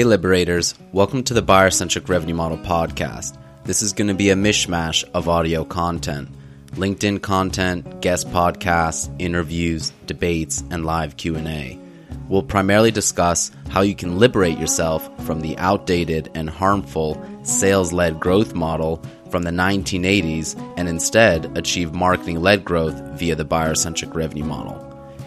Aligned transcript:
Hey, 0.00 0.04
Liberators. 0.04 0.74
Welcome 0.92 1.24
to 1.24 1.34
the 1.34 1.42
Buyer 1.42 1.68
Centric 1.68 2.08
Revenue 2.08 2.32
Model 2.32 2.56
podcast. 2.56 3.36
This 3.64 3.82
is 3.82 3.92
going 3.92 4.08
to 4.08 4.14
be 4.14 4.30
a 4.30 4.34
mishmash 4.34 5.04
of 5.12 5.28
audio 5.28 5.62
content 5.62 6.30
LinkedIn 6.70 7.20
content, 7.20 8.00
guest 8.00 8.26
podcasts, 8.30 9.14
interviews, 9.18 9.92
debates, 10.06 10.64
and 10.70 10.86
live 10.86 11.18
Q&A. 11.18 11.78
We'll 12.30 12.42
primarily 12.42 12.90
discuss 12.90 13.52
how 13.68 13.82
you 13.82 13.94
can 13.94 14.18
liberate 14.18 14.58
yourself 14.58 15.06
from 15.26 15.42
the 15.42 15.54
outdated 15.58 16.30
and 16.34 16.48
harmful 16.48 17.22
sales-led 17.42 18.18
growth 18.18 18.54
model 18.54 19.04
from 19.30 19.42
the 19.42 19.50
1980s 19.50 20.58
and 20.78 20.88
instead 20.88 21.58
achieve 21.58 21.92
marketing-led 21.92 22.64
growth 22.64 22.98
via 23.18 23.34
the 23.34 23.44
buyer-centric 23.44 24.14
revenue 24.14 24.44
model. 24.44 24.82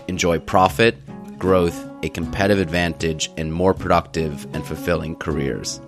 Enjoy 0.08 0.40
profit, 0.40 0.98
growth, 1.38 1.93
a 2.04 2.10
competitive 2.10 2.62
advantage, 2.62 3.32
and 3.38 3.52
more 3.52 3.74
productive 3.74 4.46
and 4.54 4.64
fulfilling 4.66 5.16
careers. 5.16 5.82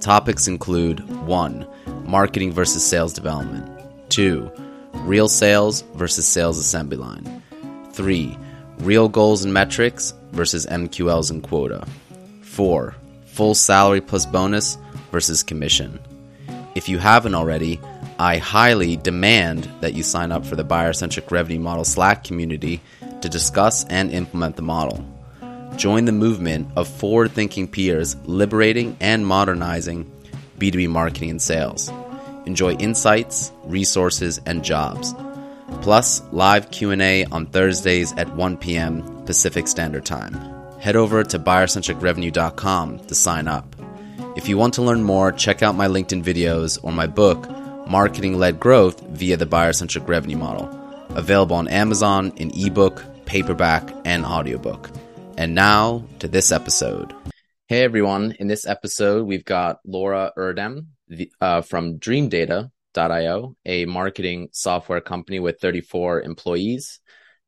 Topics 0.00 0.48
include 0.48 1.08
1. 1.26 1.66
Marketing 2.04 2.50
versus 2.50 2.84
sales 2.84 3.12
development. 3.12 3.68
2 4.10 4.50
real 5.04 5.28
sales 5.28 5.82
versus 5.94 6.26
sales 6.26 6.58
assembly 6.58 6.96
line. 6.96 7.42
3. 7.92 8.36
Real 8.78 9.08
goals 9.08 9.44
and 9.44 9.52
metrics 9.52 10.14
versus 10.32 10.66
MQLs 10.66 11.30
and 11.30 11.42
quota. 11.42 11.86
4. 12.42 12.94
Full 13.26 13.54
salary 13.54 14.00
plus 14.00 14.26
bonus 14.26 14.78
versus 15.10 15.42
commission. 15.42 15.98
If 16.74 16.88
you 16.88 16.98
haven't 16.98 17.34
already, 17.34 17.80
I 18.18 18.38
highly 18.38 18.96
demand 18.96 19.68
that 19.80 19.94
you 19.94 20.02
sign 20.02 20.32
up 20.32 20.46
for 20.46 20.56
the 20.56 20.64
buyer 20.64 20.92
centric 20.92 21.30
revenue 21.30 21.60
model 21.60 21.84
Slack 21.84 22.24
community 22.24 22.80
to 23.20 23.28
discuss 23.28 23.84
and 23.84 24.10
implement 24.10 24.56
the 24.56 24.62
model. 24.62 25.04
Join 25.76 26.04
the 26.04 26.12
movement 26.12 26.70
of 26.76 26.86
forward 26.88 27.32
thinking 27.32 27.66
peers 27.66 28.16
liberating 28.24 28.96
and 29.00 29.26
modernizing 29.26 30.10
B2B 30.58 30.88
marketing 30.88 31.30
and 31.30 31.42
sales. 31.42 31.90
Enjoy 32.46 32.72
insights, 32.72 33.52
resources, 33.64 34.40
and 34.46 34.64
jobs. 34.64 35.14
Plus, 35.80 36.22
live 36.32 36.70
Q&A 36.70 37.24
on 37.26 37.46
Thursdays 37.46 38.12
at 38.14 38.34
1 38.34 38.56
p.m. 38.58 39.24
Pacific 39.24 39.66
Standard 39.66 40.04
Time. 40.04 40.34
Head 40.78 40.96
over 40.96 41.24
to 41.24 41.38
buyercentricrevenue.com 41.38 42.98
to 43.00 43.14
sign 43.14 43.48
up. 43.48 43.74
If 44.36 44.48
you 44.48 44.58
want 44.58 44.74
to 44.74 44.82
learn 44.82 45.02
more, 45.02 45.32
check 45.32 45.62
out 45.62 45.74
my 45.74 45.88
LinkedIn 45.88 46.22
videos 46.22 46.78
or 46.82 46.92
my 46.92 47.06
book, 47.06 47.48
Marketing 47.88 48.38
Led 48.38 48.60
Growth 48.60 49.00
via 49.00 49.36
the 49.36 49.46
Buyer-Centric 49.46 50.08
Revenue 50.08 50.38
Model, 50.38 50.68
available 51.10 51.56
on 51.56 51.68
Amazon 51.68 52.32
in 52.36 52.50
ebook, 52.54 53.04
paperback, 53.26 53.92
and 54.04 54.24
audiobook. 54.24 54.90
And 55.42 55.56
now 55.56 56.04
to 56.20 56.28
this 56.28 56.52
episode. 56.52 57.12
Hey 57.66 57.82
everyone, 57.82 58.30
in 58.38 58.46
this 58.46 58.64
episode, 58.64 59.26
we've 59.26 59.44
got 59.44 59.80
Laura 59.84 60.30
Erdem, 60.38 60.86
uh, 61.40 61.62
from 61.62 61.98
DreamData.io, 61.98 63.56
a 63.66 63.84
marketing 63.86 64.50
software 64.52 65.00
company 65.00 65.40
with 65.40 65.58
34 65.58 66.22
employees. 66.22 67.00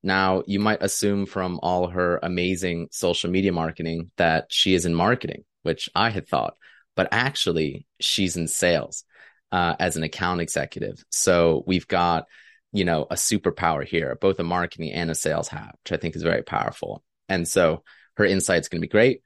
Now, 0.03 0.43
you 0.45 0.59
might 0.59 0.83
assume 0.83 1.25
from 1.25 1.61
all 1.63 1.87
her 1.87 2.19
amazing 2.21 2.89
social 2.91 3.31
media 3.31 3.53
marketing 3.53 4.11
that 4.17 4.47
she 4.49 4.75
is 4.75 4.87
in 4.87 4.95
marketing, 4.97 5.45
which 5.63 5.89
I 5.95 6.11
had 6.11 6.27
thought, 6.27 6.57
but 6.97 7.07
actually, 7.13 7.87
she's 8.01 8.37
in 8.37 8.49
sales 8.49 9.05
uh, 9.53 9.77
as 9.79 9.97
an 9.97 10.03
account 10.03 10.41
executive. 10.41 11.05
So 11.11 11.63
we've 11.65 11.87
got, 11.87 12.27
you 12.73 12.85
know, 12.85 13.07
a 13.09 13.15
superpower 13.15 13.87
here, 13.87 14.19
both 14.21 14.41
a 14.41 14.43
marketing 14.43 14.91
and 14.91 15.13
a 15.13 15.15
sales 15.15 15.47
hat, 15.47 15.77
which 15.85 15.93
I 15.93 15.97
think 16.03 16.17
is 16.17 16.25
very 16.25 16.43
powerful. 16.43 17.05
And 17.29 17.47
so 17.47 17.83
her 18.17 18.25
insight's 18.25 18.69
going 18.69 18.81
to 18.81 18.87
be 18.87 18.91
great. 18.91 19.23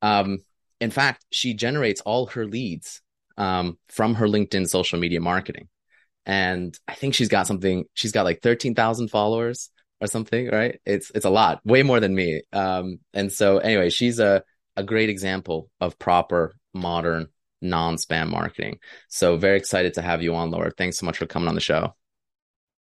Um, 0.00 0.40
in 0.80 0.90
fact, 0.90 1.24
she 1.30 1.54
generates 1.54 2.00
all 2.00 2.26
her 2.26 2.46
leads 2.46 3.00
um, 3.36 3.78
from 3.88 4.14
her 4.14 4.26
LinkedIn 4.26 4.68
social 4.68 4.98
media 4.98 5.20
marketing. 5.20 5.68
And 6.26 6.76
I 6.86 6.94
think 6.94 7.14
she's 7.14 7.28
got 7.28 7.46
something, 7.46 7.84
she's 7.94 8.12
got 8.12 8.24
like 8.24 8.42
13,000 8.42 9.08
followers 9.08 9.70
or 10.00 10.06
something, 10.06 10.48
right? 10.48 10.80
It's, 10.84 11.10
it's 11.14 11.24
a 11.24 11.30
lot, 11.30 11.60
way 11.64 11.82
more 11.82 12.00
than 12.00 12.14
me. 12.14 12.42
Um, 12.52 12.98
and 13.14 13.32
so 13.32 13.58
anyway, 13.58 13.90
she's 13.90 14.18
a, 14.18 14.42
a 14.76 14.82
great 14.82 15.08
example 15.08 15.70
of 15.80 15.98
proper 15.98 16.56
modern 16.74 17.28
non-spam 17.60 18.28
marketing. 18.28 18.78
So 19.08 19.36
very 19.36 19.56
excited 19.56 19.94
to 19.94 20.02
have 20.02 20.22
you 20.22 20.34
on, 20.34 20.50
Laura. 20.50 20.72
Thanks 20.76 20.98
so 20.98 21.06
much 21.06 21.18
for 21.18 21.26
coming 21.26 21.48
on 21.48 21.54
the 21.54 21.60
show. 21.60 21.94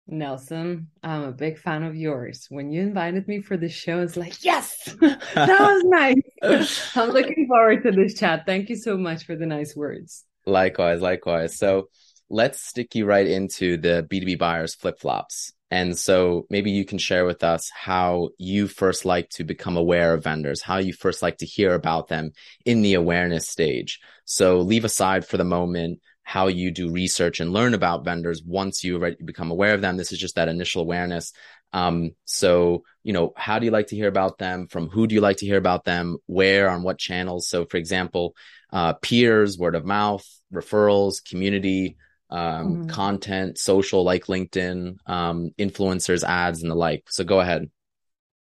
Nelson, 0.09 0.89
I'm 1.03 1.23
a 1.23 1.33
big 1.33 1.59
fan 1.59 1.83
of 1.83 1.95
yours. 1.95 2.47
When 2.49 2.73
you 2.73 2.81
invited 2.81 3.29
me 3.29 3.43
for 3.43 3.57
the 3.57 3.69
show, 3.69 4.01
it's 4.01 4.17
like, 4.17 4.43
yes, 4.43 4.85
that 5.01 5.61
was 5.61 5.85
nice. 5.85 6.91
I'm 6.97 7.11
looking 7.11 7.47
forward 7.47 7.83
to 7.83 7.93
this 7.93 8.15
chat. 8.15 8.45
Thank 8.47 8.71
you 8.71 8.77
so 8.77 8.97
much 8.97 9.25
for 9.25 9.37
the 9.37 9.47
nice 9.47 9.77
words. 9.77 10.25
Likewise, 10.47 11.03
likewise. 11.03 11.59
So 11.59 11.91
let's 12.31 12.61
stick 12.61 12.95
you 12.95 13.05
right 13.05 13.27
into 13.27 13.77
the 13.77 14.07
B2B 14.11 14.39
buyers 14.39 14.75
flip 14.75 14.99
flops. 14.99 15.53
And 15.71 15.99
so 15.99 16.47
maybe 16.49 16.71
you 16.71 16.87
can 16.87 16.97
share 16.97 17.27
with 17.27 17.45
us 17.45 17.71
how 17.75 18.31
you 18.39 18.69
first 18.69 19.05
like 19.05 19.29
to 19.31 19.45
become 19.45 19.77
aware 19.77 20.15
of 20.15 20.25
vendors, 20.25 20.63
how 20.63 20.79
you 20.79 20.95
first 20.95 21.21
like 21.21 21.39
to 21.39 21.47
hear 21.47 21.75
about 21.75 22.09
them 22.09 22.33
in 22.65 22.81
the 22.81 22.95
awareness 22.95 23.49
stage. 23.49 24.01
So 24.25 24.61
leave 24.61 24.87
aside 24.87 25.27
for 25.27 25.37
the 25.37 25.45
moment 25.45 26.01
how 26.29 26.49
you 26.49 26.71
do 26.71 26.91
research 26.91 27.41
and 27.41 27.55
learn 27.55 27.73
about 27.73 28.05
vendors 28.05 28.43
once 28.45 28.85
you 28.85 28.97
already 28.97 29.17
become 29.25 29.51
aware 29.51 29.73
of 29.73 29.81
them. 29.81 29.97
This 29.97 30.13
is 30.13 30.19
just 30.19 30.35
that 30.35 30.51
initial 30.51 30.83
awareness. 30.83 31.33
Um, 31.73 32.11
so, 32.27 32.85
you 33.03 33.15
know, 33.15 33.33
how 33.35 33.59
do 33.59 33.65
you 33.65 33.71
like 33.71 33.87
to 33.87 33.97
hear 33.97 34.09
about 34.09 34.37
them? 34.37 34.67
From 34.67 34.91
who 34.91 35.07
do 35.07 35.15
you 35.15 35.23
like 35.23 35.39
to 35.39 35.47
hear 35.47 35.57
about 35.57 35.87
them? 35.87 36.19
Where, 36.27 36.69
on 36.69 36.83
what 36.83 36.99
channels? 36.99 37.49
So, 37.49 37.65
for 37.65 37.79
example, 37.79 38.37
uh, 38.71 38.93
peers, 38.93 39.57
word 39.57 39.75
of 39.75 39.87
mouth, 39.87 40.23
referrals, 40.53 41.27
community, 41.27 41.97
um, 42.29 42.41
mm-hmm. 42.41 42.89
content, 42.89 43.57
social 43.57 44.05
like 44.05 44.27
LinkedIn, 44.27 44.99
um, 45.07 45.53
influencers, 45.59 46.25
ads, 46.25 46.61
and 46.61 46.71
the 46.71 46.75
like. 46.75 47.05
So, 47.09 47.25
go 47.25 47.41
ahead. 47.41 47.71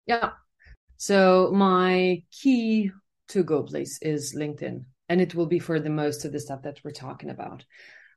Yeah. 0.06 0.30
So, 0.98 1.50
my 1.52 2.22
key 2.30 2.92
to 3.30 3.42
go 3.42 3.64
place 3.64 3.98
is 4.00 4.36
LinkedIn 4.38 4.84
and 5.08 5.20
it 5.20 5.34
will 5.34 5.46
be 5.46 5.58
for 5.58 5.80
the 5.80 5.90
most 5.90 6.24
of 6.24 6.32
the 6.32 6.40
stuff 6.40 6.62
that 6.62 6.80
we're 6.84 6.90
talking 6.90 7.30
about. 7.30 7.64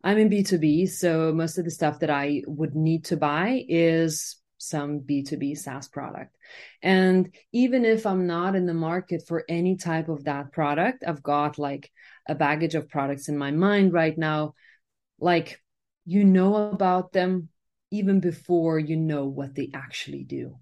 I'm 0.04 0.18
in 0.18 0.30
B2B, 0.30 0.90
so 0.90 1.34
most 1.34 1.58
of 1.58 1.66
the 1.66 1.72
stuff 1.72 2.00
that 2.00 2.10
I 2.10 2.44
would 2.46 2.76
need 2.76 3.06
to 3.06 3.18
buy 3.18 3.66
is 3.68 4.38
some 4.58 5.00
B2B 5.00 5.58
SaaS 5.58 5.88
product. 5.88 6.36
And 6.82 7.34
even 7.52 7.86
if 7.86 8.06
I'm 8.06 8.28
not 8.28 8.56
in 8.56 8.66
the 8.66 8.74
market 8.74 9.24
for 9.28 9.44
any 9.50 9.76
type 9.78 10.10
of 10.10 10.26
that 10.26 10.52
product, 10.52 11.04
I've 11.08 11.24
got 11.24 11.58
like 11.58 11.92
a 12.28 12.36
baggage 12.36 12.76
of 12.76 12.90
products 12.90 13.30
in 13.30 13.38
my 13.38 13.52
mind 13.52 13.94
right 13.94 14.18
now. 14.18 14.54
Like, 15.20 15.62
you 16.06 16.24
know 16.24 16.56
about 16.56 17.12
them 17.12 17.50
even 17.92 18.20
before 18.20 18.78
you 18.78 18.96
know 18.96 19.26
what 19.26 19.56
they 19.56 19.72
actually 19.74 20.24
do. 20.24 20.58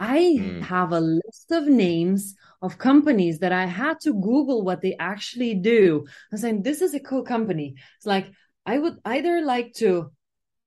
I 0.00 0.38
mm. 0.40 0.62
have 0.62 0.92
a 0.92 1.00
list 1.00 1.52
of 1.52 1.66
names 1.66 2.34
of 2.62 2.78
companies 2.78 3.38
that 3.40 3.52
I 3.52 3.66
had 3.66 4.00
to 4.00 4.14
Google 4.14 4.64
what 4.64 4.80
they 4.80 4.96
actually 4.98 5.54
do. 5.54 6.06
I'm 6.32 6.38
saying 6.38 6.62
this 6.62 6.80
is 6.80 6.94
a 6.94 7.00
cool 7.00 7.22
company. 7.22 7.74
It's 7.98 8.06
like 8.06 8.32
I 8.64 8.78
would 8.78 8.96
either 9.04 9.42
like 9.42 9.74
to 9.74 10.10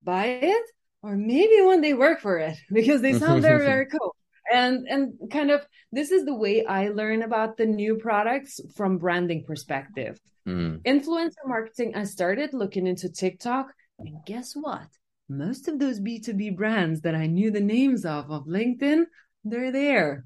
buy 0.03 0.25
it 0.27 0.65
or 1.01 1.15
maybe 1.15 1.61
one 1.61 1.81
day 1.81 1.93
work 1.93 2.21
for 2.21 2.37
it 2.37 2.57
because 2.71 3.01
they 3.01 3.13
sound 3.13 3.41
very, 3.41 3.65
very 3.65 3.87
cool. 3.87 4.15
And 4.53 4.87
and 4.87 5.13
kind 5.31 5.49
of 5.49 5.65
this 5.91 6.11
is 6.11 6.25
the 6.25 6.35
way 6.35 6.63
I 6.63 6.89
learn 6.89 7.23
about 7.23 7.57
the 7.57 7.65
new 7.65 7.95
products 7.95 8.61
from 8.75 8.99
branding 8.99 9.45
perspective. 9.45 10.19
Mm. 10.47 10.83
Influencer 10.83 11.45
marketing, 11.45 11.95
I 11.95 12.03
started 12.03 12.53
looking 12.53 12.85
into 12.85 13.09
TikTok, 13.09 13.73
and 13.97 14.17
guess 14.25 14.53
what? 14.53 14.87
most 15.29 15.67
of 15.67 15.79
those 15.79 15.99
B2B 15.99 16.55
brands 16.55 17.01
that 17.01 17.15
I 17.15 17.27
knew 17.27 17.51
the 17.51 17.61
names 17.61 18.05
of 18.05 18.31
of 18.31 18.45
LinkedIn, 18.45 19.05
they're 19.43 19.71
there. 19.71 20.25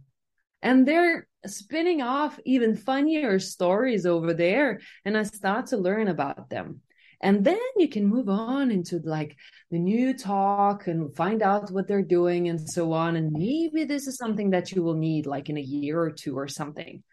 And 0.62 0.88
they're 0.88 1.28
spinning 1.46 2.02
off 2.02 2.40
even 2.46 2.76
funnier 2.76 3.40
stories 3.40 4.06
over 4.06 4.34
there. 4.34 4.82
And 5.06 5.18
I 5.18 5.24
start 5.24 5.68
to 5.68 5.78
learn 5.78 6.08
about 6.08 6.50
them. 6.50 6.82
And 7.22 7.44
then 7.44 7.60
you 7.78 7.90
can 7.90 8.06
move 8.06 8.30
on 8.30 8.70
into 8.70 9.00
like 9.00 9.36
the 9.72 9.80
new 9.80 10.16
talk 10.16 10.86
and 10.88 11.16
find 11.16 11.42
out 11.42 11.72
what 11.72 11.88
they're 11.88 12.04
doing 12.04 12.48
and 12.48 12.60
so 12.60 12.94
on. 12.94 13.16
And 13.16 13.32
maybe 13.32 13.86
this 13.86 14.08
is 14.08 14.18
something 14.18 14.52
that 14.52 14.72
you 14.72 14.84
will 14.84 14.94
need 14.94 15.26
like 15.26 15.50
in 15.50 15.58
a 15.58 15.62
year 15.62 16.00
or 16.00 16.12
two 16.12 16.38
or 16.38 16.48
something. 16.48 17.04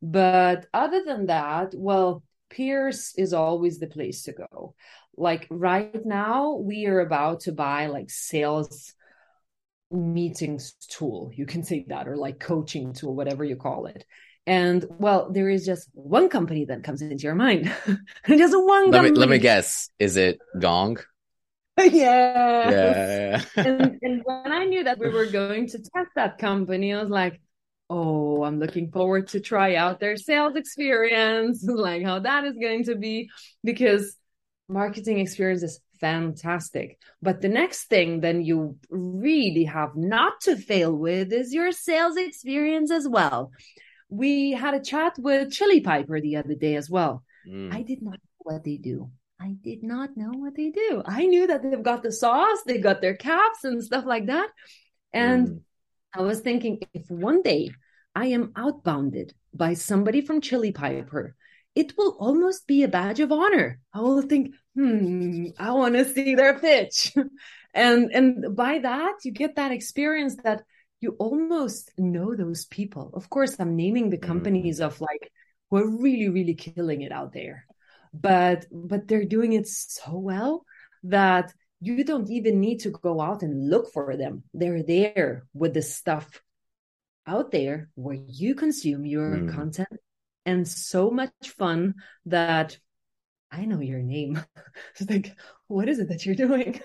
But 0.00 0.66
other 0.72 1.02
than 1.04 1.26
that, 1.26 1.74
well, 1.76 2.22
Peers 2.50 3.14
is 3.18 3.32
always 3.32 3.78
the 3.78 3.88
place 3.88 4.22
to 4.22 4.32
go 4.32 4.74
like 5.18 5.46
right 5.50 6.04
now 6.06 6.54
we 6.54 6.86
are 6.86 7.00
about 7.00 7.40
to 7.40 7.52
buy 7.52 7.86
like 7.86 8.08
sales 8.08 8.94
meetings 9.90 10.74
tool 10.88 11.30
you 11.34 11.46
can 11.46 11.62
say 11.64 11.84
that 11.88 12.06
or 12.06 12.16
like 12.16 12.38
coaching 12.38 12.92
tool 12.92 13.14
whatever 13.14 13.44
you 13.44 13.56
call 13.56 13.86
it. 13.86 14.04
And 14.46 14.84
well 14.98 15.30
there 15.30 15.48
is 15.48 15.64
just 15.66 15.88
one 15.92 16.28
company 16.28 16.64
that 16.66 16.84
comes 16.84 17.02
into 17.02 17.22
your 17.22 17.34
mind. 17.34 17.72
Just 18.26 18.54
one 18.56 18.90
let 18.90 18.98
company. 18.98 19.10
me 19.12 19.18
let 19.18 19.28
me 19.28 19.38
guess. 19.38 19.90
Is 19.98 20.16
it 20.16 20.38
gong? 20.58 20.98
Yeah 21.78 22.70
yeah, 22.70 23.44
and, 23.54 23.98
and 24.02 24.22
when 24.24 24.50
i 24.50 24.64
knew 24.64 24.82
that 24.82 24.98
we 24.98 25.10
were 25.10 25.26
going 25.26 25.68
to 25.68 25.78
test 25.78 26.10
that 26.16 26.36
company 26.36 26.92
i 26.92 27.00
was 27.00 27.08
like 27.08 27.40
oh, 27.90 28.44
I'm 28.44 28.58
looking 28.58 28.90
forward 28.90 29.28
to 29.28 29.40
try 29.40 29.74
out 29.76 30.00
their 30.00 30.16
sales 30.16 30.56
experience, 30.56 31.64
like 31.66 32.04
how 32.04 32.20
that 32.20 32.44
is 32.44 32.54
going 32.60 32.84
to 32.84 32.94
be, 32.94 33.30
because 33.64 34.16
marketing 34.68 35.18
experience 35.18 35.62
is 35.62 35.80
fantastic. 36.00 36.98
But 37.22 37.40
the 37.40 37.48
next 37.48 37.84
thing 37.84 38.20
then 38.20 38.42
you 38.42 38.78
really 38.90 39.64
have 39.64 39.96
not 39.96 40.40
to 40.42 40.56
fail 40.56 40.94
with 40.94 41.32
is 41.32 41.52
your 41.52 41.72
sales 41.72 42.16
experience 42.16 42.90
as 42.90 43.08
well. 43.08 43.52
We 44.08 44.52
had 44.52 44.74
a 44.74 44.80
chat 44.80 45.18
with 45.18 45.52
Chili 45.52 45.80
Piper 45.80 46.20
the 46.20 46.36
other 46.36 46.54
day 46.54 46.76
as 46.76 46.88
well. 46.88 47.22
Mm. 47.46 47.74
I 47.74 47.82
did 47.82 48.02
not 48.02 48.14
know 48.14 48.38
what 48.38 48.64
they 48.64 48.76
do. 48.76 49.10
I 49.40 49.54
did 49.62 49.82
not 49.82 50.16
know 50.16 50.32
what 50.32 50.56
they 50.56 50.70
do. 50.70 51.02
I 51.04 51.26
knew 51.26 51.46
that 51.46 51.62
they've 51.62 51.82
got 51.82 52.02
the 52.02 52.10
sauce, 52.10 52.62
they 52.66 52.78
got 52.78 53.00
their 53.00 53.14
caps 53.14 53.64
and 53.64 53.82
stuff 53.82 54.04
like 54.04 54.26
that. 54.26 54.48
And 55.12 55.48
mm. 55.48 55.60
I 56.14 56.22
was 56.22 56.40
thinking 56.40 56.80
if 56.92 57.08
one 57.10 57.42
day 57.42 57.70
I 58.14 58.26
am 58.26 58.48
outbounded 58.56 59.32
by 59.54 59.74
somebody 59.74 60.22
from 60.22 60.40
Chili 60.40 60.72
Piper, 60.72 61.36
it 61.78 61.96
will 61.96 62.16
almost 62.18 62.66
be 62.66 62.82
a 62.82 62.88
badge 62.88 63.20
of 63.20 63.30
honor. 63.30 63.78
I 63.94 64.00
will 64.00 64.22
think, 64.22 64.56
hmm, 64.74 65.46
I 65.60 65.70
want 65.70 65.94
to 65.94 66.04
see 66.04 66.34
their 66.34 66.58
pitch. 66.58 67.14
and 67.74 68.10
and 68.12 68.56
by 68.56 68.80
that 68.80 69.14
you 69.24 69.30
get 69.30 69.54
that 69.54 69.70
experience 69.70 70.34
that 70.42 70.64
you 71.00 71.10
almost 71.20 71.92
know 71.96 72.34
those 72.34 72.64
people. 72.64 73.12
Of 73.14 73.30
course, 73.30 73.54
I'm 73.60 73.76
naming 73.76 74.10
the 74.10 74.18
mm. 74.18 74.26
companies 74.26 74.80
of 74.80 75.00
like 75.00 75.30
who 75.70 75.76
are 75.76 75.88
really, 75.88 76.28
really 76.28 76.54
killing 76.54 77.02
it 77.02 77.12
out 77.12 77.32
there. 77.32 77.64
But 78.12 78.66
but 78.72 79.06
they're 79.06 79.32
doing 79.36 79.52
it 79.52 79.68
so 79.68 80.18
well 80.18 80.64
that 81.04 81.54
you 81.80 82.02
don't 82.02 82.28
even 82.28 82.58
need 82.58 82.78
to 82.80 82.90
go 82.90 83.20
out 83.20 83.42
and 83.44 83.70
look 83.70 83.92
for 83.92 84.16
them. 84.16 84.42
They're 84.52 84.82
there 84.82 85.46
with 85.54 85.74
the 85.74 85.82
stuff 85.82 86.42
out 87.24 87.52
there 87.52 87.88
where 87.94 88.18
you 88.26 88.56
consume 88.56 89.06
your 89.06 89.36
mm. 89.36 89.54
content 89.54 90.00
and 90.48 90.66
so 90.66 91.10
much 91.10 91.30
fun 91.58 91.94
that 92.24 92.78
I 93.52 93.66
know 93.66 93.80
your 93.80 94.00
name. 94.00 94.42
it's 94.98 95.10
like, 95.10 95.36
what 95.66 95.90
is 95.90 95.98
it 95.98 96.08
that 96.08 96.24
you're 96.24 96.34
doing? 96.34 96.80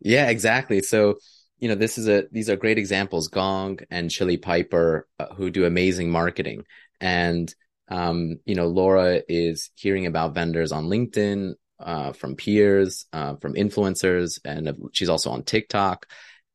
Yeah, 0.00 0.28
exactly. 0.28 0.80
So, 0.80 1.18
you 1.58 1.68
know, 1.68 1.76
this 1.76 1.98
is 1.98 2.08
a 2.08 2.24
these 2.32 2.50
are 2.50 2.56
great 2.56 2.78
examples, 2.78 3.28
Gong 3.28 3.78
and 3.90 4.10
Chili 4.10 4.38
Piper, 4.38 5.06
uh, 5.20 5.26
who 5.34 5.50
do 5.50 5.66
amazing 5.66 6.10
marketing. 6.10 6.64
And 7.00 7.54
um, 7.88 8.40
you 8.44 8.56
know, 8.56 8.66
Laura 8.66 9.22
is 9.28 9.70
hearing 9.76 10.06
about 10.06 10.34
vendors 10.34 10.72
on 10.72 10.86
LinkedIn 10.86 11.54
uh, 11.78 12.12
from 12.12 12.34
peers, 12.34 13.06
uh, 13.12 13.36
from 13.36 13.54
influencers, 13.54 14.40
and 14.44 14.90
she's 14.92 15.08
also 15.08 15.30
on 15.30 15.44
TikTok. 15.44 16.06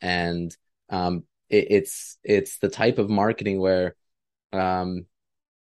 And 0.02 0.56
um, 0.90 1.24
it, 1.50 1.68
it's 1.70 2.18
it's 2.24 2.58
the 2.60 2.70
type 2.70 2.98
of 2.98 3.10
marketing 3.10 3.60
where 3.60 3.96
um, 4.52 5.06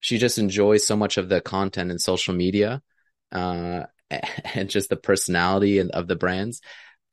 she 0.03 0.19
just 0.19 0.37
enjoys 0.37 0.87
so 0.87 0.97
much 0.97 1.17
of 1.17 1.31
the 1.31 1.41
content 1.41 1.91
and 1.91 2.01
social 2.01 2.35
media, 2.35 2.83
uh, 3.33 3.85
and 4.55 4.69
just 4.69 4.91
the 4.91 4.97
personality 4.97 5.79
and 5.79 5.91
of 5.93 6.07
the 6.07 6.17
brands 6.17 6.61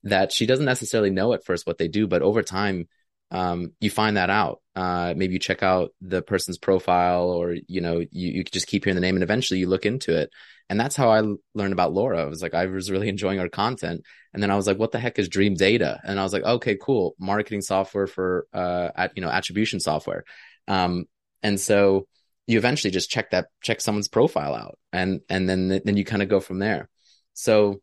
that 0.03 0.31
she 0.31 0.45
doesn't 0.45 0.65
necessarily 0.65 1.09
know 1.09 1.33
at 1.33 1.45
first 1.45 1.67
what 1.67 1.77
they 1.77 1.87
do, 1.87 2.07
but 2.07 2.21
over 2.21 2.41
time, 2.41 2.87
um, 3.31 3.73
you 3.79 3.91
find 3.91 4.17
that 4.17 4.29
out. 4.29 4.61
Uh, 4.75 5.13
maybe 5.15 5.33
you 5.33 5.39
check 5.39 5.61
out 5.61 5.91
the 6.01 6.21
person's 6.21 6.57
profile, 6.57 7.29
or 7.29 7.55
you 7.67 7.81
know, 7.81 7.99
you 7.99 8.07
you 8.11 8.43
just 8.43 8.67
keep 8.67 8.85
hearing 8.85 8.95
the 8.95 9.01
name, 9.01 9.15
and 9.15 9.23
eventually 9.23 9.59
you 9.59 9.67
look 9.67 9.85
into 9.85 10.17
it. 10.17 10.31
And 10.69 10.79
that's 10.79 10.95
how 10.95 11.09
I 11.09 11.21
learned 11.55 11.73
about 11.73 11.93
Laura. 11.93 12.21
I 12.21 12.25
was 12.25 12.41
like, 12.41 12.53
I 12.53 12.67
was 12.67 12.91
really 12.91 13.09
enjoying 13.15 13.39
her 13.39 13.49
content, 13.49 14.03
and 14.33 14.41
then 14.41 14.51
I 14.51 14.55
was 14.55 14.67
like, 14.67 14.79
what 14.79 14.91
the 14.91 14.99
heck 14.99 15.19
is 15.19 15.29
Dream 15.29 15.53
Data? 15.53 15.99
And 16.03 16.19
I 16.19 16.23
was 16.23 16.33
like, 16.33 16.43
okay, 16.43 16.77
cool, 16.81 17.15
marketing 17.19 17.61
software 17.61 18.07
for 18.07 18.47
uh, 18.53 18.89
at, 18.95 19.11
you 19.15 19.21
know, 19.21 19.29
attribution 19.29 19.79
software. 19.79 20.23
Um, 20.67 21.05
and 21.43 21.59
so 21.59 22.07
you 22.49 22.57
eventually 22.57 22.89
just 22.89 23.11
check 23.11 23.29
that 23.29 23.47
check 23.61 23.79
someone's 23.79 24.07
profile 24.07 24.55
out, 24.55 24.79
and 24.91 25.21
and 25.29 25.47
then 25.47 25.81
then 25.85 25.97
you 25.97 26.03
kind 26.03 26.23
of 26.23 26.29
go 26.29 26.39
from 26.39 26.57
there. 26.57 26.89
So 27.33 27.81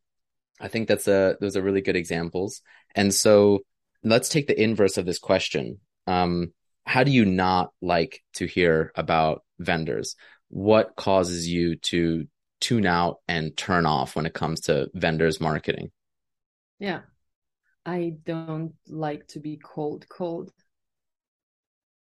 I 0.60 0.66
think 0.66 0.88
that's 0.88 1.06
a 1.06 1.36
those 1.40 1.56
are 1.56 1.62
really 1.62 1.82
good 1.82 1.94
examples. 1.94 2.62
And 2.94 3.14
so 3.14 3.60
let's 4.02 4.28
take 4.28 4.48
the 4.48 4.60
inverse 4.60 4.98
of 4.98 5.06
this 5.06 5.20
question. 5.20 5.78
Um, 6.08 6.52
how 6.84 7.04
do 7.04 7.12
you 7.12 7.24
not 7.24 7.70
like 7.80 8.22
to 8.34 8.46
hear 8.46 8.90
about 8.96 9.42
vendors? 9.60 10.16
What 10.48 10.96
causes 10.96 11.46
you 11.48 11.76
to 11.76 12.26
tune 12.60 12.86
out 12.86 13.18
and 13.28 13.56
turn 13.56 13.86
off 13.86 14.16
when 14.16 14.26
it 14.26 14.34
comes 14.34 14.62
to 14.62 14.88
vendors 14.94 15.40
marketing? 15.40 15.92
Yeah. 16.78 17.02
I 17.84 18.14
don't 18.24 18.74
like 18.88 19.28
to 19.28 19.40
be 19.40 19.60
cold, 19.62 20.06
cold. 20.08 20.50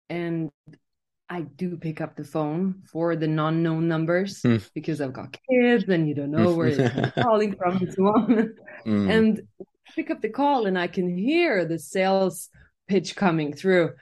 And 0.09 0.51
I 1.29 1.41
do 1.41 1.77
pick 1.77 2.01
up 2.01 2.15
the 2.15 2.23
phone 2.23 2.83
for 2.91 3.15
the 3.15 3.27
non-known 3.27 3.87
numbers 3.87 4.41
mm. 4.43 4.67
because 4.73 5.01
I've 5.01 5.13
got 5.13 5.37
kids 5.49 5.85
and 5.87 6.07
you 6.07 6.13
don't 6.13 6.31
know 6.31 6.53
where 6.53 6.67
you're 6.67 7.11
calling 7.19 7.55
from 7.55 7.77
and 7.77 7.93
so 7.93 8.03
on. 8.03 8.53
Mm. 8.85 9.11
And 9.11 9.41
pick 9.95 10.11
up 10.11 10.21
the 10.21 10.29
call 10.29 10.67
and 10.67 10.77
I 10.77 10.87
can 10.87 11.17
hear 11.17 11.65
the 11.65 11.79
sales 11.79 12.49
pitch 12.87 13.15
coming 13.15 13.53
through. 13.53 13.93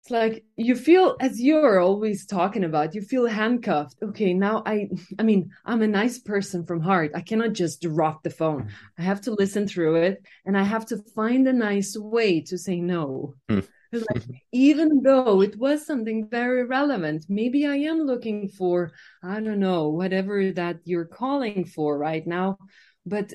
It's 0.00 0.10
like 0.10 0.44
you 0.56 0.74
feel 0.74 1.16
as 1.20 1.38
you're 1.38 1.80
always 1.80 2.24
talking 2.24 2.64
about, 2.64 2.94
you 2.94 3.02
feel 3.02 3.26
handcuffed. 3.26 3.96
Okay, 4.02 4.32
now 4.32 4.62
I 4.64 4.88
I 5.18 5.24
mean, 5.24 5.50
I'm 5.66 5.82
a 5.82 5.88
nice 5.88 6.18
person 6.18 6.64
from 6.64 6.80
heart. 6.80 7.10
I 7.14 7.20
cannot 7.20 7.52
just 7.52 7.82
drop 7.82 8.22
the 8.22 8.30
phone. 8.30 8.70
I 8.98 9.02
have 9.02 9.20
to 9.22 9.32
listen 9.32 9.68
through 9.68 9.96
it 9.96 10.22
and 10.46 10.56
I 10.56 10.62
have 10.62 10.86
to 10.86 11.02
find 11.14 11.46
a 11.46 11.52
nice 11.52 11.94
way 11.94 12.40
to 12.42 12.56
say 12.56 12.80
no. 12.80 13.34
Mm. 13.50 13.66
Like, 13.92 14.24
even 14.52 15.02
though 15.02 15.40
it 15.42 15.58
was 15.58 15.86
something 15.86 16.28
very 16.28 16.64
relevant, 16.64 17.24
maybe 17.28 17.66
I 17.66 17.76
am 17.76 18.02
looking 18.02 18.48
for, 18.48 18.92
I 19.22 19.40
don't 19.40 19.60
know, 19.60 19.88
whatever 19.88 20.52
that 20.52 20.80
you're 20.84 21.06
calling 21.06 21.64
for 21.64 21.96
right 21.96 22.26
now. 22.26 22.58
But 23.06 23.32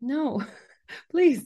no, 0.00 0.42
please 1.10 1.44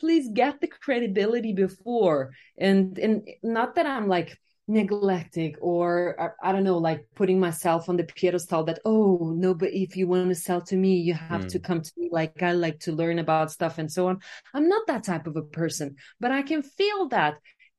please 0.00 0.30
get 0.32 0.60
the 0.60 0.66
credibility 0.66 1.52
before 1.52 2.32
and 2.58 2.98
and 2.98 3.28
not 3.42 3.74
that 3.74 3.86
i'm 3.86 4.08
like 4.08 4.36
neglecting 4.66 5.54
or 5.60 6.34
I, 6.42 6.52
don't 6.52 6.62
know 6.62 6.78
like 6.78 7.04
putting 7.16 7.40
myself 7.40 7.88
on 7.88 7.96
the 7.96 8.04
pedestal 8.04 8.64
that 8.64 8.78
oh 8.84 9.34
no 9.36 9.52
but 9.52 9.70
if 9.72 9.96
you 9.96 10.06
want 10.06 10.28
to 10.28 10.34
sell 10.34 10.60
to 10.62 10.76
me 10.76 10.96
you 10.96 11.12
have 11.12 11.46
mm. 11.46 11.48
to 11.48 11.58
come 11.58 11.82
to 11.82 11.92
me 11.96 12.08
like 12.12 12.40
i 12.42 12.52
like 12.52 12.78
to 12.80 12.92
learn 12.92 13.18
about 13.18 13.50
stuff 13.50 13.78
and 13.78 13.90
so 13.90 14.06
on 14.08 14.20
i'm 14.54 14.68
not 14.68 14.86
that 14.86 15.02
type 15.02 15.26
of 15.26 15.36
a 15.36 15.42
person 15.42 15.96
but 16.20 16.30
i 16.30 16.40
can 16.42 16.62
feel 16.62 17.08
that 17.08 17.34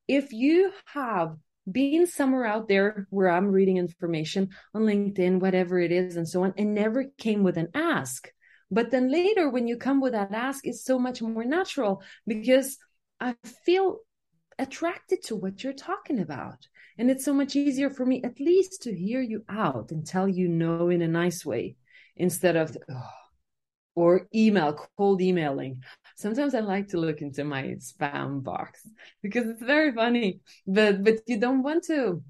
if 0.08 0.32
you 0.32 0.72
have 0.86 1.36
been 1.70 2.06
somewhere 2.06 2.44
out 2.44 2.66
there 2.68 3.06
where 3.10 3.28
i'm 3.28 3.52
reading 3.52 3.76
information 3.76 4.48
on 4.74 4.82
linkedin 4.82 5.38
whatever 5.38 5.78
it 5.78 5.92
is 5.92 6.16
and 6.16 6.28
so 6.28 6.42
on 6.42 6.52
and 6.56 6.74
never 6.74 7.04
came 7.18 7.42
with 7.42 7.56
an 7.56 7.68
ask 7.74 8.28
but 8.72 8.90
then 8.90 9.12
later, 9.12 9.50
when 9.50 9.68
you 9.68 9.76
come 9.76 10.00
with 10.00 10.14
that 10.14 10.32
ask, 10.32 10.66
it's 10.66 10.82
so 10.82 10.98
much 10.98 11.20
more 11.20 11.44
natural 11.44 12.02
because 12.26 12.78
I 13.20 13.36
feel 13.66 13.98
attracted 14.58 15.22
to 15.24 15.36
what 15.36 15.62
you're 15.62 15.74
talking 15.74 16.18
about. 16.18 16.66
And 16.96 17.10
it's 17.10 17.22
so 17.22 17.34
much 17.34 17.54
easier 17.54 17.90
for 17.90 18.06
me, 18.06 18.22
at 18.24 18.40
least, 18.40 18.82
to 18.84 18.94
hear 18.94 19.20
you 19.20 19.44
out 19.46 19.90
and 19.92 20.06
tell 20.06 20.26
you 20.26 20.48
no 20.48 20.88
in 20.88 21.02
a 21.02 21.08
nice 21.08 21.44
way 21.44 21.76
instead 22.16 22.56
of, 22.56 22.74
oh, 22.90 23.10
or 23.94 24.26
email, 24.34 24.78
cold 24.96 25.20
emailing. 25.20 25.82
Sometimes 26.16 26.54
I 26.54 26.60
like 26.60 26.88
to 26.88 26.98
look 26.98 27.20
into 27.20 27.44
my 27.44 27.76
spam 27.78 28.42
box 28.42 28.86
because 29.22 29.46
it's 29.46 29.62
very 29.62 29.92
funny, 29.92 30.40
but 30.66 31.02
but 31.04 31.20
you 31.26 31.38
don't 31.38 31.62
want 31.62 31.84
to 31.84 32.22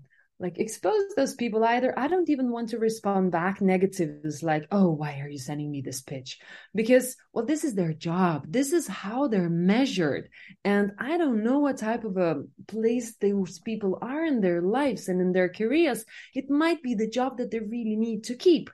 like 0.42 0.59
expose 0.59 1.14
those 1.14 1.35
people 1.37 1.62
either. 1.62 1.97
I 1.97 2.09
don't 2.09 2.28
even 2.28 2.50
want 2.50 2.71
to 2.71 2.78
respond 2.78 3.31
back 3.31 3.61
negatives 3.61 4.42
like 4.42 4.66
oh 4.73 4.90
why 4.90 5.21
are 5.21 5.28
you 5.28 5.38
sending 5.38 5.71
me 5.71 5.81
this 5.83 6.02
pitch? 6.02 6.40
Because 6.75 7.16
well 7.33 7.47
this 7.47 7.64
is 7.64 7.75
their 7.75 7.92
job. 7.92 8.47
This 8.49 8.73
is 8.73 8.88
how 8.88 9.28
they're 9.28 9.49
measured. 9.49 10.28
And 10.64 10.92
i 10.99 11.16
don't 11.16 11.45
know 11.45 11.61
what 11.61 11.78
type 11.78 12.04
of 12.04 12.16
a 12.16 12.42
place 12.66 13.14
those 13.16 13.61
people 13.61 13.99
are 14.02 14.25
in 14.25 14.40
their 14.40 14.61
lives 14.62 15.09
and 15.09 15.21
in 15.21 15.33
their 15.33 15.49
careers. 15.49 16.04
It 16.35 16.50
might 16.50 16.83
be 16.83 16.95
the 16.95 17.09
job 17.09 17.38
that 17.38 17.50
they 17.52 17.61
really 17.61 17.97
need 17.97 18.25
to 18.25 18.35
keep 18.35 18.71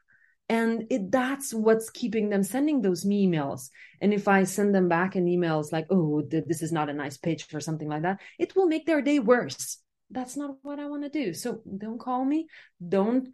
and 0.48 0.86
it, 0.90 1.10
that's 1.10 1.52
what's 1.52 1.90
keeping 1.90 2.30
them 2.30 2.42
sending 2.42 2.80
those 2.80 3.04
me 3.04 3.26
emails 3.26 3.68
and 4.00 4.14
if 4.14 4.28
i 4.28 4.44
send 4.44 4.74
them 4.74 4.88
back 4.88 5.14
an 5.14 5.26
emails 5.26 5.72
like 5.72 5.86
oh 5.90 6.22
this 6.22 6.62
is 6.62 6.72
not 6.72 6.88
a 6.88 6.94
nice 6.94 7.16
pitch 7.16 7.52
or 7.52 7.60
something 7.60 7.88
like 7.88 8.02
that 8.02 8.20
it 8.38 8.54
will 8.56 8.66
make 8.66 8.86
their 8.86 9.02
day 9.02 9.18
worse 9.18 9.78
that's 10.10 10.36
not 10.36 10.56
what 10.62 10.78
I 10.78 10.86
want 10.86 11.02
to 11.04 11.08
do. 11.08 11.34
So 11.34 11.60
don't 11.76 12.00
call 12.00 12.24
me. 12.24 12.48
Don't 12.86 13.28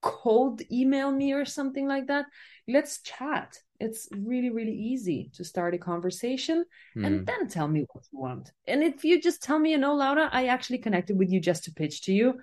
cold 0.00 0.62
email 0.70 1.10
me 1.10 1.32
or 1.32 1.44
something 1.44 1.88
like 1.88 2.06
that. 2.08 2.26
Let's 2.66 3.00
chat. 3.02 3.58
It's 3.80 4.08
really, 4.12 4.50
really 4.50 4.74
easy 4.74 5.30
to 5.34 5.44
start 5.44 5.74
a 5.74 5.78
conversation 5.78 6.64
mm. 6.96 7.06
and 7.06 7.20
hmm. 7.20 7.24
then 7.24 7.48
tell 7.48 7.68
me 7.68 7.86
what 7.92 8.04
you 8.12 8.18
want. 8.18 8.50
And 8.66 8.82
if 8.82 9.04
you 9.04 9.20
just 9.20 9.42
tell 9.42 9.58
me, 9.58 9.70
you 9.70 9.78
know, 9.78 9.94
Laura, 9.94 10.28
I 10.32 10.48
actually 10.48 10.78
connected 10.78 11.16
with 11.16 11.30
you 11.30 11.40
just 11.40 11.64
to 11.64 11.72
pitch 11.72 12.02
to 12.02 12.12
you, 12.12 12.40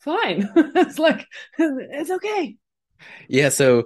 fine. 0.00 0.48
it's 0.56 0.98
like, 0.98 1.26
it's 1.58 2.10
okay. 2.10 2.56
Yeah. 3.28 3.50
So 3.50 3.84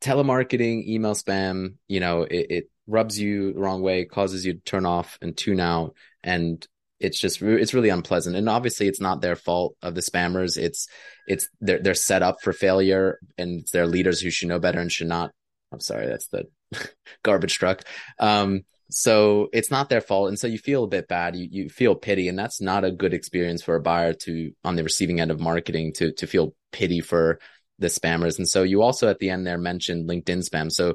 telemarketing, 0.00 0.86
email 0.86 1.14
spam, 1.14 1.74
you 1.88 2.00
know, 2.00 2.22
it, 2.22 2.46
it 2.50 2.70
rubs 2.86 3.18
you 3.18 3.52
the 3.52 3.60
wrong 3.60 3.82
way, 3.82 4.04
causes 4.04 4.44
you 4.44 4.54
to 4.54 4.60
turn 4.60 4.86
off 4.86 5.18
and 5.22 5.36
tune 5.36 5.60
out. 5.60 5.94
And 6.22 6.66
it's 7.00 7.18
just 7.18 7.42
it's 7.42 7.74
really 7.74 7.88
unpleasant 7.88 8.36
and 8.36 8.48
obviously 8.48 8.86
it's 8.86 9.00
not 9.00 9.20
their 9.20 9.36
fault 9.36 9.76
of 9.82 9.94
the 9.94 10.00
spammers 10.00 10.56
it's 10.56 10.88
it's 11.26 11.48
they're, 11.60 11.80
they're 11.80 11.94
set 11.94 12.22
up 12.22 12.36
for 12.40 12.52
failure 12.52 13.18
and 13.36 13.60
it's 13.60 13.72
their 13.72 13.86
leaders 13.86 14.20
who 14.20 14.30
should 14.30 14.48
know 14.48 14.58
better 14.58 14.80
and 14.80 14.92
should 14.92 15.08
not 15.08 15.32
i'm 15.72 15.80
sorry 15.80 16.06
that's 16.06 16.28
the 16.28 16.44
garbage 17.22 17.58
truck 17.58 17.82
um 18.20 18.62
so 18.90 19.48
it's 19.52 19.70
not 19.70 19.88
their 19.88 20.00
fault 20.00 20.28
and 20.28 20.38
so 20.38 20.46
you 20.46 20.58
feel 20.58 20.84
a 20.84 20.88
bit 20.88 21.08
bad 21.08 21.34
you 21.34 21.48
you 21.50 21.68
feel 21.68 21.94
pity 21.94 22.28
and 22.28 22.38
that's 22.38 22.60
not 22.60 22.84
a 22.84 22.92
good 22.92 23.12
experience 23.12 23.62
for 23.62 23.74
a 23.74 23.80
buyer 23.82 24.12
to 24.12 24.52
on 24.62 24.76
the 24.76 24.84
receiving 24.84 25.20
end 25.20 25.30
of 25.30 25.40
marketing 25.40 25.92
to 25.92 26.12
to 26.12 26.26
feel 26.26 26.54
pity 26.70 27.00
for 27.00 27.38
the 27.78 27.88
spammers. 27.88 28.38
And 28.38 28.48
so 28.48 28.62
you 28.62 28.82
also 28.82 29.08
at 29.08 29.18
the 29.18 29.30
end 29.30 29.46
there 29.46 29.58
mentioned 29.58 30.08
linkedin 30.08 30.48
spam. 30.48 30.70
So 30.70 30.94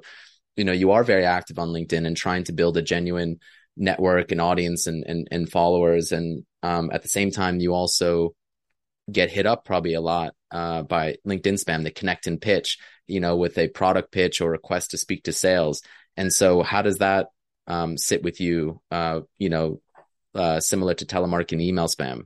you 0.55 0.63
know 0.63 0.71
you 0.71 0.91
are 0.91 1.03
very 1.03 1.25
active 1.25 1.59
on 1.59 1.69
linkedin 1.69 2.05
and 2.05 2.15
trying 2.15 2.43
to 2.45 2.53
build 2.53 2.77
a 2.77 2.81
genuine 2.81 3.39
network 3.77 4.31
and 4.31 4.41
audience 4.41 4.87
and 4.87 5.03
and, 5.05 5.27
and 5.31 5.49
followers. 5.49 6.11
And 6.11 6.45
um, 6.63 6.89
at 6.91 7.01
the 7.01 7.09
same 7.09 7.31
time 7.31 7.59
you 7.59 7.73
also 7.73 8.33
get 9.11 9.31
hit 9.31 9.45
up 9.45 9.65
probably 9.65 9.93
a 9.93 10.01
lot 10.01 10.33
uh, 10.51 10.83
by 10.83 11.15
linkedin 11.27 11.61
spam 11.63 11.83
the 11.83 11.91
connect 11.91 12.27
and 12.27 12.39
pitch 12.39 12.77
you 13.07 13.19
know 13.19 13.35
with 13.37 13.57
a 13.57 13.67
product 13.67 14.11
pitch 14.11 14.39
or 14.39 14.51
request 14.51 14.91
to 14.91 14.97
speak 14.97 15.23
to 15.23 15.33
sales. 15.33 15.81
And 16.17 16.33
so 16.33 16.63
how 16.63 16.81
does 16.81 16.97
that 16.97 17.27
um, 17.67 17.97
sit 17.97 18.23
with 18.23 18.39
you 18.41 18.81
uh, 18.91 19.21
you 19.37 19.49
know 19.49 19.81
uh, 20.35 20.59
similar 20.59 20.93
to 20.93 21.05
telemarketing 21.05 21.61
email 21.61 21.87
spam 21.87 22.23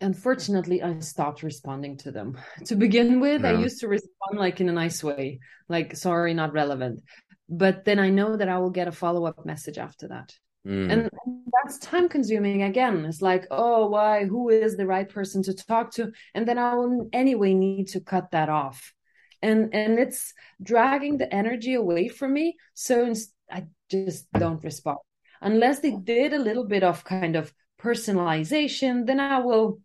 unfortunately 0.00 0.82
i 0.82 0.98
stopped 0.98 1.42
responding 1.42 1.96
to 1.96 2.10
them 2.10 2.36
to 2.64 2.74
begin 2.74 3.20
with 3.20 3.42
yeah. 3.42 3.50
i 3.50 3.58
used 3.58 3.80
to 3.80 3.88
respond 3.88 4.38
like 4.38 4.60
in 4.60 4.68
a 4.68 4.72
nice 4.72 5.04
way 5.04 5.38
like 5.68 5.96
sorry 5.96 6.34
not 6.34 6.52
relevant 6.52 7.00
but 7.48 7.84
then 7.84 7.98
I 7.98 8.10
know 8.10 8.36
that 8.36 8.48
I 8.48 8.58
will 8.58 8.70
get 8.70 8.88
a 8.88 8.92
follow 8.92 9.26
up 9.26 9.44
message 9.44 9.78
after 9.78 10.08
that. 10.08 10.34
Mm. 10.66 10.90
And 10.90 11.10
that's 11.52 11.78
time 11.78 12.08
consuming 12.08 12.62
again. 12.62 13.04
It's 13.04 13.20
like, 13.20 13.46
oh, 13.50 13.88
why? 13.88 14.24
Who 14.24 14.48
is 14.48 14.76
the 14.76 14.86
right 14.86 15.08
person 15.08 15.42
to 15.42 15.54
talk 15.54 15.92
to? 15.94 16.10
And 16.34 16.48
then 16.48 16.58
I 16.58 16.74
will 16.74 17.08
anyway 17.12 17.52
need 17.52 17.88
to 17.88 18.00
cut 18.00 18.30
that 18.30 18.48
off. 18.48 18.92
And 19.42 19.74
and 19.74 19.98
it's 19.98 20.32
dragging 20.62 21.18
the 21.18 21.32
energy 21.32 21.74
away 21.74 22.08
from 22.08 22.32
me. 22.32 22.56
So 22.72 23.12
I 23.50 23.66
just 23.90 24.32
don't 24.32 24.64
respond. 24.64 24.98
Unless 25.42 25.80
they 25.80 25.90
did 25.90 26.32
a 26.32 26.38
little 26.38 26.64
bit 26.64 26.82
of 26.82 27.04
kind 27.04 27.36
of 27.36 27.52
personalization, 27.84 29.06
then 29.06 29.20
I 29.20 29.38
will 29.40 29.80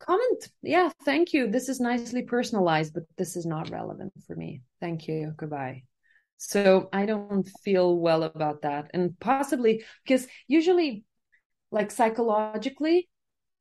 comment. 0.00 0.48
Yeah, 0.62 0.90
thank 1.04 1.32
you. 1.32 1.50
This 1.50 1.68
is 1.68 1.80
nicely 1.80 2.22
personalized, 2.22 2.94
but 2.94 3.04
this 3.18 3.36
is 3.36 3.46
not 3.46 3.70
relevant 3.70 4.12
for 4.26 4.34
me. 4.34 4.62
Thank 4.80 5.06
you. 5.08 5.34
Goodbye. 5.36 5.82
So 6.38 6.88
I 6.92 7.06
don't 7.06 7.48
feel 7.62 7.96
well 7.96 8.22
about 8.22 8.62
that. 8.62 8.90
And 8.94 9.18
possibly 9.20 9.84
because 10.04 10.26
usually, 10.48 11.04
like 11.70 11.90
psychologically, 11.90 13.08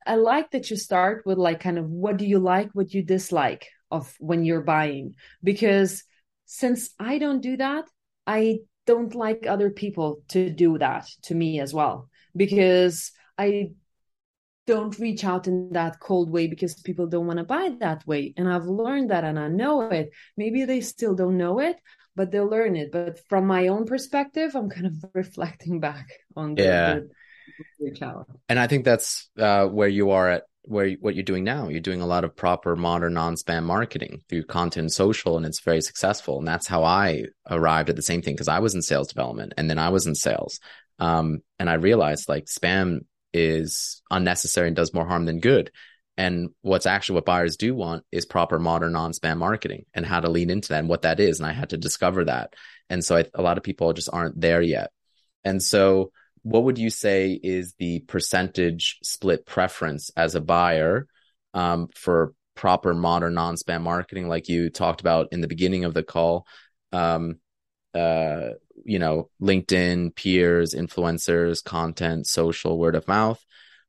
I 0.06 0.16
like 0.16 0.52
that 0.52 0.70
you 0.70 0.76
start 0.76 1.24
with 1.26 1.38
like 1.38 1.60
kind 1.60 1.78
of 1.78 1.90
what 1.90 2.18
do 2.18 2.26
you 2.26 2.40
like, 2.40 2.70
what 2.74 2.94
you 2.94 3.04
dislike 3.04 3.68
of 3.90 4.14
when 4.20 4.44
you're 4.44 4.62
buying. 4.62 5.16
Because 5.44 6.04
since 6.46 6.90
I 7.00 7.20
don't 7.20 7.42
do 7.42 7.58
that, 7.58 7.86
I 8.28 8.60
don't 8.86 9.16
like 9.16 9.46
other 9.48 9.70
people 9.70 10.24
to 10.30 10.50
do 10.50 10.78
that 10.78 11.08
to 11.24 11.36
me 11.36 11.60
as 11.60 11.74
well. 11.74 12.10
Because 12.36 13.12
I 13.38 13.72
don't 14.66 14.98
reach 14.98 15.24
out 15.24 15.48
in 15.48 15.72
that 15.74 16.00
cold 16.00 16.30
way 16.30 16.48
because 16.48 16.76
people 16.76 17.08
don't 17.08 17.28
want 17.28 17.40
to 17.40 17.44
buy 17.44 17.76
that 17.80 18.06
way. 18.08 18.34
And 18.38 18.52
I've 18.52 18.66
learned 18.66 19.10
that 19.10 19.24
and 19.24 19.38
I 19.38 19.48
know 19.48 19.82
it. 19.82 20.12
Maybe 20.38 20.66
they 20.66 20.82
still 20.82 21.16
don't 21.16 21.38
know 21.38 21.60
it, 21.60 21.78
but 22.16 22.32
they'll 22.32 22.48
learn 22.48 22.76
it. 22.76 22.92
But 22.92 23.20
from 23.28 23.46
my 23.46 23.68
own 23.68 23.86
perspective, 23.86 24.56
I'm 24.56 24.70
kind 24.70 24.88
of 24.88 24.94
reflecting 25.14 25.80
back 25.80 26.08
on 26.36 26.56
the, 26.56 26.64
yeah. 26.64 26.94
The, 26.96 28.26
and 28.48 28.58
I 28.58 28.68
think 28.68 28.86
that's 28.86 29.30
uh, 29.38 29.66
where 29.68 29.90
you 29.90 30.12
are 30.12 30.30
at 30.30 30.44
where 30.66 30.92
what 31.02 31.14
you're 31.14 31.24
doing 31.24 31.44
now. 31.44 31.68
You're 31.68 31.82
doing 31.82 32.02
a 32.02 32.08
lot 32.08 32.24
of 32.24 32.36
proper 32.36 32.76
modern 32.78 33.14
non-spam 33.16 33.64
marketing 33.64 34.22
through 34.30 34.46
content 34.46 34.84
and 34.84 34.92
social, 34.92 35.36
and 35.36 35.46
it's 35.46 35.60
very 35.60 35.82
successful. 35.82 36.40
And 36.40 36.48
that's 36.48 36.68
how 36.68 36.84
I 36.84 37.26
arrived 37.50 37.90
at 37.90 37.98
the 37.98 38.02
same 38.02 38.22
thing 38.22 38.34
because 38.34 38.48
I 38.48 38.60
was 38.60 38.74
in 38.74 38.82
sales 38.82 39.10
development 39.10 39.54
and 39.58 39.70
then 39.70 39.78
I 39.78 39.90
was 39.90 40.08
in 40.08 40.16
sales. 40.16 40.60
Um, 41.00 41.40
and 41.60 41.70
I 41.70 41.74
realized 41.74 42.30
like 42.30 42.46
spam 42.46 43.00
is 43.34 44.02
unnecessary 44.12 44.68
and 44.68 44.76
does 44.76 44.94
more 44.94 45.08
harm 45.08 45.26
than 45.26 45.40
good. 45.40 45.72
And 46.16 46.50
what's 46.62 46.86
actually 46.86 47.16
what 47.16 47.26
buyers 47.26 47.58
do 47.58 47.74
want 47.74 48.06
is 48.12 48.26
proper 48.26 48.60
modern 48.60 48.92
non-spam 48.94 49.38
marketing 49.38 49.86
and 49.94 50.06
how 50.06 50.20
to 50.20 50.30
lean 50.30 50.50
into 50.52 50.70
that 50.70 50.80
and 50.80 50.90
what 50.90 51.02
that 51.02 51.20
is. 51.20 51.40
And 51.40 51.48
I 51.48 51.54
had 51.54 51.72
to 51.72 51.78
discover 51.78 52.26
that. 52.26 52.54
And 52.90 53.04
so 53.04 53.18
I, 53.18 53.26
a 53.34 53.42
lot 53.42 53.58
of 53.58 53.64
people 53.64 53.92
just 53.94 54.10
aren't 54.14 54.40
there 54.40 54.62
yet. 54.62 54.92
And 55.44 55.62
so 55.62 56.12
what 56.44 56.66
would 56.66 56.78
you 56.78 56.90
say 56.90 57.32
is 57.42 57.74
the 57.80 58.02
percentage 58.02 59.00
split 59.02 59.46
preference 59.46 60.12
as 60.16 60.36
a 60.36 60.42
buyer 60.42 61.08
um, 61.54 61.88
for 61.96 62.34
proper 62.56 62.94
modern 62.94 63.34
non-spam 63.34 63.82
marketing, 63.82 64.28
like 64.28 64.50
you 64.50 64.70
talked 64.70 65.02
about 65.02 65.30
in 65.32 65.42
the 65.42 65.48
beginning 65.48 65.86
of 65.86 65.94
the 65.94 66.04
call? 66.04 66.46
Um, 66.92 67.40
uh, 67.94 68.50
you 68.84 69.00
know, 69.00 69.30
LinkedIn, 69.42 70.16
peers, 70.16 70.74
influencers, 70.74 71.64
content, 71.64 72.28
social, 72.28 72.78
word 72.78 72.96
of 72.96 73.08
mouth 73.08 73.44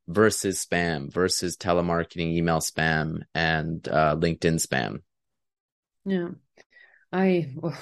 versus 0.08 0.64
spam 0.64 1.12
versus 1.12 1.56
telemarketing, 1.56 2.32
email 2.32 2.60
spam, 2.60 3.22
and 3.34 3.86
uh, 3.88 4.16
LinkedIn 4.16 4.64
spam? 4.64 5.00
Yeah, 6.04 6.28
I 7.12 7.50
well, 7.54 7.76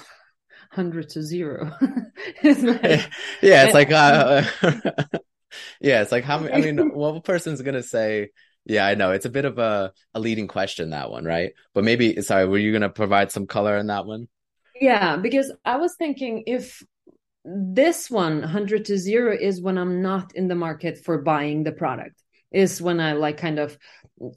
hundred 0.71 1.11
to 1.11 1.23
zero. 1.23 1.73
it's 2.43 2.63
like, 2.63 3.11
yeah, 3.43 3.65
it's 3.65 3.75
like 3.75 3.91
uh, 3.91 4.43
yeah, 5.81 6.03
it's 6.03 6.13
like 6.13 6.25
how 6.25 6.39
many? 6.39 6.53
I 6.53 6.61
mean, 6.61 6.95
one 6.95 7.21
person's 7.21 7.63
gonna 7.63 7.83
say. 7.83 8.31
Yeah, 8.65 8.87
I 8.87 8.95
know 8.95 9.11
it's 9.11 9.27
a 9.27 9.31
bit 9.31 9.45
of 9.45 9.59
a, 9.59 9.93
a 10.15 10.21
leading 10.21 10.47
question 10.47 10.91
that 10.91 11.11
one, 11.11 11.25
right? 11.25 11.53
But 11.75 11.83
maybe 11.83 12.23
sorry, 12.23 12.47
were 12.47 12.59
you 12.59 12.79
to 12.79 12.91
provide 12.91 13.33
some 13.33 13.49
color 13.49 13.77
in 13.77 13.89
that 13.89 14.07
one? 14.07 14.29
Yeah, 14.81 15.17
because 15.17 15.53
I 15.65 15.79
was 15.79 15.97
thinking 15.97 16.45
if 16.47 16.81
this 17.45 18.11
one 18.11 18.41
100 18.41 18.85
to 18.87 18.97
0 18.97 19.37
is 19.41 19.61
when 19.61 19.79
i'm 19.79 20.01
not 20.01 20.35
in 20.35 20.49
the 20.49 20.55
market 20.55 20.99
for 20.99 21.23
buying 21.23 21.65
the 21.65 21.73
product. 21.73 22.23
Is 22.53 22.83
when 22.83 23.01
i 23.01 23.13
like 23.15 23.39
kind 23.39 23.59
of 23.59 23.77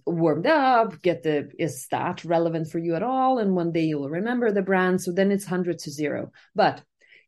warmed 0.05 0.47
up 0.47 1.01
get 1.01 1.21
the 1.23 1.51
is 1.59 1.87
that 1.91 2.25
relevant 2.25 2.69
for 2.69 2.79
you 2.79 2.95
at 2.95 3.03
all? 3.03 3.37
And 3.37 3.55
one 3.55 3.71
day 3.71 3.83
you'll 3.83 4.09
remember 4.09 4.51
the 4.51 4.61
brand. 4.61 5.01
So 5.01 5.11
then 5.11 5.31
it's 5.31 5.45
100 5.45 5.79
to 5.79 5.91
0 5.91 6.31
but 6.55 6.81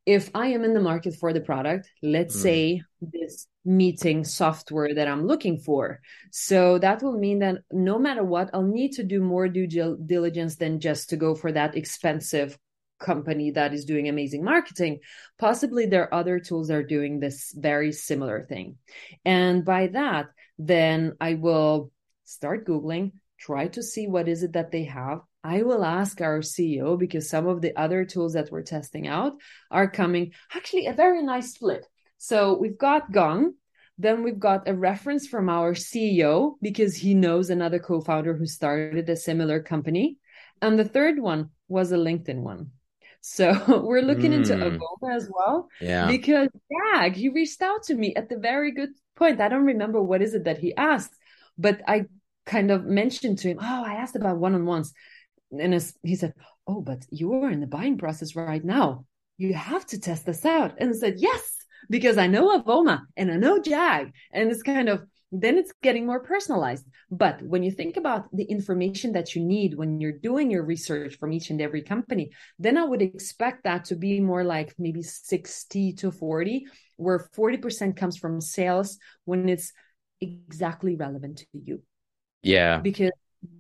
if 0.05 0.31
i 0.33 0.47
am 0.47 0.63
in 0.63 0.73
the 0.73 0.79
market 0.79 1.13
for 1.15 1.33
the 1.33 1.41
product 1.41 1.91
let's 2.01 2.35
mm. 2.37 2.41
say 2.41 2.81
this 3.01 3.45
meeting 3.65 4.23
software 4.23 4.95
that 4.95 5.07
i'm 5.07 5.27
looking 5.27 5.57
for. 5.57 5.99
So 6.31 6.79
that 6.79 7.03
will 7.03 7.19
mean 7.19 7.39
that 7.39 7.57
no 7.71 7.99
matter 7.99 8.23
what 8.23 8.49
i'll 8.53 8.63
need 8.63 8.93
to 8.93 9.03
do 9.03 9.21
more 9.21 9.47
due 9.47 9.67
diligence 9.67 10.55
than 10.55 10.79
just 10.79 11.09
to 11.09 11.17
go 11.17 11.35
for 11.35 11.51
that 11.51 11.75
expensive 11.75 12.57
company 12.99 13.51
that 13.51 13.73
is 13.73 13.85
doing 13.85 14.07
amazing 14.07 14.43
marketing 14.43 14.99
possibly 15.37 15.85
there 15.85 16.03
are 16.03 16.13
other 16.13 16.39
tools 16.39 16.67
that 16.67 16.77
are 16.77 16.83
doing 16.83 17.19
this 17.19 17.53
very 17.55 17.91
similar 17.91 18.45
thing. 18.47 18.77
And 19.25 19.63
by 19.63 19.87
that 19.87 20.27
then 20.59 21.15
i 21.21 21.35
will 21.35 21.91
start 22.25 22.65
googling 22.67 23.11
try 23.39 23.67
to 23.67 23.83
see 23.83 24.07
what 24.07 24.27
is 24.27 24.41
it 24.41 24.53
that 24.53 24.71
they 24.71 24.85
have. 24.85 25.19
I 25.43 25.61
will 25.61 25.85
ask 25.85 26.19
our 26.21 26.39
ceo 26.39 26.97
because 26.97 27.29
some 27.29 27.47
of 27.47 27.61
the 27.61 27.77
other 27.77 28.03
tools 28.03 28.33
that 28.33 28.51
we're 28.51 28.63
testing 28.63 29.07
out 29.07 29.33
are 29.69 29.89
coming 29.89 30.33
actually 30.55 30.87
a 30.87 30.93
very 30.93 31.21
nice 31.21 31.53
split. 31.53 31.85
So 32.17 32.57
we've 32.57 32.77
got 32.77 33.11
gong 33.11 33.53
then 33.97 34.23
we've 34.23 34.39
got 34.39 34.67
a 34.67 34.73
reference 34.75 35.25
from 35.25 35.49
our 35.49 35.73
ceo 35.73 36.53
because 36.61 36.95
he 36.95 37.15
knows 37.15 37.49
another 37.49 37.79
co-founder 37.79 38.35
who 38.35 38.45
started 38.45 39.09
a 39.09 39.15
similar 39.15 39.59
company. 39.61 40.17
And 40.61 40.77
the 40.77 40.85
third 40.85 41.19
one 41.19 41.49
was 41.67 41.91
a 41.91 41.97
linkedin 41.97 42.41
one 42.41 42.71
so 43.27 43.81
we're 43.83 44.01
looking 44.01 44.31
mm. 44.31 44.35
into 44.35 44.53
Avoma 44.53 45.15
as 45.15 45.29
well. 45.29 45.67
Yeah. 45.81 46.07
Because 46.07 46.47
Jag, 46.71 47.13
he 47.13 47.27
reached 47.27 47.61
out 47.61 47.83
to 47.83 47.93
me 47.93 48.15
at 48.15 48.29
the 48.29 48.37
very 48.37 48.71
good 48.71 48.91
point. 49.15 49.41
I 49.41 49.49
don't 49.49 49.65
remember 49.65 50.01
what 50.01 50.21
is 50.21 50.33
it 50.33 50.45
that 50.45 50.57
he 50.57 50.75
asked, 50.75 51.13
but 51.57 51.81
I 51.87 52.05
kind 52.45 52.71
of 52.71 52.85
mentioned 52.85 53.39
to 53.39 53.49
him, 53.49 53.59
Oh, 53.61 53.83
I 53.85 53.95
asked 53.95 54.15
about 54.15 54.37
one 54.37 54.55
on 54.55 54.65
ones. 54.65 54.93
And 55.51 55.73
he 56.03 56.15
said, 56.15 56.33
Oh, 56.65 56.81
but 56.81 57.05
you 57.09 57.33
are 57.33 57.51
in 57.51 57.59
the 57.59 57.67
buying 57.67 57.97
process 57.97 58.35
right 58.35 58.63
now. 58.63 59.05
You 59.37 59.53
have 59.53 59.85
to 59.87 59.99
test 59.99 60.25
this 60.25 60.45
out. 60.45 60.75
And 60.77 60.89
I 60.89 60.93
said, 60.93 61.15
Yes, 61.17 61.57
because 61.89 62.17
I 62.17 62.27
know 62.27 62.57
Avoma 62.57 63.01
and 63.17 63.29
I 63.29 63.35
know 63.35 63.59
Jag. 63.61 64.13
And 64.31 64.49
it's 64.49 64.63
kind 64.63 64.87
of 64.87 65.05
then 65.31 65.57
it's 65.57 65.73
getting 65.83 66.05
more 66.05 66.21
personalized. 66.21 66.85
But 67.11 67.41
when 67.41 67.63
you 67.63 67.71
think 67.71 67.97
about 67.97 68.27
the 68.33 68.45
information 68.45 69.13
that 69.13 69.35
you 69.35 69.43
need 69.43 69.75
when 69.75 69.99
you're 69.99 70.11
doing 70.11 70.49
your 70.49 70.63
research 70.63 71.17
from 71.17 71.33
each 71.33 71.49
and 71.49 71.61
every 71.61 71.81
company, 71.81 72.31
then 72.59 72.77
I 72.77 72.85
would 72.85 73.01
expect 73.01 73.63
that 73.63 73.85
to 73.85 73.95
be 73.95 74.19
more 74.19 74.43
like 74.43 74.73
maybe 74.77 75.03
60 75.03 75.93
to 75.93 76.11
40, 76.11 76.67
where 76.95 77.19
40% 77.35 77.97
comes 77.97 78.17
from 78.17 78.39
sales 78.41 78.97
when 79.25 79.49
it's 79.49 79.73
exactly 80.21 80.95
relevant 80.95 81.39
to 81.39 81.45
you. 81.53 81.81
Yeah. 82.41 82.79
Because 82.79 83.11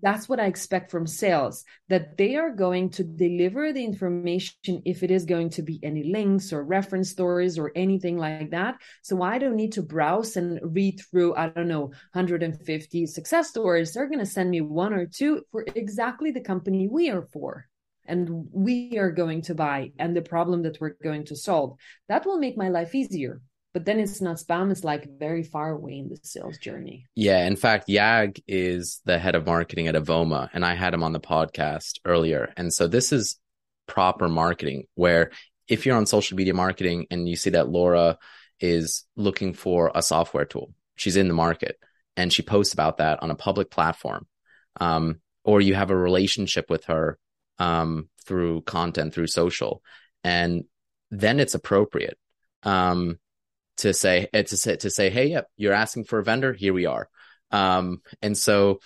that's 0.01 0.27
what 0.27 0.39
I 0.39 0.45
expect 0.45 0.91
from 0.91 1.07
sales 1.07 1.63
that 1.89 2.17
they 2.17 2.35
are 2.35 2.51
going 2.51 2.89
to 2.91 3.03
deliver 3.03 3.71
the 3.71 3.83
information 3.83 4.81
if 4.85 5.03
it 5.03 5.11
is 5.11 5.25
going 5.25 5.49
to 5.51 5.61
be 5.61 5.79
any 5.83 6.03
links 6.03 6.51
or 6.51 6.63
reference 6.63 7.09
stories 7.09 7.57
or 7.57 7.71
anything 7.75 8.17
like 8.17 8.51
that. 8.51 8.77
So 9.03 9.21
I 9.21 9.37
don't 9.37 9.55
need 9.55 9.73
to 9.73 9.81
browse 9.81 10.35
and 10.35 10.59
read 10.63 11.01
through, 11.09 11.35
I 11.35 11.49
don't 11.49 11.67
know, 11.67 11.85
150 12.13 13.05
success 13.05 13.49
stories. 13.49 13.93
They're 13.93 14.07
going 14.07 14.19
to 14.19 14.25
send 14.25 14.49
me 14.49 14.61
one 14.61 14.93
or 14.93 15.05
two 15.05 15.43
for 15.51 15.65
exactly 15.75 16.31
the 16.31 16.41
company 16.41 16.87
we 16.87 17.09
are 17.09 17.27
for 17.33 17.65
and 18.05 18.47
we 18.51 18.97
are 18.97 19.11
going 19.11 19.41
to 19.43 19.55
buy 19.55 19.91
and 19.99 20.15
the 20.15 20.21
problem 20.21 20.63
that 20.63 20.79
we're 20.79 20.95
going 21.03 21.25
to 21.25 21.35
solve. 21.35 21.77
That 22.07 22.25
will 22.25 22.39
make 22.39 22.57
my 22.57 22.69
life 22.69 22.95
easier 22.95 23.41
but 23.73 23.85
then 23.85 23.99
it's 23.99 24.21
not 24.21 24.37
spam 24.37 24.71
it's 24.71 24.83
like 24.83 25.07
very 25.17 25.43
far 25.43 25.71
away 25.71 25.97
in 25.99 26.09
the 26.09 26.17
sales 26.23 26.57
journey. 26.57 27.05
Yeah 27.15 27.45
in 27.45 27.55
fact 27.55 27.87
yag 27.87 28.41
is 28.47 29.01
the 29.05 29.19
head 29.19 29.35
of 29.35 29.45
marketing 29.45 29.87
at 29.87 29.95
avoma 29.95 30.49
and 30.53 30.65
i 30.65 30.73
had 30.75 30.93
him 30.93 31.03
on 31.03 31.13
the 31.13 31.19
podcast 31.19 31.99
earlier. 32.05 32.53
And 32.57 32.73
so 32.73 32.87
this 32.87 33.11
is 33.11 33.39
proper 33.87 34.27
marketing 34.27 34.85
where 34.95 35.31
if 35.67 35.85
you're 35.85 35.97
on 35.97 36.05
social 36.05 36.37
media 36.37 36.53
marketing 36.53 37.07
and 37.09 37.27
you 37.27 37.35
see 37.35 37.51
that 37.51 37.69
laura 37.69 38.17
is 38.59 39.05
looking 39.15 39.53
for 39.53 39.91
a 39.95 40.01
software 40.01 40.45
tool 40.45 40.73
she's 40.95 41.15
in 41.15 41.27
the 41.27 41.33
market 41.33 41.77
and 42.17 42.33
she 42.33 42.41
posts 42.41 42.73
about 42.73 42.97
that 42.97 43.21
on 43.21 43.31
a 43.31 43.35
public 43.35 43.69
platform 43.69 44.27
um, 44.81 45.21
or 45.43 45.61
you 45.61 45.73
have 45.73 45.91
a 45.91 45.95
relationship 45.95 46.69
with 46.69 46.85
her 46.85 47.17
um, 47.59 48.09
through 48.25 48.61
content 48.61 49.13
through 49.13 49.27
social 49.27 49.81
and 50.23 50.65
then 51.11 51.39
it's 51.39 51.55
appropriate. 51.55 52.17
Um, 52.63 53.17
to 53.77 53.93
say 53.93 54.27
eh, 54.33 54.43
to 54.43 54.57
say 54.57 54.75
to 54.77 54.89
say, 54.89 55.09
hey, 55.09 55.27
yep, 55.27 55.47
you're 55.55 55.73
asking 55.73 56.05
for 56.05 56.19
a 56.19 56.23
vendor. 56.23 56.53
Here 56.53 56.73
we 56.73 56.85
are. 56.85 57.09
Um, 57.51 58.01
and 58.21 58.37
so 58.37 58.79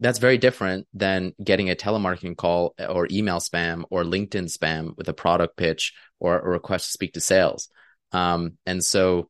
that's 0.00 0.18
very 0.18 0.38
different 0.38 0.86
than 0.94 1.32
getting 1.42 1.70
a 1.70 1.74
telemarketing 1.74 2.36
call 2.36 2.74
or 2.88 3.08
email 3.10 3.38
spam 3.38 3.84
or 3.90 4.04
LinkedIn 4.04 4.44
spam 4.44 4.96
with 4.96 5.08
a 5.08 5.12
product 5.12 5.56
pitch 5.56 5.92
or 6.20 6.38
a 6.38 6.48
request 6.48 6.86
to 6.86 6.92
speak 6.92 7.14
to 7.14 7.20
sales. 7.20 7.68
Um, 8.12 8.58
and 8.64 8.84
so, 8.84 9.28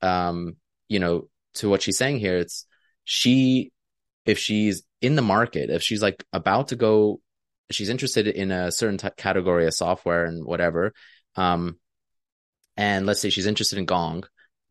um, 0.00 0.56
you 0.88 0.98
know, 0.98 1.28
to 1.54 1.68
what 1.68 1.82
she's 1.82 1.98
saying 1.98 2.18
here, 2.18 2.38
it's 2.38 2.66
she, 3.04 3.72
if 4.24 4.38
she's 4.38 4.82
in 5.02 5.16
the 5.16 5.22
market, 5.22 5.70
if 5.70 5.82
she's 5.82 6.02
like 6.02 6.24
about 6.32 6.68
to 6.68 6.76
go, 6.76 7.20
she's 7.70 7.88
interested 7.88 8.26
in 8.26 8.50
a 8.50 8.72
certain 8.72 8.98
t- 8.98 9.08
category 9.16 9.66
of 9.66 9.74
software 9.74 10.24
and 10.24 10.44
whatever. 10.44 10.92
Um, 11.36 11.78
and 12.76 13.06
let's 13.06 13.20
say 13.20 13.30
she's 13.30 13.46
interested 13.46 13.78
in 13.78 13.84
Gong 13.84 14.24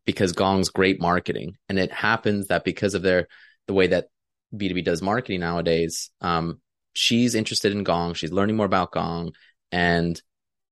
because 0.06 0.32
Gong's 0.32 0.70
great 0.70 1.00
marketing. 1.00 1.56
And 1.68 1.78
it 1.78 1.92
happens 1.92 2.46
that 2.46 2.64
because 2.64 2.94
of 2.94 3.02
their 3.02 3.28
the 3.66 3.74
way 3.74 3.88
that 3.88 4.06
B2B 4.54 4.84
does 4.84 5.02
marketing 5.02 5.40
nowadays, 5.40 6.10
um, 6.22 6.60
she's 6.94 7.34
interested 7.34 7.72
in 7.72 7.84
Gong, 7.84 8.14
she's 8.14 8.32
learning 8.32 8.56
more 8.56 8.66
about 8.66 8.92
Gong, 8.92 9.32
and 9.70 10.20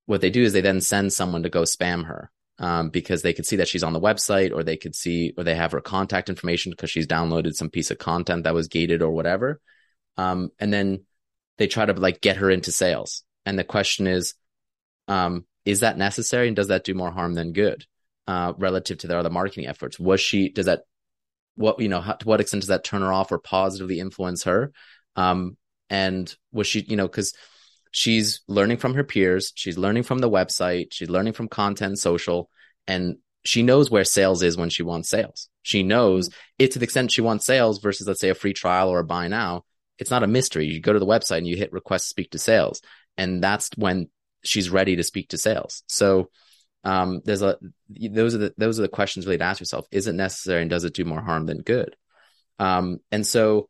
what 0.07 0.21
they 0.21 0.31
do 0.31 0.43
is 0.43 0.53
they 0.53 0.61
then 0.61 0.81
send 0.81 1.13
someone 1.13 1.43
to 1.43 1.51
go 1.51 1.63
spam 1.63 2.07
her. 2.07 2.31
Um, 2.57 2.91
because 2.91 3.23
they 3.23 3.33
could 3.33 3.47
see 3.47 3.57
that 3.57 3.67
she's 3.67 3.83
on 3.83 3.95
the 3.95 4.01
website 4.01 4.55
or 4.55 4.63
they 4.63 4.77
could 4.77 4.95
see 4.95 5.33
or 5.37 5.43
they 5.43 5.57
have 5.57 5.73
her 5.73 5.81
contact 5.81 6.29
information 6.29 6.71
because 6.71 6.89
she's 6.89 7.09
downloaded 7.09 7.55
some 7.55 7.69
piece 7.69 7.91
of 7.91 7.99
content 7.99 8.45
that 8.45 8.55
was 8.55 8.69
gated 8.69 9.03
or 9.03 9.11
whatever. 9.11 9.61
Um, 10.17 10.51
and 10.61 10.73
then 10.73 11.05
they 11.59 11.67
try 11.67 11.85
to 11.85 11.93
like 11.95 12.21
get 12.21 12.37
her 12.37 12.49
into 12.49 12.71
sales. 12.71 13.25
And 13.45 13.59
the 13.59 13.65
question 13.65 14.07
is, 14.07 14.35
um, 15.09 15.47
is 15.65 15.81
that 15.81 15.99
necessary 15.99 16.47
and 16.47 16.55
does 16.55 16.69
that 16.69 16.85
do 16.85 16.95
more 16.95 17.11
harm 17.11 17.35
than 17.35 17.53
good? 17.53 17.87
Uh, 18.27 18.53
relative 18.57 18.99
to 18.99 19.07
their 19.07 19.19
other 19.19 19.31
marketing 19.31 19.67
efforts? 19.67 19.99
Was 19.99 20.21
she, 20.21 20.51
does 20.51 20.67
that, 20.67 20.83
what, 21.57 21.81
you 21.81 21.89
know, 21.89 22.01
how, 22.01 22.15
to 22.15 22.27
what 22.27 22.41
extent 22.41 22.63
does 22.63 22.69
that 22.69 22.85
turn 22.85 23.03
her 23.03 23.13
off 23.13 23.33
or 23.33 23.39
positively 23.39 24.01
influence 24.01 24.45
her? 24.45 24.73
Um, 25.17 25.57
and 25.91 26.35
was 26.53 26.67
she, 26.67 26.81
you 26.81 26.97
know, 26.97 27.09
cause 27.09 27.35
she's 27.95 28.41
learning 28.49 28.79
from 28.79 28.95
her 28.95 29.05
peers. 29.05 29.53
She's 29.55 29.79
learning 29.79 30.03
from 30.03 30.19
the 30.19 30.31
website. 30.31 30.89
She's 30.91 31.09
learning 31.09 31.35
from 31.35 31.49
content, 31.49 31.99
social, 31.99 32.51
and 32.89 33.19
she 33.45 33.63
knows 33.63 33.91
where 33.91 34.05
sales 34.05 34.43
is 34.43 34.57
when 34.57 34.69
she 34.69 34.83
wants 34.83 35.09
sales. 35.09 35.49
She 35.63 35.85
knows 35.85 36.29
it 36.59 36.73
to 36.73 36.81
the 36.81 36.85
extent 36.85 37.13
she 37.13 37.21
wants 37.21 37.47
sales 37.47 37.79
versus, 37.79 38.09
let's 38.09 38.21
say, 38.21 38.31
a 38.31 38.35
free 38.35 38.53
trial 38.53 38.89
or 38.89 38.99
a 38.99 39.05
buy 39.05 39.29
now. 39.29 39.65
It's 39.99 40.11
not 40.11 40.25
a 40.25 40.27
mystery. 40.27 40.67
You 40.67 40.81
go 40.81 40.93
to 40.93 40.99
the 40.99 41.07
website 41.07 41.39
and 41.39 41.47
you 41.47 41.57
hit 41.57 41.73
request 41.73 42.09
speak 42.09 42.31
to 42.33 42.39
sales. 42.39 42.83
And 43.17 43.43
that's 43.43 43.71
when 43.77 44.09
she's 44.43 44.71
ready 44.71 44.97
to 44.97 45.05
speak 45.05 45.29
to 45.29 45.39
sales. 45.39 45.85
So 45.87 46.31
um, 46.85 47.23
there's 47.25 47.43
a 47.43 47.57
those 47.89 48.35
are 48.35 48.39
the 48.39 48.55
those 48.57 48.79
are 48.79 48.83
the 48.83 48.89
questions 48.89 49.27
really 49.27 49.39
to 49.39 49.45
ask 49.45 49.61
yourself: 49.61 49.87
Is 49.91 50.07
it 50.07 50.15
necessary, 50.15 50.61
and 50.61 50.71
does 50.71 50.85
it 50.85 50.95
do 50.95 51.05
more 51.05 51.23
harm 51.23 51.47
than 51.47 51.59
good? 51.59 51.97
Um, 52.59 52.99
and 53.11 53.27
so, 53.27 53.69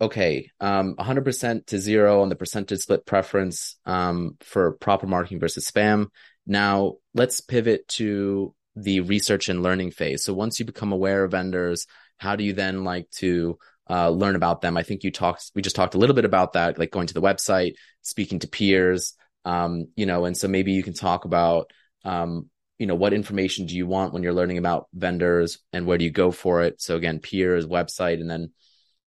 okay, 0.00 0.50
um, 0.60 0.96
100% 0.96 1.66
to 1.66 1.78
zero 1.78 2.22
on 2.22 2.28
the 2.28 2.36
percentage 2.36 2.80
split 2.80 3.06
preference 3.06 3.76
um, 3.86 4.36
for 4.40 4.72
proper 4.72 5.06
marketing 5.06 5.40
versus 5.40 5.70
spam. 5.70 6.08
Now 6.46 6.96
let's 7.14 7.40
pivot 7.40 7.88
to 7.88 8.54
the 8.74 9.00
research 9.00 9.48
and 9.48 9.62
learning 9.62 9.92
phase. 9.92 10.22
So 10.22 10.34
once 10.34 10.60
you 10.60 10.66
become 10.66 10.92
aware 10.92 11.24
of 11.24 11.30
vendors, 11.30 11.86
how 12.18 12.36
do 12.36 12.44
you 12.44 12.52
then 12.52 12.84
like 12.84 13.10
to 13.12 13.58
uh, 13.88 14.10
learn 14.10 14.36
about 14.36 14.60
them? 14.60 14.76
I 14.76 14.82
think 14.82 15.02
you 15.02 15.10
talked, 15.10 15.50
we 15.54 15.62
just 15.62 15.76
talked 15.76 15.94
a 15.94 15.98
little 15.98 16.14
bit 16.14 16.26
about 16.26 16.52
that, 16.52 16.78
like 16.78 16.90
going 16.90 17.06
to 17.06 17.14
the 17.14 17.22
website, 17.22 17.74
speaking 18.02 18.38
to 18.40 18.48
peers, 18.48 19.14
um, 19.44 19.86
you 19.96 20.06
know, 20.06 20.26
and 20.26 20.36
so 20.36 20.46
maybe 20.46 20.72
you 20.72 20.82
can 20.82 20.92
talk 20.92 21.24
about 21.24 21.72
um, 22.04 22.50
you 22.78 22.86
know 22.86 22.94
what 22.94 23.12
information 23.12 23.66
do 23.66 23.76
you 23.76 23.86
want 23.86 24.12
when 24.12 24.22
you're 24.22 24.32
learning 24.32 24.58
about 24.58 24.88
vendors 24.92 25.58
and 25.72 25.86
where 25.86 25.98
do 25.98 26.04
you 26.04 26.10
go 26.10 26.30
for 26.30 26.62
it? 26.62 26.80
So 26.80 26.96
again 26.96 27.18
peers 27.20 27.66
website 27.66 28.20
and 28.20 28.30
then 28.30 28.52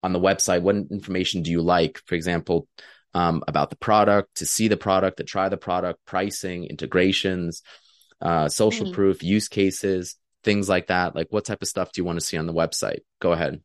on 0.01 0.13
the 0.13 0.19
website 0.19 0.61
what 0.61 0.75
information 0.75 1.43
do 1.43 1.51
you 1.51 1.61
like? 1.61 1.99
For 2.05 2.15
example 2.15 2.67
um, 3.13 3.43
about 3.47 3.69
the 3.69 3.75
product 3.75 4.35
to 4.35 4.45
see 4.45 4.67
the 4.67 4.77
product 4.77 5.17
to 5.17 5.23
try 5.23 5.49
the 5.49 5.57
product 5.57 5.99
pricing 6.05 6.65
integrations 6.65 7.63
uh, 8.21 8.49
social 8.49 8.85
mm-hmm. 8.85 8.95
proof 8.95 9.23
use 9.23 9.47
cases 9.47 10.15
things 10.43 10.69
like 10.69 10.87
that. 10.87 11.15
Like 11.15 11.27
what 11.29 11.45
type 11.45 11.61
of 11.61 11.67
stuff 11.67 11.91
do 11.91 12.01
you 12.01 12.05
want 12.05 12.19
to 12.19 12.25
see 12.25 12.37
on 12.37 12.47
the 12.47 12.53
website? 12.53 12.99
Go 13.19 13.31
ahead. 13.33 13.61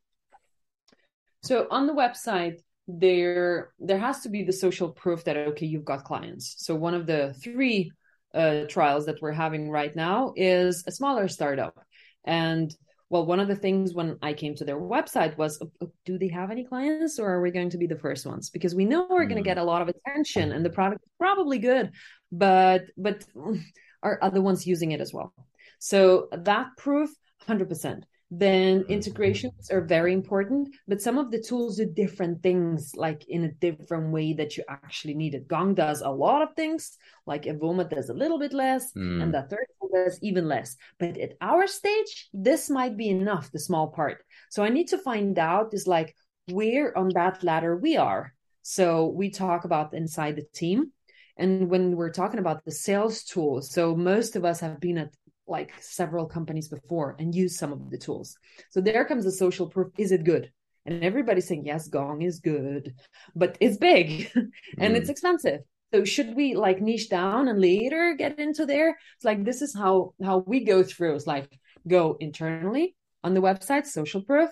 So 1.43 1.67
on 1.69 1.87
the 1.87 1.93
website 1.93 2.59
there 2.87 3.71
there 3.79 3.97
has 3.97 4.21
to 4.21 4.29
be 4.29 4.43
the 4.43 4.53
social 4.53 4.89
proof 4.89 5.23
that 5.23 5.37
okay 5.37 5.65
you've 5.65 5.85
got 5.85 6.03
clients. 6.03 6.55
So 6.59 6.75
one 6.75 6.93
of 6.93 7.05
the 7.05 7.33
three 7.33 7.91
uh, 8.35 8.65
trials 8.67 9.05
that 9.05 9.21
we're 9.21 9.31
having 9.31 9.69
right 9.69 9.95
now 9.95 10.33
is 10.35 10.83
a 10.87 10.91
smaller 10.91 11.27
startup. 11.27 11.79
And 12.25 12.75
well, 13.09 13.25
one 13.25 13.39
of 13.39 13.47
the 13.47 13.55
things 13.55 13.93
when 13.93 14.17
I 14.21 14.33
came 14.33 14.55
to 14.55 14.65
their 14.65 14.79
website 14.79 15.37
was, 15.37 15.59
oh, 15.61 15.71
oh, 15.81 15.91
do 16.05 16.17
they 16.17 16.27
have 16.29 16.51
any 16.51 16.63
clients 16.63 17.19
or 17.19 17.31
are 17.31 17.41
we 17.41 17.51
going 17.51 17.69
to 17.69 17.77
be 17.77 17.87
the 17.87 17.97
first 17.97 18.25
ones? 18.25 18.49
Because 18.49 18.75
we 18.75 18.85
know 18.85 19.07
we're 19.09 19.25
mm. 19.25 19.29
going 19.29 19.43
to 19.43 19.47
get 19.47 19.57
a 19.57 19.63
lot 19.63 19.81
of 19.81 19.89
attention 19.89 20.51
and 20.51 20.65
the 20.65 20.69
product 20.69 21.03
is 21.03 21.11
probably 21.19 21.59
good, 21.59 21.91
but 22.31 22.83
but 22.97 23.23
are 24.03 24.19
other 24.21 24.41
ones 24.41 24.67
using 24.67 24.91
it 24.91 25.01
as 25.01 25.13
well? 25.13 25.33
So 25.79 26.27
that 26.31 26.67
proof, 26.77 27.09
hundred 27.47 27.69
percent 27.69 28.05
then 28.31 28.81
mm-hmm. 28.81 28.91
integrations 28.91 29.69
are 29.69 29.81
very 29.81 30.11
important 30.11 30.69
but 30.87 31.01
some 31.01 31.17
of 31.17 31.29
the 31.29 31.39
tools 31.39 31.77
do 31.77 31.85
different 31.85 32.41
things 32.41 32.93
like 32.95 33.23
in 33.27 33.43
a 33.43 33.51
different 33.51 34.11
way 34.11 34.33
that 34.33 34.57
you 34.57 34.63
actually 34.67 35.13
need 35.13 35.35
it 35.35 35.47
gong 35.47 35.75
does 35.75 36.01
a 36.01 36.09
lot 36.09 36.41
of 36.41 36.55
things 36.55 36.97
like 37.27 37.43
avoma 37.43 37.87
does 37.87 38.09
a 38.09 38.13
little 38.13 38.39
bit 38.39 38.51
less 38.51 38.91
mm. 38.93 39.21
and 39.21 39.31
the 39.33 39.43
third 39.43 39.67
one 39.77 39.91
does 40.03 40.17
even 40.23 40.47
less 40.47 40.75
but 40.97 41.17
at 41.17 41.33
our 41.39 41.67
stage 41.67 42.29
this 42.33 42.69
might 42.69 42.97
be 42.97 43.09
enough 43.09 43.51
the 43.51 43.59
small 43.59 43.89
part 43.89 44.23
so 44.49 44.63
i 44.63 44.69
need 44.69 44.87
to 44.87 44.97
find 44.97 45.37
out 45.37 45.73
is 45.73 45.85
like 45.85 46.15
where 46.51 46.97
on 46.97 47.09
that 47.09 47.43
ladder 47.43 47.77
we 47.77 47.95
are 47.95 48.33
so 48.63 49.07
we 49.07 49.29
talk 49.29 49.65
about 49.65 49.93
inside 49.93 50.35
the 50.35 50.47
team 50.53 50.91
and 51.37 51.69
when 51.69 51.95
we're 51.95 52.11
talking 52.11 52.39
about 52.39 52.65
the 52.65 52.71
sales 52.71 53.23
tools 53.23 53.71
so 53.71 53.95
most 53.95 54.35
of 54.35 54.43
us 54.43 54.59
have 54.59 54.79
been 54.79 54.97
at 54.97 55.13
like 55.47 55.73
several 55.79 56.25
companies 56.25 56.67
before 56.67 57.15
and 57.19 57.35
use 57.35 57.57
some 57.57 57.71
of 57.71 57.89
the 57.89 57.97
tools. 57.97 58.37
So 58.71 58.81
there 58.81 59.05
comes 59.05 59.25
the 59.25 59.31
social 59.31 59.69
proof. 59.69 59.91
Is 59.97 60.11
it 60.11 60.23
good? 60.23 60.51
And 60.85 61.03
everybody's 61.03 61.47
saying, 61.47 61.65
yes, 61.65 61.87
Gong 61.87 62.21
is 62.21 62.39
good, 62.39 62.93
but 63.35 63.57
it's 63.59 63.77
big 63.77 64.31
and 64.35 64.93
mm. 64.93 64.97
it's 64.97 65.09
expensive. 65.09 65.61
So 65.93 66.03
should 66.03 66.35
we 66.35 66.55
like 66.55 66.81
niche 66.81 67.09
down 67.09 67.47
and 67.47 67.59
later 67.59 68.15
get 68.17 68.39
into 68.39 68.65
there? 68.65 68.97
It's 69.15 69.25
like 69.25 69.43
this 69.43 69.61
is 69.61 69.75
how 69.75 70.13
how 70.23 70.39
we 70.39 70.63
go 70.63 70.83
through. 70.83 71.15
It's 71.15 71.27
like 71.27 71.57
go 71.87 72.17
internally 72.19 72.95
on 73.23 73.33
the 73.33 73.41
website, 73.41 73.85
social 73.85 74.21
proof, 74.21 74.49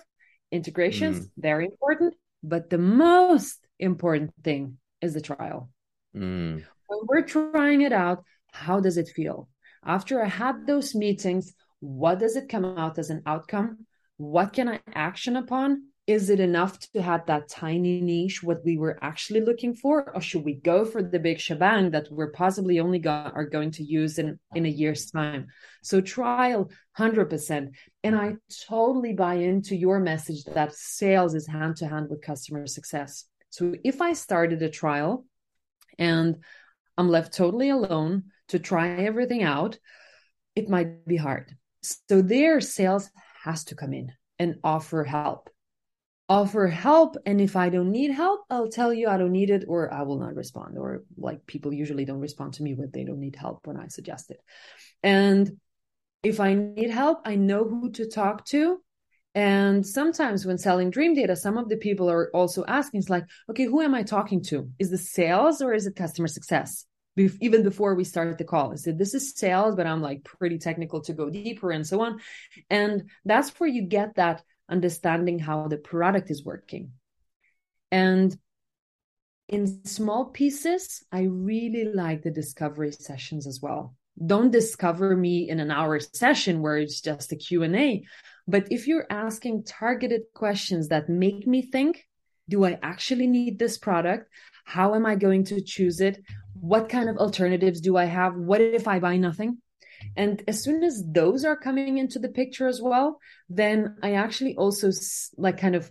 integrations, 0.50 1.20
mm. 1.20 1.30
very 1.36 1.66
important. 1.66 2.14
But 2.42 2.70
the 2.70 2.78
most 2.78 3.58
important 3.78 4.32
thing 4.42 4.78
is 5.00 5.14
the 5.14 5.20
trial. 5.20 5.70
Mm. 6.16 6.64
When 6.86 7.00
we're 7.06 7.22
trying 7.22 7.82
it 7.82 7.92
out, 7.92 8.24
how 8.52 8.80
does 8.80 8.96
it 8.96 9.08
feel? 9.08 9.48
After 9.86 10.22
I 10.22 10.28
had 10.28 10.66
those 10.66 10.94
meetings, 10.94 11.54
what 11.80 12.18
does 12.18 12.36
it 12.36 12.48
come 12.48 12.64
out 12.64 12.98
as 12.98 13.10
an 13.10 13.22
outcome? 13.26 13.86
What 14.16 14.52
can 14.52 14.68
I 14.68 14.80
action 14.94 15.36
upon? 15.36 15.88
Is 16.06 16.28
it 16.28 16.38
enough 16.38 16.78
to 16.92 17.00
have 17.00 17.26
that 17.26 17.48
tiny 17.48 18.00
niche, 18.00 18.42
what 18.42 18.62
we 18.62 18.76
were 18.76 18.98
actually 19.02 19.40
looking 19.40 19.74
for? 19.74 20.14
Or 20.14 20.20
should 20.20 20.44
we 20.44 20.54
go 20.54 20.84
for 20.84 21.02
the 21.02 21.18
big 21.18 21.40
shebang 21.40 21.92
that 21.92 22.08
we're 22.10 22.30
possibly 22.30 22.78
only 22.78 22.98
go- 22.98 23.10
are 23.34 23.46
going 23.46 23.70
to 23.72 23.82
use 23.82 24.18
in, 24.18 24.38
in 24.54 24.66
a 24.66 24.68
year's 24.68 25.10
time? 25.10 25.46
So 25.82 26.02
trial 26.02 26.70
100%. 26.98 27.70
And 28.02 28.16
I 28.16 28.36
totally 28.68 29.14
buy 29.14 29.34
into 29.34 29.74
your 29.74 29.98
message 29.98 30.44
that 30.44 30.74
sales 30.74 31.34
is 31.34 31.46
hand 31.46 31.76
to 31.76 31.88
hand 31.88 32.10
with 32.10 32.20
customer 32.20 32.66
success. 32.66 33.24
So 33.48 33.74
if 33.82 34.02
I 34.02 34.12
started 34.12 34.62
a 34.62 34.68
trial 34.68 35.24
and 35.98 36.36
I'm 36.98 37.08
left 37.08 37.34
totally 37.34 37.70
alone 37.70 38.24
to 38.48 38.58
try 38.58 38.88
everything 38.90 39.42
out, 39.42 39.78
it 40.54 40.68
might 40.68 41.06
be 41.06 41.16
hard. 41.16 41.56
So 41.82 42.22
their 42.22 42.60
sales 42.60 43.10
has 43.42 43.64
to 43.64 43.74
come 43.74 43.92
in 43.92 44.12
and 44.38 44.56
offer 44.64 45.04
help. 45.04 45.50
Offer 46.28 46.68
help. 46.68 47.16
And 47.26 47.40
if 47.40 47.56
I 47.56 47.68
don't 47.68 47.90
need 47.90 48.10
help, 48.10 48.40
I'll 48.48 48.70
tell 48.70 48.92
you 48.92 49.08
I 49.08 49.18
don't 49.18 49.32
need 49.32 49.50
it 49.50 49.64
or 49.68 49.92
I 49.92 50.02
will 50.02 50.18
not 50.18 50.34
respond. 50.34 50.78
Or 50.78 51.04
like 51.18 51.44
people 51.46 51.72
usually 51.72 52.04
don't 52.04 52.20
respond 52.20 52.54
to 52.54 52.62
me 52.62 52.74
when 52.74 52.90
they 52.92 53.04
don't 53.04 53.20
need 53.20 53.36
help 53.36 53.66
when 53.66 53.76
I 53.76 53.88
suggest 53.88 54.30
it. 54.30 54.40
And 55.02 55.58
if 56.22 56.40
I 56.40 56.54
need 56.54 56.90
help, 56.90 57.20
I 57.26 57.36
know 57.36 57.64
who 57.64 57.90
to 57.92 58.08
talk 58.08 58.46
to. 58.46 58.80
And 59.34 59.84
sometimes 59.84 60.46
when 60.46 60.58
selling 60.58 60.90
dream 60.90 61.14
data, 61.14 61.36
some 61.36 61.58
of 61.58 61.68
the 61.68 61.76
people 61.76 62.08
are 62.08 62.30
also 62.32 62.64
asking, 62.66 63.00
it's 63.00 63.10
like, 63.10 63.24
okay, 63.50 63.64
who 63.64 63.82
am 63.82 63.94
I 63.94 64.04
talking 64.04 64.42
to? 64.44 64.70
Is 64.78 64.90
this 64.90 65.10
sales 65.10 65.60
or 65.60 65.74
is 65.74 65.86
it 65.86 65.96
customer 65.96 66.28
success? 66.28 66.86
Even 67.16 67.62
before 67.62 67.94
we 67.94 68.04
start 68.04 68.36
the 68.38 68.44
call, 68.44 68.72
I 68.72 68.76
said, 68.76 68.98
this 68.98 69.14
is 69.14 69.34
sales, 69.36 69.76
but 69.76 69.86
I'm 69.86 70.02
like 70.02 70.24
pretty 70.24 70.58
technical 70.58 71.00
to 71.02 71.12
go 71.12 71.30
deeper 71.30 71.70
and 71.70 71.86
so 71.86 72.00
on. 72.00 72.20
And 72.70 73.10
that's 73.24 73.50
where 73.60 73.68
you 73.68 73.82
get 73.82 74.16
that 74.16 74.42
understanding 74.68 75.38
how 75.38 75.68
the 75.68 75.76
product 75.76 76.30
is 76.30 76.44
working. 76.44 76.92
And 77.92 78.36
in 79.48 79.84
small 79.84 80.26
pieces, 80.26 81.04
I 81.12 81.22
really 81.22 81.84
like 81.84 82.22
the 82.22 82.30
discovery 82.30 82.90
sessions 82.92 83.46
as 83.46 83.60
well 83.62 83.94
don't 84.26 84.50
discover 84.50 85.16
me 85.16 85.48
in 85.48 85.60
an 85.60 85.70
hour 85.70 85.98
session 85.98 86.62
where 86.62 86.76
it's 86.76 87.00
just 87.00 87.32
a 87.32 87.36
q&a 87.36 88.04
but 88.46 88.66
if 88.70 88.86
you're 88.86 89.06
asking 89.10 89.64
targeted 89.64 90.22
questions 90.34 90.88
that 90.88 91.08
make 91.08 91.46
me 91.46 91.62
think 91.62 92.06
do 92.48 92.64
i 92.64 92.78
actually 92.82 93.26
need 93.26 93.58
this 93.58 93.76
product 93.76 94.28
how 94.64 94.94
am 94.94 95.04
i 95.04 95.14
going 95.14 95.44
to 95.44 95.60
choose 95.60 96.00
it 96.00 96.22
what 96.70 96.88
kind 96.88 97.08
of 97.08 97.16
alternatives 97.18 97.80
do 97.80 97.96
i 97.96 98.04
have 98.04 98.34
what 98.34 98.60
if 98.60 98.86
i 98.88 98.98
buy 98.98 99.16
nothing 99.16 99.58
and 100.16 100.42
as 100.48 100.62
soon 100.62 100.82
as 100.82 101.02
those 101.06 101.44
are 101.44 101.56
coming 101.56 101.98
into 101.98 102.18
the 102.18 102.28
picture 102.28 102.66
as 102.66 102.80
well 102.80 103.18
then 103.48 103.96
i 104.02 104.14
actually 104.14 104.54
also 104.56 104.90
like 105.36 105.58
kind 105.58 105.74
of 105.74 105.90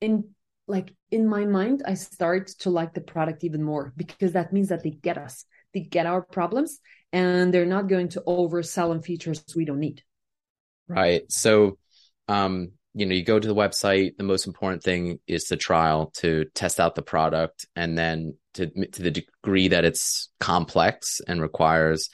in 0.00 0.24
like 0.66 0.94
in 1.10 1.26
my 1.26 1.44
mind 1.44 1.82
i 1.86 1.94
start 1.94 2.48
to 2.48 2.70
like 2.70 2.94
the 2.94 3.00
product 3.00 3.44
even 3.44 3.62
more 3.62 3.92
because 3.96 4.32
that 4.32 4.52
means 4.52 4.68
that 4.68 4.82
they 4.82 4.90
get 4.90 5.18
us 5.18 5.44
they 5.74 5.80
get 5.80 6.06
our 6.06 6.22
problems 6.22 6.80
and 7.14 7.54
they're 7.54 7.64
not 7.64 7.88
going 7.88 8.08
to 8.08 8.22
oversell 8.26 8.90
on 8.90 9.00
features 9.00 9.44
we 9.54 9.64
don't 9.64 9.78
need. 9.78 10.02
Right. 10.88 11.30
So, 11.30 11.78
um, 12.26 12.72
you 12.94 13.06
know, 13.06 13.14
you 13.14 13.24
go 13.24 13.38
to 13.38 13.48
the 13.48 13.54
website. 13.54 14.16
The 14.16 14.24
most 14.24 14.46
important 14.46 14.82
thing 14.82 15.18
is 15.26 15.44
the 15.44 15.56
trial 15.56 16.12
to 16.18 16.46
test 16.54 16.78
out 16.78 16.94
the 16.94 17.02
product, 17.02 17.66
and 17.74 17.98
then 17.98 18.36
to 18.54 18.66
to 18.66 19.02
the 19.02 19.10
degree 19.10 19.68
that 19.68 19.84
it's 19.84 20.30
complex 20.38 21.20
and 21.26 21.42
requires 21.42 22.08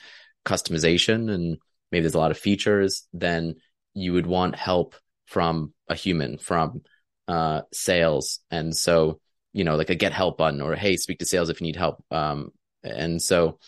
customization, 0.45 1.31
and 1.31 1.57
maybe 1.91 2.01
there's 2.01 2.15
a 2.15 2.19
lot 2.19 2.31
of 2.31 2.37
features, 2.37 3.07
then 3.13 3.55
you 3.93 4.13
would 4.13 4.25
want 4.25 4.55
help 4.55 4.95
from 5.27 5.73
a 5.87 5.95
human, 5.95 6.37
from 6.39 6.81
uh, 7.27 7.61
sales, 7.71 8.39
and 8.49 8.75
so 8.75 9.19
you 9.53 9.63
know, 9.63 9.75
like 9.75 9.89
a 9.89 9.95
get 9.95 10.13
help 10.13 10.37
button 10.37 10.61
or 10.61 10.75
hey, 10.75 10.97
speak 10.97 11.19
to 11.19 11.25
sales 11.25 11.49
if 11.49 11.59
you 11.59 11.67
need 11.67 11.75
help. 11.75 12.03
Um, 12.09 12.51
and 12.83 13.21
so 13.21 13.59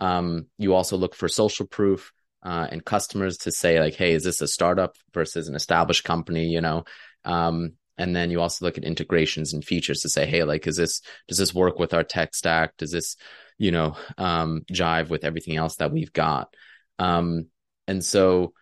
um, 0.00 0.46
you 0.58 0.74
also 0.74 0.96
look 0.96 1.14
for 1.14 1.28
social 1.28 1.66
proof 1.66 2.12
uh, 2.42 2.66
and 2.70 2.84
customers 2.84 3.38
to 3.38 3.52
say 3.52 3.80
like, 3.80 3.94
hey, 3.94 4.12
is 4.12 4.24
this 4.24 4.40
a 4.40 4.48
startup 4.48 4.96
versus 5.14 5.48
an 5.48 5.54
established 5.54 6.04
company? 6.04 6.46
You 6.46 6.60
know, 6.60 6.84
um, 7.24 7.72
and 7.98 8.16
then 8.16 8.30
you 8.30 8.40
also 8.40 8.64
look 8.64 8.78
at 8.78 8.84
integrations 8.84 9.52
and 9.52 9.64
features 9.64 10.00
to 10.00 10.08
say, 10.08 10.26
hey, 10.26 10.44
like, 10.44 10.66
is 10.66 10.76
this 10.76 11.00
does 11.28 11.38
this 11.38 11.54
work 11.54 11.78
with 11.78 11.94
our 11.94 12.02
tech 12.02 12.34
stack? 12.34 12.76
Does 12.76 12.90
this, 12.90 13.16
you 13.58 13.70
know, 13.70 13.96
um, 14.18 14.62
jive 14.72 15.08
with 15.08 15.24
everything 15.24 15.56
else 15.56 15.76
that 15.76 15.92
we've 15.92 16.12
got? 16.12 16.54
Um, 16.98 17.46
and 17.86 18.04
so, 18.04 18.54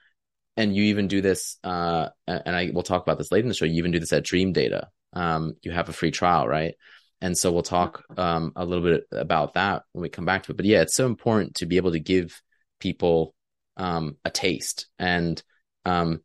and 0.57 0.75
you 0.75 0.85
even 0.85 1.09
do 1.09 1.21
this, 1.21 1.59
uh, 1.63 2.09
and 2.27 2.55
I 2.55 2.71
will 2.75 2.83
talk 2.83 3.03
about 3.03 3.19
this 3.19 3.31
later 3.31 3.45
in 3.45 3.49
the 3.49 3.55
show. 3.55 3.65
You 3.65 3.79
even 3.79 3.93
do 3.93 4.01
this 4.01 4.13
at 4.13 4.25
Dream 4.25 4.53
Data. 4.53 4.89
Um, 5.13 5.55
you 5.63 5.71
have 5.71 5.89
a 5.89 5.93
free 5.93 6.11
trial, 6.11 6.47
right? 6.47 6.75
And 7.21 7.37
so 7.37 7.53
we'll 7.53 7.63
talk 7.63 8.03
um, 8.17 8.53
a 8.57 8.65
little 8.65 8.85
bit 8.85 9.05
about 9.13 9.55
that 9.55 9.83
when 9.93 10.03
we 10.03 10.09
come 10.09 10.25
back 10.25 10.45
to 10.45 10.53
it. 10.53 10.57
But 10.57 10.67
yeah, 10.67 10.83
it's 10.83 10.97
so 10.97 11.07
important 11.07 11.57
to 11.57 11.67
be 11.67 11.77
able 11.77 11.93
to 11.93 12.01
give 12.01 12.41
people 12.79 13.35
um, 13.81 14.17
a 14.25 14.31
taste 14.31 14.87
and 14.99 15.43
um, 15.85 16.21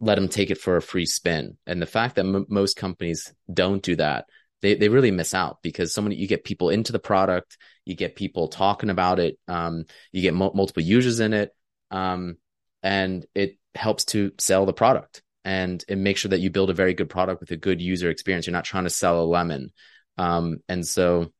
let 0.00 0.14
them 0.14 0.28
take 0.28 0.50
it 0.50 0.60
for 0.60 0.76
a 0.76 0.82
free 0.82 1.06
spin. 1.06 1.58
And 1.66 1.82
the 1.82 1.86
fact 1.86 2.14
that 2.16 2.24
m- 2.24 2.46
most 2.48 2.76
companies 2.76 3.34
don't 3.52 3.82
do 3.82 3.96
that, 3.96 4.26
they 4.62 4.74
they 4.74 4.88
really 4.88 5.10
miss 5.10 5.34
out 5.34 5.58
because 5.62 5.92
so 5.92 6.00
many 6.00 6.14
you 6.16 6.28
get 6.28 6.44
people 6.44 6.70
into 6.70 6.92
the 6.92 6.98
product, 6.98 7.58
you 7.84 7.94
get 7.94 8.16
people 8.16 8.48
talking 8.48 8.90
about 8.90 9.18
it, 9.18 9.38
um, 9.48 9.84
you 10.12 10.22
get 10.22 10.34
multiple 10.34 10.82
users 10.82 11.20
in 11.20 11.34
it, 11.34 11.50
um, 11.90 12.36
and 12.82 13.26
it 13.34 13.58
helps 13.74 14.04
to 14.06 14.32
sell 14.38 14.64
the 14.64 14.72
product 14.72 15.22
and 15.44 15.84
it 15.88 15.98
makes 15.98 16.20
sure 16.20 16.30
that 16.30 16.40
you 16.40 16.48
build 16.48 16.70
a 16.70 16.74
very 16.74 16.94
good 16.94 17.10
product 17.10 17.40
with 17.40 17.50
a 17.50 17.56
good 17.56 17.82
user 17.82 18.08
experience. 18.08 18.46
You're 18.46 18.52
not 18.52 18.64
trying 18.64 18.84
to 18.84 18.90
sell 18.90 19.20
a 19.20 19.24
lemon. 19.24 19.72
Um, 20.16 20.58
and 20.68 20.86
so 20.86 21.32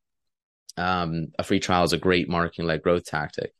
um, 0.77 1.29
a 1.38 1.43
free 1.43 1.61
trial 1.61 1.85
is 1.85 1.93
a 1.93 1.99
great 1.99 2.29
marketing 2.29 2.67
led 2.67 2.83
growth 2.83 3.05
tactic. 3.05 3.53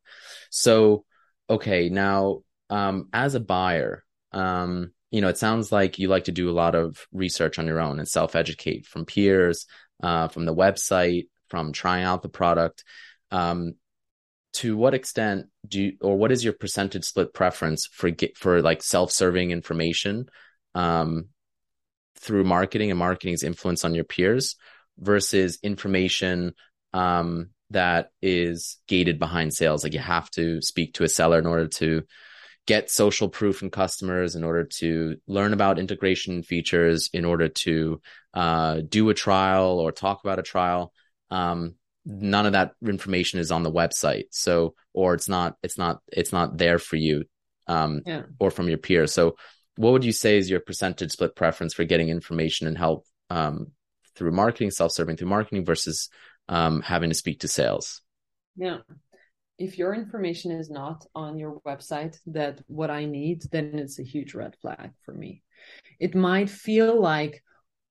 So, 0.51 1.05
okay, 1.49 1.89
now 1.89 2.43
um, 2.71 3.09
as 3.13 3.35
a 3.35 3.41
buyer, 3.41 4.05
um, 4.33 4.93
you 5.11 5.21
know, 5.21 5.29
it 5.29 5.39
sounds 5.39 5.71
like 5.71 5.99
you 5.99 6.09
like 6.09 6.25
to 6.25 6.33
do 6.33 6.51
a 6.51 6.53
lot 6.53 6.75
of 6.75 7.07
research 7.13 7.59
on 7.59 7.67
your 7.67 7.81
own 7.81 7.99
and 7.99 8.09
self 8.09 8.35
educate 8.35 8.87
from 8.87 9.05
peers, 9.05 9.67
uh, 10.03 10.29
from 10.29 10.45
the 10.45 10.55
website, 10.55 11.29
from 11.49 11.73
trying 11.73 12.05
out 12.05 12.23
the 12.23 12.29
product. 12.29 12.85
Um, 13.31 13.75
to 14.55 14.77
what 14.77 14.95
extent 14.95 15.47
do 15.67 15.83
you, 15.83 15.93
or 16.01 16.17
what 16.17 16.31
is 16.31 16.45
your 16.45 16.53
percentage 16.53 17.05
split 17.05 17.35
preference 17.35 17.87
for 17.87 18.11
get, 18.11 18.37
for 18.37 18.63
like 18.63 18.83
self 18.83 19.11
serving 19.11 19.51
information 19.51 20.27
um, 20.75 21.27
through 22.19 22.45
marketing 22.45 22.91
and 22.91 22.99
marketing's 22.99 23.43
influence 23.43 23.85
on 23.85 23.95
your 23.95 24.05
peers 24.05 24.57
versus 24.99 25.59
information 25.63 26.55
um, 26.93 27.51
that 27.71 28.11
is 28.23 28.79
gated 28.87 29.19
behind 29.19 29.55
sales. 29.55 29.83
Like 29.83 29.95
you 29.95 30.01
have 30.01 30.31
to 30.33 30.61
speak 30.63 30.95
to 30.95 31.05
a 31.05 31.09
seller 31.09 31.39
in 31.39 31.47
order 31.47 31.69
to 31.69 32.03
get 32.67 32.91
social 32.91 33.29
proof 33.29 33.57
from 33.57 33.71
customers, 33.71 34.37
in 34.37 34.45
order 34.45 34.65
to 34.65 35.17
learn 35.27 35.53
about 35.53 35.79
integration 35.79 36.43
features, 36.43 37.11
in 37.13 37.25
order 37.25 37.49
to 37.49 38.01
uh, 38.33 38.81
do 38.89 39.11
a 39.11 39.15
trial 39.15 39.79
or 39.79 39.93
talk 39.93 40.21
about 40.25 40.39
a 40.39 40.43
trial. 40.43 40.93
Um, 41.31 41.75
none 42.07 42.47
of 42.47 42.53
that 42.53 42.73
information 42.87 43.41
is 43.41 43.51
on 43.51 43.63
the 43.63 43.73
website, 43.73 44.25
so 44.31 44.75
or 44.93 45.15
it's 45.15 45.29
not 45.29 45.57
it's 45.63 45.79
not 45.79 46.01
it's 46.13 46.33
not 46.33 46.57
there 46.57 46.79
for 46.79 46.97
you 46.97 47.25
um, 47.67 48.03
yeah. 48.07 48.23
or 48.39 48.51
from 48.51 48.69
your 48.69 48.79
peers. 48.79 49.13
So, 49.13 49.37
what 49.77 49.93
would 49.93 50.05
you 50.05 50.13
say 50.13 50.39
is 50.39 50.49
your 50.49 50.61
percentage 50.61 51.13
split 51.13 51.35
preference 51.35 51.75
for 51.75 51.85
getting 51.85 52.09
information 52.09 52.67
and 52.67 52.79
help 52.79 53.07
um, 53.31 53.73
through 54.15 54.31
marketing, 54.31 54.71
self-serving 54.71 55.17
through 55.17 55.29
marketing 55.29 55.65
versus 55.65 56.09
um, 56.49 56.83
having 56.83 57.11
to 57.11 57.15
speak 57.15 57.41
to 57.41 57.49
sales. 57.49 58.01
Yeah. 58.57 58.79
If 59.59 59.79
your 59.79 59.95
information 59.95 60.51
is 60.51 60.69
not 60.69 61.07
on 61.15 61.39
your 61.39 61.61
website 61.61 62.19
that 62.27 62.61
what 62.67 62.91
I 62.91 63.05
need, 63.05 63.43
then 63.53 63.79
it's 63.79 63.99
a 63.99 64.05
huge 64.05 64.35
red 64.35 64.57
flag 64.61 64.91
for 65.05 65.15
me. 65.15 65.43
It 66.01 66.15
might 66.15 66.51
feel 66.51 67.01
like 67.01 67.43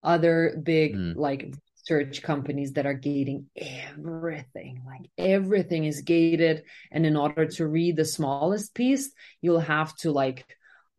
other 0.04 0.60
big 0.62 0.96
mm. 0.96 1.16
like 1.16 1.54
search 1.86 2.22
companies 2.22 2.74
that 2.74 2.86
are 2.86 2.94
gating 2.94 3.48
everything 3.58 4.82
like 4.86 5.10
everything 5.18 5.84
is 5.84 6.02
gated 6.02 6.64
and 6.92 7.06
in 7.06 7.18
order 7.18 7.46
to 7.46 7.68
read 7.68 7.96
the 7.96 8.06
smallest 8.06 8.74
piece 8.74 9.12
you'll 9.42 9.60
have 9.60 9.94
to 9.96 10.12
like 10.12 10.46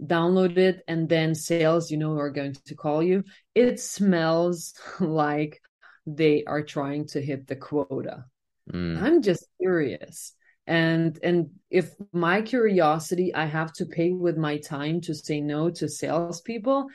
download 0.03 0.59
it 0.59 0.83
and 0.87 1.09
then 1.09 1.35
sales 1.35 1.90
you 1.90 1.97
know 1.97 2.12
are 2.19 2.31
going 2.31 2.55
to 2.67 2.75
call 2.75 3.03
you 3.03 3.25
it 3.55 3.81
smells 3.81 4.75
like 5.01 5.61
they 6.07 6.45
are 6.45 6.62
trying 6.62 7.07
to 7.07 7.21
hit 7.21 7.47
the 7.47 7.57
quota 7.57 8.25
mm. 8.73 9.01
i'm 9.03 9.23
just 9.23 9.47
curious 9.61 10.33
and 10.67 11.19
and 11.23 11.51
if 11.71 11.93
my 12.12 12.40
curiosity 12.40 13.35
i 13.35 13.45
have 13.45 13.73
to 13.73 13.87
pay 13.87 14.12
with 14.12 14.37
my 14.37 14.57
time 14.59 15.01
to 15.01 15.14
say 15.14 15.40
no 15.40 15.71
to 15.71 15.88
salespeople 15.88 16.87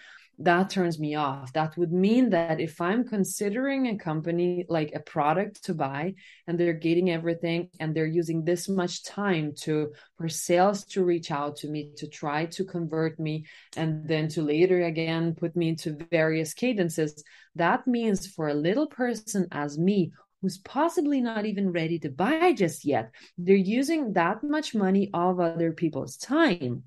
that 0.41 0.69
turns 0.69 0.99
me 0.99 1.15
off. 1.15 1.51
That 1.51 1.75
would 1.77 1.91
mean 1.91 2.29
that 2.29 2.61
if 2.61 2.79
I'm 2.79 3.03
considering 3.03 3.87
a 3.87 3.97
company 3.97 4.65
like 4.69 4.93
a 4.95 5.01
product 5.01 5.65
to 5.65 5.73
buy 5.73 6.15
and 6.47 6.57
they're 6.57 6.73
gating 6.73 7.09
everything 7.09 7.69
and 7.81 7.93
they're 7.93 8.05
using 8.05 8.45
this 8.45 8.69
much 8.69 9.03
time 9.03 9.53
to 9.63 9.91
for 10.17 10.29
sales 10.29 10.85
to 10.85 11.03
reach 11.03 11.29
out 11.29 11.57
to 11.57 11.67
me 11.67 11.91
to 11.97 12.07
try 12.07 12.45
to 12.45 12.63
convert 12.63 13.19
me 13.19 13.45
and 13.75 14.07
then 14.07 14.29
to 14.29 14.41
later 14.41 14.85
again 14.85 15.35
put 15.35 15.57
me 15.57 15.69
into 15.69 15.97
various 16.09 16.53
cadences, 16.53 17.21
that 17.55 17.85
means 17.85 18.25
for 18.25 18.47
a 18.47 18.53
little 18.53 18.87
person 18.87 19.45
as 19.51 19.77
me 19.77 20.13
who's 20.41 20.59
possibly 20.59 21.19
not 21.19 21.45
even 21.45 21.73
ready 21.73 21.99
to 21.99 22.09
buy 22.09 22.53
just 22.53 22.85
yet, 22.85 23.11
they're 23.37 23.57
using 23.57 24.13
that 24.13 24.41
much 24.41 24.73
money 24.73 25.09
of 25.13 25.41
other 25.41 25.73
people's 25.73 26.15
time 26.15 26.83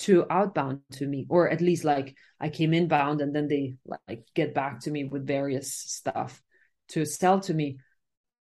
to 0.00 0.24
outbound 0.30 0.80
to 0.90 1.06
me 1.06 1.26
or 1.28 1.50
at 1.50 1.60
least 1.60 1.84
like 1.84 2.14
i 2.40 2.48
came 2.48 2.72
inbound 2.72 3.20
and 3.20 3.34
then 3.34 3.48
they 3.48 3.74
like 4.08 4.24
get 4.34 4.54
back 4.54 4.80
to 4.80 4.90
me 4.90 5.04
with 5.04 5.26
various 5.26 5.74
stuff 5.74 6.42
to 6.88 7.04
sell 7.04 7.38
to 7.38 7.52
me 7.52 7.76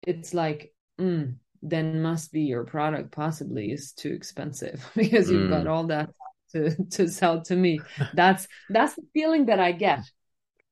it's 0.04 0.34
like 0.34 0.74
mm, 1.00 1.36
then 1.62 2.02
must 2.02 2.32
be 2.32 2.44
your 2.44 2.64
product 2.64 3.12
possibly 3.12 3.72
is 3.72 3.92
too 3.92 4.14
expensive 4.14 4.90
because 4.96 5.30
you've 5.30 5.50
got 5.50 5.66
mm. 5.66 5.70
all 5.70 5.88
that 5.88 6.10
to 6.52 6.76
to 6.86 7.10
sell 7.10 7.42
to 7.42 7.56
me 7.56 7.80
that's 8.14 8.48
that's 8.70 8.96
the 8.96 9.04
feeling 9.14 9.48
that 9.48 9.60
i 9.60 9.74
get 9.74 10.04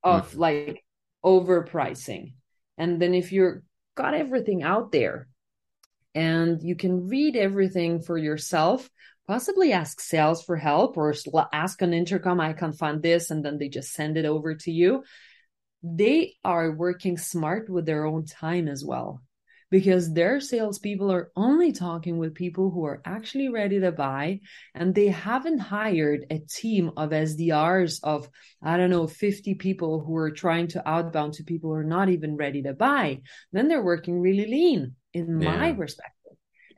of 0.02 0.32
mm. 0.32 0.38
like 0.38 0.84
overpricing 1.24 2.32
and 2.78 3.00
then 3.00 3.12
if 3.12 3.30
you're 3.30 3.62
got 3.94 4.14
everything 4.14 4.62
out 4.62 4.90
there 4.90 5.28
and 6.14 6.62
you 6.62 6.74
can 6.74 7.08
read 7.08 7.36
everything 7.36 8.00
for 8.00 8.16
yourself 8.16 8.88
possibly 9.28 9.72
ask 9.72 10.00
sales 10.00 10.42
for 10.42 10.56
help 10.56 10.96
or 10.96 11.14
ask 11.52 11.82
an 11.82 11.92
intercom 11.92 12.40
i 12.40 12.52
can 12.52 12.72
find 12.72 13.02
this 13.02 13.30
and 13.30 13.44
then 13.44 13.58
they 13.58 13.68
just 13.68 13.92
send 13.92 14.16
it 14.16 14.24
over 14.24 14.54
to 14.54 14.72
you 14.72 15.04
they 15.82 16.34
are 16.44 16.72
working 16.72 17.16
smart 17.16 17.70
with 17.70 17.86
their 17.86 18.04
own 18.04 18.24
time 18.24 18.66
as 18.66 18.84
well 18.84 19.22
because 19.70 20.12
their 20.12 20.40
salespeople 20.40 21.12
are 21.12 21.30
only 21.36 21.72
talking 21.72 22.18
with 22.18 22.34
people 22.34 22.70
who 22.70 22.84
are 22.84 23.02
actually 23.04 23.48
ready 23.48 23.80
to 23.80 23.92
buy 23.92 24.40
and 24.74 24.94
they 24.94 25.08
haven't 25.08 25.58
hired 25.58 26.26
a 26.30 26.38
team 26.38 26.90
of 26.96 27.10
SDRs 27.10 28.00
of, 28.02 28.28
I 28.62 28.76
don't 28.76 28.90
know, 28.90 29.06
50 29.06 29.54
people 29.54 30.00
who 30.00 30.16
are 30.16 30.30
trying 30.30 30.68
to 30.68 30.88
outbound 30.88 31.34
to 31.34 31.44
people 31.44 31.70
who 31.70 31.76
are 31.76 31.84
not 31.84 32.08
even 32.08 32.36
ready 32.36 32.62
to 32.62 32.72
buy. 32.72 33.22
Then 33.52 33.68
they're 33.68 33.82
working 33.82 34.20
really 34.20 34.46
lean 34.46 34.94
in 35.12 35.40
yeah. 35.40 35.56
my 35.56 35.72
perspective. 35.72 36.17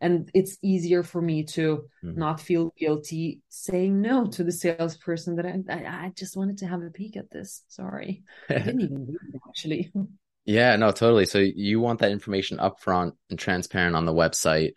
And 0.00 0.30
it's 0.32 0.56
easier 0.62 1.02
for 1.02 1.20
me 1.20 1.44
to 1.44 1.84
mm. 2.02 2.16
not 2.16 2.40
feel 2.40 2.72
guilty 2.78 3.42
saying 3.48 4.00
no 4.00 4.26
to 4.26 4.44
the 4.44 4.52
salesperson 4.52 5.36
that 5.36 5.46
I, 5.46 5.62
I, 5.68 6.06
I 6.06 6.12
just 6.16 6.36
wanted 6.36 6.58
to 6.58 6.66
have 6.66 6.82
a 6.82 6.90
peek 6.90 7.16
at 7.16 7.30
this. 7.30 7.62
Sorry. 7.68 8.22
I 8.48 8.54
didn't 8.58 8.80
even 8.80 9.06
read 9.06 9.34
it 9.34 9.40
actually. 9.48 9.92
Yeah, 10.46 10.74
no, 10.76 10.90
totally. 10.90 11.26
So 11.26 11.38
you 11.38 11.80
want 11.80 12.00
that 12.00 12.10
information 12.10 12.58
upfront 12.58 13.12
and 13.28 13.38
transparent 13.38 13.94
on 13.94 14.06
the 14.06 14.12
website, 14.12 14.72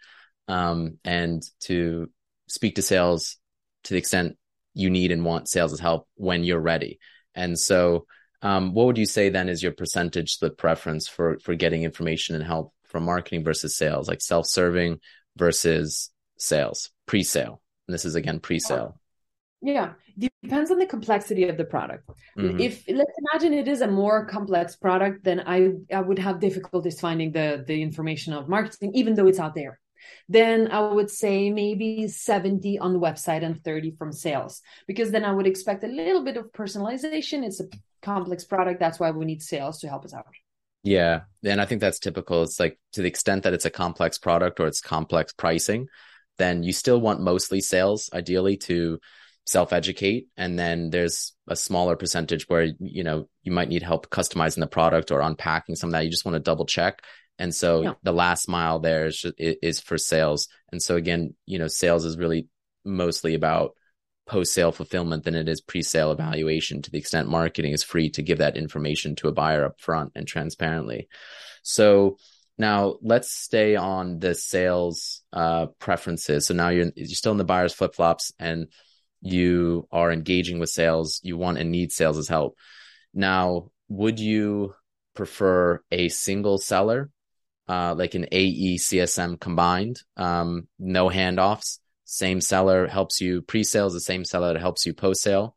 um, 0.48 1.00
and 1.04 1.42
to 1.62 2.12
speak 2.48 2.76
to 2.76 2.82
sales 2.82 3.38
to 3.86 3.94
the 3.94 3.98
extent 3.98 4.38
you 4.74 4.90
need 4.90 5.12
and 5.12 5.26
want 5.26 5.50
sales 5.50 5.80
help 5.80 6.08
when 6.16 6.44
you're 6.44 6.60
ready. 6.60 7.00
And 7.34 7.58
so, 7.58 8.06
um, 8.42 8.74
what 8.74 8.88
would 8.88 8.98
you 8.98 9.06
say 9.06 9.30
then 9.30 9.50
is 9.50 9.64
your 9.64 9.72
percentage 9.72 10.38
the 10.38 10.50
preference 10.50 11.08
for 11.08 11.40
for 11.40 11.56
getting 11.56 11.84
information 11.84 12.36
and 12.36 12.44
help 12.44 12.74
from 12.94 13.04
marketing 13.04 13.44
versus 13.44 13.76
sales, 13.76 14.08
like 14.08 14.22
self 14.22 14.46
serving 14.48 15.00
versus 15.36 16.10
sales, 16.38 16.92
pre 17.06 17.24
sale? 17.24 17.62
And 17.88 17.94
this 17.94 18.06
is 18.06 18.16
again 18.16 18.40
pre 18.40 18.60
sale. 18.60 18.98
Yeah, 19.62 19.94
depends 20.42 20.72
on 20.72 20.78
the 20.78 20.86
complexity 20.86 21.48
of 21.50 21.58
the 21.58 21.66
product. 21.66 22.10
Mm-hmm. 22.38 22.60
If 22.60 22.84
let's 22.88 23.18
imagine 23.24 23.54
it 23.54 23.68
is 23.68 23.82
a 23.82 23.88
more 23.88 24.26
complex 24.26 24.76
product, 24.76 25.24
then 25.24 25.42
I 25.46 25.72
I 25.94 26.02
would 26.02 26.20
have 26.20 26.40
difficulties 26.40 27.02
finding 27.02 27.32
the 27.32 27.64
the 27.68 27.82
information 27.82 28.34
of 28.34 28.48
marketing, 28.48 28.92
even 28.94 29.16
though 29.16 29.28
it's 29.28 29.40
out 29.40 29.56
there. 29.56 29.80
Then 30.28 30.70
I 30.70 30.82
would 30.82 31.10
say 31.10 31.50
maybe 31.50 32.08
70 32.08 32.80
on 32.80 32.94
the 32.94 33.00
website 33.00 33.44
and 33.44 33.64
30 33.64 33.92
from 33.92 34.12
sales, 34.12 34.62
because 34.86 35.12
then 35.12 35.26
I 35.26 35.32
would 35.32 35.48
expect 35.48 35.84
a 35.84 35.88
little 35.88 36.24
bit 36.24 36.38
of 36.38 36.52
personalization. 36.52 37.46
It's 37.46 37.62
a 37.62 37.70
complex 38.02 38.44
product. 38.44 38.80
That's 38.80 39.00
why 39.00 39.12
we 39.12 39.26
need 39.26 39.42
sales 39.42 39.80
to 39.80 39.88
help 39.88 40.06
us 40.06 40.14
out. 40.14 40.28
Yeah. 40.84 41.22
And 41.44 41.62
I 41.62 41.66
think 41.66 41.82
that's 41.82 42.00
typical. 42.00 42.44
It's 42.44 42.60
like 42.60 42.78
to 42.94 43.02
the 43.02 43.08
extent 43.08 43.44
that 43.44 43.54
it's 43.54 43.66
a 43.66 43.70
complex 43.70 44.18
product 44.18 44.60
or 44.60 44.68
it's 44.68 44.82
complex 44.82 45.34
pricing, 45.34 45.88
then 46.38 46.64
you 46.64 46.74
still 46.74 47.00
want 47.00 47.22
mostly 47.22 47.62
sales, 47.62 48.10
ideally, 48.14 48.58
to 48.58 49.00
self 49.46 49.74
educate 49.74 50.28
and 50.38 50.58
then 50.58 50.90
there's 50.90 51.34
a 51.50 51.56
smaller 51.56 51.98
percentage 51.98 52.48
where 52.48 52.70
you 52.80 53.04
know 53.04 53.28
you 53.44 53.52
might 53.52 53.68
need 53.68 53.84
help 53.84 54.10
customizing 54.10 54.62
the 54.62 54.68
product 54.68 55.12
or 55.12 55.20
unpacking 55.20 55.76
some 55.76 55.90
of 55.90 55.92
that 55.92 56.06
you 56.06 56.10
just 56.10 56.24
want 56.24 56.36
to 56.36 56.40
double 56.40 56.66
check 56.66 57.02
and 57.38 57.54
so 57.54 57.82
yeah. 57.82 57.94
the 58.04 58.14
last 58.14 58.48
mile 58.48 58.80
there 58.80 59.08
is, 59.08 59.26
is 59.38 59.82
for 59.82 59.98
sales 59.98 60.48
and 60.72 60.82
so 60.82 60.96
again 60.96 61.36
you 61.46 61.60
know 61.60 61.68
sales 61.68 62.06
is 62.06 62.18
really 62.18 62.48
mostly 62.86 63.34
about 63.34 63.74
post 64.26 64.54
sale 64.54 64.72
fulfillment 64.72 65.24
than 65.24 65.36
it 65.36 65.50
is 65.50 65.62
pre 65.62 65.82
sale 65.82 66.12
evaluation 66.12 66.82
to 66.82 66.92
the 66.92 66.98
extent 66.98 67.30
marketing 67.30 67.74
is 67.74 67.84
free 67.84 68.10
to 68.12 68.22
give 68.22 68.38
that 68.38 68.58
information 68.58 69.16
to 69.16 69.28
a 69.28 69.34
buyer 69.34 69.66
up 69.66 69.80
front 69.80 70.12
and 70.16 70.28
transparently. 70.28 71.08
So 71.62 72.18
now 72.58 72.98
let's 73.02 73.32
stay 73.32 73.76
on 73.76 74.20
the 74.20 74.36
sales 74.36 75.22
uh, 75.34 75.68
preferences. 75.80 76.48
So 76.48 76.54
now 76.54 76.70
you're 76.70 76.92
you're 76.96 77.08
still 77.08 77.32
in 77.32 77.38
the 77.38 77.44
buyer's 77.44 77.74
flip 77.74 77.96
flops 77.96 78.32
and 78.40 78.68
you 79.22 79.88
are 79.92 80.12
engaging 80.12 80.60
with 80.60 80.70
sales, 80.70 81.20
you 81.24 81.38
want 81.38 81.58
and 81.58 81.72
need 81.72 81.92
sales' 81.92 82.18
as 82.18 82.28
help. 82.28 82.58
Now, 83.14 83.70
would 83.88 84.20
you 84.20 84.76
prefer 85.16 85.82
a 85.92 86.10
single 86.10 86.58
seller, 86.58 87.10
uh, 87.68 87.96
like 87.96 88.16
an 88.16 88.28
AE 88.32 88.78
CSM 88.78 89.40
combined, 89.40 90.02
um, 90.18 90.68
no 90.78 91.10
handoffs, 91.10 91.80
same 92.14 92.42
seller 92.42 92.88
helps 92.88 93.20
you 93.20 93.42
pre 93.42 93.64
sales, 93.64 93.94
the 93.94 94.00
same 94.00 94.24
seller 94.24 94.58
helps 94.60 94.86
you 94.86 94.94
post 94.94 95.24
sale? 95.24 95.56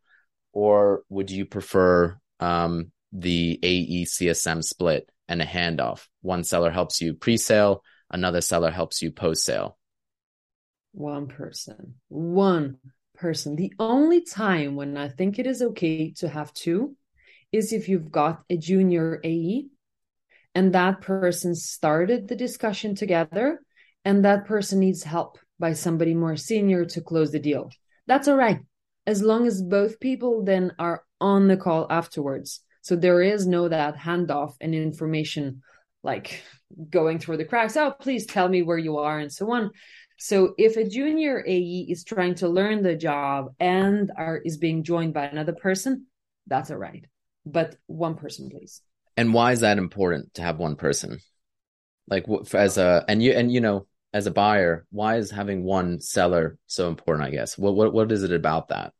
Or 0.52 1.02
would 1.10 1.30
you 1.30 1.44
prefer 1.44 2.18
um, 2.40 2.92
the 3.12 3.58
AE 3.62 4.06
CSM 4.06 4.64
split 4.64 5.10
and 5.28 5.42
a 5.42 5.44
handoff? 5.44 6.06
One 6.22 6.44
seller 6.44 6.70
helps 6.70 7.02
you 7.02 7.12
pre 7.12 7.36
sale, 7.36 7.82
another 8.10 8.40
seller 8.40 8.70
helps 8.70 9.02
you 9.02 9.10
post 9.10 9.44
sale. 9.44 9.76
One 10.92 11.26
person, 11.26 11.96
one 12.08 12.78
person. 13.16 13.56
The 13.56 13.74
only 13.78 14.22
time 14.22 14.76
when 14.76 14.96
I 14.96 15.08
think 15.08 15.38
it 15.38 15.46
is 15.46 15.60
okay 15.60 16.12
to 16.12 16.28
have 16.30 16.54
two 16.54 16.96
is 17.52 17.74
if 17.74 17.86
you've 17.90 18.10
got 18.10 18.42
a 18.48 18.56
junior 18.56 19.20
AE 19.22 19.66
and 20.54 20.72
that 20.72 21.02
person 21.02 21.54
started 21.54 22.28
the 22.28 22.36
discussion 22.36 22.94
together 22.94 23.60
and 24.06 24.24
that 24.24 24.46
person 24.46 24.80
needs 24.80 25.02
help 25.02 25.38
by 25.58 25.72
somebody 25.72 26.14
more 26.14 26.36
senior 26.36 26.84
to 26.84 27.00
close 27.00 27.32
the 27.32 27.38
deal. 27.38 27.70
That's 28.06 28.28
all 28.28 28.36
right. 28.36 28.60
As 29.06 29.22
long 29.22 29.46
as 29.46 29.62
both 29.62 30.00
people 30.00 30.44
then 30.44 30.72
are 30.78 31.04
on 31.20 31.48
the 31.48 31.56
call 31.56 31.86
afterwards. 31.90 32.60
So 32.82 32.96
there 32.96 33.22
is 33.22 33.46
no 33.46 33.68
that 33.68 33.96
handoff 33.96 34.54
and 34.60 34.74
information 34.74 35.62
like 36.02 36.42
going 36.90 37.18
through 37.18 37.38
the 37.38 37.44
cracks. 37.44 37.76
Oh, 37.76 37.92
please 37.98 38.26
tell 38.26 38.48
me 38.48 38.62
where 38.62 38.78
you 38.78 38.98
are 38.98 39.18
and 39.18 39.32
so 39.32 39.50
on. 39.52 39.70
So 40.18 40.54
if 40.56 40.76
a 40.76 40.88
junior 40.88 41.44
AE 41.46 41.86
is 41.90 42.04
trying 42.04 42.36
to 42.36 42.48
learn 42.48 42.82
the 42.82 42.96
job 42.96 43.54
and 43.60 44.10
are 44.16 44.38
is 44.38 44.56
being 44.56 44.82
joined 44.82 45.14
by 45.14 45.26
another 45.26 45.52
person, 45.52 46.06
that's 46.46 46.70
all 46.70 46.78
right. 46.78 47.04
But 47.44 47.76
one 47.86 48.14
person, 48.14 48.48
please. 48.48 48.82
And 49.16 49.34
why 49.34 49.52
is 49.52 49.60
that 49.60 49.78
important 49.78 50.34
to 50.34 50.42
have 50.42 50.58
one 50.58 50.76
person? 50.76 51.18
Like 52.08 52.26
as 52.54 52.78
a 52.78 53.04
and 53.08 53.22
you 53.22 53.32
and 53.32 53.52
you 53.52 53.60
know 53.60 53.86
as 54.16 54.26
a 54.26 54.30
buyer, 54.30 54.86
why 54.90 55.16
is 55.16 55.30
having 55.30 55.62
one 55.62 56.00
seller 56.00 56.56
so 56.66 56.88
important? 56.88 57.28
I 57.28 57.30
guess 57.30 57.58
what 57.58 57.76
what 57.76 57.92
what 57.92 58.10
is 58.10 58.22
it 58.22 58.32
about 58.32 58.68
that? 58.68 58.94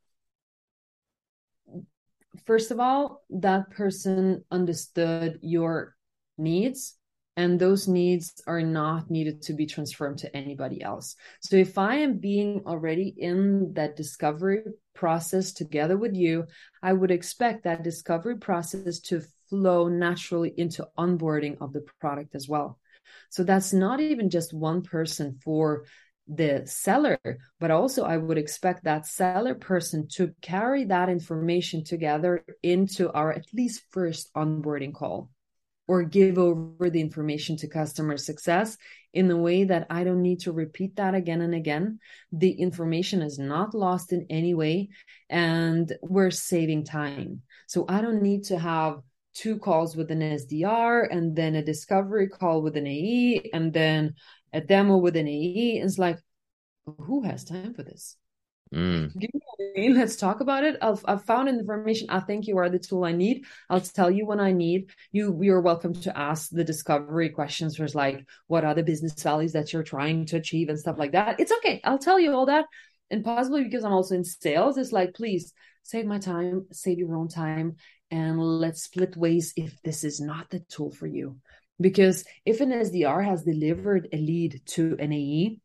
First 2.45 2.69
of 2.69 2.79
all, 2.79 3.23
that 3.31 3.71
person 3.71 4.43
understood 4.51 5.39
your 5.41 5.95
needs 6.37 6.97
and 7.35 7.59
those 7.59 7.87
needs 7.87 8.43
are 8.45 8.61
not 8.61 9.09
needed 9.09 9.41
to 9.43 9.53
be 9.53 9.65
transformed 9.65 10.19
to 10.19 10.37
anybody 10.37 10.83
else. 10.83 11.15
So 11.41 11.55
if 11.55 11.79
I 11.79 11.95
am 11.95 12.19
being 12.19 12.61
already 12.67 13.15
in 13.17 13.73
that 13.73 13.95
discovery 13.95 14.61
process 14.93 15.51
together 15.51 15.97
with 15.97 16.15
you, 16.15 16.45
I 16.83 16.93
would 16.93 17.11
expect 17.11 17.63
that 17.63 17.83
discovery 17.83 18.37
process 18.37 18.99
to 19.09 19.23
flow 19.49 19.87
naturally 19.87 20.53
into 20.57 20.87
onboarding 20.95 21.57
of 21.59 21.73
the 21.73 21.83
product 21.99 22.35
as 22.35 22.47
well. 22.47 22.79
So 23.29 23.43
that's 23.43 23.73
not 23.73 23.99
even 23.99 24.29
just 24.29 24.53
one 24.53 24.81
person 24.81 25.39
for 25.43 25.85
the 26.27 26.63
seller, 26.65 27.19
but 27.59 27.71
also 27.71 28.03
I 28.03 28.17
would 28.17 28.37
expect 28.37 28.83
that 28.83 29.05
seller 29.05 29.55
person 29.55 30.07
to 30.15 30.33
carry 30.41 30.85
that 30.85 31.09
information 31.09 31.83
together 31.83 32.43
into 32.61 33.11
our 33.11 33.31
at 33.31 33.45
least 33.53 33.83
first 33.91 34.33
onboarding 34.33 34.93
call 34.93 35.29
or 35.87 36.03
give 36.03 36.37
over 36.37 36.89
the 36.89 36.99
information 36.99 37.55
to 37.57 37.67
customer 37.67 38.17
success 38.17 38.77
in 39.13 39.29
the 39.29 39.37
way 39.37 39.63
that 39.63 39.87
I 39.89 40.03
don't 40.03 40.21
need 40.21 40.41
to 40.41 40.51
repeat 40.51 40.97
that 40.97 41.15
again 41.15 41.41
and 41.41 41.55
again. 41.55 41.99
The 42.31 42.51
information 42.51 43.21
is 43.21 43.39
not 43.39 43.73
lost 43.73 44.11
in 44.11 44.25
any 44.29 44.53
way 44.53 44.89
and 45.29 45.91
we're 46.01 46.31
saving 46.31 46.83
time. 46.83 47.41
So 47.67 47.85
I 47.87 48.01
don't 48.01 48.21
need 48.21 48.45
to 48.45 48.59
have 48.59 48.99
two 49.37 49.59
calls 49.59 49.95
with 49.95 50.09
an 50.09 50.21
SDR 50.21 51.07
and 51.11 51.35
then 51.35 51.55
a 51.55 51.63
discovery 51.63 52.27
call 52.27 52.61
with 52.61 52.75
an 52.75 52.87
AE 52.87 53.51
and 53.53 53.71
then 53.71 54.15
a 54.51 54.61
demo 54.61 54.97
with 54.97 55.15
an 55.15 55.27
AE. 55.27 55.81
It's 55.83 55.99
like, 55.99 56.17
who 56.85 57.23
has 57.23 57.43
time 57.43 57.73
for 57.73 57.83
this? 57.83 58.17
Mm. 58.73 59.13
Let's 59.95 60.15
talk 60.15 60.41
about 60.41 60.63
it. 60.63 60.77
I've, 60.81 61.03
I've 61.07 61.23
found 61.23 61.47
information. 61.49 62.09
I 62.09 62.19
think 62.19 62.47
you 62.47 62.57
are 62.57 62.69
the 62.69 62.79
tool 62.79 63.05
I 63.05 63.11
need. 63.11 63.45
I'll 63.69 63.79
tell 63.79 64.11
you 64.11 64.25
when 64.25 64.39
I 64.39 64.51
need 64.51 64.89
you. 65.11 65.37
You're 65.41 65.61
welcome 65.61 65.93
to 65.93 66.17
ask 66.17 66.49
the 66.49 66.63
discovery 66.63 67.29
questions, 67.29 67.79
was 67.79 67.95
like, 67.95 68.25
what 68.47 68.65
are 68.65 68.73
the 68.73 68.83
business 68.83 69.21
values 69.21 69.53
that 69.53 69.71
you're 69.71 69.83
trying 69.83 70.25
to 70.27 70.37
achieve 70.37 70.69
and 70.69 70.79
stuff 70.79 70.97
like 70.97 71.13
that. 71.13 71.39
It's 71.39 71.51
okay. 71.59 71.79
I'll 71.83 71.99
tell 71.99 72.19
you 72.19 72.33
all 72.33 72.47
that. 72.47 72.65
and 73.09 73.23
possibly 73.23 73.63
because 73.63 73.83
I'm 73.83 73.93
also 73.93 74.15
in 74.15 74.23
sales, 74.23 74.77
it's 74.77 74.91
like, 74.91 75.13
please 75.13 75.53
save 75.83 76.05
my 76.05 76.19
time, 76.19 76.65
save 76.71 76.99
your 76.99 77.15
own 77.15 77.29
time, 77.29 77.77
and 78.11 78.39
let's 78.39 78.83
split 78.83 79.15
ways 79.17 79.53
if 79.55 79.81
this 79.83 80.03
is 80.03 80.19
not 80.19 80.49
the 80.49 80.59
tool 80.69 80.91
for 80.91 81.07
you. 81.07 81.37
Because 81.79 82.25
if 82.45 82.61
an 82.61 82.71
SDR 82.71 83.23
has 83.23 83.43
delivered 83.43 84.07
a 84.11 84.17
lead 84.17 84.61
to 84.67 84.95
an 84.99 85.13
AE 85.13 85.59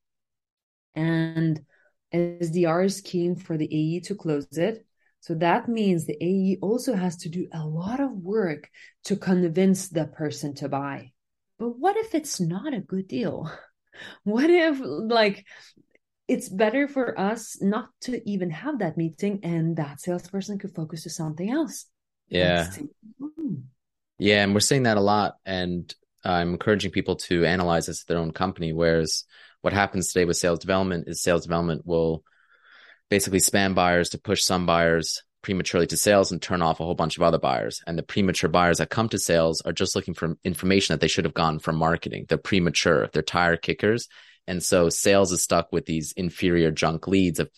and 0.94 1.64
SDR 2.12 2.85
is 2.85 3.00
keen 3.00 3.37
for 3.37 3.57
the 3.57 3.68
AE 3.70 4.00
to 4.00 4.14
close 4.14 4.46
it, 4.59 4.85
so 5.20 5.35
that 5.37 5.68
means 5.68 6.05
the 6.05 6.18
AE 6.20 6.59
also 6.61 6.94
has 6.94 7.16
to 7.18 7.28
do 7.28 7.46
a 7.52 7.64
lot 7.64 8.00
of 8.00 8.11
work 8.11 8.68
to 9.05 9.16
convince 9.16 9.88
the 9.88 10.07
person 10.07 10.55
to 10.57 10.68
buy. 10.68 11.12
But 11.59 11.78
what 11.78 11.96
if 11.96 12.14
it's 12.14 12.40
not 12.40 12.74
a 12.74 12.81
good 12.81 13.09
deal? 13.09 13.50
What 14.24 14.48
if, 14.48 14.81
like, 14.83 15.44
it's 16.26 16.48
better 16.48 16.88
for 16.88 17.18
us 17.20 17.59
not 17.61 17.90
to 18.02 18.26
even 18.28 18.50
have 18.50 18.78
that 18.78 18.96
meeting 18.96 19.40
and 19.42 19.76
that 19.76 20.00
salesperson 20.00 20.59
could 20.59 20.74
focus 20.74 21.02
to 21.02 21.11
something 21.11 21.50
else? 21.50 21.87
Yeah. 22.33 22.71
Hmm. 23.18 23.55
Yeah. 24.18 24.42
And 24.42 24.55
we're 24.55 24.61
seeing 24.61 24.85
that 24.85 24.97
a 24.97 25.01
lot. 25.01 25.35
And 25.45 25.92
I'm 26.25 26.51
encouraging 26.51 26.92
people 26.92 27.16
to 27.16 27.45
analyze 27.45 27.87
this 27.87 28.03
at 28.03 28.07
their 28.09 28.18
own 28.18 28.33
company. 28.33 28.73
Whereas 28.73 29.25
what 29.61 29.73
happens 29.73 30.12
today 30.12 30.25
with 30.25 30.37
sales 30.37 30.61
development 30.61 31.09
is 31.09 31.23
sales 31.23 31.42
development 31.42 31.87
will 31.87 32.25
basically 33.11 33.40
spam 33.40 33.75
buyers 33.75 34.11
to 34.11 34.18
push 34.18 34.42
some 34.42 34.66
buyers 34.66 35.23
prematurely 35.42 35.87
to 35.88 35.97
sales 35.97 36.31
and 36.31 36.40
turn 36.40 36.62
off 36.62 36.81
a 36.81 36.85
whole 36.85 36.95
bunch 36.95 37.16
of 37.16 37.23
other 37.23 37.38
buyers. 37.38 37.83
And 37.87 37.99
the 37.99 38.03
premature 38.03 38.49
buyers 38.49 38.79
that 38.79 38.90
come 38.90 39.09
to 39.11 39.18
sales 39.18 39.61
are 39.62 39.73
just 39.73 39.95
looking 39.97 40.14
for 40.14 40.37
information 40.45 40.95
that 40.95 41.01
they 41.01 41.09
should 41.09 41.25
have 41.25 41.35
gone 41.35 41.59
from 41.59 41.77
marketing. 41.77 42.27
They're 42.29 42.38
premature, 42.38 43.09
they're 43.12 43.23
tire 43.23 43.57
kickers. 43.57 44.09
And 44.47 44.62
so 44.62 44.88
sales 44.88 45.33
is 45.33 45.42
stuck 45.42 45.73
with 45.73 45.87
these 45.87 46.12
inferior 46.12 46.71
junk 46.71 47.07
leads 47.07 47.40
of 47.40 47.51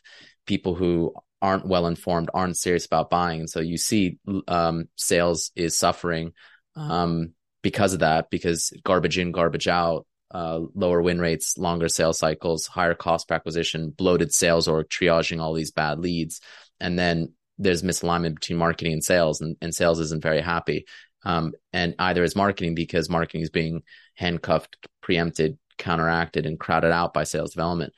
people 0.47 0.75
who 0.75 1.15
aren't 1.40 1.66
well 1.66 1.87
informed, 1.87 2.31
aren't 2.33 2.57
serious 2.57 2.87
about 2.87 3.11
buying. 3.11 3.40
And 3.40 3.51
so 3.51 3.61
you 3.61 3.77
see 3.77 4.18
um, 4.49 4.88
sales 4.97 5.51
is 5.55 5.79
suffering 5.79 6.33
um, 6.77 7.33
because 7.62 7.92
of 7.92 8.01
that, 8.01 8.31
because 8.31 8.73
garbage 8.85 9.18
in, 9.18 9.33
garbage 9.33 9.68
out, 9.68 10.07
uh, 10.31 10.61
lower 10.75 11.01
win 11.01 11.20
rates, 11.20 11.59
longer 11.59 11.88
sales 11.88 12.18
cycles, 12.18 12.66
higher 12.66 12.94
cost 12.94 13.29
per 13.29 13.35
acquisition, 13.35 13.90
bloated 13.90 14.33
sales 14.33 14.66
or 14.66 14.85
triaging 14.85 15.40
all 15.40 15.55
these 15.55 15.70
bad 15.70 15.99
leads. 15.99 16.40
And 16.81 16.99
then 16.99 17.33
there's 17.59 17.83
misalignment 17.83 18.37
between 18.37 18.59
marketing 18.59 18.94
and 18.94 19.05
sales, 19.05 19.40
and, 19.40 19.57
and 19.61 19.75
sales 19.75 20.01
isn't 20.01 20.23
very 20.23 20.40
happy. 20.40 20.87
Um, 21.25 21.53
and 21.73 21.94
either 21.99 22.23
is 22.23 22.37
marketing 22.37 22.75
because 22.75 23.09
marketing 23.09 23.42
is 23.42 23.51
being 23.51 23.83
handcuffed, 24.14 24.77
preempted, 25.01 25.59
counteracted, 25.79 26.47
and 26.47 26.59
crowded 26.59 26.92
out 26.92 27.14
by 27.14 27.25
sales 27.25 27.53
development. 27.53 27.94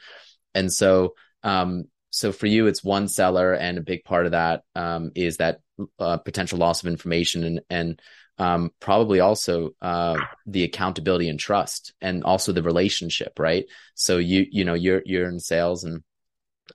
And 0.55 0.73
so, 0.73 1.15
um, 1.43 1.85
so 2.17 2.33
for 2.33 2.47
you, 2.47 2.67
it's 2.67 2.83
one 2.83 3.09
seller, 3.09 3.53
and 3.53 3.77
a 3.77 3.83
big 3.83 4.03
part 4.03 4.25
of 4.25 4.33
that 4.33 4.63
um, 4.75 5.13
is 5.15 5.37
that 5.37 5.59
uh, 5.99 6.17
potential 6.17 6.59
loss 6.59 6.83
of 6.83 6.89
information 6.89 7.45
and 7.45 7.61
and 7.69 8.03
um, 8.39 8.71
probably 8.81 9.21
also 9.21 9.73
uh, 9.83 10.17
the 10.47 10.65
accountability 10.65 11.29
and 11.29 11.39
trust, 11.39 11.93
and 12.01 12.25
also 12.25 12.53
the 12.53 12.63
relationship, 12.63 13.39
right? 13.39 13.67
So 13.95 14.17
you 14.17 14.47
you 14.51 14.65
know 14.65 14.73
you're 14.73 15.03
you're 15.05 15.29
in 15.29 15.41
sales, 15.41 15.85
and 15.85 16.03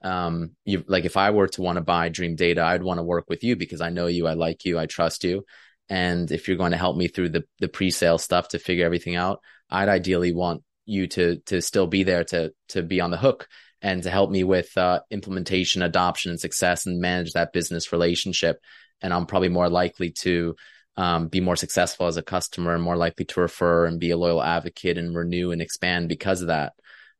um, 0.02 0.52
you 0.64 0.84
like 0.86 1.06
if 1.06 1.16
I 1.16 1.30
were 1.30 1.48
to 1.48 1.62
want 1.62 1.74
to 1.74 1.82
buy 1.82 2.08
Dreamdata, 2.08 2.60
I'd 2.60 2.84
want 2.84 2.98
to 2.98 3.04
work 3.04 3.24
with 3.28 3.42
you 3.42 3.56
because 3.56 3.80
I 3.80 3.90
know 3.90 4.06
you, 4.06 4.28
I 4.28 4.34
like 4.34 4.64
you, 4.64 4.78
I 4.78 4.86
trust 4.86 5.24
you, 5.24 5.44
and 5.88 6.30
if 6.30 6.46
you're 6.46 6.56
going 6.56 6.70
to 6.70 6.78
help 6.78 6.96
me 6.96 7.08
through 7.08 7.30
the 7.30 7.42
the 7.58 7.68
pre-sale 7.68 8.18
stuff 8.18 8.50
to 8.50 8.60
figure 8.60 8.86
everything 8.86 9.16
out, 9.16 9.40
I'd 9.68 9.88
ideally 9.88 10.32
want 10.32 10.62
you 10.86 11.08
to 11.08 11.38
to 11.46 11.60
still 11.60 11.88
be 11.88 12.04
there 12.04 12.22
to 12.22 12.52
to 12.68 12.82
be 12.84 13.00
on 13.00 13.10
the 13.10 13.16
hook 13.16 13.48
and 13.82 14.02
to 14.04 14.10
help 14.10 14.30
me 14.30 14.44
with 14.44 14.76
uh, 14.78 15.00
implementation, 15.10 15.82
adoption, 15.82 16.30
and 16.30 16.40
success, 16.40 16.86
and 16.86 17.00
manage 17.00 17.32
that 17.32 17.52
business 17.52 17.92
relationship. 17.92 18.60
And 19.00 19.12
I'm 19.12 19.26
probably 19.26 19.48
more 19.48 19.68
likely 19.68 20.10
to 20.20 20.54
um, 20.96 21.28
be 21.28 21.40
more 21.40 21.56
successful 21.56 22.06
as 22.06 22.16
a 22.16 22.22
customer 22.22 22.74
and 22.74 22.82
more 22.82 22.96
likely 22.96 23.24
to 23.24 23.40
refer 23.40 23.86
and 23.86 23.98
be 23.98 24.10
a 24.10 24.16
loyal 24.16 24.42
advocate 24.42 24.98
and 24.98 25.14
renew 25.14 25.50
and 25.50 25.60
expand 25.60 26.08
because 26.08 26.42
of 26.42 26.48
that. 26.48 26.74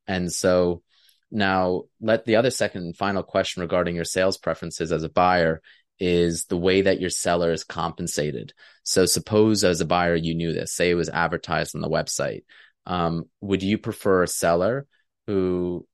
And 0.07 0.33
so 0.33 0.83
now 1.31 1.85
let 2.01 2.25
the 2.25 2.37
other 2.37 2.51
second 2.51 2.83
and 2.83 2.97
final 2.97 3.23
question 3.23 3.63
regarding 3.63 3.97
your 3.97 4.05
sales 4.05 4.39
preferences 4.39 4.93
as 4.93 5.03
a 5.03 5.09
buyer 5.09 5.63
is 5.99 6.45
the 6.47 6.57
way 6.57 6.83
that 6.83 7.01
your 7.01 7.11
seller 7.11 7.53
is 7.53 7.65
compensated. 7.65 8.53
So 8.83 9.07
suppose 9.07 9.65
as 9.65 9.81
a 9.81 9.87
buyer, 9.87 10.15
you 10.15 10.35
knew 10.35 10.53
this, 10.53 10.73
say 10.73 10.91
it 10.91 10.95
was 10.95 11.09
advertised 11.09 11.75
on 11.75 11.81
the 11.81 11.89
website. 11.89 12.45
Um, 12.87 13.25
would 13.41 13.63
you 13.63 13.79
prefer 13.79 14.23
a 14.23 14.29
seller 14.29 14.87
who 15.27 15.87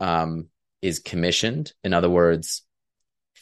um, 0.00 0.48
is 0.82 0.98
commissioned? 0.98 1.72
In 1.84 1.92
other 1.92 2.10
words, 2.10 2.62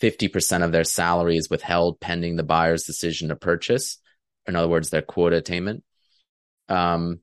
50% 0.01 0.65
of 0.65 0.73
their 0.73 0.85
salary 0.85 1.37
is 1.37 1.51
withheld 1.51 2.01
pending 2.01 2.37
the 2.37 2.43
buyer's 2.43 2.85
decision 2.85 3.29
to 3.29 3.37
purchase. 3.37 3.99
In 4.47 4.57
other 4.57 4.69
words, 4.69 4.91
their 4.91 5.03
quota 5.03 5.37
attainment. 5.37 5.85
Um, 6.69 7.21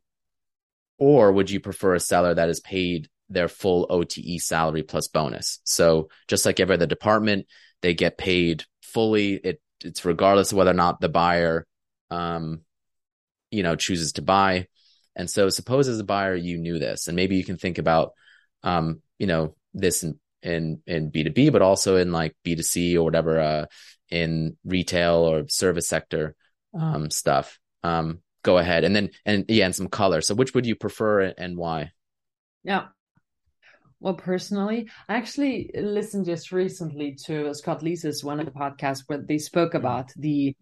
or 0.97 1.31
would 1.31 1.49
you 1.49 1.59
prefer 1.59 1.95
a 1.95 1.99
seller 1.99 2.33
that 2.33 2.49
is 2.49 2.59
paid 2.59 3.09
their 3.29 3.47
full 3.47 3.87
OTE 3.89 4.39
salary 4.39 4.83
plus 4.83 5.07
bonus? 5.07 5.59
So 5.63 6.09
just 6.27 6.45
like 6.45 6.59
every 6.59 6.75
other 6.75 6.85
department, 6.85 7.47
they 7.81 7.93
get 7.93 8.17
paid 8.17 8.63
fully. 8.83 9.33
It, 9.33 9.61
it's 9.83 10.05
regardless 10.05 10.51
of 10.51 10.57
whether 10.57 10.71
or 10.71 10.75
not 10.75 11.01
the 11.01 11.09
buyer, 11.09 11.65
um, 12.09 12.61
you 13.49 13.63
know, 13.63 13.75
chooses 13.75 14.13
to 14.13 14.21
buy. 14.21 14.67
And 15.15 15.29
so 15.29 15.49
suppose 15.49 15.87
as 15.87 15.99
a 15.99 16.05
buyer, 16.05 16.35
you 16.35 16.57
knew 16.57 16.79
this, 16.79 17.07
and 17.07 17.15
maybe 17.15 17.35
you 17.35 17.43
can 17.43 17.57
think 17.57 17.77
about, 17.77 18.13
um, 18.63 19.01
you 19.19 19.27
know, 19.27 19.55
this 19.73 20.03
in 20.03 20.19
in 20.41 20.81
in 20.87 21.11
B2B, 21.11 21.51
but 21.51 21.61
also 21.61 21.97
in 21.97 22.11
like 22.11 22.35
B2C 22.45 22.95
or 22.95 23.03
whatever, 23.03 23.39
uh, 23.39 23.65
in 24.09 24.57
retail 24.65 25.15
or 25.15 25.47
service 25.47 25.87
sector 25.87 26.35
um, 26.73 27.09
stuff. 27.09 27.59
Um, 27.83 28.19
go 28.43 28.57
ahead. 28.57 28.83
And 28.83 28.95
then, 28.95 29.09
and 29.25 29.45
yeah, 29.47 29.65
and 29.65 29.75
some 29.75 29.87
color. 29.87 30.21
So 30.21 30.35
which 30.35 30.53
would 30.53 30.65
you 30.65 30.75
prefer 30.75 31.21
and 31.21 31.57
why? 31.57 31.91
Yeah. 32.63 32.87
Well, 33.99 34.15
personally, 34.15 34.89
I 35.07 35.15
actually 35.15 35.71
listened 35.75 36.25
just 36.25 36.51
recently 36.51 37.15
to 37.25 37.53
Scott 37.53 37.83
Leese's 37.83 38.23
one 38.23 38.39
of 38.39 38.47
the 38.47 38.51
podcasts 38.51 39.03
where 39.05 39.19
they 39.19 39.37
spoke 39.37 39.75
about 39.75 40.11
the 40.15 40.55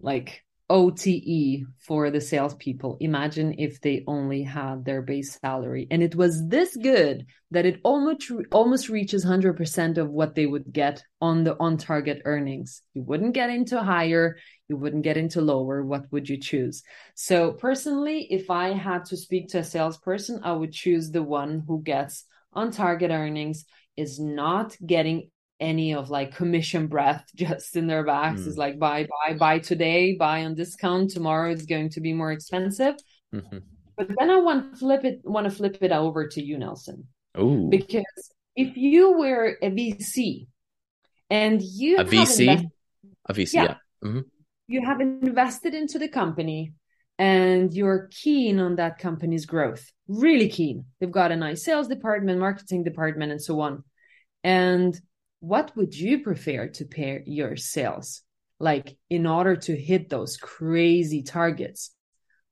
like 0.00 0.42
OTE 0.68 1.64
for 1.78 2.10
the 2.10 2.20
salespeople. 2.20 2.96
Imagine 3.00 3.54
if 3.58 3.80
they 3.80 4.02
only 4.06 4.42
had 4.42 4.84
their 4.84 5.00
base 5.00 5.38
salary 5.40 5.86
and 5.90 6.02
it 6.02 6.16
was 6.16 6.46
this 6.48 6.76
good 6.76 7.26
that 7.52 7.66
it 7.66 7.80
almost 7.84 8.30
almost 8.50 8.88
reaches 8.88 9.24
100% 9.24 9.98
of 9.98 10.10
what 10.10 10.34
they 10.34 10.46
would 10.46 10.72
get 10.72 11.04
on 11.20 11.44
the 11.44 11.56
on 11.60 11.76
target 11.76 12.22
earnings. 12.24 12.82
You 12.94 13.02
wouldn't 13.02 13.34
get 13.34 13.50
into 13.50 13.80
higher, 13.80 14.38
you 14.68 14.76
wouldn't 14.76 15.04
get 15.04 15.16
into 15.16 15.40
lower. 15.40 15.84
What 15.84 16.10
would 16.10 16.28
you 16.28 16.38
choose? 16.38 16.82
So, 17.14 17.52
personally, 17.52 18.26
if 18.30 18.50
I 18.50 18.72
had 18.72 19.04
to 19.06 19.16
speak 19.16 19.48
to 19.50 19.58
a 19.58 19.64
salesperson, 19.64 20.40
I 20.42 20.52
would 20.52 20.72
choose 20.72 21.10
the 21.10 21.22
one 21.22 21.62
who 21.66 21.80
gets 21.82 22.24
on 22.52 22.72
target 22.72 23.12
earnings 23.12 23.66
is 23.96 24.18
not 24.18 24.76
getting 24.84 25.30
any 25.60 25.94
of 25.94 26.10
like 26.10 26.34
commission 26.34 26.86
breath 26.86 27.24
just 27.34 27.76
in 27.76 27.86
their 27.86 28.04
backs 28.04 28.42
mm. 28.42 28.46
is 28.46 28.58
like 28.58 28.78
buy 28.78 29.06
buy 29.26 29.34
buy 29.34 29.58
today 29.58 30.14
buy 30.14 30.44
on 30.44 30.54
discount 30.54 31.10
tomorrow 31.10 31.50
it's 31.50 31.66
going 31.66 31.88
to 31.90 32.00
be 32.00 32.12
more 32.12 32.32
expensive 32.32 32.94
mm-hmm. 33.34 33.58
but 33.96 34.08
then 34.18 34.30
i 34.30 34.36
want 34.36 34.72
to 34.72 34.78
flip 34.78 35.04
it 35.04 35.20
want 35.24 35.44
to 35.44 35.50
flip 35.50 35.78
it 35.80 35.92
over 35.92 36.28
to 36.28 36.42
you 36.42 36.58
nelson 36.58 37.06
Ooh. 37.38 37.68
because 37.70 38.04
if 38.54 38.76
you 38.76 39.18
were 39.18 39.56
a 39.62 39.70
vc 39.70 40.46
and 41.30 41.62
you 41.62 41.98
a 41.98 42.04
vc 42.04 42.64
a 43.28 43.34
vc 43.34 43.52
yeah, 43.52 43.62
yeah. 43.62 43.74
Mm-hmm. 44.04 44.20
you 44.68 44.84
have 44.84 45.00
invested 45.00 45.74
into 45.74 45.98
the 45.98 46.08
company 46.08 46.74
and 47.18 47.72
you're 47.72 48.10
keen 48.10 48.60
on 48.60 48.76
that 48.76 48.98
company's 48.98 49.46
growth 49.46 49.90
really 50.06 50.50
keen 50.50 50.84
they've 51.00 51.10
got 51.10 51.32
a 51.32 51.36
nice 51.36 51.64
sales 51.64 51.88
department 51.88 52.38
marketing 52.38 52.84
department 52.84 53.32
and 53.32 53.42
so 53.42 53.60
on 53.60 53.82
and 54.44 55.00
what 55.46 55.76
would 55.76 55.94
you 55.94 56.24
prefer 56.24 56.66
to 56.66 56.84
pair 56.84 57.22
your 57.24 57.54
sales? 57.54 58.22
Like 58.58 58.96
in 59.08 59.26
order 59.26 59.54
to 59.54 59.76
hit 59.76 60.08
those 60.08 60.36
crazy 60.36 61.22
targets 61.22 61.94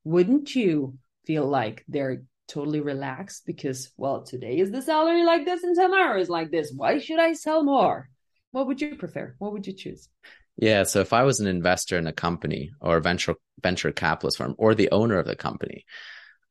wouldn't 0.05 0.55
you 0.55 0.99
feel 1.27 1.47
like 1.47 1.83
they're 1.89 2.23
totally 2.47 2.81
relaxed 2.81 3.47
because 3.47 3.91
well 3.97 4.23
today 4.23 4.59
is 4.59 4.71
the 4.71 4.83
salary 4.83 5.25
like 5.25 5.45
this 5.45 5.65
and 5.65 5.75
tomorrow 5.75 6.21
is 6.21 6.29
like 6.29 6.53
this. 6.53 6.73
Why 6.77 6.99
should 6.99 7.19
i 7.19 7.33
sell 7.33 7.65
more? 7.65 8.11
What 8.53 8.69
would 8.69 8.81
you 8.81 8.95
prefer? 8.95 9.35
What 9.39 9.53
would 9.53 9.67
you 9.67 9.73
choose? 9.73 10.09
Yeah 10.57 10.85
so 10.85 11.01
if 11.01 11.13
i 11.13 11.25
was 11.25 11.41
an 11.41 11.49
investor 11.49 11.99
in 11.99 12.07
a 12.07 12.13
company 12.13 12.71
or 12.81 12.99
a 12.99 13.01
venture 13.01 13.35
venture 13.61 13.91
capitalist 13.91 14.39
firm 14.39 14.55
or 14.57 14.75
the 14.75 14.93
owner 14.93 15.19
of 15.19 15.27
the 15.27 15.35
company 15.35 15.85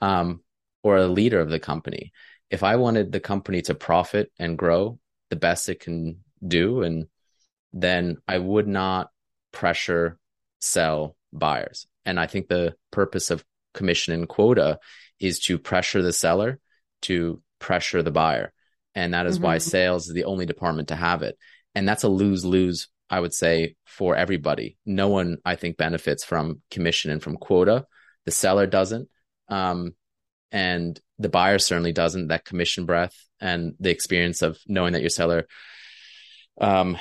um, 0.01 0.41
or 0.81 0.97
a 0.97 1.07
leader 1.07 1.39
of 1.39 1.49
the 1.49 1.59
company 1.59 2.11
if 2.49 2.63
i 2.63 2.75
wanted 2.75 3.11
the 3.13 3.21
company 3.21 3.61
to 3.61 3.75
profit 3.75 4.29
and 4.39 4.57
grow 4.57 4.99
the 5.29 5.35
best 5.37 5.69
it 5.69 5.79
can 5.79 6.17
do. 6.45 6.81
And 6.81 7.07
then 7.71 8.17
I 8.27 8.37
would 8.37 8.67
not 8.67 9.09
pressure 9.51 10.17
sell 10.59 11.15
buyers. 11.31 11.87
And 12.05 12.19
I 12.19 12.27
think 12.27 12.47
the 12.47 12.75
purpose 12.91 13.31
of 13.31 13.43
commission 13.73 14.13
and 14.13 14.27
quota 14.27 14.79
is 15.19 15.39
to 15.39 15.57
pressure 15.57 16.01
the 16.01 16.13
seller 16.13 16.59
to 17.03 17.41
pressure 17.59 18.01
the 18.03 18.11
buyer. 18.11 18.51
And 18.95 19.13
that 19.13 19.25
is 19.25 19.35
mm-hmm. 19.35 19.45
why 19.45 19.57
sales 19.59 20.07
is 20.07 20.13
the 20.13 20.25
only 20.25 20.45
department 20.45 20.89
to 20.89 20.95
have 20.95 21.21
it. 21.21 21.37
And 21.75 21.87
that's 21.87 22.03
a 22.03 22.09
lose 22.09 22.45
lose, 22.45 22.89
I 23.09 23.19
would 23.19 23.33
say, 23.33 23.75
for 23.85 24.15
everybody. 24.15 24.77
No 24.85 25.07
one, 25.07 25.37
I 25.45 25.55
think, 25.55 25.77
benefits 25.77 26.23
from 26.23 26.61
commission 26.69 27.11
and 27.11 27.21
from 27.21 27.37
quota. 27.37 27.85
The 28.25 28.31
seller 28.31 28.67
doesn't. 28.67 29.09
Um, 29.49 29.95
and 30.51 30.99
the 31.17 31.29
buyer 31.29 31.57
certainly 31.57 31.93
doesn't. 31.93 32.27
That 32.27 32.45
commission 32.45 32.85
breath 32.85 33.15
and 33.39 33.73
the 33.79 33.89
experience 33.89 34.41
of 34.41 34.59
knowing 34.67 34.93
that 34.93 35.01
your 35.01 35.09
seller 35.09 35.47
um, 36.59 36.97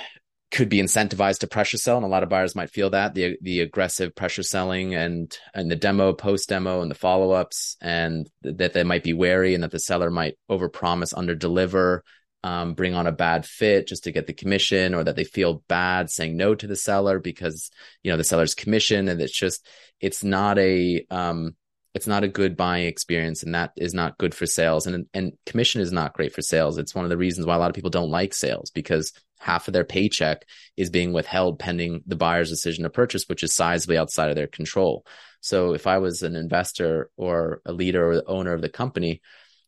could 0.51 0.69
be 0.69 0.83
incentivized 0.83 1.39
to 1.39 1.47
pressure 1.47 1.79
sell, 1.79 1.97
and 1.97 2.05
a 2.05 2.09
lot 2.09 2.23
of 2.23 2.29
buyers 2.29 2.55
might 2.55 2.71
feel 2.71 2.91
that. 2.91 3.15
The 3.15 3.39
the 3.41 3.61
aggressive 3.61 4.15
pressure 4.15 4.43
selling 4.43 4.95
and 4.95 5.37
and 5.55 5.71
the 5.71 5.77
demo, 5.77 6.13
post 6.13 6.49
demo, 6.49 6.83
and 6.83 6.91
the 6.91 6.95
follow 6.95 7.33
ups, 7.33 7.77
and 7.81 8.29
that 8.43 8.75
they 8.75 8.85
might 8.85 9.03
be 9.03 9.15
wary, 9.15 9.55
and 9.55 9.65
that 9.65 9.71
the 9.71 9.79
seller 9.79 10.11
might 10.11 10.37
overpromise, 10.51 11.15
under 11.17 11.35
deliver, 11.35 12.05
um, 12.45 12.75
bring 12.75 12.95
on 12.95 13.07
a 13.07 13.13
bad 13.13 13.47
fit 13.47 13.89
just 13.89 14.05
to 14.05 14.13
get 14.13 14.27
the 14.27 14.35
commission, 14.35 14.95
or 14.95 15.03
that 15.03 15.17
they 15.17 15.25
feel 15.25 15.65
bad 15.69 16.11
saying 16.11 16.37
no 16.37 16.55
to 16.55 16.67
the 16.67 16.77
seller 16.77 17.19
because 17.19 17.71
you 18.03 18.11
know 18.11 18.19
the 18.19 18.25
seller's 18.25 18.55
commission, 18.55 19.09
and 19.09 19.23
it's 19.23 19.37
just 19.37 19.67
it's 20.01 20.23
not 20.23 20.59
a 20.59 21.05
um, 21.11 21.57
it's 21.95 22.07
not 22.07 22.25
a 22.25 22.29
good 22.29 22.57
buying 22.57 22.87
experience 22.87 23.43
and 23.43 23.55
that 23.55 23.73
is 23.77 23.93
not 23.93 24.17
good 24.19 24.35
for 24.35 24.47
sales. 24.47 24.87
And 24.87 25.07
and 25.13 25.33
commission 25.47 25.81
is 25.81 25.93
not 25.93 26.15
great 26.15 26.35
for 26.35 26.43
sales. 26.43 26.79
It's 26.79 26.95
one 26.95 27.05
of 27.05 27.11
the 27.11 27.17
reasons 27.17 27.47
why 27.47 27.55
a 27.55 27.59
lot 27.59 27.71
of 27.71 27.75
people 27.75 27.91
don't 27.91 28.11
like 28.11 28.35
sales 28.35 28.71
because 28.71 29.13
half 29.43 29.69
of 29.69 29.75
their 29.75 29.85
paycheck 29.85 30.47
is 30.77 30.91
being 30.91 31.13
withheld 31.13 31.59
pending 31.59 32.03
the 32.07 32.17
buyer's 32.17 32.51
decision 32.51 32.85
to 32.85 32.91
purchase 32.91 33.25
which 33.29 33.43
is 33.43 33.53
sizably 33.53 33.97
outside 33.97 34.31
of 34.31 34.37
their 34.37 34.47
control 34.47 35.05
so 35.41 35.75
if 35.75 35.87
i 35.87 35.99
was 35.99 36.23
an 36.23 36.37
investor 36.37 37.11
or 37.17 37.61
a 37.67 37.73
leader 37.73 38.11
or 38.11 38.17
the 38.17 38.27
owner 38.27 38.53
of 38.53 38.63
the 38.63 38.69
company 38.69 39.21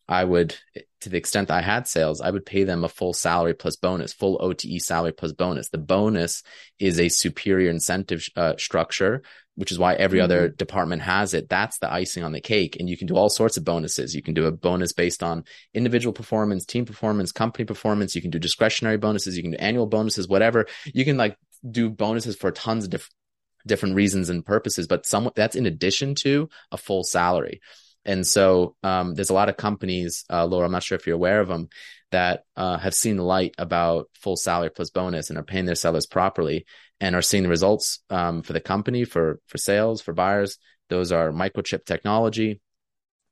I 0.06 0.24
would, 0.24 0.54
to 1.00 1.08
the 1.08 1.16
extent 1.16 1.50
I 1.50 1.62
had 1.62 1.88
sales, 1.88 2.20
I 2.20 2.30
would 2.30 2.44
pay 2.44 2.64
them 2.64 2.84
a 2.84 2.90
full 2.90 3.14
salary 3.14 3.54
plus 3.54 3.76
bonus, 3.76 4.12
full 4.12 4.36
OTE 4.40 4.78
salary 4.80 5.12
plus 5.12 5.32
bonus. 5.32 5.70
The 5.70 5.78
bonus 5.78 6.42
is 6.78 7.00
a 7.00 7.08
superior 7.08 7.70
incentive 7.70 8.26
uh, 8.36 8.54
structure 8.58 9.22
which 9.56 9.70
is 9.70 9.78
why 9.78 9.94
every 9.94 10.18
mm-hmm. 10.18 10.24
other 10.24 10.48
department 10.48 11.02
has 11.02 11.34
it. 11.34 11.48
That's 11.48 11.78
the 11.78 11.92
icing 11.92 12.24
on 12.24 12.32
the 12.32 12.40
cake. 12.40 12.76
And 12.78 12.88
you 12.88 12.96
can 12.96 13.06
do 13.06 13.16
all 13.16 13.28
sorts 13.28 13.56
of 13.56 13.64
bonuses. 13.64 14.14
You 14.14 14.22
can 14.22 14.34
do 14.34 14.46
a 14.46 14.52
bonus 14.52 14.92
based 14.92 15.22
on 15.22 15.44
individual 15.72 16.12
performance, 16.12 16.64
team 16.64 16.84
performance, 16.84 17.32
company 17.32 17.64
performance. 17.64 18.14
You 18.14 18.22
can 18.22 18.30
do 18.30 18.38
discretionary 18.38 18.96
bonuses. 18.96 19.36
You 19.36 19.42
can 19.42 19.52
do 19.52 19.58
annual 19.58 19.86
bonuses, 19.86 20.28
whatever. 20.28 20.66
You 20.84 21.04
can 21.04 21.16
like 21.16 21.36
do 21.68 21.88
bonuses 21.88 22.36
for 22.36 22.50
tons 22.50 22.84
of 22.84 22.90
diff- 22.90 23.10
different 23.66 23.94
reasons 23.94 24.28
and 24.28 24.44
purposes, 24.44 24.86
but 24.86 25.06
some 25.06 25.30
that's 25.34 25.56
in 25.56 25.66
addition 25.66 26.14
to 26.16 26.48
a 26.70 26.76
full 26.76 27.04
salary. 27.04 27.60
And 28.04 28.26
so 28.26 28.76
um, 28.82 29.14
there's 29.14 29.30
a 29.30 29.34
lot 29.34 29.48
of 29.48 29.56
companies, 29.56 30.24
uh, 30.30 30.44
Laura, 30.44 30.66
I'm 30.66 30.72
not 30.72 30.82
sure 30.82 30.96
if 30.96 31.06
you're 31.06 31.16
aware 31.16 31.40
of 31.40 31.48
them, 31.48 31.68
that 32.10 32.44
uh, 32.56 32.78
have 32.78 32.94
seen 32.94 33.16
the 33.16 33.24
light 33.24 33.54
about 33.58 34.08
full 34.14 34.36
salary 34.36 34.70
plus 34.70 34.90
bonus 34.90 35.30
and 35.30 35.38
are 35.38 35.42
paying 35.42 35.64
their 35.64 35.74
sellers 35.74 36.06
properly 36.06 36.66
and 37.00 37.14
are 37.14 37.22
seeing 37.22 37.42
the 37.42 37.48
results 37.48 38.00
um, 38.10 38.42
for 38.42 38.52
the 38.52 38.60
company, 38.60 39.04
for 39.04 39.40
for 39.46 39.58
sales, 39.58 40.00
for 40.00 40.12
buyers. 40.12 40.58
Those 40.88 41.12
are 41.12 41.32
Microchip 41.32 41.84
Technology, 41.84 42.60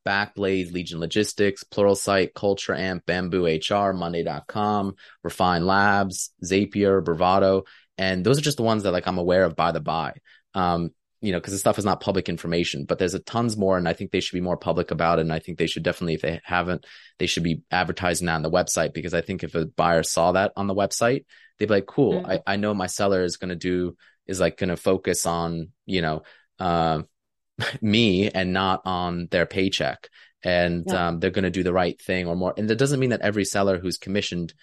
Backblaze, 0.06 0.72
Legion 0.72 1.00
Logistics, 1.00 1.64
Pluralsight, 1.64 2.34
Culture 2.34 2.74
Amp, 2.74 3.04
Bamboo 3.06 3.46
HR, 3.46 3.92
Monday.com, 3.92 4.94
Refine 5.22 5.66
Labs, 5.66 6.32
Zapier, 6.44 7.04
Bravado. 7.04 7.64
And 7.98 8.24
those 8.24 8.38
are 8.38 8.42
just 8.42 8.56
the 8.56 8.62
ones 8.62 8.82
that 8.82 8.92
like 8.92 9.06
I'm 9.06 9.18
aware 9.18 9.44
of 9.44 9.54
by 9.54 9.72
the 9.72 9.80
by. 9.80 10.14
Um, 10.54 10.90
you 11.22 11.30
know, 11.30 11.38
because 11.38 11.52
the 11.52 11.58
stuff 11.58 11.78
is 11.78 11.84
not 11.84 12.00
public 12.00 12.28
information, 12.28 12.84
but 12.84 12.98
there's 12.98 13.14
a 13.14 13.20
tons 13.20 13.56
more, 13.56 13.78
and 13.78 13.88
I 13.88 13.92
think 13.92 14.10
they 14.10 14.18
should 14.18 14.34
be 14.34 14.40
more 14.40 14.56
public 14.56 14.90
about 14.90 15.20
it. 15.20 15.22
And 15.22 15.32
I 15.32 15.38
think 15.38 15.56
they 15.56 15.68
should 15.68 15.84
definitely, 15.84 16.14
if 16.14 16.22
they 16.22 16.40
haven't, 16.42 16.84
they 17.20 17.26
should 17.26 17.44
be 17.44 17.62
advertising 17.70 18.26
that 18.26 18.34
on 18.34 18.42
the 18.42 18.50
website 18.50 18.92
because 18.92 19.14
I 19.14 19.20
think 19.20 19.44
if 19.44 19.54
a 19.54 19.64
buyer 19.64 20.02
saw 20.02 20.32
that 20.32 20.52
on 20.56 20.66
the 20.66 20.74
website, 20.74 21.24
they'd 21.58 21.66
be 21.66 21.74
like, 21.74 21.86
"Cool, 21.86 22.14
mm-hmm. 22.14 22.30
I, 22.30 22.40
I 22.44 22.56
know 22.56 22.74
my 22.74 22.88
seller 22.88 23.22
is 23.22 23.36
going 23.36 23.50
to 23.50 23.56
do 23.56 23.96
is 24.26 24.40
like 24.40 24.56
going 24.58 24.70
to 24.70 24.76
focus 24.76 25.24
on 25.24 25.68
you 25.86 26.02
know 26.02 26.22
uh, 26.58 27.02
me 27.80 28.28
and 28.28 28.52
not 28.52 28.82
on 28.84 29.28
their 29.30 29.46
paycheck, 29.46 30.08
and 30.42 30.84
yeah. 30.88 31.06
um, 31.06 31.20
they're 31.20 31.30
going 31.30 31.44
to 31.44 31.50
do 31.50 31.62
the 31.62 31.72
right 31.72 32.00
thing 32.02 32.26
or 32.26 32.34
more." 32.34 32.52
And 32.56 32.68
that 32.68 32.78
doesn't 32.78 32.98
mean 32.98 33.10
that 33.10 33.22
every 33.22 33.44
seller 33.44 33.78
who's 33.78 33.96
commissioned 33.96 34.54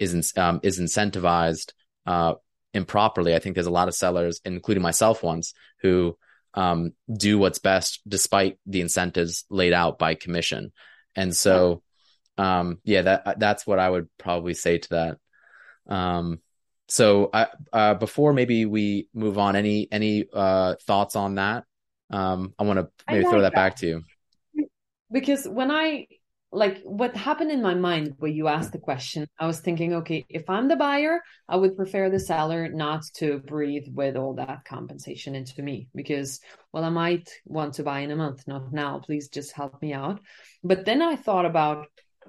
is 0.00 0.32
um, 0.36 0.58
is 0.64 0.80
incentivized 0.80 1.74
uh, 2.06 2.34
improperly. 2.74 3.34
I 3.34 3.38
think 3.38 3.54
there's 3.54 3.66
a 3.66 3.70
lot 3.70 3.88
of 3.88 3.94
sellers, 3.94 4.40
including 4.44 4.82
myself 4.82 5.22
once, 5.22 5.54
who 5.82 6.16
um, 6.54 6.92
do 7.12 7.38
what's 7.38 7.58
best 7.58 8.00
despite 8.06 8.58
the 8.66 8.80
incentives 8.80 9.44
laid 9.50 9.72
out 9.72 9.98
by 9.98 10.14
commission. 10.14 10.72
And 11.14 11.34
so, 11.34 11.82
um, 12.36 12.78
yeah, 12.84 13.02
that 13.02 13.38
that's 13.38 13.66
what 13.66 13.78
I 13.78 13.88
would 13.88 14.08
probably 14.18 14.54
say 14.54 14.78
to 14.78 14.88
that. 14.90 15.18
Um, 15.92 16.40
so, 16.88 17.30
I, 17.32 17.48
uh, 17.72 17.94
before 17.94 18.32
maybe 18.32 18.64
we 18.64 19.08
move 19.12 19.38
on, 19.38 19.56
any 19.56 19.88
any 19.90 20.26
uh, 20.32 20.76
thoughts 20.86 21.16
on 21.16 21.36
that? 21.36 21.64
Um, 22.10 22.54
I 22.58 22.64
want 22.64 22.78
to 22.78 22.88
maybe 23.06 23.24
like 23.24 23.30
throw 23.30 23.42
that, 23.42 23.52
that 23.52 23.56
back 23.56 23.76
to 23.76 23.86
you 23.86 24.04
because 25.10 25.46
when 25.46 25.70
I 25.70 26.06
like 26.50 26.80
what 26.82 27.14
happened 27.14 27.50
in 27.50 27.60
my 27.60 27.74
mind 27.74 28.14
when 28.18 28.32
you 28.32 28.48
asked 28.48 28.72
the 28.72 28.78
question 28.78 29.26
i 29.38 29.46
was 29.46 29.60
thinking 29.60 29.94
okay 29.94 30.24
if 30.30 30.48
i'm 30.48 30.68
the 30.68 30.76
buyer 30.76 31.20
i 31.48 31.54
would 31.54 31.76
prefer 31.76 32.08
the 32.08 32.18
seller 32.18 32.68
not 32.68 33.02
to 33.14 33.38
breathe 33.40 33.86
with 33.92 34.16
all 34.16 34.34
that 34.34 34.64
compensation 34.64 35.34
into 35.34 35.60
me 35.62 35.88
because 35.94 36.40
well 36.72 36.84
i 36.84 36.88
might 36.88 37.28
want 37.44 37.74
to 37.74 37.82
buy 37.82 38.00
in 38.00 38.10
a 38.10 38.16
month 38.16 38.46
not 38.46 38.72
now. 38.72 38.98
Please 38.98 39.28
just 39.28 39.52
help 39.52 39.80
me 39.82 39.92
out. 39.92 40.20
But 40.64 40.84
then 40.84 41.02
i 41.02 41.16
thought 41.16 41.44
about 41.44 41.86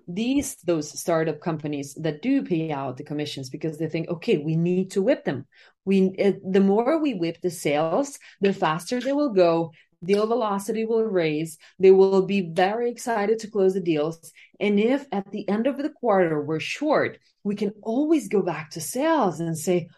these 0.07 0.55
those 0.65 0.97
startup 0.99 1.39
companies 1.39 1.93
that 1.95 2.21
do 2.21 2.43
pay 2.43 2.71
out 2.71 2.97
the 2.97 3.03
commissions 3.03 3.49
because 3.49 3.77
they 3.77 3.87
think 3.87 4.09
okay 4.09 4.37
we 4.37 4.55
need 4.55 4.91
to 4.91 5.01
whip 5.01 5.23
them. 5.23 5.45
We 5.85 6.11
it, 6.17 6.39
the 6.43 6.59
more 6.59 6.99
we 6.99 7.13
whip 7.13 7.37
the 7.41 7.51
sales 7.51 8.17
the 8.41 8.53
faster 8.53 8.99
they 8.99 9.13
will 9.13 9.33
go 9.33 9.71
deal 10.03 10.27
velocity 10.27 10.85
will 10.85 11.03
raise. 11.03 11.57
They 11.77 11.91
will 11.91 12.25
be 12.25 12.41
very 12.41 12.91
excited 12.91 13.39
to 13.39 13.51
close 13.51 13.73
the 13.73 13.81
deals. 13.81 14.31
And 14.59 14.79
if 14.79 15.05
at 15.11 15.31
the 15.31 15.47
end 15.47 15.67
of 15.67 15.77
the 15.77 15.89
quarter 15.89 16.41
we're 16.41 16.59
short, 16.59 17.19
we 17.43 17.55
can 17.55 17.73
always 17.81 18.27
go 18.27 18.41
back 18.41 18.71
to 18.71 18.81
sales 18.81 19.39
and 19.39 19.57
say, 19.57 19.89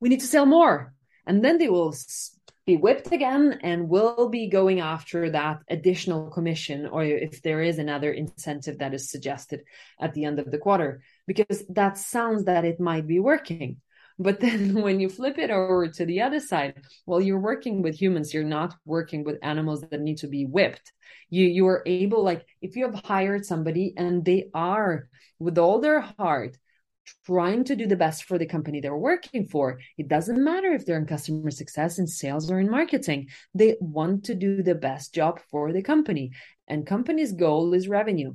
we 0.00 0.08
need 0.08 0.20
to 0.20 0.26
sell 0.26 0.46
more. 0.46 0.94
And 1.26 1.44
then 1.44 1.58
they 1.58 1.68
will 1.68 1.94
be 2.66 2.76
whipped 2.76 3.12
again 3.12 3.60
and 3.62 3.88
will 3.88 4.28
be 4.28 4.48
going 4.48 4.80
after 4.80 5.30
that 5.30 5.62
additional 5.70 6.30
commission 6.30 6.86
or 6.86 7.04
if 7.04 7.40
there 7.42 7.62
is 7.62 7.78
another 7.78 8.12
incentive 8.12 8.78
that 8.78 8.92
is 8.92 9.08
suggested 9.08 9.62
at 10.00 10.14
the 10.14 10.24
end 10.24 10.40
of 10.40 10.50
the 10.50 10.58
quarter 10.58 11.00
because 11.28 11.64
that 11.68 11.96
sounds 11.96 12.44
that 12.44 12.64
it 12.64 12.80
might 12.80 13.06
be 13.06 13.20
working 13.20 13.76
but 14.18 14.40
then 14.40 14.74
when 14.82 15.00
you 15.00 15.08
flip 15.08 15.38
it 15.38 15.50
over 15.50 15.88
to 15.88 16.04
the 16.06 16.22
other 16.22 16.40
side, 16.40 16.82
well, 17.06 17.20
you're 17.20 17.38
working 17.38 17.82
with 17.82 18.00
humans. 18.00 18.32
You're 18.32 18.44
not 18.44 18.74
working 18.84 19.24
with 19.24 19.38
animals 19.42 19.82
that 19.82 20.00
need 20.00 20.18
to 20.18 20.26
be 20.28 20.44
whipped. 20.44 20.92
You 21.30 21.46
you 21.46 21.66
are 21.66 21.82
able, 21.86 22.22
like, 22.22 22.46
if 22.62 22.76
you 22.76 22.84
have 22.90 23.04
hired 23.04 23.44
somebody 23.44 23.94
and 23.96 24.24
they 24.24 24.50
are 24.54 25.08
with 25.38 25.58
all 25.58 25.80
their 25.80 26.00
heart 26.00 26.56
trying 27.24 27.64
to 27.64 27.76
do 27.76 27.86
the 27.86 27.96
best 27.96 28.24
for 28.24 28.38
the 28.38 28.46
company 28.46 28.80
they're 28.80 28.96
working 28.96 29.46
for. 29.46 29.78
It 29.96 30.08
doesn't 30.08 30.42
matter 30.42 30.72
if 30.72 30.84
they're 30.84 30.98
in 30.98 31.06
customer 31.06 31.50
success, 31.50 31.98
in 31.98 32.06
sales, 32.06 32.50
or 32.50 32.58
in 32.58 32.70
marketing. 32.70 33.28
They 33.54 33.76
want 33.80 34.24
to 34.24 34.34
do 34.34 34.62
the 34.62 34.74
best 34.74 35.14
job 35.14 35.40
for 35.50 35.72
the 35.72 35.82
company. 35.82 36.32
And 36.68 36.86
company's 36.86 37.32
goal 37.32 37.74
is 37.74 37.88
revenue. 37.88 38.34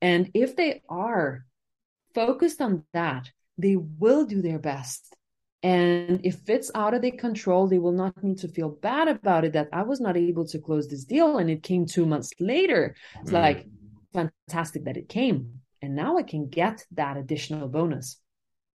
And 0.00 0.30
if 0.34 0.56
they 0.56 0.82
are 0.88 1.44
focused 2.14 2.60
on 2.60 2.84
that, 2.92 3.30
they 3.58 3.76
will 3.76 4.24
do 4.24 4.40
their 4.40 4.58
best. 4.58 5.14
And 5.62 6.20
if 6.24 6.48
it's 6.48 6.70
out 6.74 6.94
of 6.94 7.02
their 7.02 7.10
control, 7.10 7.66
they 7.66 7.78
will 7.78 7.92
not 7.92 8.22
need 8.22 8.38
to 8.38 8.48
feel 8.48 8.70
bad 8.70 9.08
about 9.08 9.44
it 9.44 9.54
that 9.54 9.68
I 9.72 9.82
was 9.82 10.00
not 10.00 10.16
able 10.16 10.46
to 10.46 10.58
close 10.60 10.88
this 10.88 11.04
deal 11.04 11.38
and 11.38 11.50
it 11.50 11.64
came 11.64 11.84
two 11.84 12.06
months 12.06 12.30
later. 12.38 12.94
It's 13.20 13.30
mm. 13.30 13.34
like 13.34 13.66
fantastic 14.14 14.84
that 14.84 14.96
it 14.96 15.08
came. 15.08 15.60
And 15.82 15.96
now 15.96 16.16
I 16.16 16.22
can 16.22 16.48
get 16.48 16.84
that 16.92 17.16
additional 17.16 17.66
bonus. 17.68 18.20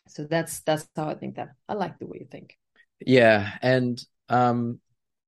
So 0.09 0.25
that's 0.25 0.61
that's 0.61 0.89
how 0.97 1.09
I 1.09 1.15
think 1.15 1.37
that 1.37 1.51
I 1.69 1.75
like 1.75 1.99
the 1.99 2.07
way 2.07 2.19
you 2.21 2.27
think. 2.31 2.59
Yeah. 3.01 3.49
And 3.63 4.03
um 4.29 4.81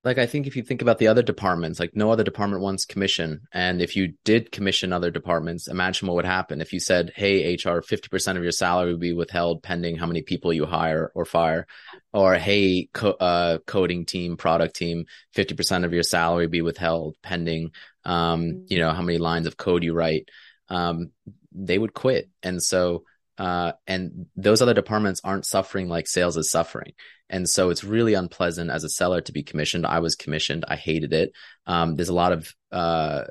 like 0.04 0.18
I 0.18 0.26
think 0.26 0.46
if 0.46 0.54
you 0.54 0.62
think 0.62 0.82
about 0.82 0.98
the 0.98 1.08
other 1.08 1.22
departments, 1.22 1.80
like 1.80 1.96
no 1.96 2.10
other 2.10 2.24
department 2.24 2.62
wants 2.62 2.84
commission. 2.84 3.40
And 3.52 3.80
if 3.80 3.96
you 3.96 4.12
did 4.24 4.52
commission 4.52 4.92
other 4.92 5.10
departments, 5.10 5.66
imagine 5.66 6.06
what 6.06 6.16
would 6.16 6.26
happen 6.26 6.60
if 6.60 6.74
you 6.74 6.80
said, 6.80 7.12
Hey, 7.16 7.54
HR, 7.54 7.80
50% 7.80 8.36
of 8.36 8.42
your 8.42 8.52
salary 8.52 8.92
would 8.92 9.00
be 9.00 9.14
withheld 9.14 9.62
pending 9.62 9.96
how 9.96 10.06
many 10.06 10.20
people 10.20 10.52
you 10.52 10.66
hire 10.66 11.10
or 11.14 11.24
fire. 11.24 11.66
Or, 12.12 12.34
Hey, 12.34 12.90
co- 12.92 13.12
uh, 13.12 13.58
coding 13.66 14.04
team, 14.04 14.36
product 14.36 14.76
team, 14.76 15.06
50% 15.34 15.84
of 15.84 15.94
your 15.94 16.02
salary 16.02 16.48
be 16.48 16.60
withheld 16.60 17.16
pending, 17.22 17.70
um, 18.04 18.66
you 18.68 18.78
know, 18.78 18.92
how 18.92 19.02
many 19.02 19.16
lines 19.16 19.46
of 19.46 19.56
code 19.56 19.82
you 19.82 19.94
write. 19.94 20.28
Um, 20.68 21.12
they 21.50 21.78
would 21.78 21.94
quit. 21.94 22.28
And 22.42 22.62
so, 22.62 23.04
uh, 23.38 23.72
and 23.86 24.26
those 24.36 24.62
other 24.62 24.74
departments 24.74 25.20
aren't 25.24 25.46
suffering 25.46 25.88
like 25.88 26.06
sales 26.06 26.36
is 26.36 26.50
suffering. 26.50 26.92
And 27.28 27.48
so 27.48 27.70
it's 27.70 27.84
really 27.84 28.14
unpleasant 28.14 28.70
as 28.70 28.84
a 28.84 28.88
seller 28.88 29.20
to 29.22 29.32
be 29.32 29.42
commissioned. 29.42 29.86
I 29.86 30.00
was 30.00 30.14
commissioned. 30.14 30.64
I 30.68 30.76
hated 30.76 31.12
it. 31.12 31.32
Um, 31.66 31.96
there's 31.96 32.10
a 32.10 32.14
lot 32.14 32.32
of, 32.32 32.54
uh, 32.70 33.24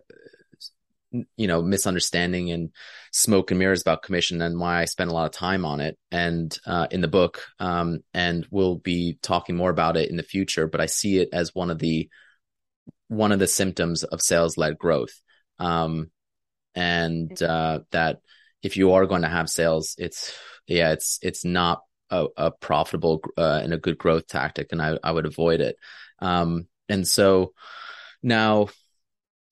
you 1.38 1.48
know 1.48 1.62
misunderstanding 1.62 2.52
and 2.52 2.72
smoke 3.12 3.52
and 3.52 3.60
mirrors 3.60 3.82
about 3.82 4.02
commission 4.02 4.42
and 4.42 4.60
why 4.60 4.82
I 4.82 4.86
spend 4.86 5.12
a 5.12 5.14
lot 5.14 5.26
of 5.26 5.32
time 5.32 5.64
on 5.66 5.80
it 5.80 5.98
and 6.12 6.58
uh, 6.66 6.88
in 6.90 7.02
the 7.02 7.08
book 7.08 7.44
um, 7.60 8.00
and 8.14 8.48
we'll 8.50 8.78
be 8.78 9.20
talking 9.22 9.56
more 9.56 9.70
about 9.70 9.96
it 9.96 10.10
in 10.10 10.18
the 10.18 10.24
future 10.24 10.68
but 10.68 10.82
I 10.82 10.88
see 10.88 11.20
it 11.20 11.30
as 11.32 11.54
one 11.54 11.70
of 11.70 11.78
the 11.80 12.10
one 13.10 13.32
of 13.32 13.40
the 13.40 13.48
symptoms 13.48 14.04
of 14.04 14.22
sales 14.22 14.58
led 14.58 14.78
growth 14.78 15.14
um, 15.60 16.10
and 16.74 17.42
uh, 17.44 17.82
that 17.92 18.22
if 18.64 18.78
you 18.78 18.94
are 18.94 19.06
going 19.06 19.22
to 19.22 19.28
have 19.28 19.50
sales 19.50 19.96
it's 19.98 20.34
yeah 20.68 20.92
it's 20.92 21.20
it's 21.22 21.46
not 21.46 21.82
a, 22.14 22.28
a 22.38 22.52
profitable 22.52 23.22
uh, 23.38 23.60
and 23.64 23.74
a 23.74 23.78
good 23.78 23.98
growth 23.98 24.28
tactic 24.28 24.72
and 24.72 24.82
I, 24.82 24.98
I 25.04 25.12
would 25.12 25.26
avoid 25.26 25.62
it. 25.62 25.78
Um, 26.20 26.68
and 26.88 27.08
so 27.08 27.54
now 28.22 28.68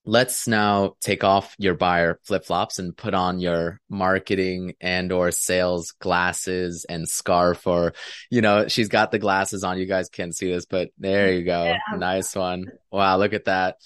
let's 0.05 0.47
now 0.47 0.95
take 1.01 1.24
off 1.24 1.55
your 1.57 1.74
buyer 1.74 2.20
flip 2.24 2.45
flops 2.45 2.80
and 2.80 2.95
put 2.95 3.14
on 3.14 3.39
your 3.39 3.80
marketing 3.89 4.74
and 4.82 5.12
or 5.12 5.32
sales 5.32 5.91
glasses 5.99 6.86
and 6.89 7.07
scarf 7.07 7.68
or 7.68 7.93
you 8.32 8.41
know 8.41 8.68
she's 8.68 8.88
got 8.88 9.12
the 9.12 9.20
glasses 9.20 9.64
on 9.64 9.78
you 9.78 9.86
guys 9.86 10.09
can't 10.09 10.36
see 10.36 10.51
this 10.51 10.66
but 10.66 10.89
there 10.97 11.32
you 11.34 11.43
go 11.43 11.66
yeah. 11.66 11.78
nice 11.97 12.36
one. 12.36 12.66
Wow 12.91 13.18
look 13.18 13.34
at 13.34 13.45
that. 13.45 13.78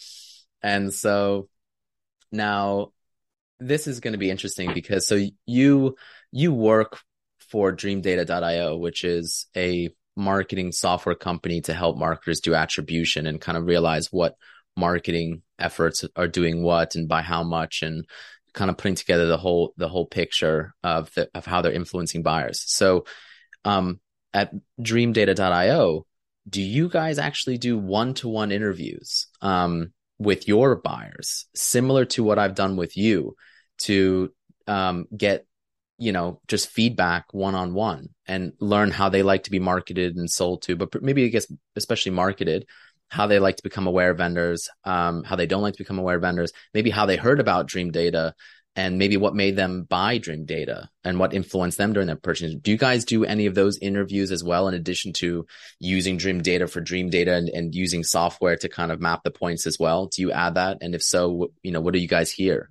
And 0.61 0.93
so 0.93 1.47
now 2.31 2.91
this 3.67 3.87
is 3.87 3.99
going 3.99 4.13
to 4.13 4.19
be 4.19 4.29
interesting 4.29 4.73
because 4.73 5.07
so 5.07 5.19
you 5.45 5.95
you 6.31 6.53
work 6.53 6.99
for 7.51 7.71
dreamdata.io 7.71 8.77
which 8.77 9.03
is 9.03 9.47
a 9.55 9.89
marketing 10.15 10.71
software 10.71 11.15
company 11.15 11.61
to 11.61 11.73
help 11.73 11.97
marketers 11.97 12.39
do 12.39 12.55
attribution 12.55 13.27
and 13.27 13.41
kind 13.41 13.57
of 13.57 13.65
realize 13.65 14.11
what 14.11 14.35
marketing 14.77 15.41
efforts 15.59 16.05
are 16.15 16.27
doing 16.27 16.63
what 16.63 16.95
and 16.95 17.07
by 17.07 17.21
how 17.21 17.43
much 17.43 17.81
and 17.81 18.05
kind 18.55 18.71
of 18.71 18.77
putting 18.77 18.95
together 18.95 19.27
the 19.27 19.37
whole 19.37 19.73
the 19.77 19.89
whole 19.89 20.05
picture 20.05 20.73
of 20.83 21.13
the, 21.13 21.29
of 21.35 21.45
how 21.45 21.61
they're 21.61 21.71
influencing 21.71 22.23
buyers. 22.23 22.63
So 22.65 23.05
um, 23.65 23.99
at 24.33 24.51
dreamdata.io, 24.79 26.05
do 26.47 26.61
you 26.61 26.89
guys 26.89 27.19
actually 27.19 27.57
do 27.57 27.77
one-to-one 27.77 28.51
interviews 28.51 29.27
um, 29.41 29.91
with 30.17 30.47
your 30.47 30.75
buyers 30.75 31.45
similar 31.53 32.05
to 32.05 32.23
what 32.23 32.39
I've 32.39 32.55
done 32.55 32.75
with 32.77 32.95
you 32.95 33.35
to 33.79 34.31
um, 34.67 35.07
get 35.15 35.45
you 35.97 36.11
know 36.11 36.41
just 36.47 36.69
feedback 36.69 37.25
one-on-one 37.31 38.09
and 38.27 38.51
learn 38.59 38.91
how 38.91 39.07
they 39.07 39.23
like 39.23 39.43
to 39.43 39.51
be 39.51 39.59
marketed 39.59 40.17
and 40.17 40.29
sold 40.29 40.61
to 40.61 40.75
but 40.75 41.01
maybe 41.01 41.23
i 41.23 41.29
guess 41.29 41.47
especially 41.77 42.11
marketed 42.11 42.65
how 43.09 43.27
they 43.27 43.39
like 43.39 43.57
to 43.57 43.63
become 43.63 43.87
aware 43.87 44.11
of 44.11 44.17
vendors, 44.17 44.69
um, 44.83 45.23
how 45.23 45.35
they 45.35 45.45
don't 45.45 45.61
like 45.61 45.73
to 45.73 45.83
become 45.83 45.99
aware 45.99 46.15
of 46.15 46.21
vendors, 46.21 46.51
maybe 46.73 46.89
how 46.89 47.05
they 47.05 47.17
heard 47.17 47.39
about 47.39 47.69
Dreamdata, 47.69 48.33
and 48.77 48.97
maybe 48.97 49.15
what 49.15 49.33
made 49.33 49.55
them 49.55 49.83
buy 49.83 50.19
Dreamdata 50.19 50.87
and 51.05 51.17
what 51.17 51.33
influenced 51.33 51.77
them 51.77 51.93
during 51.93 52.07
their 52.07 52.17
purchase. 52.17 52.55
Do 52.55 52.71
you 52.71 52.77
guys 52.77 53.05
do 53.05 53.23
any 53.23 53.45
of 53.45 53.55
those 53.55 53.77
interviews 53.77 54.31
as 54.31 54.43
well, 54.43 54.67
in 54.67 54.73
addition 54.73 55.13
to 55.13 55.45
using 55.79 56.17
Dreamdata 56.17 56.69
for 56.69 56.81
Dreamdata 56.81 57.37
and, 57.37 57.49
and 57.49 57.73
using 57.73 58.03
software 58.03 58.57
to 58.57 58.67
kind 58.67 58.91
of 58.91 58.99
map 58.99 59.23
the 59.23 59.31
points 59.31 59.65
as 59.65 59.79
well? 59.79 60.07
Do 60.07 60.21
you 60.21 60.31
add 60.33 60.55
that? 60.55 60.79
And 60.81 60.93
if 60.93 61.01
so, 61.01 61.51
you 61.63 61.71
know, 61.71 61.79
what 61.79 61.93
do 61.93 61.99
you 61.99 62.07
guys 62.07 62.31
hear? 62.31 62.69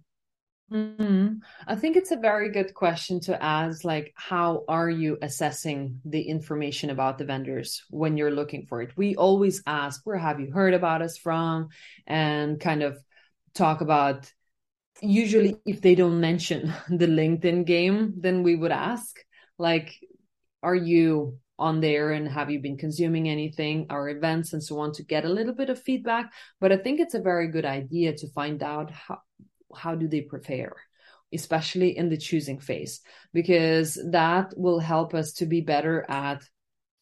Mm-hmm. 0.72 1.36
I 1.66 1.76
think 1.76 1.96
it's 1.96 2.10
a 2.10 2.16
very 2.16 2.50
good 2.50 2.74
question 2.74 3.20
to 3.20 3.42
ask. 3.42 3.84
Like, 3.84 4.12
how 4.16 4.64
are 4.66 4.88
you 4.88 5.18
assessing 5.20 6.00
the 6.04 6.22
information 6.22 6.90
about 6.90 7.18
the 7.18 7.24
vendors 7.24 7.84
when 7.90 8.16
you're 8.16 8.30
looking 8.30 8.66
for 8.66 8.80
it? 8.82 8.96
We 8.96 9.14
always 9.14 9.62
ask, 9.66 10.00
where 10.04 10.18
have 10.18 10.40
you 10.40 10.50
heard 10.52 10.74
about 10.74 11.02
us 11.02 11.18
from? 11.18 11.68
And 12.06 12.58
kind 12.58 12.82
of 12.82 12.98
talk 13.54 13.82
about, 13.82 14.32
usually, 15.02 15.56
if 15.66 15.82
they 15.82 15.94
don't 15.94 16.20
mention 16.20 16.72
the 16.88 17.06
LinkedIn 17.06 17.66
game, 17.66 18.14
then 18.16 18.42
we 18.42 18.56
would 18.56 18.72
ask, 18.72 19.16
like, 19.58 19.94
are 20.62 20.74
you 20.74 21.38
on 21.58 21.80
there 21.80 22.10
and 22.10 22.26
have 22.26 22.50
you 22.50 22.58
been 22.58 22.78
consuming 22.78 23.28
anything, 23.28 23.86
our 23.90 24.08
events 24.08 24.54
and 24.54 24.62
so 24.62 24.80
on 24.80 24.92
to 24.92 25.04
get 25.04 25.24
a 25.24 25.28
little 25.28 25.54
bit 25.54 25.68
of 25.68 25.80
feedback? 25.80 26.32
But 26.58 26.72
I 26.72 26.78
think 26.78 27.00
it's 27.00 27.14
a 27.14 27.20
very 27.20 27.48
good 27.48 27.66
idea 27.66 28.16
to 28.16 28.32
find 28.32 28.62
out 28.62 28.90
how 28.90 29.20
how 29.76 29.94
do 29.94 30.08
they 30.08 30.20
prepare 30.20 30.74
especially 31.32 31.96
in 31.96 32.08
the 32.08 32.16
choosing 32.16 32.60
phase 32.60 33.00
because 33.32 33.98
that 34.10 34.52
will 34.56 34.78
help 34.78 35.14
us 35.14 35.32
to 35.32 35.46
be 35.46 35.60
better 35.60 36.04
at 36.08 36.42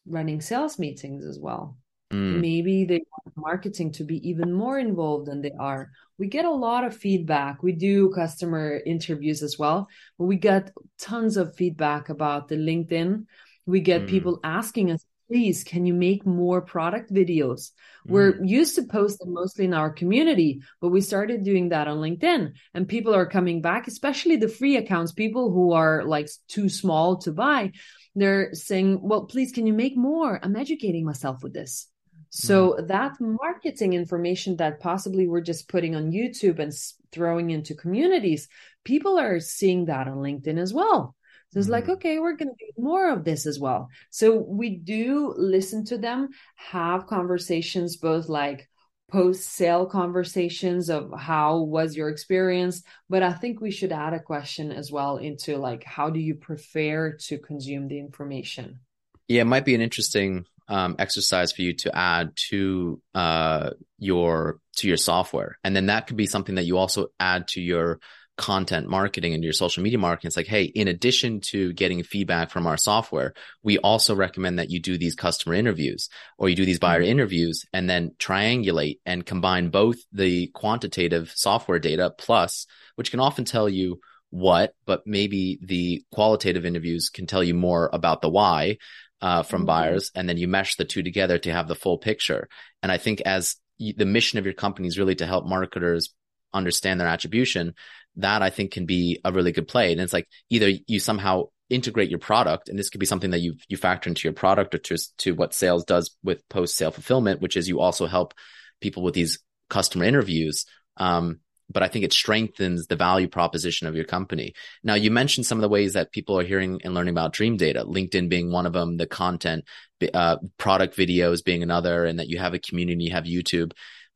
running 0.07 0.41
sales 0.41 0.79
meetings 0.79 1.25
as 1.25 1.39
well 1.39 1.77
mm. 2.11 2.39
maybe 2.39 2.85
they 2.85 3.01
want 3.11 3.37
marketing 3.37 3.91
to 3.91 4.03
be 4.03 4.27
even 4.27 4.51
more 4.51 4.79
involved 4.79 5.27
than 5.27 5.41
they 5.41 5.53
are 5.59 5.91
we 6.17 6.27
get 6.27 6.45
a 6.45 6.51
lot 6.51 6.83
of 6.83 6.95
feedback 6.95 7.61
we 7.63 7.71
do 7.71 8.09
customer 8.09 8.81
interviews 8.85 9.43
as 9.43 9.57
well 9.57 9.87
but 10.17 10.25
we 10.25 10.35
get 10.35 10.71
tons 10.99 11.37
of 11.37 11.55
feedback 11.55 12.09
about 12.09 12.47
the 12.47 12.55
linkedin 12.55 13.25
we 13.65 13.79
get 13.79 14.03
mm. 14.03 14.09
people 14.09 14.39
asking 14.43 14.91
us 14.91 15.05
please 15.27 15.63
can 15.63 15.85
you 15.85 15.93
make 15.93 16.25
more 16.25 16.61
product 16.61 17.11
videos? 17.11 17.71
We're 18.05 18.33
mm. 18.33 18.47
used 18.47 18.75
to 18.75 18.83
post 18.83 19.19
them 19.19 19.33
mostly 19.33 19.65
in 19.65 19.73
our 19.73 19.89
community 19.89 20.61
but 20.81 20.89
we 20.89 21.01
started 21.01 21.43
doing 21.43 21.69
that 21.69 21.87
on 21.87 21.97
linkedin 21.97 22.53
and 22.73 22.87
people 22.87 23.15
are 23.15 23.25
coming 23.25 23.61
back 23.61 23.87
especially 23.87 24.35
the 24.35 24.47
free 24.47 24.77
accounts 24.77 25.11
people 25.11 25.51
who 25.51 25.71
are 25.71 26.03
like 26.03 26.29
too 26.47 26.69
small 26.69 27.17
to 27.17 27.31
buy. 27.31 27.71
They're 28.15 28.53
saying 28.53 28.99
well 29.01 29.25
please 29.25 29.51
can 29.51 29.67
you 29.67 29.73
make 29.73 29.97
more? 29.97 30.39
I'm 30.43 30.55
educating 30.55 31.05
myself 31.05 31.43
with 31.43 31.53
this. 31.53 31.87
So 32.29 32.73
mm. 32.73 32.87
that 32.87 33.13
marketing 33.19 33.93
information 33.93 34.57
that 34.57 34.79
possibly 34.79 35.27
we're 35.27 35.41
just 35.41 35.69
putting 35.69 35.95
on 35.95 36.11
youtube 36.11 36.59
and 36.59 36.73
throwing 37.11 37.51
into 37.51 37.75
communities 37.75 38.47
people 38.83 39.19
are 39.19 39.39
seeing 39.39 39.85
that 39.85 40.07
on 40.07 40.17
linkedin 40.17 40.57
as 40.59 40.73
well 40.73 41.15
so 41.53 41.59
it's 41.59 41.69
like, 41.69 41.83
mm-hmm. 41.83 41.93
okay, 41.93 42.17
we're 42.17 42.35
going 42.35 42.49
to 42.49 42.65
do 42.65 42.81
more 42.81 43.11
of 43.11 43.23
this 43.23 43.45
as 43.45 43.59
well. 43.59 43.89
So 44.09 44.35
we 44.35 44.71
do 44.71 45.35
listen 45.37 45.85
to 45.85 45.99
them, 45.99 46.29
have 46.55 47.05
conversations, 47.05 47.97
both 47.97 48.27
like 48.27 48.67
post 49.11 49.43
sale 49.43 49.85
conversations 49.85 50.89
of 50.89 51.13
how 51.15 51.59
was 51.59 51.95
your 51.95 52.09
experience. 52.09 52.81
But 53.07 53.21
I 53.21 53.33
think 53.33 53.61
we 53.61 53.69
should 53.69 53.91
add 53.91 54.13
a 54.13 54.19
question 54.19 54.71
as 54.71 54.91
well 54.91 55.17
into 55.17 55.57
like, 55.57 55.83
how 55.83 56.09
do 56.09 56.19
you 56.19 56.33
prefer 56.33 57.11
to 57.27 57.37
consume 57.37 57.87
the 57.87 57.99
information? 57.99 58.79
Yeah, 59.27 59.41
it 59.41 59.45
might 59.45 59.65
be 59.65 59.75
an 59.75 59.81
interesting 59.81 60.47
um, 60.67 60.95
exercise 60.97 61.51
for 61.51 61.61
you 61.61 61.73
to 61.73 61.95
add 61.95 62.31
to 62.49 62.99
uh, 63.13 63.69
your 63.99 64.59
to 64.77 64.87
your 64.87 64.97
software, 64.97 65.59
and 65.63 65.75
then 65.75 65.85
that 65.85 66.07
could 66.07 66.17
be 66.17 66.25
something 66.25 66.55
that 66.55 66.65
you 66.65 66.77
also 66.77 67.07
add 67.19 67.47
to 67.49 67.61
your 67.61 67.99
content 68.37 68.87
marketing 68.87 69.33
and 69.33 69.43
your 69.43 69.53
social 69.53 69.83
media 69.83 69.99
marketing, 69.99 70.27
it's 70.27 70.37
like, 70.37 70.47
hey, 70.47 70.63
in 70.63 70.87
addition 70.87 71.39
to 71.39 71.71
getting 71.73 72.03
feedback 72.03 72.49
from 72.49 72.65
our 72.65 72.77
software, 72.77 73.33
we 73.61 73.77
also 73.77 74.15
recommend 74.15 74.59
that 74.59 74.71
you 74.71 74.79
do 74.79 74.97
these 74.97 75.15
customer 75.15 75.53
interviews 75.53 76.09
or 76.37 76.49
you 76.49 76.55
do 76.55 76.65
these 76.65 76.79
buyer 76.79 77.01
mm-hmm. 77.01 77.11
interviews 77.11 77.65
and 77.73 77.89
then 77.89 78.11
triangulate 78.19 78.99
and 79.05 79.25
combine 79.25 79.69
both 79.69 79.97
the 80.11 80.47
quantitative 80.47 81.31
software 81.35 81.79
data 81.79 82.11
plus, 82.17 82.65
which 82.95 83.11
can 83.11 83.19
often 83.19 83.45
tell 83.45 83.69
you 83.69 83.99
what, 84.29 84.73
but 84.85 85.03
maybe 85.05 85.59
the 85.61 86.03
qualitative 86.11 86.65
interviews 86.65 87.09
can 87.09 87.27
tell 87.27 87.43
you 87.43 87.53
more 87.53 87.89
about 87.93 88.21
the 88.21 88.29
why 88.29 88.77
uh, 89.21 89.43
from 89.43 89.61
mm-hmm. 89.61 89.67
buyers. 89.67 90.11
And 90.15 90.27
then 90.27 90.37
you 90.37 90.47
mesh 90.47 90.75
the 90.75 90.85
two 90.85 91.03
together 91.03 91.37
to 91.37 91.51
have 91.51 91.67
the 91.67 91.75
full 91.75 91.99
picture. 91.99 92.49
And 92.81 92.91
I 92.91 92.97
think 92.97 93.21
as 93.21 93.57
the 93.79 94.05
mission 94.05 94.39
of 94.39 94.45
your 94.45 94.53
company 94.53 94.87
is 94.87 94.97
really 94.97 95.15
to 95.15 95.27
help 95.27 95.45
marketers 95.45 96.13
understand 96.53 96.99
their 96.99 97.07
attribution, 97.07 97.73
that 98.17 98.41
I 98.41 98.49
think 98.49 98.71
can 98.71 98.85
be 98.85 99.19
a 99.23 99.31
really 99.31 99.51
good 99.51 99.67
play. 99.67 99.91
And 99.91 100.01
it's 100.01 100.13
like 100.13 100.27
either 100.49 100.71
you 100.87 100.99
somehow 100.99 101.45
integrate 101.69 102.09
your 102.09 102.19
product, 102.19 102.69
and 102.69 102.77
this 102.77 102.89
could 102.89 102.99
be 102.99 103.05
something 103.05 103.31
that 103.31 103.41
you 103.41 103.55
you 103.67 103.77
factor 103.77 104.09
into 104.09 104.27
your 104.27 104.33
product 104.33 104.75
or 104.75 104.79
to 104.79 104.97
to 105.19 105.33
what 105.33 105.53
sales 105.53 105.85
does 105.85 106.15
with 106.23 106.47
post 106.49 106.75
sale 106.75 106.91
fulfillment, 106.91 107.41
which 107.41 107.57
is 107.57 107.67
you 107.67 107.79
also 107.79 108.05
help 108.05 108.33
people 108.81 109.03
with 109.03 109.13
these 109.13 109.39
customer 109.69 110.05
interviews. 110.05 110.65
Um, 110.97 111.39
but 111.69 111.81
I 111.81 111.87
think 111.87 112.05
it 112.05 112.13
strengthens 112.13 112.87
the 112.87 112.95
value 112.95 113.27
proposition 113.27 113.87
of 113.87 113.95
your 113.95 114.05
company. 114.05 114.53
Now, 114.83 114.95
you 114.95 115.09
mentioned 115.09 115.45
some 115.45 115.57
of 115.57 115.61
the 115.61 115.69
ways 115.69 115.93
that 115.93 116.11
people 116.11 116.37
are 116.37 116.43
hearing 116.43 116.81
and 116.83 116.93
learning 116.93 117.13
about 117.13 117.33
Dreamdata, 117.33 117.85
LinkedIn 117.85 118.29
being 118.29 118.51
one 118.51 118.65
of 118.65 118.73
them, 118.73 118.97
the 118.97 119.07
content, 119.07 119.65
uh, 120.13 120.37
product 120.57 120.95
videos 120.95 121.43
being 121.43 121.63
another, 121.63 122.05
and 122.05 122.19
that 122.19 122.27
you 122.27 122.37
have 122.37 122.53
a 122.53 122.59
community, 122.59 123.05
you 123.05 123.11
have 123.11 123.23
YouTube. 123.23 123.71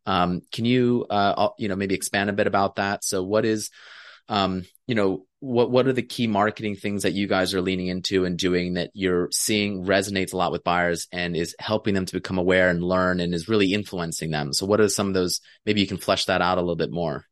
Um, 0.08 0.42
can 0.52 0.66
you, 0.66 1.06
uh, 1.10 1.50
you 1.60 1.68
know, 1.68 1.76
maybe 1.76 1.94
expand 1.94 2.30
a 2.30 2.34
bit 2.34 2.48
about 2.48 2.78
that? 2.78 3.04
So, 3.04 3.22
what 3.24 3.46
is, 3.46 3.70
um, 4.30 4.64
you 4.88 4.96
know, 4.96 5.26
what 5.40 5.70
what 5.70 5.86
are 5.86 5.94
the 5.94 6.02
key 6.02 6.26
marketing 6.26 6.76
things 6.76 7.04
that 7.04 7.14
you 7.14 7.28
guys 7.28 7.54
are 7.54 7.62
leaning 7.62 7.88
into 7.88 8.26
and 8.26 8.38
doing 8.38 8.74
that 8.74 8.90
you're 8.94 9.30
seeing 9.32 9.86
resonates 9.86 10.34
a 10.34 10.38
lot 10.38 10.52
with 10.52 10.64
buyers 10.64 11.08
and 11.12 11.36
is 11.36 11.56
helping 11.60 11.94
them 11.94 12.06
to 12.06 12.14
become 12.14 12.40
aware 12.40 12.70
and 12.70 12.82
learn 12.82 13.20
and 13.20 13.36
is 13.36 13.50
really 13.50 13.74
influencing 13.74 14.32
them? 14.32 14.54
So, 14.54 14.66
what 14.66 14.80
are 14.80 14.90
some 14.90 15.10
of 15.10 15.14
those? 15.14 15.42
Maybe 15.66 15.82
you 15.82 15.88
can 15.88 15.98
flesh 15.98 16.26
that 16.26 16.42
out 16.42 16.58
a 16.58 16.62
little 16.62 16.78
bit 16.78 16.92
more. 16.92 17.26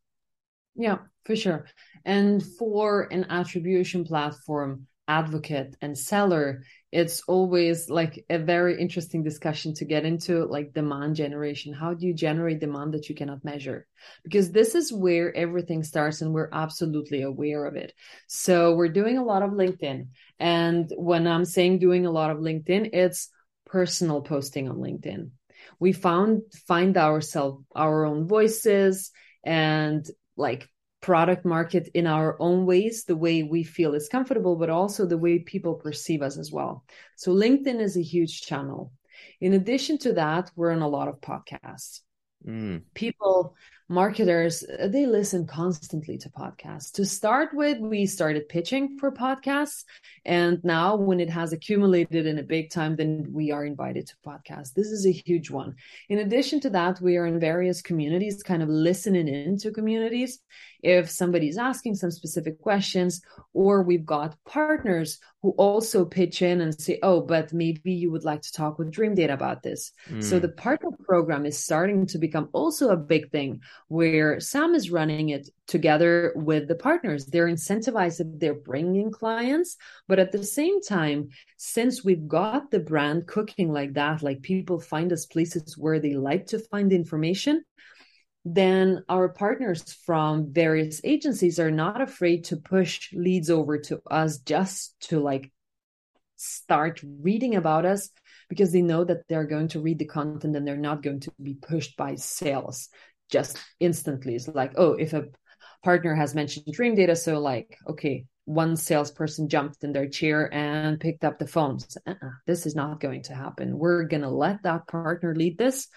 Yeah, 0.75 0.97
for 1.23 1.35
sure. 1.35 1.65
And 2.03 2.43
for 2.43 3.07
an 3.11 3.27
attribution 3.29 4.03
platform, 4.03 4.87
advocate 5.07 5.75
and 5.81 5.97
seller, 5.97 6.63
it's 6.95 7.21
always 7.27 7.89
like 7.89 8.23
a 8.29 8.39
very 8.39 8.79
interesting 8.79 9.21
discussion 9.21 9.73
to 9.73 9.83
get 9.83 10.05
into 10.05 10.45
like 10.45 10.73
demand 10.73 11.17
generation. 11.17 11.73
How 11.73 11.93
do 11.93 12.07
you 12.07 12.13
generate 12.13 12.61
demand 12.61 12.93
that 12.93 13.09
you 13.09 13.15
cannot 13.15 13.43
measure? 13.43 13.85
Because 14.23 14.49
this 14.49 14.75
is 14.75 14.93
where 14.93 15.35
everything 15.35 15.83
starts 15.83 16.21
and 16.21 16.33
we're 16.33 16.49
absolutely 16.53 17.23
aware 17.23 17.65
of 17.65 17.75
it. 17.75 17.91
So 18.27 18.75
we're 18.75 18.87
doing 18.87 19.17
a 19.17 19.25
lot 19.25 19.43
of 19.43 19.49
linkedin. 19.49 20.07
And 20.39 20.89
when 20.95 21.27
i'm 21.27 21.43
saying 21.43 21.79
doing 21.79 22.05
a 22.05 22.11
lot 22.11 22.31
of 22.31 22.37
linkedin 22.37 22.89
it's 22.93 23.29
personal 23.65 24.21
posting 24.21 24.69
on 24.69 24.77
linkedin. 24.77 25.31
We 25.79 25.91
found 25.91 26.43
find 26.65 26.95
ourselves 26.95 27.63
our 27.75 28.05
own 28.05 28.25
voices 28.25 29.11
and 29.43 30.05
like 30.37 30.69
product 31.05 31.45
market 31.45 31.87
in 31.93 32.07
our 32.07 32.35
own 32.39 32.65
ways, 32.65 33.03
the 33.03 33.15
way 33.15 33.43
we 33.43 33.61
feel 33.61 33.93
is 33.93 34.09
comfortable, 34.09 34.55
but 34.55 34.71
also 34.71 35.05
the 35.05 35.19
way 35.19 35.37
people 35.37 35.75
perceive 35.75 36.23
us 36.23 36.35
as 36.35 36.51
well. 36.51 36.83
So 37.15 37.31
LinkedIn 37.31 37.79
is 37.79 37.95
a 37.95 38.01
huge 38.01 38.41
channel. 38.41 38.91
In 39.39 39.53
addition 39.53 39.99
to 39.99 40.13
that, 40.13 40.49
we're 40.55 40.71
on 40.71 40.81
a 40.81 40.87
lot 40.87 41.07
of 41.07 41.21
podcasts. 41.21 42.01
Mm. 42.43 42.81
People 42.95 43.55
marketers 43.87 44.63
they 44.87 45.05
listen 45.05 45.45
constantly 45.45 46.17
to 46.17 46.29
podcasts. 46.29 46.91
To 46.93 47.05
start 47.05 47.49
with 47.53 47.77
we 47.79 48.07
started 48.07 48.49
pitching 48.49 48.97
for 48.97 49.11
podcasts 49.11 49.83
and 50.25 50.59
now 50.63 50.95
when 50.95 51.19
it 51.19 51.29
has 51.29 51.53
accumulated 51.53 52.25
in 52.25 52.39
a 52.39 52.43
big 52.43 52.71
time 52.71 52.95
then 52.95 53.27
we 53.31 53.51
are 53.51 53.63
invited 53.63 54.07
to 54.07 54.15
podcasts. 54.25 54.73
This 54.73 54.87
is 54.87 55.05
a 55.05 55.11
huge 55.11 55.51
one. 55.51 55.75
In 56.09 56.19
addition 56.19 56.59
to 56.61 56.69
that 56.71 56.99
we 56.99 57.17
are 57.17 57.27
in 57.27 57.39
various 57.39 57.81
communities 57.81 58.41
kind 58.41 58.63
of 58.63 58.69
listening 58.69 59.27
into 59.27 59.71
communities. 59.71 60.39
If 60.81 61.09
somebody's 61.09 61.57
asking 61.57 61.95
some 61.95 62.11
specific 62.11 62.59
questions 62.59 63.21
or 63.53 63.83
we've 63.83 64.05
got 64.05 64.35
partners 64.45 65.19
who 65.43 65.51
also 65.51 66.05
pitch 66.05 66.41
in 66.41 66.61
and 66.61 66.79
say 66.79 66.97
oh 67.03 67.21
but 67.21 67.53
maybe 67.53 67.93
you 67.93 68.09
would 68.09 68.25
like 68.25 68.41
to 68.41 68.51
talk 68.51 68.79
with 68.79 68.91
dreamdata 68.91 69.33
about 69.33 69.61
this. 69.61 69.91
Mm. 70.09 70.23
so 70.23 70.39
the 70.39 70.49
partner 70.49 70.89
program 71.05 71.45
is 71.45 71.63
starting 71.63 72.07
to 72.07 72.17
become 72.17 72.49
also 72.51 72.89
a 72.89 72.97
big 72.97 73.29
thing 73.29 73.61
where 73.87 74.39
Sam 74.39 74.75
is 74.75 74.91
running 74.91 75.29
it 75.29 75.49
together 75.67 76.33
with 76.35 76.67
the 76.67 76.75
partners. 76.75 77.25
They're 77.25 77.47
incentivized 77.47 78.39
they're 78.39 78.53
bringing 78.53 79.11
clients, 79.11 79.77
but 80.07 80.19
at 80.19 80.31
the 80.31 80.43
same 80.43 80.81
time, 80.81 81.29
since 81.57 82.03
we've 82.03 82.27
got 82.27 82.71
the 82.71 82.79
brand 82.79 83.27
cooking 83.27 83.71
like 83.71 83.93
that, 83.93 84.23
like 84.23 84.41
people 84.41 84.79
find 84.79 85.11
us 85.11 85.25
places 85.25 85.77
where 85.77 85.99
they 85.99 86.13
like 86.13 86.47
to 86.47 86.59
find 86.59 86.91
information, 86.91 87.63
then 88.45 89.03
our 89.09 89.29
partners 89.29 89.93
from 90.05 90.53
various 90.53 91.01
agencies 91.03 91.59
are 91.59 91.71
not 91.71 92.01
afraid 92.01 92.45
to 92.45 92.57
push 92.57 93.11
leads 93.13 93.49
over 93.49 93.79
to 93.79 93.99
us 94.09 94.37
just 94.37 94.95
to 94.99 95.19
like 95.19 95.51
start 96.35 97.01
reading 97.21 97.55
about 97.55 97.85
us 97.85 98.09
because 98.49 98.71
they 98.71 98.81
know 98.81 99.03
that 99.03 99.27
they're 99.27 99.45
going 99.45 99.69
to 99.69 99.79
read 99.79 99.97
the 99.97 100.05
content 100.05 100.55
and 100.55 100.67
they're 100.67 100.77
not 100.77 101.01
going 101.01 101.19
to 101.21 101.31
be 101.41 101.55
pushed 101.55 101.97
by 101.97 102.15
sales 102.15 102.89
just 103.35 103.57
instantly. 103.81 104.35
It's 104.35 104.47
like, 104.47 104.73
oh, 104.77 104.93
if 104.93 105.11
a 105.11 105.25
partner 105.83 106.15
has 106.15 106.33
mentioned 106.33 106.67
dreamdata, 106.67 107.17
so 107.17 107.39
like, 107.39 107.77
okay, 107.85 108.25
one 108.45 108.77
salesperson 108.77 109.49
jumped 109.49 109.83
in 109.83 109.91
their 109.91 110.07
chair 110.07 110.53
and 110.53 110.99
picked 110.99 111.25
up 111.25 111.37
the 111.37 111.47
phone. 111.47 111.79
Uh-uh, 112.07 112.29
this 112.47 112.65
is 112.65 112.75
not 112.75 113.01
going 113.01 113.23
to 113.23 113.35
happen. 113.35 113.77
We're 113.77 114.03
going 114.03 114.21
to 114.21 114.29
let 114.29 114.63
that 114.63 114.87
partner 114.87 115.35
lead 115.35 115.57
this 115.57 115.89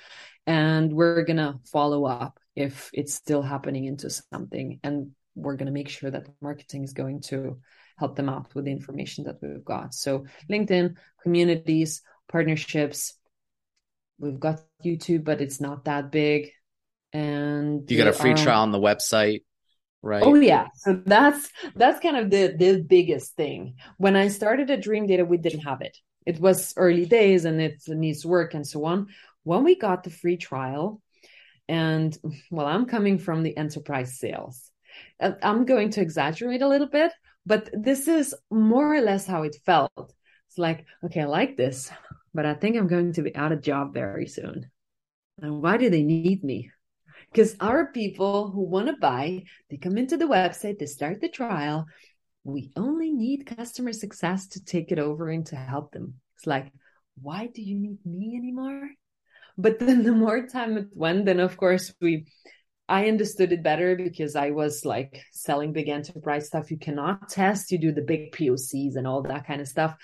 and 0.47 0.93
we're 0.93 1.23
going 1.25 1.37
to 1.37 1.61
follow 1.71 2.07
up 2.07 2.41
if 2.57 2.91
it's 2.93 3.15
still 3.15 3.43
happening 3.43 3.85
into 3.85 4.11
something. 4.11 4.81
And 4.83 5.13
we're 5.37 5.57
going 5.57 5.67
to 5.67 5.79
make 5.81 5.91
sure 5.91 6.11
that 6.11 6.27
marketing 6.41 6.83
is 6.83 6.93
going 6.93 7.21
to 7.31 7.61
help 7.99 8.17
them 8.17 8.29
out 8.29 8.53
with 8.55 8.65
the 8.65 8.73
information 8.73 9.25
that 9.25 9.37
we've 9.41 9.65
got. 9.65 9.95
So, 9.95 10.25
LinkedIn, 10.51 10.97
communities, 11.23 12.03
partnerships. 12.29 13.15
We've 14.19 14.41
got 14.41 14.63
YouTube, 14.85 15.23
but 15.23 15.41
it's 15.41 15.61
not 15.61 15.85
that 15.85 16.11
big 16.11 16.51
and 17.13 17.91
you 17.91 17.97
got 17.97 18.07
a 18.09 18.13
free 18.13 18.35
trial 18.35 18.63
on 18.63 18.73
the 18.73 18.79
website 18.79 19.43
right? 20.03 20.23
Oh 20.23 20.35
yeah. 20.35 20.69
So 20.77 21.01
that's 21.05 21.51
that's 21.75 22.01
kind 22.01 22.17
of 22.17 22.31
the 22.31 22.55
the 22.57 22.83
biggest 22.83 23.35
thing. 23.37 23.77
When 23.97 24.17
i 24.17 24.29
started 24.29 24.71
at 24.71 24.83
dreamdata 24.83 25.27
we 25.27 25.39
didn't 25.39 25.61
have 25.61 25.81
it. 25.81 25.97
It 26.27 26.41
was 26.41 26.75
early 26.77 27.07
days 27.07 27.45
and 27.45 27.61
it 27.61 27.83
needs 27.89 28.25
work 28.25 28.55
and 28.55 28.67
so 28.67 28.85
on. 28.85 29.09
When 29.45 29.65
we 29.65 29.77
got 29.77 30.05
the 30.05 30.11
free 30.11 30.37
trial 30.37 31.01
and 31.69 32.17
well 32.51 32.67
i'm 32.67 32.87
coming 32.87 33.19
from 33.19 33.43
the 33.43 33.57
enterprise 33.57 34.19
sales. 34.19 34.71
I'm 35.21 35.65
going 35.65 35.91
to 35.91 36.01
exaggerate 36.01 36.63
a 36.63 36.69
little 36.69 36.89
bit 36.89 37.13
but 37.47 37.71
this 37.73 38.09
is 38.09 38.35
more 38.51 38.95
or 38.95 39.01
less 39.01 39.27
how 39.27 39.43
it 39.43 39.57
felt. 39.65 40.13
It's 40.49 40.59
like 40.59 40.87
okay 41.05 41.23
i 41.23 41.27
like 41.27 41.57
this 41.57 41.91
but 42.35 42.47
i 42.47 42.55
think 42.55 42.77
i'm 42.77 42.89
going 42.89 43.13
to 43.15 43.23
be 43.23 43.35
out 43.37 43.53
of 43.53 43.63
job 43.63 43.95
very 43.95 44.27
soon. 44.27 44.71
And 45.41 45.63
why 45.63 45.77
do 45.77 45.89
they 45.89 46.03
need 46.03 46.43
me 46.43 46.71
because 47.33 47.57
our 47.61 47.93
people 47.93 48.51
who 48.51 48.63
want 48.63 48.87
to 48.89 48.97
buy, 48.97 49.45
they 49.71 49.77
come 49.77 49.99
into 49.99 50.17
the 50.17 50.27
website, 50.27 50.79
they 50.79 50.87
start 50.87 51.21
the 51.21 51.29
trial. 51.29 51.87
We 52.45 52.71
only 52.77 53.13
need 53.13 53.47
customer 53.47 53.93
success 53.93 54.49
to 54.49 54.65
take 54.65 54.91
it 54.91 54.99
over 54.99 55.29
and 55.29 55.45
to 55.47 55.57
help 55.57 55.93
them. 55.93 56.15
It's 56.37 56.47
like, 56.47 56.73
why 57.21 57.49
do 57.53 57.63
you 57.63 57.79
need 57.79 57.99
me 58.05 58.37
anymore? 58.37 58.91
But 59.57 59.79
then 59.81 60.05
the 60.05 60.13
more 60.13 60.47
time 60.47 60.79
it 60.79 60.89
went, 60.93 61.27
then 61.27 61.41
of 61.41 61.57
course 61.57 61.93
we 62.01 62.27
I 62.91 63.09
understood 63.09 63.53
it 63.53 63.63
better 63.63 63.97
because 63.97 64.35
I 64.35 64.51
was 64.51 64.83
like 64.87 65.23
selling 65.33 65.75
big 65.75 65.91
enterprise 65.91 66.47
stuff. 66.47 66.71
You 66.71 66.79
cannot 66.79 67.29
test, 67.29 67.71
you 67.71 67.77
do 67.77 67.93
the 67.93 68.01
big 68.01 68.33
POCs 68.33 68.97
and 68.97 69.07
all 69.07 69.21
that 69.23 69.47
kind 69.47 69.61
of 69.61 69.69
stuff 69.69 69.95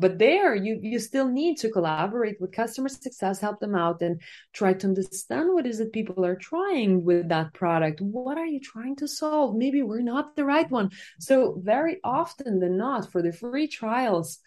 but 0.00 0.18
there 0.18 0.54
you 0.54 0.78
you 0.82 0.98
still 0.98 1.28
need 1.28 1.56
to 1.58 1.70
collaborate 1.70 2.40
with 2.40 2.52
customer 2.52 2.88
success 2.88 3.38
help 3.38 3.60
them 3.60 3.74
out 3.74 4.02
and 4.02 4.20
try 4.52 4.72
to 4.72 4.86
understand 4.86 5.52
what 5.52 5.66
is 5.66 5.80
it 5.80 5.92
people 5.92 6.24
are 6.24 6.36
trying 6.36 7.04
with 7.04 7.28
that 7.28 7.52
product. 7.54 8.00
What 8.00 8.38
are 8.38 8.46
you 8.46 8.60
trying 8.60 8.96
to 8.96 9.08
solve? 9.08 9.56
Maybe 9.56 9.82
we're 9.82 10.00
not 10.00 10.36
the 10.36 10.44
right 10.44 10.70
one. 10.70 10.90
So 11.18 11.60
very 11.62 11.98
often 12.02 12.60
than 12.60 12.76
not 12.76 13.10
for 13.12 13.22
the 13.22 13.32
free 13.32 13.68
trials 13.68 14.38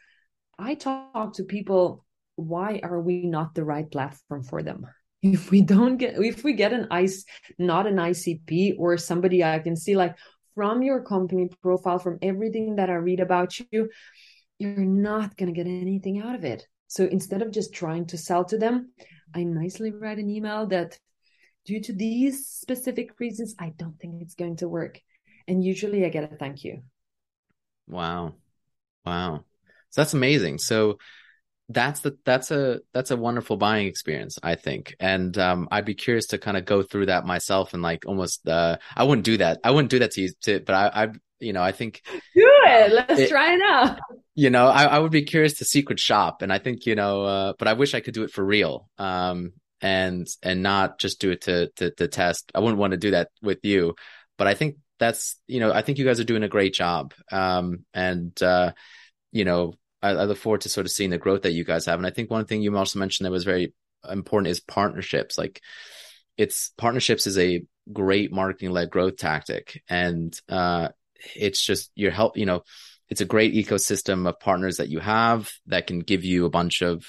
i 0.60 0.76
talk 0.76 1.34
to 1.34 1.44
people 1.44 2.06
why 2.36 2.80
are 2.84 3.00
we 3.00 3.26
not 3.26 3.54
the 3.54 3.64
right 3.64 3.90
platform 3.92 4.44
for 4.44 4.64
them? 4.64 4.88
If 5.22 5.52
we 5.52 5.62
don't 5.62 5.96
get 5.98 6.16
if 6.18 6.44
we 6.44 6.52
get 6.52 6.74
an 6.74 6.88
ice 6.92 7.24
not 7.58 7.88
an 7.88 7.96
icp 7.96 8.76
or 8.78 8.98
somebody 8.98 9.42
i 9.42 9.60
can 9.60 9.78
see 9.78 9.96
like 9.96 10.18
from 10.54 10.84
your 10.84 11.02
company 11.02 11.50
profile 11.62 11.98
from 11.98 12.18
everything 12.22 12.76
that 12.76 12.90
i 12.90 12.96
read 12.96 13.22
about 13.22 13.58
you 13.72 13.90
you're 14.60 14.78
not 14.80 15.36
going 15.38 15.54
to 15.54 15.64
get 15.64 15.70
anything 15.70 16.22
out 16.22 16.36
of 16.36 16.44
it. 16.44 16.68
So 16.88 17.06
instead 17.06 17.42
of 17.42 17.52
just 17.52 17.74
trying 17.74 18.06
to 18.08 18.18
sell 18.18 18.46
to 18.46 18.58
them, 18.58 18.92
I 19.34 19.44
nicely 19.44 19.92
write 19.92 20.20
an 20.20 20.30
email 20.30 20.68
that 20.68 20.98
due 21.66 21.82
to 21.82 21.94
these 21.94 22.48
specific 22.48 23.20
reasons, 23.20 23.56
I 23.60 23.74
don't 23.78 24.00
think 24.00 24.22
it's 24.22 24.36
going 24.36 24.58
to 24.58 24.70
work. 24.70 25.00
And 25.48 25.64
usually 25.64 26.06
I 26.06 26.10
get 26.10 26.32
a 26.32 26.36
thank 26.36 26.64
you. 26.64 26.84
Wow. 27.88 28.36
Wow. 29.06 29.44
So 29.90 30.02
that's 30.02 30.14
amazing. 30.14 30.60
So 30.60 30.98
that's 31.70 32.02
the 32.02 32.18
that's 32.26 32.52
a 32.52 32.80
that's 32.94 33.12
a 33.12 33.18
wonderful 33.18 33.56
buying 33.56 33.88
experience 33.88 34.38
i 34.44 34.54
think 34.54 34.96
and 35.00 35.38
um 35.38 35.68
i'd 35.72 35.86
be 35.86 35.96
curious 35.96 36.28
to 36.28 36.38
kind 36.38 36.58
of 36.58 36.66
go 36.66 36.84
through 36.84 37.06
that 37.06 37.26
myself 37.26 37.74
and 37.74 37.82
like 37.82 38.06
almost 38.06 38.48
uh 38.50 38.78
i 38.98 39.04
wouldn't 39.04 39.24
do 39.24 39.38
that 39.38 39.60
i 39.64 39.72
wouldn't 39.72 39.90
do 39.90 40.00
that 40.00 40.12
to 40.12 40.22
you 40.22 40.30
to, 40.42 40.60
but 40.60 40.76
i 40.76 41.04
i 41.04 41.08
you 41.44 41.54
know 41.54 41.62
i 41.62 41.72
think 41.72 42.02
do 42.12 42.22
it 42.36 42.92
let's 42.92 43.20
it, 43.20 43.30
try 43.30 43.54
it 43.54 43.62
out 43.62 44.00
you 44.36 44.50
know 44.50 44.68
I, 44.68 44.86
I 44.86 45.00
would 45.00 45.12
be 45.12 45.24
curious 45.24 45.56
to 45.56 45.66
secret 45.66 46.00
shop 46.00 46.42
and 46.42 46.52
i 46.52 46.58
think 46.58 46.86
you 46.86 46.96
know 46.96 47.24
uh 47.24 47.54
but 47.60 47.68
i 47.68 47.74
wish 47.74 47.94
i 47.94 48.00
could 48.00 48.14
do 48.14 48.24
it 48.24 48.32
for 48.32 48.44
real 48.44 48.90
um 48.98 49.54
and 49.82 50.28
and 50.42 50.64
not 50.64 51.00
just 51.00 51.20
do 51.20 51.32
it 51.32 51.42
to 51.42 51.70
to, 51.76 51.92
to 51.92 52.08
test 52.08 52.52
i 52.56 52.60
wouldn't 52.60 52.80
want 52.80 52.92
to 52.92 52.98
do 52.98 53.12
that 53.12 53.30
with 53.42 53.60
you 53.64 53.96
but 54.38 54.48
i 54.48 54.54
think 54.54 54.78
that's 55.00 55.40
you 55.48 55.60
know 55.60 55.72
i 55.72 55.82
think 55.82 55.98
you 55.98 56.06
guys 56.06 56.20
are 56.20 56.26
doing 56.26 56.44
a 56.44 56.50
great 56.50 56.74
job 56.74 57.14
um 57.32 57.86
and 57.94 58.42
uh 58.42 58.72
you 59.32 59.46
know 59.46 59.74
I, 60.04 60.10
I 60.10 60.24
look 60.26 60.38
forward 60.38 60.62
to 60.62 60.70
sort 60.70 60.86
of 60.86 60.92
seeing 60.92 61.10
the 61.10 61.18
growth 61.18 61.44
that 61.44 61.54
you 61.54 61.64
guys 61.64 61.86
have. 61.86 61.98
And 61.98 62.06
I 62.06 62.12
think 62.12 62.30
one 62.30 62.46
thing 62.46 62.62
you 62.62 62.76
also 62.78 63.00
mentioned 63.00 63.26
that 63.26 63.32
was 63.32 63.46
very 63.46 63.74
important 64.08 64.52
is 64.52 64.60
partnerships. 64.60 65.38
Like 65.38 65.62
it's 66.38 66.72
partnerships 66.78 67.26
is 67.26 67.38
a 67.38 67.64
great 67.92 68.32
marketing 68.32 68.72
led 68.72 68.92
growth 68.92 69.16
tactic. 69.16 69.82
And, 69.88 70.38
uh, 70.50 70.90
it's 71.36 71.62
just 71.62 71.92
your 71.96 72.12
help, 72.12 72.38
you 72.38 72.46
know, 72.46 72.64
it's 73.10 73.22
a 73.22 73.26
great 73.26 73.54
ecosystem 73.54 74.28
of 74.28 74.40
partners 74.40 74.78
that 74.78 74.90
you 74.90 75.00
have 75.00 75.52
that 75.68 75.88
can 75.88 76.00
give 76.00 76.24
you 76.24 76.46
a 76.46 76.50
bunch 76.50 76.82
of, 76.82 77.06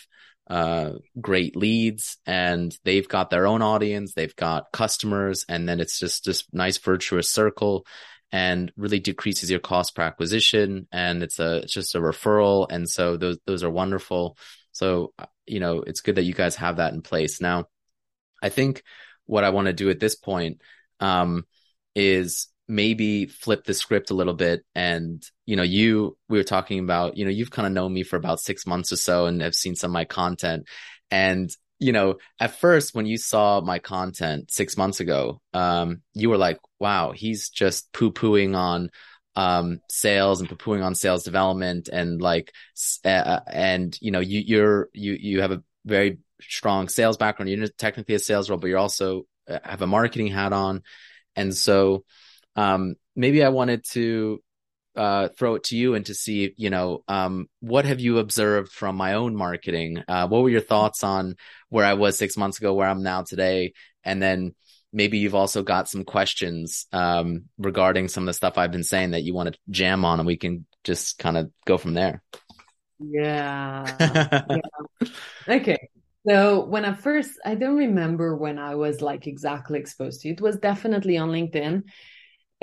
uh, 0.48 0.92
great 1.20 1.56
leads 1.56 2.18
and 2.26 2.76
they've 2.84 3.08
got 3.08 3.30
their 3.30 3.46
own 3.46 3.62
audience. 3.62 4.12
They've 4.12 4.36
got 4.36 4.72
customers 4.72 5.46
and 5.48 5.66
then 5.66 5.80
it's 5.80 5.98
just 5.98 6.26
this 6.26 6.44
nice 6.52 6.76
virtuous 6.76 7.30
circle 7.30 7.86
and 8.34 8.72
really 8.76 8.98
decreases 8.98 9.48
your 9.48 9.60
cost 9.60 9.94
per 9.94 10.02
acquisition 10.02 10.88
and 10.90 11.22
it's 11.22 11.38
a 11.38 11.58
it's 11.58 11.72
just 11.72 11.94
a 11.94 12.00
referral 12.00 12.66
and 12.68 12.88
so 12.88 13.16
those 13.16 13.38
those 13.46 13.62
are 13.62 13.70
wonderful 13.70 14.36
so 14.72 15.12
you 15.46 15.60
know 15.60 15.82
it's 15.86 16.00
good 16.00 16.16
that 16.16 16.24
you 16.24 16.34
guys 16.34 16.56
have 16.56 16.78
that 16.78 16.92
in 16.92 17.00
place 17.00 17.40
now 17.40 17.66
i 18.42 18.48
think 18.48 18.82
what 19.26 19.44
i 19.44 19.50
want 19.50 19.66
to 19.68 19.72
do 19.72 19.88
at 19.88 20.00
this 20.00 20.16
point 20.16 20.60
um, 20.98 21.46
is 21.94 22.48
maybe 22.66 23.26
flip 23.26 23.64
the 23.64 23.74
script 23.74 24.10
a 24.10 24.14
little 24.14 24.34
bit 24.34 24.64
and 24.74 25.22
you 25.44 25.54
know 25.54 25.62
you 25.62 26.16
we 26.28 26.38
were 26.38 26.44
talking 26.44 26.78
about 26.78 27.16
you 27.16 27.24
know 27.24 27.30
you've 27.30 27.50
kind 27.50 27.66
of 27.66 27.72
known 27.72 27.92
me 27.92 28.02
for 28.02 28.16
about 28.16 28.40
six 28.40 28.66
months 28.66 28.90
or 28.92 28.96
so 28.96 29.26
and 29.26 29.42
have 29.42 29.54
seen 29.54 29.74
some 29.74 29.90
of 29.90 29.94
my 29.94 30.04
content. 30.04 30.66
And 31.10 31.50
you 31.78 31.92
know 31.92 32.16
at 32.40 32.58
first 32.58 32.94
when 32.94 33.04
you 33.06 33.18
saw 33.18 33.60
my 33.60 33.78
content 33.78 34.50
six 34.50 34.76
months 34.76 35.00
ago 35.00 35.40
um 35.52 36.02
you 36.14 36.30
were 36.30 36.38
like 36.38 36.58
wow 36.78 37.10
he's 37.10 37.50
just 37.50 37.92
poo-pooing 37.92 38.56
on 38.56 38.88
um 39.34 39.80
sales 39.90 40.40
and 40.40 40.48
poo-pooing 40.48 40.84
on 40.84 40.94
sales 40.94 41.24
development 41.24 41.88
and 41.88 42.22
like 42.22 42.52
uh, 43.04 43.40
and 43.48 43.98
you 44.00 44.12
know 44.12 44.20
you 44.20 44.40
you're 44.40 44.88
you 44.92 45.14
you 45.14 45.40
have 45.40 45.50
a 45.50 45.62
very 45.84 46.18
strong 46.40 46.88
sales 46.88 47.16
background. 47.16 47.50
You're 47.50 47.68
technically 47.68 48.14
a 48.14 48.18
sales 48.18 48.48
role 48.48 48.58
but 48.58 48.68
you're 48.68 48.78
also 48.78 49.26
uh, 49.48 49.58
have 49.62 49.82
a 49.82 49.86
marketing 49.86 50.28
hat 50.28 50.52
on. 50.52 50.82
And 51.36 51.54
so 51.54 52.04
um, 52.56 52.96
maybe 53.16 53.42
I 53.42 53.48
wanted 53.48 53.84
to 53.92 54.42
uh, 54.96 55.28
throw 55.28 55.56
it 55.56 55.64
to 55.64 55.76
you 55.76 55.94
and 55.94 56.06
to 56.06 56.14
see, 56.14 56.54
you 56.56 56.70
know, 56.70 57.02
um, 57.08 57.48
what 57.60 57.84
have 57.84 58.00
you 58.00 58.18
observed 58.18 58.70
from 58.70 58.96
my 58.96 59.14
own 59.14 59.34
marketing? 59.34 60.02
Uh, 60.06 60.28
what 60.28 60.42
were 60.42 60.50
your 60.50 60.60
thoughts 60.60 61.02
on 61.02 61.36
where 61.68 61.84
I 61.84 61.94
was 61.94 62.16
six 62.16 62.36
months 62.36 62.58
ago, 62.58 62.74
where 62.74 62.88
I'm 62.88 63.02
now 63.02 63.22
today? 63.22 63.72
And 64.04 64.22
then 64.22 64.54
maybe 64.92 65.18
you've 65.18 65.34
also 65.34 65.62
got 65.62 65.88
some 65.88 66.04
questions 66.04 66.86
um, 66.92 67.46
regarding 67.58 68.08
some 68.08 68.24
of 68.24 68.26
the 68.26 68.34
stuff 68.34 68.56
I've 68.56 68.72
been 68.72 68.84
saying 68.84 69.10
that 69.12 69.24
you 69.24 69.34
want 69.34 69.52
to 69.52 69.58
jam 69.70 70.04
on, 70.04 70.20
and 70.20 70.26
we 70.26 70.36
can 70.36 70.66
just 70.84 71.18
kind 71.18 71.36
of 71.36 71.50
go 71.66 71.76
from 71.76 71.94
there. 71.94 72.22
Yeah. 73.00 73.96
yeah. 74.50 75.08
Okay. 75.48 75.88
So 76.26 76.64
when 76.64 76.84
I 76.84 76.94
first, 76.94 77.32
I 77.44 77.54
don't 77.54 77.76
remember 77.76 78.36
when 78.36 78.58
I 78.58 78.76
was 78.76 79.02
like 79.02 79.26
exactly 79.26 79.78
exposed 79.78 80.22
to 80.22 80.28
it. 80.28 80.32
It 80.32 80.40
was 80.40 80.56
definitely 80.56 81.18
on 81.18 81.30
LinkedIn 81.30 81.82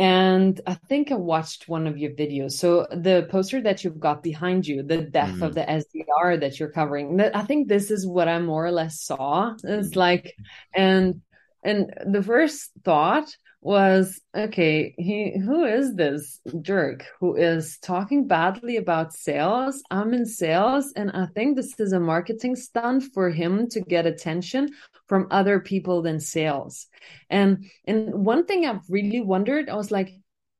and 0.02 0.60
I 0.66 0.74
think 0.74 1.12
I 1.12 1.16
watched 1.16 1.70
one 1.70 1.86
of 1.86 1.95
your 1.95 2.10
videos. 2.14 2.54
So 2.54 2.88
the 2.89 3.28
poster 3.30 3.62
that 3.62 3.84
you've 3.84 3.99
got 3.99 4.24
behind 4.24 4.66
you, 4.66 4.82
the 4.82 5.04
death 5.04 5.36
mm. 5.36 5.45
of 5.45 5.54
the 5.54 5.62
SDR 5.62 6.39
that 6.39 6.60
you're 6.60 6.72
covering, 6.72 7.22
I 7.22 7.43
think 7.43 7.68
this 7.68 7.91
is 7.91 8.08
what 8.08 8.28
I 8.28 8.39
more 8.39 8.66
or 8.66 8.72
less 8.72 8.99
saw. 8.99 9.54
It's 9.64 9.89
mm. 9.89 9.95
like, 9.95 10.36
and 10.74 11.22
and 11.64 11.93
the 12.04 12.24
first 12.24 12.72
thought 12.84 13.30
was 13.64 14.20
okay 14.36 14.95
he 14.97 15.38
who 15.38 15.66
is 15.66 15.93
this 15.93 16.39
jerk 16.62 17.05
who 17.20 17.36
is 17.36 17.78
talking 17.78 18.28
badly 18.28 18.78
about 18.78 19.14
sales? 19.14 19.84
I'm 19.91 20.16
in 20.16 20.26
sales 20.26 20.91
and 20.95 21.12
i 21.12 21.28
think 21.28 21.55
this 21.55 21.80
is 21.80 21.93
a 21.93 21.99
marketing 21.99 22.55
stunt 22.55 23.03
for 23.14 23.30
him 23.30 23.68
to 23.70 23.82
get 23.82 24.07
attention 24.07 24.72
from 25.07 25.28
other 25.30 25.59
people 25.59 26.01
than 26.01 26.20
sales. 26.20 26.88
And 27.30 27.66
and 27.86 28.26
one 28.26 28.45
thing 28.45 28.66
i've 28.66 28.89
really 28.89 29.22
wondered 29.22 29.70
i 29.70 29.76
was 29.76 29.91
like 29.91 30.12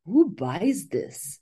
who 0.06 0.30
buys 0.30 0.88
this? 0.88 1.40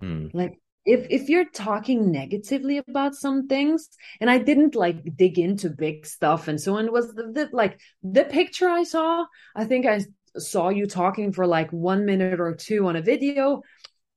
Hmm. 0.00 0.28
like 0.32 0.60
if 0.84 1.06
if 1.10 1.28
you're 1.28 1.48
talking 1.50 2.12
negatively 2.12 2.78
about 2.78 3.14
some 3.14 3.48
things 3.48 3.88
and 4.20 4.30
i 4.30 4.38
didn't 4.38 4.74
like 4.74 5.16
dig 5.16 5.38
into 5.38 5.70
big 5.70 6.06
stuff 6.06 6.48
and 6.48 6.60
so 6.60 6.76
on 6.76 6.92
was 6.92 7.12
the, 7.14 7.24
the 7.32 7.48
like 7.52 7.80
the 8.02 8.24
picture 8.24 8.68
i 8.68 8.84
saw 8.84 9.26
i 9.56 9.64
think 9.64 9.86
i 9.86 10.00
saw 10.36 10.68
you 10.68 10.86
talking 10.86 11.32
for 11.32 11.46
like 11.46 11.70
one 11.72 12.04
minute 12.04 12.40
or 12.40 12.54
two 12.54 12.86
on 12.86 12.96
a 12.96 13.02
video 13.02 13.62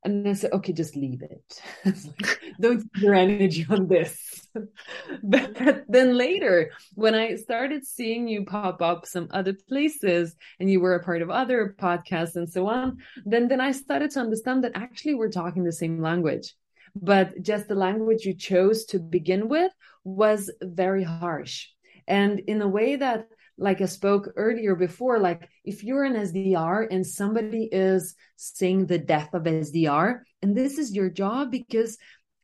and 0.03 0.27
I 0.27 0.33
said, 0.33 0.53
okay, 0.53 0.73
just 0.73 0.95
leave 0.95 1.21
it. 1.21 1.61
don't 2.59 2.91
put 2.91 3.01
your 3.01 3.13
energy 3.13 3.67
on 3.69 3.87
this. 3.87 4.47
but 5.23 5.83
then 5.87 6.17
later, 6.17 6.71
when 6.95 7.13
I 7.13 7.35
started 7.35 7.85
seeing 7.85 8.27
you 8.27 8.45
pop 8.45 8.81
up 8.81 9.05
some 9.05 9.27
other 9.29 9.53
places 9.53 10.35
and 10.59 10.69
you 10.71 10.79
were 10.79 10.95
a 10.95 11.03
part 11.03 11.21
of 11.21 11.29
other 11.29 11.75
podcasts 11.79 12.35
and 12.35 12.49
so 12.49 12.67
on, 12.67 12.97
then, 13.25 13.47
then 13.47 13.61
I 13.61 13.73
started 13.73 14.09
to 14.11 14.21
understand 14.21 14.63
that 14.63 14.71
actually 14.75 15.13
we're 15.13 15.29
talking 15.29 15.63
the 15.63 15.71
same 15.71 16.01
language. 16.01 16.55
But 16.95 17.41
just 17.43 17.67
the 17.67 17.75
language 17.75 18.25
you 18.25 18.33
chose 18.33 18.85
to 18.85 18.99
begin 18.99 19.47
with 19.49 19.71
was 20.03 20.51
very 20.61 21.03
harsh. 21.03 21.67
And 22.07 22.39
in 22.39 22.61
a 22.61 22.67
way 22.67 22.95
that 22.95 23.27
like 23.61 23.79
I 23.79 23.85
spoke 23.85 24.29
earlier 24.35 24.75
before, 24.75 25.19
like 25.19 25.47
if 25.63 25.83
you're 25.83 26.03
an 26.03 26.15
SDR 26.15 26.87
and 26.89 27.05
somebody 27.05 27.69
is 27.71 28.15
saying 28.35 28.87
the 28.87 28.97
death 28.97 29.33
of 29.33 29.43
SDR, 29.43 30.21
and 30.41 30.57
this 30.57 30.77
is 30.79 30.93
your 30.93 31.09
job 31.09 31.51
because 31.51 31.97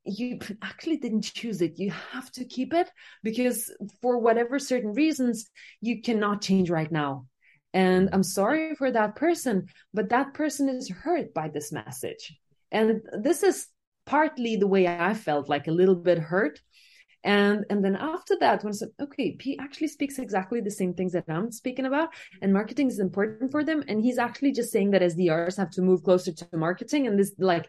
you 0.06 0.40
actually 0.62 0.98
didn't 0.98 1.24
choose 1.24 1.62
it. 1.62 1.80
You 1.80 1.92
have 2.14 2.32
to 2.34 2.46
keep 2.46 2.74
it 2.74 2.90
because 3.24 3.72
for 4.02 4.20
whatever 4.20 4.60
certain 4.60 4.94
reasons, 4.94 5.50
you 5.82 6.02
cannot 6.02 6.42
change 6.42 6.70
right 6.70 6.92
now. 6.92 7.26
And 7.74 8.10
I'm 8.14 8.24
sorry 8.24 8.76
for 8.76 8.92
that 8.92 9.16
person, 9.16 9.68
but 9.94 10.10
that 10.10 10.34
person 10.34 10.70
is 10.70 10.90
hurt 10.90 11.34
by 11.34 11.50
this 11.50 11.72
message. 11.72 12.38
And 12.72 13.02
this 13.12 13.44
is 13.44 13.68
partly 14.06 14.56
the 14.56 14.68
way 14.68 14.88
I 14.88 15.14
felt 15.14 15.50
like 15.50 15.68
a 15.68 15.72
little 15.72 15.96
bit 15.96 16.20
hurt 16.20 16.62
and 17.24 17.66
and 17.70 17.84
then 17.84 17.96
after 17.96 18.36
that 18.40 18.64
when 18.64 18.74
said 18.74 18.90
okay 19.02 19.36
he 19.42 19.58
actually 19.60 19.88
speaks 19.88 20.20
exactly 20.20 20.62
the 20.62 20.72
same 20.72 20.94
things 20.94 21.14
that 21.14 21.26
i'm 21.28 21.52
speaking 21.52 21.86
about 21.86 22.10
and 22.42 22.54
marketing 22.54 22.88
is 22.88 23.00
important 23.00 23.52
for 23.52 23.64
them 23.64 23.84
and 23.88 24.04
he's 24.04 24.18
actually 24.18 24.52
just 24.52 24.72
saying 24.72 24.92
that 24.92 25.02
sdrs 25.02 25.58
have 25.58 25.72
to 25.72 25.82
move 25.82 26.04
closer 26.04 26.32
to 26.32 26.48
marketing 26.54 27.08
and 27.08 27.18
this 27.20 27.34
like 27.40 27.68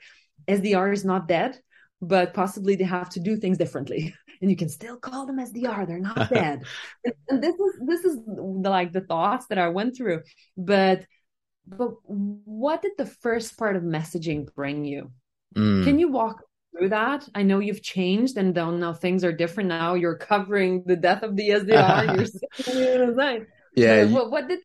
sdr 0.49 0.93
is 0.93 1.05
not 1.05 1.29
dead 1.29 1.59
but 2.01 2.35
possibly 2.35 2.77
they 2.77 2.85
have 2.85 3.11
to 3.11 3.21
do 3.21 3.37
things 3.37 3.59
differently. 3.59 4.15
And 4.41 4.49
you 4.49 4.57
can 4.57 4.69
still 4.69 4.97
call 4.97 5.27
them 5.27 5.39
sdr 5.39 5.85
they're 5.85 5.99
not 5.99 6.31
dead. 6.33 6.63
And, 7.05 7.15
and 7.29 7.43
this 7.43 7.57
is 7.57 7.73
this 7.85 8.05
is 8.05 8.19
the, 8.25 8.71
like 8.71 8.93
the 8.93 9.01
thoughts 9.01 9.47
that 9.49 9.59
i 9.59 9.69
went 9.69 9.97
through. 9.97 10.23
But 10.57 11.07
but 11.67 11.95
what 12.05 12.81
did 12.81 12.93
the 12.97 13.07
first 13.07 13.59
part 13.59 13.75
of 13.75 13.83
messaging 13.83 14.47
bring 14.55 14.85
you? 14.85 15.11
Mm. 15.57 15.83
can 15.83 15.99
you 15.99 16.13
walk 16.13 16.43
through 16.77 16.91
that? 16.91 17.29
I 17.35 17.43
know 17.43 17.59
you've 17.59 17.83
changed 17.83 18.37
and 18.37 18.55
now 18.55 18.93
things 18.93 19.25
are 19.25 19.33
different 19.33 19.69
now. 19.69 19.95
You're 19.95 20.17
covering 20.17 20.85
the 20.87 20.97
death 20.97 21.23
of 21.23 21.37
the 21.37 21.49
SDR. 21.49 22.17
you're 22.75 23.47
yeah. 23.75 24.07
So 24.07 24.13
what, 24.13 24.31
what 24.31 24.49
did 24.49 24.61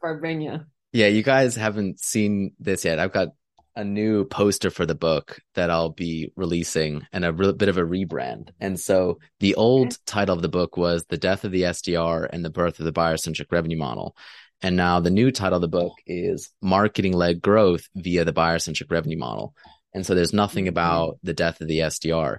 part 0.00 0.20
bring 0.20 0.40
you? 0.40 0.60
Yeah, 0.92 1.08
you 1.08 1.22
guys 1.22 1.54
haven't 1.54 2.00
seen 2.00 2.52
this 2.58 2.84
yet. 2.84 2.98
I've 2.98 3.12
got 3.12 3.28
a 3.76 3.84
new 3.84 4.24
poster 4.24 4.70
for 4.70 4.86
the 4.86 4.94
book 4.94 5.38
that 5.54 5.70
I'll 5.70 5.90
be 5.90 6.32
releasing 6.34 7.06
and 7.12 7.24
a 7.24 7.32
re- 7.32 7.52
bit 7.52 7.68
of 7.68 7.78
a 7.78 7.82
rebrand. 7.82 8.50
And 8.58 8.78
so 8.78 9.20
the 9.38 9.54
old 9.54 9.88
okay. 9.88 9.96
title 10.04 10.34
of 10.34 10.42
the 10.42 10.48
book 10.48 10.76
was 10.76 11.04
The 11.08 11.16
Death 11.16 11.44
of 11.44 11.52
the 11.52 11.62
SDR 11.62 12.28
and 12.28 12.44
the 12.44 12.50
Birth 12.50 12.80
of 12.80 12.86
the 12.86 12.92
Buyer 12.92 13.16
Centric 13.16 13.52
Revenue 13.52 13.78
Model. 13.78 14.16
And 14.60 14.76
now 14.76 14.98
the 14.98 15.10
new 15.10 15.30
title 15.30 15.56
of 15.56 15.62
the 15.62 15.68
book 15.68 15.92
is 16.06 16.50
Marketing 16.60 17.12
Led 17.12 17.40
Growth 17.40 17.88
via 17.94 18.24
the 18.24 18.32
Buyer 18.32 18.58
Centric 18.58 18.90
Revenue 18.90 19.18
Model. 19.18 19.54
And 19.94 20.04
so 20.04 20.14
there's 20.14 20.32
nothing 20.32 20.64
mm-hmm. 20.64 20.70
about 20.70 21.18
the 21.22 21.34
death 21.34 21.60
of 21.60 21.68
the 21.68 21.80
SDR. 21.80 22.38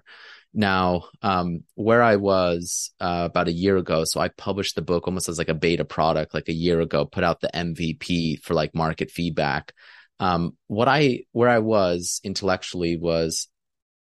Now, 0.53 1.03
um, 1.21 1.63
where 1.75 2.01
I 2.01 2.15
was 2.15 2.91
uh, 2.99 3.27
about 3.29 3.47
a 3.47 3.53
year 3.53 3.77
ago, 3.77 4.03
so 4.03 4.19
I 4.19 4.29
published 4.29 4.75
the 4.75 4.81
book 4.81 5.07
almost 5.07 5.29
as 5.29 5.37
like 5.37 5.49
a 5.49 5.53
beta 5.53 5.85
product, 5.85 6.33
like 6.33 6.49
a 6.49 6.53
year 6.53 6.81
ago, 6.81 7.05
put 7.05 7.23
out 7.23 7.39
the 7.39 7.51
MVP 7.53 8.41
for 8.41 8.55
like 8.55 8.73
market 8.73 9.11
feedback. 9.11 9.73
Um, 10.19 10.57
what 10.67 10.87
I, 10.87 11.25
where 11.31 11.49
I 11.49 11.59
was 11.59 12.19
intellectually 12.23 12.97
was 12.97 13.47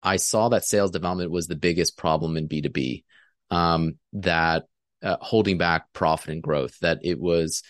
I 0.02 0.16
saw 0.16 0.50
that 0.50 0.64
sales 0.64 0.92
development 0.92 1.32
was 1.32 1.48
the 1.48 1.56
biggest 1.56 1.96
problem 1.96 2.36
in 2.36 2.48
B2B, 2.48 3.04
um, 3.50 3.98
that 4.12 4.64
uh, 5.02 5.16
holding 5.20 5.58
back 5.58 5.92
profit 5.92 6.30
and 6.30 6.42
growth, 6.42 6.78
that 6.80 7.00
it 7.02 7.18
was 7.18 7.62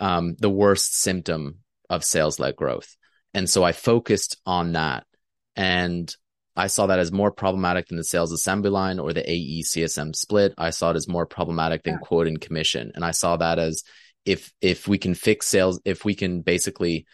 um, 0.00 0.36
the 0.38 0.50
worst 0.50 0.98
symptom 0.98 1.58
of 1.90 2.04
sales 2.04 2.38
led 2.38 2.56
growth. 2.56 2.96
And 3.34 3.48
so 3.48 3.62
I 3.62 3.72
focused 3.72 4.38
on 4.46 4.72
that. 4.72 5.05
And 5.56 6.14
I 6.54 6.68
saw 6.68 6.86
that 6.86 6.98
as 6.98 7.12
more 7.12 7.30
problematic 7.30 7.88
than 7.88 7.98
the 7.98 8.04
sales 8.04 8.32
assembly 8.32 8.70
line 8.70 8.98
or 8.98 9.12
the 9.12 9.28
AE 9.30 9.62
CSM 9.62 10.14
split. 10.14 10.54
I 10.56 10.70
saw 10.70 10.90
it 10.90 10.96
as 10.96 11.08
more 11.08 11.26
problematic 11.26 11.82
than 11.82 11.94
yeah. 11.94 12.00
quote 12.00 12.26
and 12.26 12.40
commission. 12.40 12.92
And 12.94 13.04
I 13.04 13.10
saw 13.10 13.36
that 13.36 13.58
as 13.58 13.82
if 14.24 14.52
if 14.60 14.88
we 14.88 14.98
can 14.98 15.14
fix 15.14 15.46
sales, 15.46 15.80
if 15.84 16.04
we 16.04 16.14
can 16.14 16.40
basically 16.40 17.06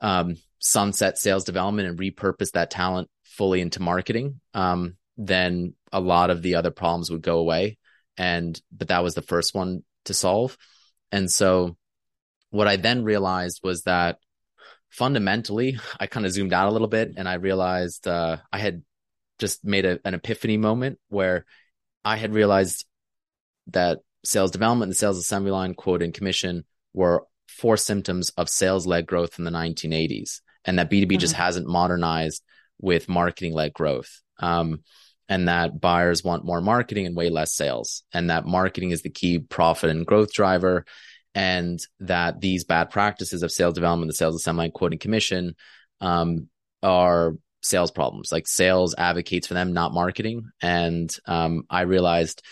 um, 0.00 0.36
sunset 0.58 1.18
sales 1.18 1.44
development 1.44 1.88
and 1.88 1.98
repurpose 1.98 2.52
that 2.52 2.70
talent 2.70 3.08
fully 3.24 3.60
into 3.60 3.80
marketing, 3.80 4.40
um, 4.54 4.96
then 5.16 5.74
a 5.92 6.00
lot 6.00 6.30
of 6.30 6.42
the 6.42 6.56
other 6.56 6.70
problems 6.70 7.10
would 7.10 7.22
go 7.22 7.38
away. 7.38 7.78
And 8.18 8.60
but 8.70 8.88
that 8.88 9.02
was 9.02 9.14
the 9.14 9.22
first 9.22 9.54
one 9.54 9.84
to 10.04 10.14
solve. 10.14 10.56
And 11.10 11.30
so 11.30 11.76
what 12.50 12.68
I 12.68 12.76
then 12.76 13.04
realized 13.04 13.60
was 13.62 13.82
that 13.82 14.18
fundamentally, 14.90 15.78
I 15.98 16.06
kind 16.06 16.26
of 16.26 16.32
zoomed 16.32 16.52
out 16.52 16.68
a 16.68 16.72
little 16.72 16.88
bit 16.88 17.14
and 17.16 17.28
I 17.28 17.34
realized 17.34 18.06
uh, 18.06 18.38
I 18.52 18.58
had 18.58 18.82
just 19.38 19.64
made 19.64 19.84
a, 19.84 19.98
an 20.04 20.14
epiphany 20.14 20.56
moment 20.56 20.98
where 21.08 21.44
I 22.04 22.16
had 22.16 22.32
realized 22.32 22.86
that 23.68 23.98
sales 24.24 24.50
development 24.50 24.90
and 24.90 24.96
sales 24.96 25.18
assembly 25.18 25.50
line, 25.50 25.74
quote, 25.74 26.02
and 26.02 26.14
commission 26.14 26.64
were 26.94 27.24
four 27.48 27.76
symptoms 27.76 28.30
of 28.36 28.48
sales 28.48 28.86
led 28.86 29.06
growth 29.06 29.38
in 29.38 29.44
the 29.44 29.50
1980s, 29.50 30.40
and 30.64 30.78
that 30.78 30.90
B2B 30.90 31.06
mm-hmm. 31.06 31.18
just 31.18 31.34
hasn't 31.34 31.68
modernized 31.68 32.42
with 32.80 33.08
marketing 33.08 33.54
led 33.54 33.72
growth. 33.72 34.22
Um, 34.38 34.82
and 35.28 35.48
that 35.48 35.80
buyers 35.80 36.22
want 36.22 36.44
more 36.44 36.60
marketing 36.60 37.06
and 37.06 37.16
way 37.16 37.30
less 37.30 37.54
sales, 37.54 38.04
and 38.12 38.30
that 38.30 38.46
marketing 38.46 38.90
is 38.90 39.02
the 39.02 39.10
key 39.10 39.38
profit 39.38 39.90
and 39.90 40.06
growth 40.06 40.32
driver, 40.32 40.84
and 41.36 41.78
that 42.00 42.40
these 42.40 42.64
bad 42.64 42.88
practices 42.88 43.42
of 43.42 43.52
sales 43.52 43.74
development, 43.74 44.08
the 44.08 44.14
sales 44.14 44.36
assembly, 44.36 44.64
and 44.64 44.74
quoting 44.74 44.98
commission 44.98 45.54
um, 46.00 46.48
are 46.82 47.34
sales 47.60 47.90
problems. 47.90 48.32
Like 48.32 48.48
sales 48.48 48.94
advocates 48.96 49.46
for 49.46 49.52
them, 49.52 49.74
not 49.74 49.92
marketing. 49.92 50.48
And 50.62 51.14
um, 51.26 51.64
I 51.68 51.82
realized, 51.82 52.42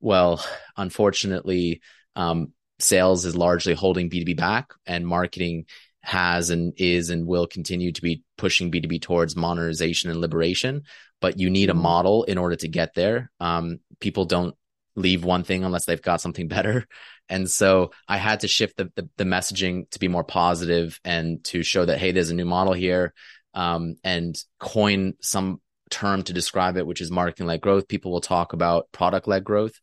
well, 0.00 0.44
unfortunately, 0.76 1.80
um, 2.14 2.52
sales 2.78 3.24
is 3.24 3.34
largely 3.34 3.72
holding 3.72 4.10
B2B 4.10 4.36
back, 4.36 4.74
and 4.84 5.06
marketing 5.06 5.64
has 6.02 6.50
and 6.50 6.74
is 6.76 7.08
and 7.08 7.26
will 7.26 7.46
continue 7.46 7.90
to 7.90 8.02
be 8.02 8.22
pushing 8.36 8.70
B2B 8.70 9.00
towards 9.00 9.34
monetization 9.34 10.10
and 10.10 10.20
liberation. 10.20 10.82
But 11.22 11.40
you 11.40 11.48
need 11.48 11.70
a 11.70 11.72
mm-hmm. 11.72 11.80
model 11.80 12.24
in 12.24 12.36
order 12.36 12.56
to 12.56 12.68
get 12.68 12.92
there. 12.92 13.30
Um, 13.40 13.80
people 13.98 14.26
don't 14.26 14.54
leave 14.96 15.24
one 15.24 15.44
thing 15.44 15.62
unless 15.62 15.84
they've 15.84 16.02
got 16.02 16.20
something 16.20 16.48
better. 16.48 16.86
And 17.28 17.50
so 17.50 17.90
I 18.06 18.18
had 18.18 18.38
to 18.40 18.46
shift 18.46 18.76
the, 18.76 18.88
the, 18.94 19.08
the 19.16 19.24
messaging 19.24 19.90
to 19.90 19.98
be 19.98 20.06
more 20.06 20.22
positive 20.22 21.00
and 21.04 21.42
to 21.46 21.64
show 21.64 21.84
that, 21.84 21.98
hey, 21.98 22.12
there's 22.12 22.30
a 22.30 22.36
new 22.36 22.44
model 22.44 22.72
here 22.72 23.14
um, 23.52 23.96
and 24.04 24.36
coin 24.60 25.14
some 25.20 25.60
term 25.90 26.22
to 26.22 26.32
describe 26.32 26.76
it, 26.76 26.86
which 26.86 27.00
is 27.00 27.10
marketing 27.10 27.46
led 27.46 27.60
growth. 27.60 27.88
People 27.88 28.12
will 28.12 28.20
talk 28.20 28.52
about 28.52 28.92
product 28.92 29.26
led 29.26 29.42
growth. 29.42 29.80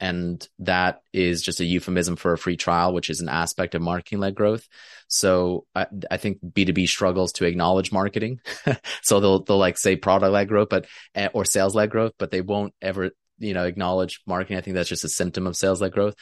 And 0.00 0.46
that 0.58 1.00
is 1.12 1.42
just 1.42 1.60
a 1.60 1.64
euphemism 1.64 2.16
for 2.16 2.32
a 2.32 2.38
free 2.38 2.56
trial, 2.56 2.92
which 2.92 3.10
is 3.10 3.20
an 3.20 3.28
aspect 3.28 3.74
of 3.74 3.82
marketing 3.82 4.18
led 4.18 4.34
growth. 4.34 4.68
So 5.08 5.66
I, 5.74 5.86
I, 6.10 6.16
think 6.16 6.38
B2B 6.44 6.88
struggles 6.88 7.32
to 7.34 7.46
acknowledge 7.46 7.92
marketing. 7.92 8.40
so 9.02 9.20
they'll, 9.20 9.42
they'll 9.44 9.56
like 9.56 9.78
say 9.78 9.96
product 9.96 10.32
led 10.32 10.48
growth, 10.48 10.68
but, 10.68 10.86
eh, 11.14 11.28
or 11.32 11.44
sales 11.44 11.74
led 11.74 11.90
growth, 11.90 12.12
but 12.18 12.30
they 12.30 12.40
won't 12.40 12.74
ever, 12.82 13.10
you 13.38 13.54
know, 13.54 13.64
acknowledge 13.64 14.20
marketing. 14.26 14.56
I 14.56 14.60
think 14.60 14.74
that's 14.74 14.88
just 14.88 15.04
a 15.04 15.08
symptom 15.08 15.46
of 15.46 15.56
sales 15.56 15.80
led 15.80 15.92
growth. 15.92 16.14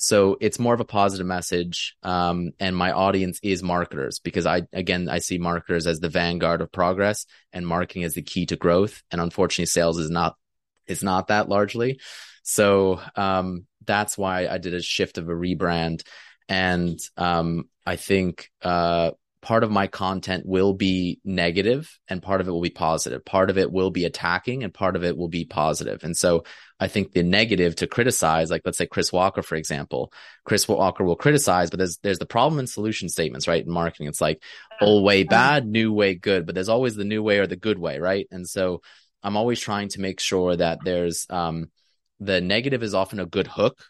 So 0.00 0.36
it's 0.40 0.60
more 0.60 0.74
of 0.74 0.80
a 0.80 0.84
positive 0.84 1.26
message. 1.26 1.96
Um, 2.04 2.52
and 2.60 2.76
my 2.76 2.92
audience 2.92 3.40
is 3.42 3.64
marketers 3.64 4.20
because 4.20 4.46
I, 4.46 4.62
again, 4.72 5.08
I 5.08 5.18
see 5.18 5.38
marketers 5.38 5.88
as 5.88 5.98
the 5.98 6.08
vanguard 6.08 6.60
of 6.60 6.70
progress 6.70 7.26
and 7.52 7.66
marketing 7.66 8.04
as 8.04 8.14
the 8.14 8.22
key 8.22 8.46
to 8.46 8.56
growth. 8.56 9.02
And 9.10 9.20
unfortunately, 9.20 9.66
sales 9.66 9.98
is 9.98 10.08
not, 10.08 10.36
is 10.86 11.02
not 11.02 11.28
that 11.28 11.48
largely. 11.48 11.98
So, 12.44 13.00
um, 13.16 13.66
that's 13.84 14.16
why 14.16 14.46
I 14.46 14.58
did 14.58 14.74
a 14.74 14.82
shift 14.82 15.18
of 15.18 15.28
a 15.28 15.32
rebrand. 15.32 16.02
And, 16.48 16.98
um, 17.16 17.68
I 17.84 17.96
think, 17.96 18.50
uh, 18.62 19.12
part 19.40 19.62
of 19.62 19.70
my 19.70 19.86
content 19.86 20.44
will 20.44 20.74
be 20.74 21.20
negative 21.24 21.98
and 22.08 22.22
part 22.22 22.40
of 22.40 22.48
it 22.48 22.50
will 22.50 22.60
be 22.60 22.70
positive. 22.70 23.24
Part 23.24 23.50
of 23.50 23.58
it 23.58 23.70
will 23.70 23.90
be 23.90 24.04
attacking 24.04 24.64
and 24.64 24.74
part 24.74 24.96
of 24.96 25.04
it 25.04 25.16
will 25.16 25.28
be 25.28 25.44
positive. 25.44 26.02
And 26.02 26.16
so 26.16 26.44
I 26.80 26.88
think 26.88 27.12
the 27.12 27.22
negative 27.22 27.76
to 27.76 27.86
criticize, 27.86 28.50
like 28.50 28.62
let's 28.64 28.78
say 28.78 28.86
Chris 28.86 29.12
Walker, 29.12 29.42
for 29.42 29.54
example, 29.54 30.12
Chris 30.44 30.66
Walker 30.66 31.04
will 31.04 31.16
criticize, 31.16 31.70
but 31.70 31.78
there's, 31.78 31.98
there's 31.98 32.18
the 32.18 32.26
problem 32.26 32.58
and 32.58 32.68
solution 32.68 33.08
statements, 33.08 33.46
right? 33.46 33.64
In 33.64 33.70
marketing, 33.70 34.08
it's 34.08 34.20
like 34.20 34.42
old 34.80 35.04
way 35.04 35.22
bad, 35.22 35.66
new 35.66 35.92
way 35.92 36.14
good, 36.14 36.44
but 36.44 36.54
there's 36.56 36.68
always 36.68 36.96
the 36.96 37.04
new 37.04 37.22
way 37.22 37.38
or 37.38 37.46
the 37.46 37.56
good 37.56 37.78
way, 37.78 38.00
right? 38.00 38.26
And 38.32 38.48
so 38.48 38.82
I'm 39.22 39.36
always 39.36 39.60
trying 39.60 39.88
to 39.90 40.00
make 40.00 40.18
sure 40.18 40.56
that 40.56 40.80
there's, 40.84 41.26
um, 41.30 41.70
the 42.18 42.40
negative 42.40 42.82
is 42.82 42.94
often 42.94 43.20
a 43.20 43.26
good 43.26 43.46
hook. 43.46 43.80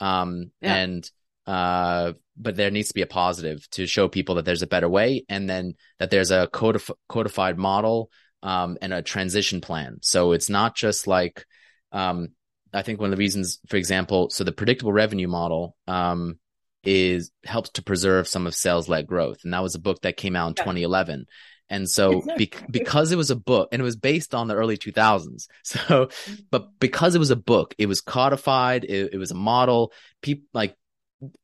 Um, 0.00 0.50
yeah. 0.60 0.74
and, 0.74 1.10
uh, 1.48 2.12
but 2.36 2.56
there 2.56 2.70
needs 2.70 2.88
to 2.88 2.94
be 2.94 3.00
a 3.00 3.06
positive 3.06 3.66
to 3.70 3.86
show 3.86 4.06
people 4.06 4.34
that 4.34 4.44
there's 4.44 4.60
a 4.60 4.66
better 4.66 4.88
way 4.88 5.24
and 5.30 5.48
then 5.48 5.74
that 5.98 6.10
there's 6.10 6.30
a 6.30 6.46
codif- 6.52 6.94
codified 7.08 7.56
model 7.56 8.10
um, 8.42 8.76
and 8.82 8.92
a 8.92 9.00
transition 9.00 9.62
plan. 9.62 9.96
So 10.02 10.32
it's 10.32 10.50
not 10.50 10.76
just 10.76 11.06
like, 11.06 11.46
um, 11.90 12.28
I 12.74 12.82
think 12.82 13.00
one 13.00 13.10
of 13.10 13.16
the 13.16 13.20
reasons, 13.20 13.60
for 13.66 13.78
example, 13.78 14.28
so 14.28 14.44
the 14.44 14.52
predictable 14.52 14.92
revenue 14.92 15.26
model 15.26 15.74
um, 15.86 16.38
is 16.84 17.30
helps 17.46 17.70
to 17.70 17.82
preserve 17.82 18.28
some 18.28 18.46
of 18.46 18.54
sales 18.54 18.86
led 18.86 19.06
growth. 19.06 19.38
And 19.42 19.54
that 19.54 19.62
was 19.62 19.74
a 19.74 19.80
book 19.80 20.02
that 20.02 20.18
came 20.18 20.36
out 20.36 20.48
in 20.48 20.54
yeah. 20.58 20.64
2011. 20.64 21.24
And 21.70 21.88
so 21.88 22.22
be- 22.36 22.52
because 22.70 23.10
it 23.10 23.16
was 23.16 23.30
a 23.30 23.36
book 23.36 23.70
and 23.72 23.80
it 23.80 23.84
was 23.84 23.96
based 23.96 24.34
on 24.34 24.48
the 24.48 24.54
early 24.54 24.76
2000s. 24.76 25.46
So, 25.64 25.78
mm-hmm. 25.78 26.34
but 26.50 26.78
because 26.78 27.14
it 27.14 27.20
was 27.20 27.30
a 27.30 27.36
book, 27.36 27.74
it 27.78 27.86
was 27.86 28.02
codified. 28.02 28.84
It, 28.84 29.14
it 29.14 29.18
was 29.18 29.30
a 29.30 29.34
model. 29.34 29.94
People 30.20 30.44
like 30.52 30.76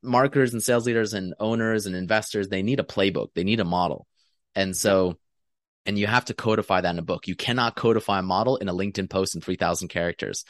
marketers 0.02 0.52
and 0.52 0.62
sales 0.62 0.86
leaders 0.86 1.14
and 1.14 1.34
owners 1.40 1.86
and 1.86 1.96
investors, 1.96 2.48
they 2.48 2.62
need 2.62 2.80
a 2.80 2.84
playbook, 2.84 3.28
they 3.34 3.44
need 3.44 3.60
a 3.60 3.64
model. 3.64 4.06
And 4.54 4.76
so, 4.76 5.18
and 5.86 5.98
you 5.98 6.06
have 6.06 6.26
to 6.26 6.34
codify 6.34 6.80
that 6.80 6.90
in 6.90 6.98
a 6.98 7.02
book. 7.02 7.26
You 7.26 7.34
cannot 7.34 7.76
codify 7.76 8.20
a 8.20 8.22
model 8.22 8.56
in 8.56 8.68
a 8.68 8.74
LinkedIn 8.74 9.10
post 9.10 9.34
in 9.34 9.40
3000 9.40 9.88
characters. 9.88 10.44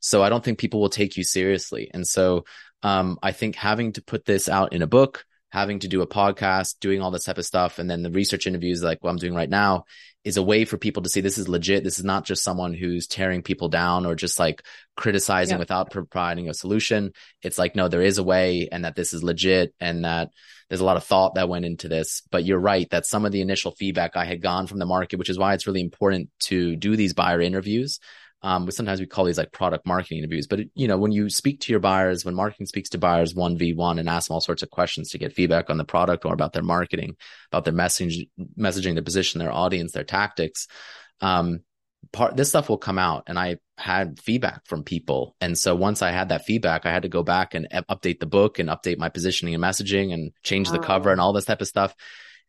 So 0.00 0.22
I 0.22 0.28
don't 0.28 0.44
think 0.44 0.58
people 0.58 0.80
will 0.80 0.90
take 0.90 1.16
you 1.16 1.24
seriously. 1.24 1.90
And 1.92 2.06
so, 2.06 2.44
um, 2.82 3.18
I 3.22 3.32
think 3.32 3.56
having 3.56 3.92
to 3.92 4.02
put 4.02 4.24
this 4.24 4.48
out 4.48 4.72
in 4.72 4.82
a 4.82 4.86
book, 4.86 5.24
having 5.50 5.80
to 5.80 5.88
do 5.88 6.02
a 6.02 6.06
podcast, 6.06 6.76
doing 6.80 7.00
all 7.00 7.10
this 7.10 7.24
type 7.24 7.38
of 7.38 7.46
stuff, 7.46 7.78
and 7.78 7.88
then 7.88 8.02
the 8.02 8.10
research 8.10 8.46
interviews 8.46 8.82
like 8.82 9.02
what 9.02 9.10
I'm 9.10 9.16
doing 9.16 9.34
right 9.34 9.48
now 9.48 9.84
is 10.26 10.36
a 10.36 10.42
way 10.42 10.64
for 10.64 10.76
people 10.76 11.04
to 11.04 11.08
see 11.08 11.20
this 11.20 11.38
is 11.38 11.48
legit. 11.48 11.84
This 11.84 12.00
is 12.00 12.04
not 12.04 12.24
just 12.24 12.42
someone 12.42 12.74
who's 12.74 13.06
tearing 13.06 13.42
people 13.42 13.68
down 13.68 14.04
or 14.04 14.16
just 14.16 14.40
like 14.40 14.64
criticizing 14.96 15.54
yeah. 15.54 15.60
without 15.60 15.92
providing 15.92 16.48
a 16.48 16.54
solution. 16.54 17.12
It's 17.42 17.58
like, 17.58 17.76
no, 17.76 17.86
there 17.86 18.02
is 18.02 18.18
a 18.18 18.24
way 18.24 18.68
and 18.72 18.84
that 18.84 18.96
this 18.96 19.14
is 19.14 19.22
legit 19.22 19.72
and 19.78 20.04
that 20.04 20.30
there's 20.68 20.80
a 20.80 20.84
lot 20.84 20.96
of 20.96 21.04
thought 21.04 21.36
that 21.36 21.48
went 21.48 21.64
into 21.64 21.86
this. 21.86 22.22
But 22.28 22.44
you're 22.44 22.58
right 22.58 22.90
that 22.90 23.06
some 23.06 23.24
of 23.24 23.30
the 23.30 23.40
initial 23.40 23.70
feedback 23.70 24.16
I 24.16 24.24
had 24.24 24.42
gone 24.42 24.66
from 24.66 24.80
the 24.80 24.84
market, 24.84 25.20
which 25.20 25.30
is 25.30 25.38
why 25.38 25.54
it's 25.54 25.68
really 25.68 25.80
important 25.80 26.28
to 26.46 26.74
do 26.74 26.96
these 26.96 27.14
buyer 27.14 27.40
interviews 27.40 28.00
um, 28.46 28.64
but 28.64 28.74
sometimes 28.74 29.00
we 29.00 29.06
call 29.06 29.24
these 29.24 29.38
like 29.38 29.50
product 29.50 29.84
marketing 29.84 30.18
interviews. 30.18 30.46
But 30.46 30.60
you 30.76 30.86
know, 30.86 30.98
when 30.98 31.10
you 31.10 31.28
speak 31.28 31.62
to 31.62 31.72
your 31.72 31.80
buyers, 31.80 32.24
when 32.24 32.36
marketing 32.36 32.66
speaks 32.66 32.90
to 32.90 32.98
buyers 32.98 33.34
one 33.34 33.58
v 33.58 33.72
one 33.72 33.98
and 33.98 34.08
ask 34.08 34.28
them 34.28 34.34
all 34.34 34.40
sorts 34.40 34.62
of 34.62 34.70
questions 34.70 35.10
to 35.10 35.18
get 35.18 35.32
feedback 35.32 35.68
on 35.68 35.78
the 35.78 35.84
product 35.84 36.24
or 36.24 36.32
about 36.32 36.52
their 36.52 36.62
marketing, 36.62 37.16
about 37.50 37.64
their 37.64 37.74
messaging, 37.74 38.28
messaging, 38.56 38.94
their 38.94 39.02
position, 39.02 39.40
their 39.40 39.50
audience, 39.50 39.90
their 39.90 40.04
tactics, 40.04 40.68
um, 41.20 41.62
part 42.12 42.36
this 42.36 42.50
stuff 42.50 42.68
will 42.68 42.78
come 42.78 43.00
out. 43.00 43.24
And 43.26 43.36
I 43.36 43.56
had 43.78 44.20
feedback 44.20 44.64
from 44.66 44.84
people, 44.84 45.34
and 45.40 45.58
so 45.58 45.74
once 45.74 46.00
I 46.00 46.12
had 46.12 46.28
that 46.28 46.44
feedback, 46.44 46.86
I 46.86 46.92
had 46.92 47.02
to 47.02 47.08
go 47.08 47.24
back 47.24 47.54
and 47.54 47.66
update 47.90 48.20
the 48.20 48.26
book 48.26 48.60
and 48.60 48.68
update 48.68 48.96
my 48.98 49.08
positioning 49.08 49.56
and 49.56 49.64
messaging 49.64 50.14
and 50.14 50.30
change 50.44 50.70
the 50.70 50.78
cover 50.78 51.10
and 51.10 51.20
all 51.20 51.32
this 51.32 51.46
type 51.46 51.62
of 51.62 51.66
stuff. 51.66 51.96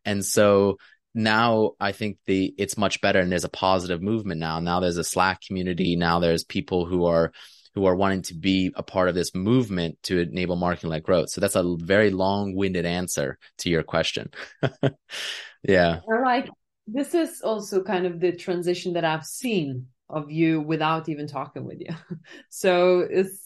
And 0.04 0.24
so 0.24 0.78
now 1.14 1.72
I 1.80 1.92
think 1.92 2.18
the 2.26 2.54
it's 2.58 2.76
much 2.76 3.00
better 3.00 3.20
and 3.20 3.30
there's 3.30 3.44
a 3.44 3.48
positive 3.48 4.02
movement 4.02 4.40
now. 4.40 4.60
Now 4.60 4.80
there's 4.80 4.98
a 4.98 5.04
Slack 5.04 5.40
community. 5.40 5.96
Now 5.96 6.18
there's 6.20 6.44
people 6.44 6.86
who 6.86 7.06
are 7.06 7.32
who 7.74 7.86
are 7.86 7.94
wanting 7.94 8.22
to 8.22 8.34
be 8.34 8.72
a 8.74 8.82
part 8.82 9.08
of 9.08 9.14
this 9.14 9.34
movement 9.34 9.98
to 10.02 10.20
enable 10.20 10.56
marketing 10.56 10.90
led 10.90 11.02
growth. 11.02 11.30
So 11.30 11.40
that's 11.40 11.54
a 11.54 11.76
very 11.78 12.10
long 12.10 12.54
winded 12.54 12.86
answer 12.86 13.38
to 13.58 13.70
your 13.70 13.82
question. 13.82 14.30
yeah. 15.62 16.00
All 16.08 16.18
right. 16.18 16.48
This 16.86 17.14
is 17.14 17.42
also 17.42 17.82
kind 17.82 18.06
of 18.06 18.20
the 18.20 18.32
transition 18.32 18.94
that 18.94 19.04
I've 19.04 19.24
seen 19.24 19.86
of 20.08 20.30
you 20.30 20.60
without 20.60 21.08
even 21.08 21.26
talking 21.26 21.64
with 21.64 21.80
you. 21.80 21.94
so 22.50 23.00
it's 23.00 23.44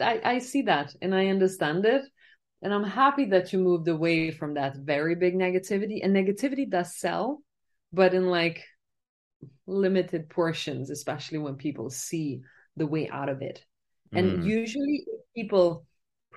I, 0.00 0.20
I 0.24 0.38
see 0.38 0.62
that 0.62 0.94
and 1.00 1.14
I 1.14 1.26
understand 1.28 1.84
it. 1.84 2.02
And 2.62 2.74
I'm 2.74 2.84
happy 2.84 3.26
that 3.26 3.52
you 3.52 3.58
moved 3.60 3.88
away 3.88 4.30
from 4.30 4.54
that 4.54 4.76
very 4.76 5.14
big 5.14 5.34
negativity. 5.34 6.00
And 6.02 6.14
negativity 6.14 6.68
does 6.68 6.96
sell, 6.96 7.42
but 7.92 8.14
in 8.14 8.28
like 8.28 8.64
limited 9.66 10.28
portions, 10.28 10.90
especially 10.90 11.38
when 11.38 11.54
people 11.54 11.90
see 11.90 12.42
the 12.76 12.86
way 12.86 13.08
out 13.08 13.28
of 13.28 13.42
it. 13.42 13.64
And 14.12 14.40
mm. 14.40 14.44
usually 14.44 15.06
people 15.36 15.86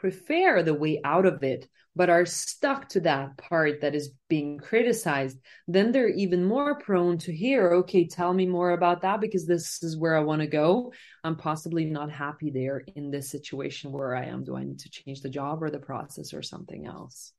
prefer 0.01 0.63
the 0.63 0.73
way 0.73 0.99
out 1.03 1.27
of 1.27 1.43
it, 1.43 1.69
but 1.95 2.09
are 2.09 2.25
stuck 2.25 2.89
to 2.89 3.01
that 3.01 3.37
part 3.37 3.81
that 3.81 3.93
is 3.93 4.13
being 4.29 4.57
criticized, 4.57 5.37
then 5.67 5.91
they're 5.91 6.09
even 6.09 6.43
more 6.43 6.79
prone 6.79 7.19
to 7.19 7.31
hear, 7.31 7.69
okay, 7.71 8.07
tell 8.07 8.33
me 8.33 8.47
more 8.47 8.71
about 8.71 9.03
that 9.03 9.21
because 9.21 9.45
this 9.45 9.83
is 9.83 9.95
where 9.95 10.17
I 10.17 10.21
want 10.21 10.41
to 10.41 10.47
go. 10.47 10.91
I'm 11.23 11.35
possibly 11.35 11.85
not 11.85 12.09
happy 12.09 12.49
there 12.49 12.83
in 12.95 13.11
this 13.11 13.29
situation 13.29 13.91
where 13.91 14.15
I 14.15 14.25
am. 14.25 14.43
Do 14.43 14.55
I 14.55 14.63
need 14.63 14.79
to 14.79 14.89
change 14.89 15.21
the 15.21 15.29
job 15.29 15.61
or 15.61 15.69
the 15.69 15.77
process 15.77 16.33
or 16.33 16.41
something 16.41 16.87
else? 16.87 17.31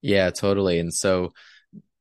Yeah, 0.00 0.30
totally. 0.30 0.78
And 0.78 0.94
so 0.94 1.32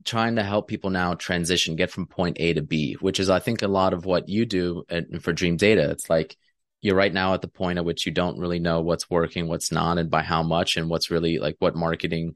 trying 0.04 0.36
to 0.36 0.44
help 0.44 0.68
people 0.68 0.92
now 0.92 1.16
transition, 1.16 1.76
get 1.76 1.90
from 1.90 2.06
point 2.06 2.38
A 2.40 2.54
to 2.54 2.62
B, 2.62 2.98
which 3.00 3.20
is, 3.20 3.32
I 3.32 3.40
think, 3.40 3.64
a 3.64 3.68
lot 3.68 3.94
of 3.94 4.06
what 4.06 4.30
you 4.30 4.46
do 4.46 4.84
for 5.22 5.34
Dreamdata. 5.34 5.90
It's 5.90 6.08
like, 6.08 6.38
you're 6.84 6.96
right 6.98 7.14
now 7.14 7.34
at 7.34 7.42
the 7.42 7.48
point 7.48 7.80
at 7.80 7.86
which 7.86 8.06
you 8.06 8.12
don't 8.12 8.38
really 8.38 8.60
know 8.60 8.82
what's 8.82 9.10
working, 9.10 9.48
what's 9.48 9.72
not, 9.72 9.98
and 9.98 10.12
by 10.12 10.22
how 10.22 10.44
much, 10.44 10.76
and 10.76 10.90
what's 10.90 11.10
really 11.10 11.40
like 11.40 11.56
what 11.60 11.76
marketing, 11.76 12.36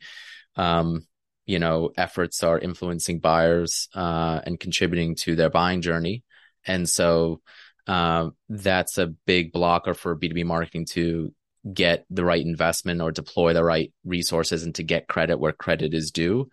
um, 0.55 1.05
you 1.45 1.59
know, 1.59 1.91
efforts 1.97 2.41
are 2.43 2.57
influencing 2.57 3.19
buyers 3.19 3.89
uh, 3.93 4.39
and 4.45 4.57
contributing 4.57 5.15
to 5.15 5.35
their 5.35 5.49
buying 5.49 5.81
journey. 5.81 6.23
And 6.65 6.87
so 6.87 7.41
uh, 7.87 8.29
that's 8.47 8.97
a 8.97 9.07
big 9.07 9.51
blocker 9.51 9.93
for 9.93 10.15
B2B 10.15 10.45
marketing 10.45 10.85
to 10.91 11.33
get 11.73 12.05
the 12.09 12.23
right 12.23 12.43
investment 12.43 13.01
or 13.01 13.11
deploy 13.11 13.51
the 13.51 13.65
right 13.65 13.91
resources 14.05 14.63
and 14.63 14.73
to 14.75 14.83
get 14.83 15.09
credit 15.09 15.39
where 15.39 15.51
credit 15.51 15.93
is 15.93 16.11
due. 16.11 16.49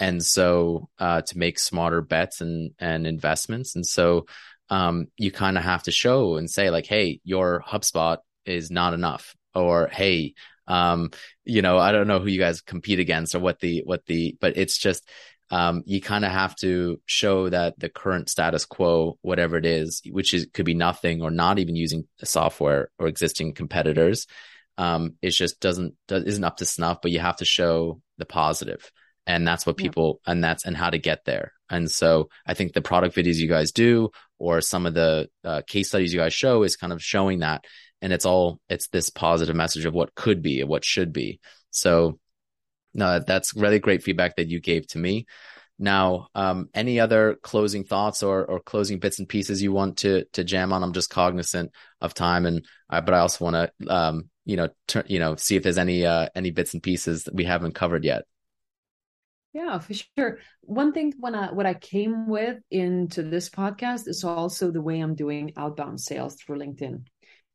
And 0.00 0.22
so 0.22 0.88
uh, 0.98 1.22
to 1.22 1.38
make 1.38 1.60
smarter 1.60 2.02
bets 2.02 2.40
and 2.40 2.72
and 2.80 3.06
investments. 3.06 3.76
And 3.76 3.86
so 3.86 4.26
um, 4.68 5.06
you 5.16 5.30
kind 5.30 5.56
of 5.56 5.64
have 5.64 5.84
to 5.84 5.92
show 5.92 6.36
and 6.36 6.50
say 6.50 6.70
like, 6.70 6.86
hey, 6.86 7.20
your 7.24 7.62
HubSpot 7.66 8.18
is 8.44 8.70
not 8.70 8.94
enough, 8.94 9.34
or 9.54 9.88
hey, 9.88 10.34
Um, 10.68 11.10
you 11.44 11.62
know, 11.62 11.78
I 11.78 11.92
don't 11.92 12.08
know 12.08 12.18
who 12.18 12.28
you 12.28 12.40
guys 12.40 12.60
compete 12.60 12.98
against 12.98 13.36
or 13.36 13.38
what 13.38 13.60
the, 13.60 13.82
what 13.84 14.04
the, 14.06 14.36
but 14.40 14.56
it's 14.56 14.76
just, 14.76 15.08
um, 15.48 15.84
you 15.86 16.00
kind 16.00 16.24
of 16.24 16.32
have 16.32 16.56
to 16.56 17.00
show 17.06 17.48
that 17.48 17.78
the 17.78 17.88
current 17.88 18.28
status 18.28 18.64
quo, 18.66 19.16
whatever 19.22 19.56
it 19.56 19.64
is, 19.64 20.02
which 20.10 20.34
is 20.34 20.48
could 20.52 20.66
be 20.66 20.74
nothing 20.74 21.22
or 21.22 21.30
not 21.30 21.60
even 21.60 21.76
using 21.76 22.08
the 22.18 22.26
software 22.26 22.90
or 22.98 23.06
existing 23.06 23.54
competitors, 23.54 24.26
um, 24.76 25.14
it 25.22 25.30
just 25.30 25.60
doesn't 25.60 25.94
does, 26.08 26.24
isn't 26.24 26.42
up 26.42 26.56
to 26.56 26.64
snuff. 26.64 26.98
But 27.00 27.12
you 27.12 27.20
have 27.20 27.36
to 27.36 27.44
show 27.44 28.00
the 28.18 28.26
positive, 28.26 28.90
and 29.24 29.46
that's 29.46 29.64
what 29.66 29.76
people 29.76 30.20
yeah. 30.26 30.32
and 30.32 30.42
that's 30.42 30.66
and 30.66 30.76
how 30.76 30.90
to 30.90 30.98
get 30.98 31.24
there. 31.24 31.52
And 31.68 31.90
so 31.90 32.28
I 32.46 32.54
think 32.54 32.72
the 32.72 32.82
product 32.82 33.16
videos 33.16 33.36
you 33.36 33.48
guys 33.48 33.72
do 33.72 34.10
or 34.38 34.60
some 34.60 34.86
of 34.86 34.94
the 34.94 35.28
uh, 35.44 35.62
case 35.66 35.88
studies 35.88 36.12
you 36.12 36.20
guys 36.20 36.34
show 36.34 36.62
is 36.62 36.76
kind 36.76 36.92
of 36.92 37.02
showing 37.02 37.40
that, 37.40 37.64
and 38.02 38.12
it's 38.12 38.26
all 38.26 38.60
it's 38.68 38.88
this 38.88 39.10
positive 39.10 39.56
message 39.56 39.84
of 39.84 39.94
what 39.94 40.14
could 40.14 40.42
be, 40.42 40.60
and 40.60 40.68
what 40.68 40.84
should 40.84 41.12
be. 41.12 41.40
So 41.70 42.18
no, 42.94 43.18
that's 43.18 43.54
really 43.54 43.78
great 43.78 44.02
feedback 44.02 44.36
that 44.36 44.48
you 44.48 44.60
gave 44.60 44.86
to 44.88 44.98
me. 44.98 45.26
Now, 45.78 46.28
um, 46.34 46.70
any 46.72 47.00
other 47.00 47.36
closing 47.42 47.84
thoughts 47.84 48.22
or, 48.22 48.44
or 48.46 48.60
closing 48.60 48.98
bits 48.98 49.18
and 49.18 49.28
pieces 49.28 49.62
you 49.62 49.72
want 49.72 49.98
to 49.98 50.24
to 50.32 50.44
jam 50.44 50.72
on? 50.72 50.82
I'm 50.82 50.94
just 50.94 51.10
cognizant 51.10 51.72
of 52.00 52.14
time, 52.14 52.46
and 52.46 52.64
uh, 52.88 53.02
but 53.02 53.14
I 53.14 53.18
also 53.18 53.44
want 53.44 53.56
to, 53.56 53.94
um, 53.94 54.30
you 54.46 54.56
know, 54.56 54.70
turn, 54.88 55.04
you 55.08 55.18
know, 55.18 55.36
see 55.36 55.56
if 55.56 55.62
there's 55.62 55.76
any 55.76 56.06
uh, 56.06 56.28
any 56.34 56.50
bits 56.50 56.72
and 56.72 56.82
pieces 56.82 57.24
that 57.24 57.34
we 57.34 57.44
haven't 57.44 57.74
covered 57.74 58.04
yet. 58.04 58.24
Yeah, 59.56 59.78
for 59.78 59.94
sure. 59.94 60.38
One 60.60 60.92
thing 60.92 61.14
when 61.18 61.34
I 61.34 61.50
what 61.50 61.64
I 61.64 61.72
came 61.72 62.28
with 62.28 62.58
into 62.70 63.22
this 63.22 63.48
podcast 63.48 64.06
is 64.06 64.22
also 64.22 64.70
the 64.70 64.82
way 64.82 65.00
I'm 65.00 65.14
doing 65.14 65.54
outbound 65.56 65.98
sales 65.98 66.34
through 66.34 66.58
LinkedIn, 66.58 67.04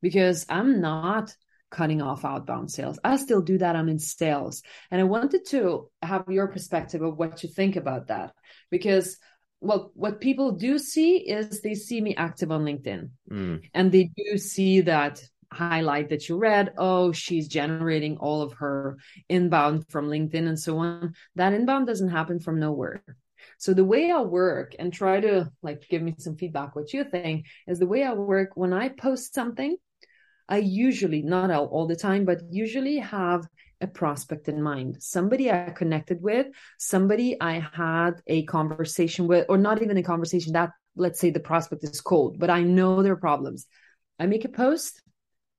because 0.00 0.44
I'm 0.48 0.80
not 0.80 1.32
cutting 1.70 2.02
off 2.02 2.24
outbound 2.24 2.72
sales. 2.72 2.98
I 3.04 3.16
still 3.18 3.40
do 3.40 3.56
that. 3.58 3.76
I'm 3.76 3.88
in 3.88 4.00
sales. 4.00 4.64
And 4.90 5.00
I 5.00 5.04
wanted 5.04 5.46
to 5.50 5.90
have 6.02 6.24
your 6.28 6.48
perspective 6.48 7.02
of 7.02 7.16
what 7.16 7.44
you 7.44 7.48
think 7.48 7.76
about 7.76 8.08
that. 8.08 8.32
Because 8.68 9.16
well, 9.60 9.92
what 9.94 10.20
people 10.20 10.50
do 10.50 10.80
see 10.80 11.18
is 11.18 11.60
they 11.60 11.74
see 11.74 12.00
me 12.00 12.16
active 12.16 12.50
on 12.50 12.64
LinkedIn 12.64 13.10
mm. 13.30 13.62
and 13.72 13.92
they 13.92 14.10
do 14.16 14.36
see 14.38 14.80
that 14.80 15.22
highlight 15.52 16.08
that 16.10 16.28
you 16.28 16.36
read. 16.38 16.72
Oh, 16.78 17.12
she's 17.12 17.48
generating 17.48 18.16
all 18.18 18.42
of 18.42 18.54
her 18.54 18.98
inbound 19.28 19.88
from 19.88 20.08
LinkedIn 20.08 20.46
and 20.46 20.58
so 20.58 20.78
on. 20.78 21.14
That 21.36 21.52
inbound 21.52 21.86
doesn't 21.86 22.08
happen 22.08 22.40
from 22.40 22.60
nowhere. 22.60 23.02
So 23.58 23.74
the 23.74 23.84
way 23.84 24.10
I 24.10 24.20
work 24.20 24.74
and 24.78 24.92
try 24.92 25.20
to 25.20 25.50
like 25.62 25.88
give 25.88 26.02
me 26.02 26.14
some 26.18 26.36
feedback 26.36 26.74
what 26.74 26.92
you 26.92 27.04
think 27.04 27.46
is 27.66 27.78
the 27.78 27.86
way 27.86 28.02
I 28.02 28.12
work 28.12 28.50
when 28.54 28.72
I 28.72 28.88
post 28.88 29.34
something 29.34 29.76
I 30.48 30.58
usually, 30.58 31.22
not 31.22 31.50
all, 31.50 31.66
all 31.66 31.86
the 31.86 31.96
time, 31.96 32.24
but 32.24 32.42
usually 32.50 32.98
have 32.98 33.46
a 33.80 33.86
prospect 33.86 34.48
in 34.48 34.62
mind, 34.62 35.02
somebody 35.02 35.50
I 35.50 35.70
connected 35.70 36.22
with, 36.22 36.46
somebody 36.78 37.40
I 37.40 37.66
had 37.72 38.22
a 38.26 38.44
conversation 38.44 39.26
with, 39.26 39.46
or 39.48 39.58
not 39.58 39.82
even 39.82 39.96
a 39.96 40.02
conversation 40.02 40.52
that, 40.52 40.70
let's 40.94 41.20
say 41.20 41.30
the 41.30 41.40
prospect 41.40 41.84
is 41.84 42.00
cold, 42.00 42.38
but 42.38 42.50
I 42.50 42.62
know 42.62 43.02
their 43.02 43.16
problems. 43.16 43.66
I 44.18 44.26
make 44.26 44.44
a 44.44 44.48
post 44.48 45.01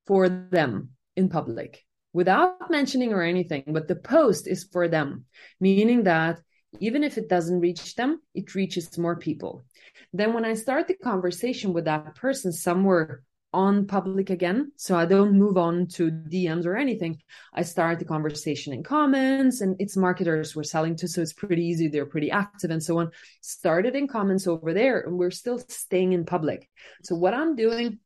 for 0.06 0.30
them 0.30 0.90
in 1.16 1.30
public 1.30 1.84
without 2.14 2.70
mentioning 2.70 3.12
or 3.14 3.22
anything, 3.22 3.64
but 3.68 3.88
the 3.88 3.96
post 3.96 4.48
is 4.48 4.64
for 4.72 4.88
them, 4.88 5.26
meaning 5.60 6.04
that 6.04 6.40
even 6.80 7.04
if 7.04 7.18
it 7.18 7.30
doesn't 7.30 7.60
reach 7.60 7.96
them, 7.96 8.20
it 8.34 8.56
reaches 8.56 8.98
more 8.98 9.16
people. 9.16 9.66
Then 10.12 10.34
when 10.34 10.46
I 10.46 10.54
start 10.54 10.88
the 10.88 10.96
conversation 10.96 11.74
with 11.74 11.86
that 11.86 12.16
person 12.16 12.52
somewhere 12.52 13.24
on 13.54 13.86
public 13.86 14.30
again. 14.30 14.72
So 14.76 14.98
I 14.98 15.06
don't 15.06 15.38
move 15.38 15.58
on 15.58 15.88
to 15.94 16.10
DMs 16.10 16.66
or 16.66 16.76
anything. 16.76 17.22
I 17.54 17.62
start 17.62 18.00
the 18.00 18.06
conversation 18.06 18.74
in 18.74 18.84
comments 18.84 19.62
and 19.62 19.76
it's 19.80 19.96
marketers 19.96 20.56
we're 20.56 20.64
selling 20.64 20.96
to. 20.98 21.08
So 21.08 21.22
it's 21.22 21.34
pretty 21.34 21.64
easy. 21.64 21.88
They're 21.88 22.08
pretty 22.08 22.32
active 22.32 22.72
and 22.72 22.82
so 22.82 22.98
on. 22.98 23.12
Started 23.42 23.96
in 23.96 24.08
comments 24.08 24.48
over 24.48 24.74
there 24.74 25.02
and 25.02 25.18
we're 25.18 25.32
still 25.32 25.60
staying 25.60 26.14
in 26.14 26.26
public. 26.26 26.68
So 27.04 27.16
what 27.16 27.34
I'm 27.34 27.56
doing 27.56 28.00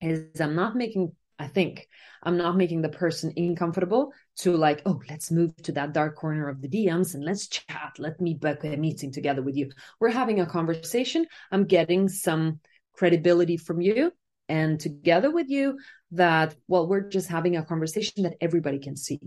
is 0.00 0.40
I'm 0.40 0.56
not 0.56 0.74
making 0.74 1.12
I 1.44 1.48
think 1.48 1.86
I'm 2.22 2.38
not 2.38 2.56
making 2.56 2.80
the 2.80 2.88
person 2.88 3.32
uncomfortable 3.36 4.12
to 4.38 4.56
like, 4.56 4.80
oh, 4.86 5.00
let's 5.10 5.30
move 5.30 5.54
to 5.64 5.72
that 5.72 5.92
dark 5.92 6.16
corner 6.16 6.48
of 6.48 6.62
the 6.62 6.68
DMs 6.68 7.14
and 7.14 7.22
let's 7.22 7.48
chat. 7.48 7.92
Let 7.98 8.18
me 8.18 8.32
book 8.32 8.64
a 8.64 8.76
meeting 8.76 9.12
together 9.12 9.42
with 9.42 9.56
you. 9.56 9.70
We're 10.00 10.08
having 10.08 10.40
a 10.40 10.46
conversation. 10.46 11.26
I'm 11.52 11.66
getting 11.66 12.08
some 12.08 12.60
credibility 12.94 13.58
from 13.58 13.82
you 13.82 14.10
and 14.48 14.80
together 14.80 15.30
with 15.30 15.48
you 15.50 15.78
that 16.12 16.54
well 16.68 16.86
we're 16.86 17.08
just 17.08 17.28
having 17.28 17.56
a 17.56 17.64
conversation 17.64 18.22
that 18.22 18.36
everybody 18.40 18.78
can 18.78 18.94
see 18.94 19.18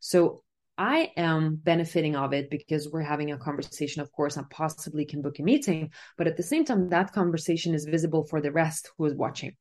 so 0.00 0.42
i 0.76 1.10
am 1.16 1.56
benefiting 1.56 2.14
of 2.14 2.34
it 2.34 2.50
because 2.50 2.90
we're 2.90 3.00
having 3.00 3.32
a 3.32 3.38
conversation 3.38 4.02
of 4.02 4.12
course 4.12 4.36
i 4.36 4.42
possibly 4.50 5.06
can 5.06 5.22
book 5.22 5.38
a 5.38 5.42
meeting 5.42 5.90
but 6.18 6.26
at 6.26 6.36
the 6.36 6.42
same 6.42 6.62
time 6.62 6.90
that 6.90 7.12
conversation 7.12 7.74
is 7.74 7.86
visible 7.86 8.22
for 8.24 8.40
the 8.42 8.52
rest 8.52 8.90
who 8.98 9.06
is 9.06 9.14
watching 9.14 9.56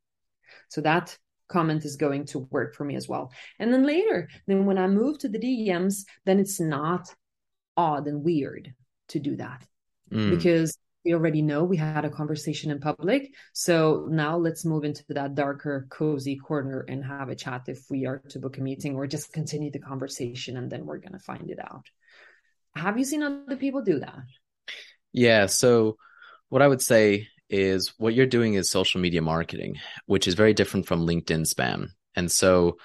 so 0.69 0.81
that 0.81 1.17
comment 1.47 1.85
is 1.85 1.95
going 1.95 2.25
to 2.25 2.39
work 2.51 2.75
for 2.75 2.83
me 2.83 2.95
as 2.95 3.07
well 3.07 3.31
and 3.59 3.73
then 3.73 3.85
later 3.85 4.27
then 4.47 4.65
when 4.65 4.77
i 4.77 4.87
move 4.87 5.17
to 5.17 5.29
the 5.29 5.39
dms 5.39 6.05
then 6.25 6.39
it's 6.39 6.59
not 6.59 7.13
odd 7.77 8.07
and 8.07 8.23
weird 8.23 8.73
to 9.07 9.19
do 9.19 9.35
that 9.35 9.65
mm. 10.11 10.29
because 10.29 10.77
we 11.05 11.13
already 11.13 11.43
know 11.43 11.63
we 11.63 11.77
had 11.77 12.03
a 12.03 12.09
conversation 12.09 12.71
in 12.71 12.79
public. 12.79 13.31
So 13.53 14.07
now 14.09 14.37
let's 14.37 14.65
move 14.65 14.83
into 14.83 15.03
that 15.09 15.35
darker, 15.35 15.85
cozy 15.89 16.35
corner 16.35 16.83
and 16.89 17.05
have 17.05 17.29
a 17.29 17.35
chat 17.35 17.65
if 17.67 17.85
we 17.91 18.07
are 18.07 18.23
to 18.29 18.39
book 18.39 18.57
a 18.57 18.61
meeting 18.61 18.95
or 18.95 19.05
just 19.05 19.31
continue 19.31 19.69
the 19.69 19.79
conversation 19.79 20.57
and 20.57 20.69
then 20.69 20.85
we're 20.85 20.97
going 20.97 21.13
to 21.13 21.19
find 21.19 21.51
it 21.51 21.59
out. 21.59 21.85
Have 22.75 22.97
you 22.97 23.05
seen 23.05 23.21
other 23.21 23.55
people 23.55 23.83
do 23.83 23.99
that? 23.99 24.23
Yeah. 25.13 25.45
So, 25.45 25.97
what 26.49 26.61
I 26.61 26.67
would 26.67 26.81
say 26.81 27.27
is 27.49 27.93
what 27.97 28.13
you're 28.13 28.25
doing 28.25 28.55
is 28.55 28.69
social 28.69 29.01
media 29.01 29.21
marketing, 29.21 29.75
which 30.05 30.27
is 30.27 30.33
very 30.33 30.53
different 30.53 30.87
from 30.87 31.05
LinkedIn 31.05 31.51
spam. 31.51 31.89
And 32.15 32.31
so, 32.31 32.77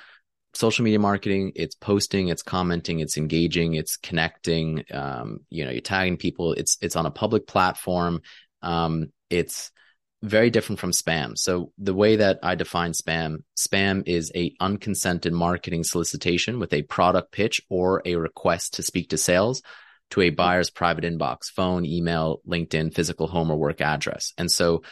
social 0.53 0.85
media 0.85 0.99
marketing 0.99 1.53
it's 1.55 1.77
posting 1.77 2.27
it's 2.27 2.43
commenting 2.43 2.99
it's 2.99 3.17
engaging 3.17 3.75
it's 3.75 3.97
connecting 3.97 4.83
um, 4.91 5.39
you 5.49 5.65
know 5.65 5.71
you're 5.71 5.81
tagging 5.81 6.17
people. 6.17 6.53
It's 6.55 6.77
it's 6.81 6.97
on 6.97 7.07
a 7.07 7.11
public 7.11 7.47
platform. 7.47 8.23
Um, 8.63 9.13
it's 9.29 9.71
very 10.23 10.51
different 10.51 10.81
from 10.81 10.91
spam. 10.91 11.39
So 11.39 11.73
the 11.79 11.95
way 11.95 12.17
that 12.17 12.41
i 12.43 12.55
define 12.55 12.93
spam 12.93 13.39
spam 13.57 14.03
is 14.07 14.31
a 14.35 14.55
unconsented 14.61 15.33
marketing 15.33 15.85
solicitation 15.85 16.59
with 16.59 16.73
a 16.75 16.83
product 16.83 17.33
pitch 17.33 17.63
or 17.71 18.03
a 18.05 18.17
request 18.17 18.75
to 18.75 18.83
speak 18.83 19.11
to 19.11 19.19
sales 19.19 19.63
to 20.11 20.21
a 20.21 20.31
buyer's 20.31 20.71
private 20.71 21.05
inbox 21.05 21.51
phone 21.51 21.85
email 21.85 22.41
linkedin 22.47 22.93
physical 22.93 23.27
home 23.27 23.51
or 23.51 23.57
work 23.57 23.81
address 23.81 24.33
and 24.39 24.51
so 24.51 24.83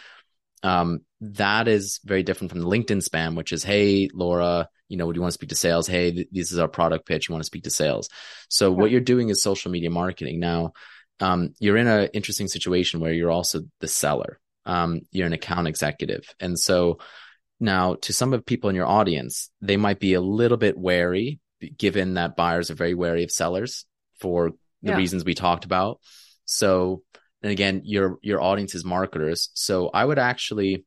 um, 0.64 1.00
that 1.20 1.68
is 1.68 2.00
very 2.04 2.22
different 2.22 2.50
from 2.50 2.60
the 2.60 2.66
linkedin 2.66 3.02
spam 3.02 3.36
which 3.36 3.52
is 3.52 3.62
hey 3.62 4.08
laura 4.12 4.68
you 4.88 4.96
know, 4.96 5.12
do 5.12 5.16
you 5.16 5.22
want 5.22 5.32
to 5.32 5.34
speak 5.34 5.50
to 5.50 5.54
sales? 5.54 5.86
Hey, 5.86 6.10
th- 6.12 6.28
this 6.32 6.50
is 6.50 6.58
our 6.58 6.68
product 6.68 7.06
pitch. 7.06 7.28
You 7.28 7.34
want 7.34 7.42
to 7.42 7.46
speak 7.46 7.64
to 7.64 7.70
sales. 7.70 8.08
So 8.48 8.72
what 8.72 8.90
you're 8.90 9.00
doing 9.00 9.28
is 9.28 9.42
social 9.42 9.70
media 9.70 9.90
marketing. 9.90 10.40
Now, 10.40 10.72
um, 11.20 11.54
you're 11.58 11.76
in 11.76 11.86
an 11.86 12.08
interesting 12.14 12.48
situation 12.48 13.00
where 13.00 13.12
you're 13.12 13.30
also 13.30 13.62
the 13.80 13.88
seller. 13.88 14.40
Um, 14.64 15.02
you're 15.10 15.26
an 15.26 15.32
account 15.32 15.68
executive. 15.68 16.24
And 16.40 16.58
so 16.58 16.98
now 17.60 17.96
to 18.02 18.12
some 18.12 18.32
of 18.32 18.40
the 18.40 18.44
people 18.44 18.70
in 18.70 18.76
your 18.76 18.86
audience, 18.86 19.50
they 19.60 19.76
might 19.76 20.00
be 20.00 20.14
a 20.14 20.20
little 20.20 20.58
bit 20.58 20.78
wary, 20.78 21.40
given 21.76 22.14
that 22.14 22.36
buyers 22.36 22.70
are 22.70 22.74
very 22.74 22.94
wary 22.94 23.24
of 23.24 23.30
sellers 23.30 23.84
for 24.20 24.52
the 24.82 24.90
yeah. 24.90 24.96
reasons 24.96 25.24
we 25.24 25.34
talked 25.34 25.64
about. 25.64 26.00
So, 26.44 27.02
and 27.42 27.52
again, 27.52 27.82
your, 27.84 28.18
your 28.22 28.40
audience 28.40 28.74
is 28.74 28.84
marketers. 28.84 29.50
So 29.54 29.90
I 29.92 30.04
would 30.04 30.18
actually 30.18 30.84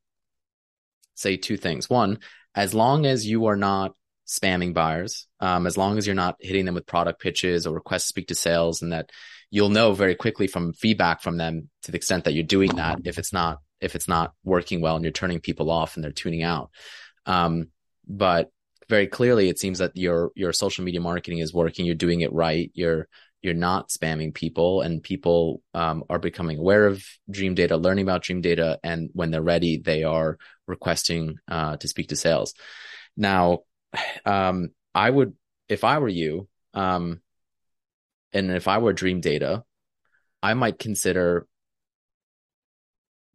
say 1.14 1.36
two 1.36 1.56
things. 1.56 1.88
One, 1.88 2.18
as 2.54 2.74
long 2.74 3.06
as 3.06 3.26
you 3.26 3.46
are 3.46 3.56
not 3.56 3.94
spamming 4.26 4.74
buyers, 4.74 5.26
um, 5.40 5.66
as 5.66 5.76
long 5.76 5.98
as 5.98 6.06
you're 6.06 6.14
not 6.14 6.36
hitting 6.40 6.64
them 6.64 6.74
with 6.74 6.86
product 6.86 7.20
pitches 7.20 7.66
or 7.66 7.74
requests 7.74 8.04
to 8.04 8.08
speak 8.08 8.28
to 8.28 8.34
sales, 8.34 8.82
and 8.82 8.92
that 8.92 9.10
you'll 9.50 9.68
know 9.68 9.92
very 9.92 10.14
quickly 10.14 10.46
from 10.46 10.72
feedback 10.72 11.22
from 11.22 11.36
them 11.36 11.68
to 11.82 11.92
the 11.92 11.96
extent 11.96 12.24
that 12.24 12.32
you're 12.32 12.42
doing 12.42 12.76
that 12.76 13.00
if 13.04 13.18
it's 13.18 13.32
not 13.32 13.58
if 13.80 13.94
it's 13.94 14.08
not 14.08 14.32
working 14.44 14.80
well 14.80 14.94
and 14.96 15.04
you're 15.04 15.12
turning 15.12 15.40
people 15.40 15.70
off 15.70 15.96
and 15.96 16.04
they're 16.04 16.12
tuning 16.12 16.42
out. 16.42 16.70
Um, 17.26 17.68
but 18.06 18.50
very 18.88 19.06
clearly, 19.06 19.48
it 19.48 19.58
seems 19.58 19.78
that 19.78 19.96
your 19.96 20.30
your 20.34 20.52
social 20.52 20.84
media 20.84 21.00
marketing 21.00 21.38
is 21.38 21.52
working. 21.52 21.84
You're 21.84 21.94
doing 21.94 22.20
it 22.20 22.32
right. 22.32 22.70
You're 22.74 23.08
you're 23.42 23.54
not 23.54 23.90
spamming 23.90 24.32
people 24.32 24.80
and 24.80 25.02
people 25.02 25.62
um, 25.74 26.04
are 26.08 26.18
becoming 26.18 26.58
aware 26.58 26.86
of 26.86 27.04
Dreamdata 27.30 27.82
learning 27.82 28.04
about 28.04 28.22
Dreamdata 28.22 28.78
and 28.82 29.10
when 29.12 29.30
they're 29.30 29.42
ready 29.42 29.78
they 29.78 30.04
are 30.04 30.38
requesting 30.66 31.36
uh, 31.48 31.76
to 31.76 31.88
speak 31.88 32.08
to 32.08 32.16
sales. 32.16 32.54
Now 33.16 33.60
um, 34.24 34.70
i 34.94 35.08
would 35.08 35.34
if 35.68 35.84
i 35.84 35.98
were 35.98 36.08
you 36.08 36.48
um, 36.74 37.20
and 38.32 38.50
if 38.50 38.68
i 38.68 38.78
were 38.78 38.94
Dreamdata 38.94 39.62
i 40.42 40.54
might 40.54 40.78
consider 40.78 41.46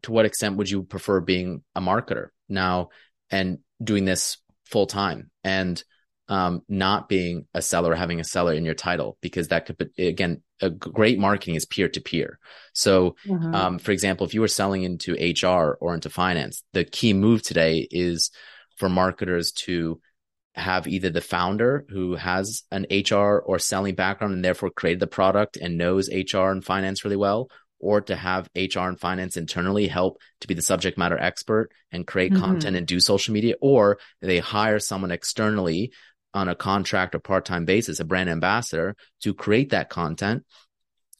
to 0.03 0.11
what 0.11 0.25
extent 0.25 0.57
would 0.57 0.69
you 0.69 0.83
prefer 0.83 1.19
being 1.19 1.63
a 1.75 1.81
marketer 1.81 2.29
now 2.47 2.89
and 3.29 3.59
doing 3.83 4.05
this 4.05 4.37
full 4.65 4.85
time? 4.87 5.31
And 5.43 5.81
um, 6.29 6.61
not 6.67 7.07
being 7.07 7.45
a 7.53 7.61
seller, 7.61 7.95
having 7.95 8.19
a 8.19 8.25
seller 8.25 8.53
in 8.53 8.65
your 8.65 8.73
title, 8.73 9.17
because 9.21 9.49
that 9.49 9.65
could, 9.65 9.89
again, 9.97 10.41
a 10.61 10.69
great 10.69 11.19
marketing 11.19 11.55
is 11.55 11.65
peer 11.65 11.87
to 11.89 12.01
peer. 12.01 12.39
So, 12.73 13.15
mm-hmm. 13.25 13.55
um, 13.55 13.79
for 13.79 13.91
example, 13.91 14.25
if 14.25 14.33
you 14.33 14.41
were 14.41 14.47
selling 14.47 14.83
into 14.83 15.13
HR 15.13 15.77
or 15.79 15.93
into 15.93 16.09
finance, 16.09 16.63
the 16.73 16.83
key 16.83 17.13
move 17.13 17.43
today 17.43 17.87
is 17.89 18.31
for 18.77 18.89
marketers 18.89 19.51
to 19.51 19.99
have 20.55 20.87
either 20.87 21.09
the 21.09 21.21
founder 21.21 21.85
who 21.89 22.15
has 22.15 22.63
an 22.71 22.87
HR 22.91 23.37
or 23.37 23.59
selling 23.59 23.95
background 23.95 24.33
and 24.33 24.43
therefore 24.43 24.71
created 24.71 24.99
the 24.99 25.07
product 25.07 25.55
and 25.55 25.77
knows 25.77 26.09
HR 26.09 26.47
and 26.47 26.65
finance 26.65 27.03
really 27.03 27.15
well, 27.15 27.49
or 27.79 28.01
to 28.01 28.15
have 28.15 28.49
HR 28.55 28.79
and 28.79 28.99
finance 28.99 29.37
internally 29.37 29.87
help 29.87 30.17
to 30.41 30.47
be 30.47 30.55
the 30.55 30.61
subject 30.61 30.97
matter 30.97 31.17
expert 31.17 31.69
and 31.91 32.07
create 32.07 32.31
mm-hmm. 32.31 32.41
content 32.41 32.75
and 32.75 32.87
do 32.87 32.99
social 32.99 33.33
media, 33.33 33.55
or 33.61 33.99
they 34.21 34.39
hire 34.39 34.79
someone 34.79 35.11
externally 35.11 35.91
on 36.33 36.47
a 36.47 36.55
contract 36.55 37.15
or 37.15 37.19
part-time 37.19 37.65
basis, 37.65 37.99
a 37.99 38.05
brand 38.05 38.29
ambassador 38.29 38.95
to 39.21 39.33
create 39.33 39.71
that 39.71 39.89
content 39.89 40.45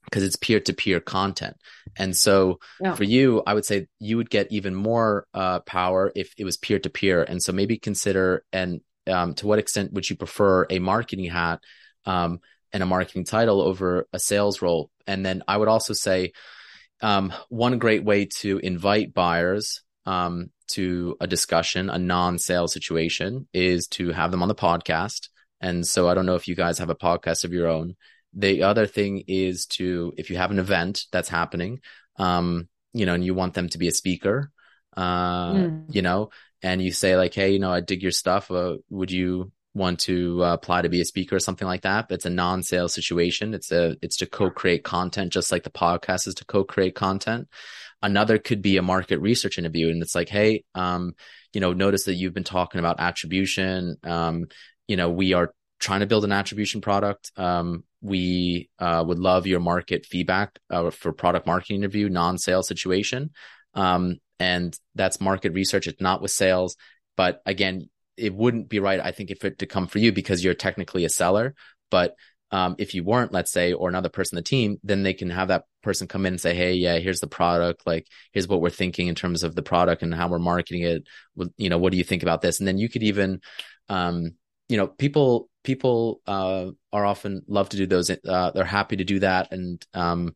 because 0.05 0.23
it's 0.23 0.35
peer-to-peer 0.37 0.99
content. 1.01 1.57
And 1.97 2.15
so 2.15 2.59
yeah. 2.79 2.95
for 2.95 3.03
you, 3.03 3.43
I 3.45 3.53
would 3.53 3.65
say 3.65 3.87
you 3.99 4.17
would 4.17 4.29
get 4.29 4.51
even 4.51 4.73
more 4.73 5.27
uh, 5.33 5.59
power 5.61 6.11
if 6.15 6.33
it 6.37 6.45
was 6.45 6.57
peer-to-peer. 6.57 7.23
And 7.23 7.43
so 7.43 7.51
maybe 7.51 7.77
consider 7.77 8.43
and 8.53 8.81
um, 9.05 9.33
to 9.35 9.47
what 9.47 9.59
extent 9.59 9.93
would 9.93 10.09
you 10.09 10.15
prefer 10.15 10.65
a 10.69 10.79
marketing 10.79 11.29
hat 11.29 11.61
um, 12.05 12.39
and 12.73 12.83
a 12.83 12.85
marketing 12.85 13.25
title 13.25 13.61
over 13.61 14.07
a 14.13 14.19
sales 14.19 14.61
role? 14.61 14.89
And 15.05 15.25
then 15.25 15.43
I 15.47 15.57
would 15.57 15.67
also 15.67 15.93
say 15.93 16.33
um, 17.01 17.33
one 17.49 17.77
great 17.77 18.03
way 18.03 18.25
to 18.39 18.59
invite 18.59 19.13
buyers 19.13 19.81
um, 20.05 20.51
to 20.69 21.17
a 21.19 21.27
discussion, 21.27 21.89
a 21.89 21.97
non-sale 21.97 22.67
situation, 22.67 23.47
is 23.53 23.87
to 23.87 24.11
have 24.11 24.31
them 24.31 24.41
on 24.41 24.47
the 24.47 24.55
podcast. 24.55 25.29
And 25.61 25.85
so 25.85 26.07
I 26.07 26.13
don't 26.13 26.25
know 26.25 26.35
if 26.35 26.47
you 26.47 26.55
guys 26.55 26.79
have 26.79 26.89
a 26.89 26.95
podcast 26.95 27.43
of 27.43 27.53
your 27.53 27.67
own. 27.67 27.95
The 28.33 28.63
other 28.63 28.85
thing 28.85 29.23
is 29.27 29.65
to, 29.67 30.13
if 30.17 30.29
you 30.29 30.37
have 30.37 30.51
an 30.51 30.59
event 30.59 31.05
that's 31.11 31.29
happening, 31.29 31.79
um, 32.17 32.67
you 32.93 33.05
know, 33.05 33.13
and 33.13 33.23
you 33.23 33.33
want 33.33 33.53
them 33.53 33.69
to 33.69 33.77
be 33.77 33.87
a 33.87 33.91
speaker, 33.91 34.51
uh, 34.95 35.53
mm. 35.53 35.95
you 35.95 36.01
know, 36.01 36.29
and 36.61 36.81
you 36.81 36.91
say 36.91 37.15
like, 37.15 37.33
Hey, 37.33 37.51
you 37.51 37.59
know, 37.59 37.71
I 37.71 37.81
dig 37.81 38.01
your 38.01 38.11
stuff. 38.11 38.51
Uh, 38.51 38.77
would 38.89 39.11
you 39.11 39.51
want 39.73 39.99
to 40.01 40.43
uh, 40.43 40.53
apply 40.53 40.81
to 40.81 40.89
be 40.89 41.01
a 41.01 41.05
speaker 41.05 41.35
or 41.35 41.39
something 41.39 41.67
like 41.67 41.81
that? 41.81 42.09
But 42.09 42.15
it's 42.15 42.25
a 42.25 42.31
non-sale 42.31 42.89
situation. 42.89 43.53
It's 43.53 43.71
a, 43.71 43.95
it's 44.01 44.17
to 44.17 44.25
co-create 44.25 44.83
content, 44.83 45.31
just 45.31 45.51
like 45.51 45.63
the 45.63 45.69
podcast 45.69 46.27
is 46.27 46.35
to 46.35 46.45
co-create 46.45 46.95
content. 46.95 47.47
Another 48.01 48.37
could 48.37 48.61
be 48.61 48.77
a 48.77 48.81
market 48.81 49.19
research 49.19 49.57
interview. 49.57 49.89
And 49.89 50.01
it's 50.01 50.15
like, 50.15 50.29
Hey, 50.29 50.63
um, 50.75 51.13
you 51.53 51.61
know, 51.61 51.73
notice 51.73 52.05
that 52.05 52.15
you've 52.15 52.33
been 52.33 52.43
talking 52.43 52.79
about 52.79 52.99
attribution. 52.99 53.97
Um, 54.03 54.47
you 54.87 54.95
know, 54.97 55.09
we 55.09 55.33
are 55.33 55.53
trying 55.79 56.01
to 56.01 56.05
build 56.05 56.23
an 56.23 56.31
attribution 56.31 56.81
product. 56.81 57.31
Um, 57.35 57.83
we 58.01 58.69
uh, 58.79 59.03
would 59.05 59.19
love 59.19 59.47
your 59.47 59.59
market 59.59 60.05
feedback 60.05 60.59
uh, 60.69 60.91
for 60.91 61.11
product 61.11 61.47
marketing 61.47 61.77
interview, 61.77 62.09
non-sale 62.09 62.63
situation. 62.63 63.31
Um, 63.73 64.17
and 64.39 64.77
that's 64.95 65.21
market 65.21 65.53
research. 65.53 65.87
It's 65.87 66.01
not 66.01 66.21
with 66.21 66.31
sales. 66.31 66.75
But 67.15 67.41
again, 67.45 67.89
it 68.15 68.33
wouldn't 68.33 68.69
be 68.69 68.79
right, 68.79 68.99
I 68.99 69.11
think, 69.11 69.31
if 69.31 69.43
it 69.45 69.59
to 69.59 69.65
come 69.65 69.87
for 69.87 69.99
you 69.99 70.11
because 70.11 70.43
you're 70.43 70.53
technically 70.53 71.05
a 71.05 71.09
seller. 71.09 71.55
But 71.89 72.15
um, 72.51 72.75
if 72.77 72.93
you 72.93 73.03
weren't, 73.03 73.33
let's 73.33 73.51
say, 73.51 73.73
or 73.73 73.89
another 73.89 74.09
person 74.09 74.37
on 74.37 74.39
the 74.41 74.47
team, 74.47 74.77
then 74.83 75.03
they 75.03 75.13
can 75.13 75.29
have 75.29 75.49
that 75.49 75.63
person 75.83 76.07
come 76.07 76.25
in 76.25 76.33
and 76.33 76.41
say, 76.41 76.55
Hey, 76.55 76.73
yeah, 76.73 76.97
here's 76.97 77.19
the 77.19 77.27
product. 77.27 77.83
Like, 77.85 78.07
here's 78.31 78.47
what 78.47 78.61
we're 78.61 78.69
thinking 78.69 79.07
in 79.07 79.15
terms 79.15 79.43
of 79.43 79.55
the 79.55 79.61
product 79.61 80.01
and 80.01 80.13
how 80.13 80.29
we're 80.29 80.39
marketing 80.39 80.83
it. 80.83 81.07
You 81.57 81.69
know, 81.69 81.77
what 81.77 81.91
do 81.91 81.97
you 81.97 82.03
think 82.03 82.23
about 82.23 82.41
this? 82.41 82.59
And 82.59 82.67
then 82.67 82.77
you 82.77 82.89
could 82.89 83.03
even, 83.03 83.41
um, 83.89 84.31
you 84.69 84.77
know, 84.77 84.87
people, 84.87 85.49
people, 85.63 86.21
uh, 86.25 86.67
are 86.93 87.05
often 87.05 87.41
love 87.47 87.69
to 87.69 87.77
do 87.77 87.85
those. 87.85 88.09
Uh, 88.09 88.51
they're 88.51 88.65
happy 88.65 88.97
to 88.97 89.03
do 89.03 89.19
that. 89.19 89.51
And, 89.51 89.85
um, 89.93 90.35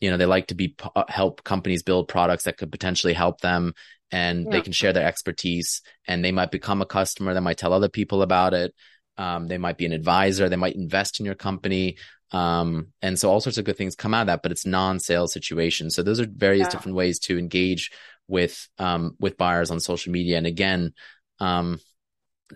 you 0.00 0.10
know 0.10 0.16
they 0.16 0.26
like 0.26 0.48
to 0.48 0.54
be 0.54 0.74
uh, 0.96 1.04
help 1.08 1.44
companies 1.44 1.82
build 1.82 2.08
products 2.08 2.44
that 2.44 2.56
could 2.56 2.72
potentially 2.72 3.12
help 3.12 3.40
them 3.40 3.74
and 4.10 4.44
yeah. 4.44 4.50
they 4.50 4.60
can 4.62 4.72
share 4.72 4.92
their 4.92 5.06
expertise 5.06 5.82
and 6.08 6.24
they 6.24 6.32
might 6.32 6.50
become 6.50 6.82
a 6.82 6.86
customer 6.86 7.34
they 7.34 7.40
might 7.40 7.58
tell 7.58 7.72
other 7.72 7.88
people 7.88 8.22
about 8.22 8.54
it 8.54 8.74
um, 9.20 9.46
they 9.46 9.58
might 9.58 9.76
be 9.76 9.86
an 9.86 9.92
advisor 9.92 10.48
they 10.48 10.56
might 10.56 10.76
invest 10.76 11.20
in 11.20 11.26
your 11.26 11.34
company 11.34 11.96
um, 12.32 12.88
and 13.02 13.18
so 13.18 13.28
all 13.28 13.40
sorts 13.40 13.58
of 13.58 13.64
good 13.64 13.76
things 13.76 13.94
come 13.94 14.14
out 14.14 14.22
of 14.22 14.26
that 14.28 14.42
but 14.42 14.52
it's 14.52 14.66
non-sales 14.66 15.32
situation 15.32 15.90
so 15.90 16.02
those 16.02 16.20
are 16.20 16.26
various 16.26 16.66
yeah. 16.66 16.70
different 16.70 16.96
ways 16.96 17.18
to 17.18 17.38
engage 17.38 17.90
with 18.28 18.68
um, 18.78 19.16
with 19.18 19.36
buyers 19.36 19.70
on 19.70 19.80
social 19.80 20.12
media 20.12 20.36
and 20.36 20.46
again 20.46 20.92
um, 21.40 21.78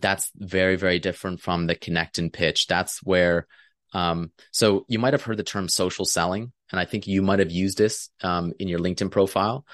that's 0.00 0.30
very 0.36 0.76
very 0.76 0.98
different 0.98 1.40
from 1.40 1.66
the 1.66 1.74
connect 1.74 2.18
and 2.18 2.32
pitch 2.32 2.66
that's 2.66 3.02
where 3.02 3.46
um, 3.92 4.32
so 4.50 4.84
you 4.88 4.98
might 4.98 5.14
have 5.14 5.22
heard 5.22 5.36
the 5.36 5.44
term 5.44 5.68
social 5.68 6.04
selling 6.04 6.52
and 6.74 6.80
I 6.80 6.84
think 6.86 7.06
you 7.06 7.22
might 7.22 7.38
have 7.38 7.52
used 7.52 7.78
this 7.78 8.10
um, 8.20 8.52
in 8.58 8.66
your 8.66 8.80
LinkedIn 8.80 9.12
profile. 9.12 9.64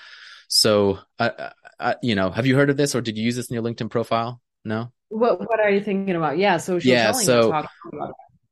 So, 0.49 0.99
uh, 1.19 1.31
uh, 1.39 1.51
uh, 1.79 1.95
you 2.03 2.15
know, 2.15 2.31
have 2.31 2.45
you 2.45 2.57
heard 2.57 2.69
of 2.69 2.77
this, 2.77 2.95
or 2.95 3.01
did 3.01 3.17
you 3.17 3.25
use 3.25 3.37
this 3.37 3.49
in 3.49 3.55
your 3.55 3.63
LinkedIn 3.63 3.89
profile? 3.89 4.41
No. 4.65 4.93
What 5.11 5.41
What 5.41 5.61
are 5.61 5.71
you 5.71 5.81
thinking 5.81 6.17
about? 6.17 6.39
Yeah, 6.39 6.57
social 6.57 6.91
yeah, 6.91 7.13
selling. 7.13 7.27
So, 7.27 7.67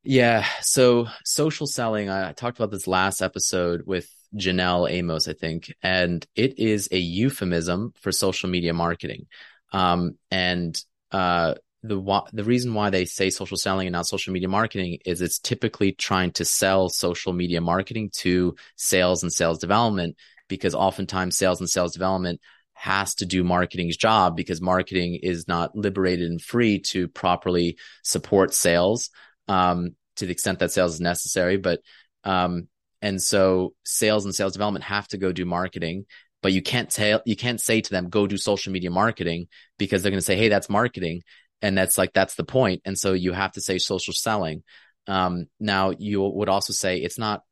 yeah, 0.05 0.45
so 0.61 1.07
social 1.25 1.67
selling. 1.67 2.11
I 2.11 2.33
talked 2.33 2.59
about 2.59 2.71
this 2.71 2.87
last 2.87 3.23
episode 3.23 3.83
with 3.87 4.09
Janelle 4.35 4.91
Amos, 4.91 5.29
I 5.29 5.33
think, 5.33 5.73
and 5.83 6.27
it 6.35 6.59
is 6.59 6.89
a 6.91 6.99
euphemism 6.99 7.93
for 8.01 8.13
social 8.13 8.51
media 8.51 8.75
marketing. 8.75 9.27
Um, 9.73 10.19
and 10.33 10.81
uh, 11.13 11.55
the 11.85 12.23
the 12.33 12.45
reason 12.45 12.75
why 12.75 12.91
they 12.91 13.05
say 13.05 13.31
social 13.31 13.57
selling 13.57 13.87
and 13.87 13.93
not 13.93 14.07
social 14.07 14.33
media 14.33 14.49
marketing 14.49 14.99
is 15.07 15.21
it's 15.21 15.39
typically 15.39 15.93
trying 15.93 16.33
to 16.33 16.45
sell 16.45 16.89
social 16.89 17.33
media 17.33 17.61
marketing 17.61 18.11
to 18.19 18.57
sales 18.77 19.23
and 19.23 19.33
sales 19.33 19.59
development 19.59 20.17
because 20.49 20.75
oftentimes 20.75 21.39
sales 21.39 21.61
and 21.61 21.71
sales 21.71 21.93
development 21.93 22.41
has 22.79 23.16
to 23.16 23.26
do 23.26 23.45
marketing's 23.45 23.97
job 23.97 24.37
because 24.37 24.61
marketing 24.61 25.18
is 25.22 25.49
not 25.49 25.74
liberated 25.76 26.31
and 26.31 26.41
free 26.41 26.79
to 26.79 27.09
properly 27.09 27.76
support 28.03 28.55
sales 28.55 29.11
um, 29.49 29.97
to 30.16 30.26
the 30.26 30.33
extent 30.33 30.61
that 30.61 30.72
sales 30.72 30.95
is 30.95 31.01
necessary. 31.01 31.57
But 31.57 31.81
um, 32.24 32.68
and 33.03 33.22
so 33.22 33.74
sales 33.85 34.24
and 34.24 34.35
sales 34.35 34.53
development 34.53 34.85
have 34.85 35.09
to 35.09 35.18
go 35.18 35.33
do 35.33 35.45
marketing 35.45 36.07
but 36.43 36.53
you 36.53 36.62
can't 36.62 36.91
tell 36.91 37.20
you 37.24 37.37
can't 37.37 37.61
say 37.61 37.81
to 37.81 37.91
them 37.91 38.09
go 38.09 38.26
do 38.26 38.37
social 38.37 38.72
media 38.72 38.91
marketing 38.91 39.49
because 39.79 40.03
they're 40.03 40.11
going 40.11 40.20
to 40.20 40.24
say 40.24 40.37
hey 40.37 40.49
that's 40.49 40.68
marketing. 40.68 41.22
And 41.61 41.76
that's 41.76 41.99
like 41.99 42.12
that's 42.12 42.37
the 42.37 42.45
point. 42.45 42.83
and 42.85 42.97
so 42.97 43.12
you 43.12 43.33
have 43.33 43.53
to 43.53 43.61
say 43.61 43.79
social 43.79 44.14
selling. 44.14 44.62
Um, 45.09 45.47
now 45.59 45.93
you 45.99 46.22
would 46.22 46.49
also 46.49 46.72
say 46.72 46.99
it's 46.99 47.18
not 47.18 47.43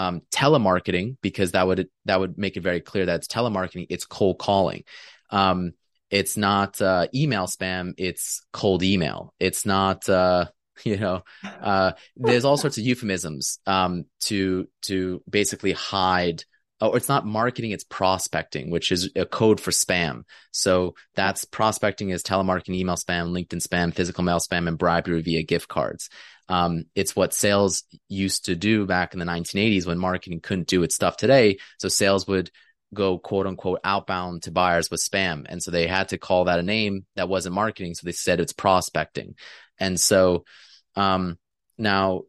um, 0.00 0.22
telemarketing 0.30 1.16
because 1.20 1.52
that 1.52 1.66
would 1.66 1.88
that 2.06 2.18
would 2.18 2.38
make 2.38 2.56
it 2.56 2.62
very 2.62 2.80
clear 2.80 3.06
that 3.06 3.16
it's 3.16 3.28
telemarketing 3.28 3.86
it's 3.90 4.06
cold 4.06 4.38
calling. 4.38 4.84
Um, 5.28 5.72
it's 6.10 6.36
not 6.36 6.80
uh, 6.80 7.06
email 7.14 7.46
spam 7.46 7.92
it's 7.98 8.42
cold 8.52 8.82
email. 8.82 9.34
It's 9.38 9.66
not 9.66 10.08
uh, 10.08 10.46
you 10.84 10.96
know 10.96 11.22
uh, 11.44 11.92
there's 12.16 12.46
all 12.46 12.56
sorts 12.56 12.78
of 12.78 12.84
euphemisms 12.84 13.58
um, 13.66 14.06
to 14.20 14.68
to 14.82 15.22
basically 15.28 15.72
hide 15.72 16.44
oh, 16.80 16.92
it's 16.94 17.08
not 17.08 17.26
marketing, 17.26 17.72
it's 17.72 17.84
prospecting, 17.84 18.70
which 18.70 18.90
is 18.90 19.10
a 19.14 19.26
code 19.26 19.60
for 19.60 19.70
spam. 19.70 20.22
So 20.50 20.94
that's 21.14 21.44
prospecting 21.44 22.10
is 22.10 22.22
telemarketing, 22.22 22.74
email 22.74 22.96
spam, 22.96 23.30
LinkedIn 23.30 23.66
spam, 23.66 23.94
physical 23.94 24.24
mail 24.24 24.38
spam, 24.38 24.66
and 24.66 24.78
bribery 24.78 25.20
via 25.20 25.42
gift 25.42 25.68
cards. 25.68 26.08
Um, 26.48 26.86
it's 26.94 27.14
what 27.14 27.34
sales 27.34 27.84
used 28.08 28.46
to 28.46 28.56
do 28.56 28.86
back 28.86 29.12
in 29.12 29.20
the 29.20 29.26
1980s 29.26 29.86
when 29.86 29.98
marketing 29.98 30.40
couldn't 30.40 30.66
do 30.66 30.82
its 30.82 30.94
stuff 30.94 31.16
today. 31.16 31.58
So 31.78 31.88
sales 31.88 32.26
would 32.26 32.50
go 32.92 33.18
quote 33.18 33.46
unquote 33.46 33.80
outbound 33.84 34.42
to 34.44 34.50
buyers 34.50 34.90
with 34.90 35.00
spam. 35.00 35.46
And 35.48 35.62
so 35.62 35.70
they 35.70 35.86
had 35.86 36.08
to 36.08 36.18
call 36.18 36.44
that 36.44 36.58
a 36.58 36.62
name 36.64 37.06
that 37.14 37.28
wasn't 37.28 37.54
marketing. 37.54 37.94
So 37.94 38.04
they 38.04 38.12
said 38.12 38.40
it's 38.40 38.52
prospecting. 38.52 39.36
And 39.78 40.00
so, 40.00 40.44
um, 40.96 41.38
now 41.78 42.22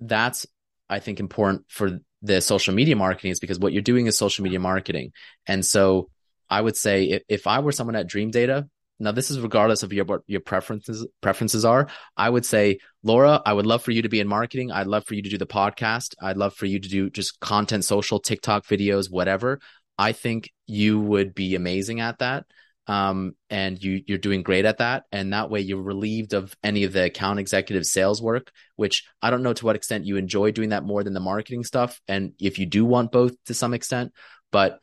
that's, 0.00 0.46
I 0.88 0.98
think 0.98 1.18
important 1.18 1.64
for 1.68 2.00
the 2.22 2.40
social 2.40 2.74
media 2.74 2.96
marketing 2.96 3.32
is 3.32 3.40
because 3.40 3.58
what 3.58 3.72
you're 3.72 3.82
doing 3.82 4.06
is 4.06 4.16
social 4.16 4.44
media 4.44 4.60
marketing. 4.60 5.12
And 5.46 5.64
so 5.64 6.08
I 6.48 6.60
would 6.60 6.76
say 6.76 7.04
if, 7.04 7.22
if 7.28 7.46
I 7.46 7.60
were 7.60 7.72
someone 7.72 7.96
at 7.96 8.08
Dreamdata, 8.08 8.68
now 9.00 9.10
this 9.10 9.30
is 9.30 9.40
regardless 9.40 9.82
of 9.82 9.92
your 9.92 10.04
what 10.04 10.20
your 10.26 10.40
preferences 10.40 11.06
preferences 11.20 11.64
are. 11.64 11.88
I 12.16 12.30
would 12.30 12.46
say, 12.46 12.78
Laura, 13.02 13.42
I 13.44 13.52
would 13.52 13.66
love 13.66 13.82
for 13.82 13.90
you 13.90 14.02
to 14.02 14.08
be 14.08 14.20
in 14.20 14.28
marketing. 14.28 14.70
I'd 14.70 14.86
love 14.86 15.04
for 15.04 15.14
you 15.14 15.22
to 15.22 15.30
do 15.30 15.38
the 15.38 15.46
podcast. 15.46 16.14
I'd 16.22 16.36
love 16.36 16.54
for 16.54 16.66
you 16.66 16.78
to 16.78 16.88
do 16.88 17.10
just 17.10 17.40
content, 17.40 17.84
social, 17.84 18.20
TikTok 18.20 18.64
videos, 18.64 19.10
whatever. 19.10 19.58
I 19.98 20.12
think 20.12 20.52
you 20.66 21.00
would 21.00 21.34
be 21.34 21.56
amazing 21.56 22.00
at 22.00 22.18
that 22.18 22.46
um, 22.86 23.34
and 23.48 23.82
you 23.82 24.02
you're 24.06 24.18
doing 24.18 24.42
great 24.42 24.64
at 24.64 24.78
that 24.78 25.04
and 25.12 25.32
that 25.32 25.50
way 25.50 25.60
you're 25.60 25.82
relieved 25.82 26.32
of 26.32 26.54
any 26.62 26.84
of 26.84 26.92
the 26.92 27.04
account 27.04 27.38
executive 27.38 27.84
sales 27.84 28.20
work 28.20 28.50
which 28.76 29.04
i 29.22 29.30
don't 29.30 29.42
know 29.42 29.52
to 29.52 29.64
what 29.64 29.76
extent 29.76 30.04
you 30.04 30.16
enjoy 30.16 30.50
doing 30.50 30.70
that 30.70 30.84
more 30.84 31.04
than 31.04 31.12
the 31.12 31.20
marketing 31.20 31.62
stuff 31.62 32.00
and 32.08 32.32
if 32.40 32.58
you 32.58 32.66
do 32.66 32.84
want 32.84 33.12
both 33.12 33.32
to 33.44 33.54
some 33.54 33.72
extent 33.72 34.12
but 34.50 34.80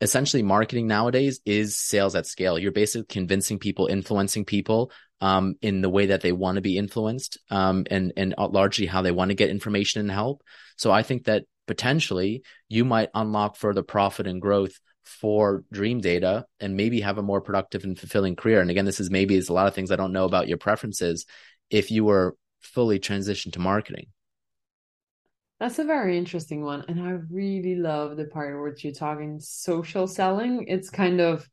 essentially 0.00 0.42
marketing 0.42 0.86
nowadays 0.86 1.40
is 1.46 1.78
sales 1.78 2.14
at 2.14 2.26
scale. 2.26 2.58
You're 2.58 2.72
basically 2.72 3.06
convincing 3.06 3.58
people, 3.58 3.86
influencing 3.86 4.44
people 4.44 4.92
um, 5.20 5.56
in 5.62 5.80
the 5.80 5.88
way 5.88 6.06
that 6.06 6.20
they 6.20 6.32
want 6.32 6.56
to 6.56 6.62
be 6.62 6.76
influenced 6.76 7.38
um, 7.50 7.86
and, 7.90 8.12
and 8.16 8.34
largely 8.38 8.86
how 8.86 9.02
they 9.02 9.10
want 9.10 9.30
to 9.30 9.34
get 9.34 9.50
information 9.50 10.00
and 10.00 10.10
help. 10.10 10.42
So 10.76 10.90
I 10.90 11.02
think 11.02 11.24
that 11.24 11.44
potentially 11.66 12.42
you 12.68 12.84
might 12.84 13.08
unlock 13.14 13.56
further 13.56 13.82
profit 13.82 14.26
and 14.26 14.40
growth 14.40 14.78
for 15.06 15.64
Dreamdata 15.72 16.44
and 16.60 16.76
maybe 16.76 17.00
have 17.00 17.16
a 17.16 17.22
more 17.22 17.40
productive 17.40 17.84
and 17.84 17.98
fulfilling 17.98 18.36
career. 18.36 18.60
And 18.60 18.70
again, 18.70 18.84
this 18.84 19.00
is 19.00 19.10
maybe 19.10 19.36
it's 19.36 19.48
a 19.48 19.52
lot 19.52 19.68
of 19.68 19.74
things 19.74 19.90
I 19.90 19.96
don't 19.96 20.12
know 20.12 20.24
about 20.24 20.48
your 20.48 20.58
preferences 20.58 21.24
if 21.70 21.90
you 21.90 22.04
were 22.04 22.36
fully 22.60 22.98
transitioned 22.98 23.52
to 23.52 23.60
marketing. 23.60 24.06
That's 25.60 25.78
a 25.78 25.84
very 25.84 26.18
interesting 26.18 26.64
one. 26.64 26.84
And 26.88 27.00
I 27.00 27.18
really 27.30 27.76
love 27.76 28.16
the 28.16 28.26
part 28.26 28.54
where 28.58 28.74
you're 28.76 28.92
talking 28.92 29.38
social 29.40 30.06
selling. 30.06 30.66
It's 30.68 30.90
kind 30.90 31.20
of 31.20 31.48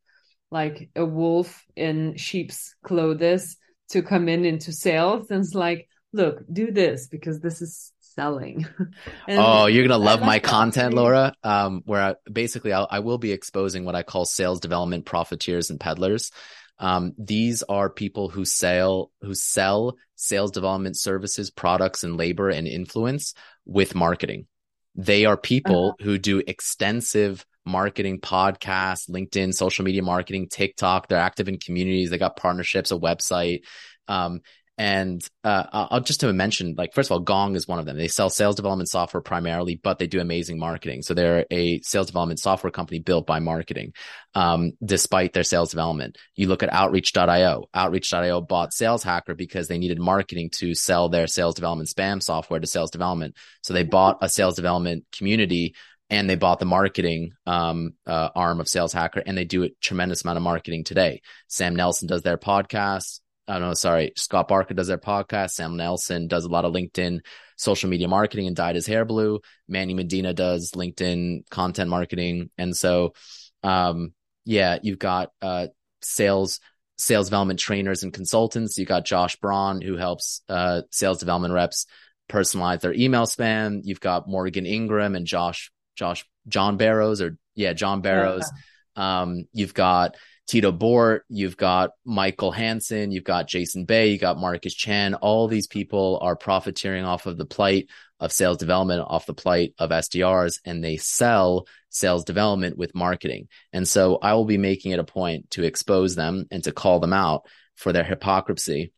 like 0.51 0.89
a 0.95 1.05
wolf 1.05 1.63
in 1.75 2.17
sheep's 2.17 2.75
clothes 2.84 3.55
to 3.91 4.01
come 4.01 4.27
in 4.27 4.45
into 4.45 4.73
sales. 4.73 5.30
And 5.30 5.43
it's 5.43 5.53
like, 5.53 5.88
look, 6.11 6.41
do 6.51 6.71
this 6.71 7.07
because 7.07 7.39
this 7.39 7.61
is 7.61 7.92
selling. 8.14 8.68
oh, 9.30 9.65
you're 9.68 9.88
gonna 9.88 10.03
love 10.03 10.22
my 10.22 10.40
content, 10.40 10.94
Laura. 10.94 11.34
Um, 11.44 11.81
where 11.85 12.02
I, 12.02 12.15
basically 12.31 12.73
I'll, 12.73 12.88
I 12.90 12.99
will 12.99 13.18
be 13.18 13.31
exposing 13.31 13.85
what 13.85 13.95
I 13.95 14.03
call 14.03 14.26
sales 14.26 14.60
development 14.60 15.06
profiteers 15.06 15.69
and 15.69 15.80
peddlers. 15.80 16.31
Um, 16.80 17.14
these 17.18 17.64
are 17.64 17.90
people 17.90 18.30
who 18.30 18.45
sell 18.45 19.11
who 19.22 19.34
sell 19.34 19.98
sales 20.15 20.52
development 20.52 20.98
services, 20.98 21.52
products, 21.52 22.03
and 22.03 22.18
labor 22.18 22.49
and 22.49 22.68
influence 22.68 23.34
with 23.65 23.95
marketing. 23.95 24.48
They 24.95 25.26
are 25.26 25.38
people 25.38 25.95
uh-huh. 25.99 26.06
who 26.06 26.18
do 26.18 26.41
extensive 26.45 27.45
marketing, 27.65 28.19
podcasts, 28.19 29.10
LinkedIn, 29.10 29.53
social 29.53 29.85
media 29.85 30.03
marketing, 30.03 30.49
TikTok. 30.49 31.07
They're 31.07 31.18
active 31.18 31.48
in 31.48 31.57
communities. 31.57 32.10
They 32.10 32.18
got 32.18 32.35
partnerships, 32.35 32.91
a 32.91 32.98
website. 32.98 33.61
Um, 34.07 34.41
and 34.77 35.21
uh, 35.43 35.65
I'll 35.71 36.01
just 36.01 36.21
to 36.21 36.33
mention, 36.33 36.73
like 36.75 36.93
first 36.93 37.07
of 37.07 37.11
all, 37.11 37.19
Gong 37.19 37.55
is 37.55 37.67
one 37.67 37.77
of 37.77 37.85
them. 37.85 37.95
They 37.95 38.07
sell 38.07 38.31
sales 38.31 38.55
development 38.55 38.89
software 38.89 39.21
primarily, 39.21 39.75
but 39.75 39.99
they 39.99 40.07
do 40.07 40.19
amazing 40.19 40.57
marketing. 40.57 41.03
So 41.03 41.13
they're 41.13 41.45
a 41.51 41.79
sales 41.81 42.07
development 42.07 42.39
software 42.39 42.71
company 42.71 42.99
built 42.99 43.27
by 43.27 43.39
marketing, 43.39 43.93
um, 44.33 44.71
despite 44.83 45.33
their 45.33 45.43
sales 45.43 45.69
development. 45.69 46.17
You 46.35 46.47
look 46.47 46.63
at 46.63 46.73
Outreach.io. 46.73 47.65
Outreach.io 47.73 48.41
bought 48.41 48.73
Sales 48.73 49.03
Hacker 49.03 49.35
because 49.35 49.67
they 49.67 49.77
needed 49.77 49.99
marketing 49.99 50.49
to 50.57 50.73
sell 50.73 51.07
their 51.07 51.27
sales 51.27 51.53
development 51.53 51.89
spam 51.89 52.21
software 52.21 52.59
to 52.59 52.67
sales 52.67 52.89
development. 52.89 53.35
So 53.61 53.73
they 53.73 53.83
bought 53.83 54.17
a 54.21 54.29
sales 54.29 54.55
development 54.55 55.05
community 55.15 55.75
and 56.09 56.29
they 56.29 56.35
bought 56.35 56.59
the 56.59 56.65
marketing 56.65 57.33
um, 57.45 57.93
uh, 58.05 58.29
arm 58.35 58.59
of 58.59 58.67
Sales 58.67 58.93
Hacker, 58.93 59.23
and 59.25 59.37
they 59.37 59.45
do 59.45 59.63
a 59.63 59.69
tremendous 59.81 60.23
amount 60.23 60.37
of 60.37 60.43
marketing 60.43 60.83
today. 60.83 61.21
Sam 61.47 61.75
Nelson 61.75 62.07
does 62.07 62.21
their 62.21 62.37
podcast. 62.37 63.19
I 63.47 63.53
don't 63.53 63.61
know, 63.61 63.73
sorry, 63.73 64.13
Scott 64.15 64.47
Barker 64.47 64.73
does 64.73 64.87
their 64.87 64.97
podcast. 64.97 65.51
Sam 65.51 65.75
Nelson 65.75 66.27
does 66.27 66.45
a 66.45 66.49
lot 66.49 66.63
of 66.63 66.73
LinkedIn 66.73 67.19
social 67.57 67.89
media 67.89 68.07
marketing 68.07 68.47
and 68.47 68.55
dyed 68.55 68.75
his 68.75 68.87
hair 68.87 69.03
blue. 69.03 69.41
Manny 69.67 69.93
Medina 69.93 70.33
does 70.33 70.71
LinkedIn 70.71 71.49
content 71.49 71.89
marketing. 71.89 72.51
And 72.57 72.75
so, 72.75 73.13
um, 73.61 74.13
yeah, 74.45 74.79
you've 74.81 74.99
got, 74.99 75.31
uh, 75.41 75.67
sales, 76.01 76.61
sales 76.97 77.27
development 77.27 77.59
trainers 77.59 78.03
and 78.03 78.13
consultants. 78.13 78.77
You've 78.77 78.87
got 78.87 79.05
Josh 79.05 79.35
Braun 79.35 79.81
who 79.81 79.97
helps, 79.97 80.41
uh, 80.47 80.83
sales 80.91 81.19
development 81.19 81.53
reps 81.53 81.85
personalize 82.29 82.79
their 82.79 82.93
email 82.93 83.25
spam. 83.25 83.81
You've 83.83 83.99
got 83.99 84.27
Morgan 84.27 84.65
Ingram 84.65 85.15
and 85.15 85.27
Josh, 85.27 85.69
Josh, 85.97 86.25
John 86.47 86.77
Barrows 86.77 87.21
or 87.21 87.37
yeah, 87.55 87.73
John 87.73 88.01
Barrows. 88.01 88.49
Yeah. 88.95 89.21
Um, 89.21 89.45
you've 89.51 89.73
got, 89.73 90.15
Tito 90.47 90.71
Bohrt, 90.71 91.21
you've 91.29 91.57
got 91.57 91.91
Michael 92.05 92.51
Hansen, 92.51 93.11
you've 93.11 93.23
got 93.23 93.47
Jason 93.47 93.85
Bay, 93.85 94.11
you 94.11 94.17
got 94.17 94.37
Marcus 94.37 94.73
Chan. 94.73 95.15
All 95.15 95.47
these 95.47 95.67
people 95.67 96.19
are 96.21 96.35
profiteering 96.35 97.05
off 97.05 97.25
of 97.25 97.37
the 97.37 97.45
plight 97.45 97.87
of 98.19 98.31
sales 98.31 98.57
development, 98.57 99.05
off 99.07 99.25
the 99.25 99.33
plight 99.33 99.73
of 99.79 99.91
SDRs, 99.91 100.59
and 100.65 100.83
they 100.83 100.97
sell 100.97 101.65
sales 101.89 102.23
development 102.25 102.77
with 102.77 102.95
marketing. 102.95 103.47
And 103.71 103.87
so 103.87 104.17
I 104.21 104.33
will 104.33 104.45
be 104.45 104.57
making 104.57 104.91
it 104.91 104.99
a 104.99 105.05
point 105.05 105.51
to 105.51 105.63
expose 105.63 106.15
them 106.15 106.45
and 106.51 106.63
to 106.65 106.71
call 106.71 106.99
them 106.99 107.13
out 107.13 107.45
for 107.75 107.93
their 107.93 108.03
hypocrisy. 108.03 108.91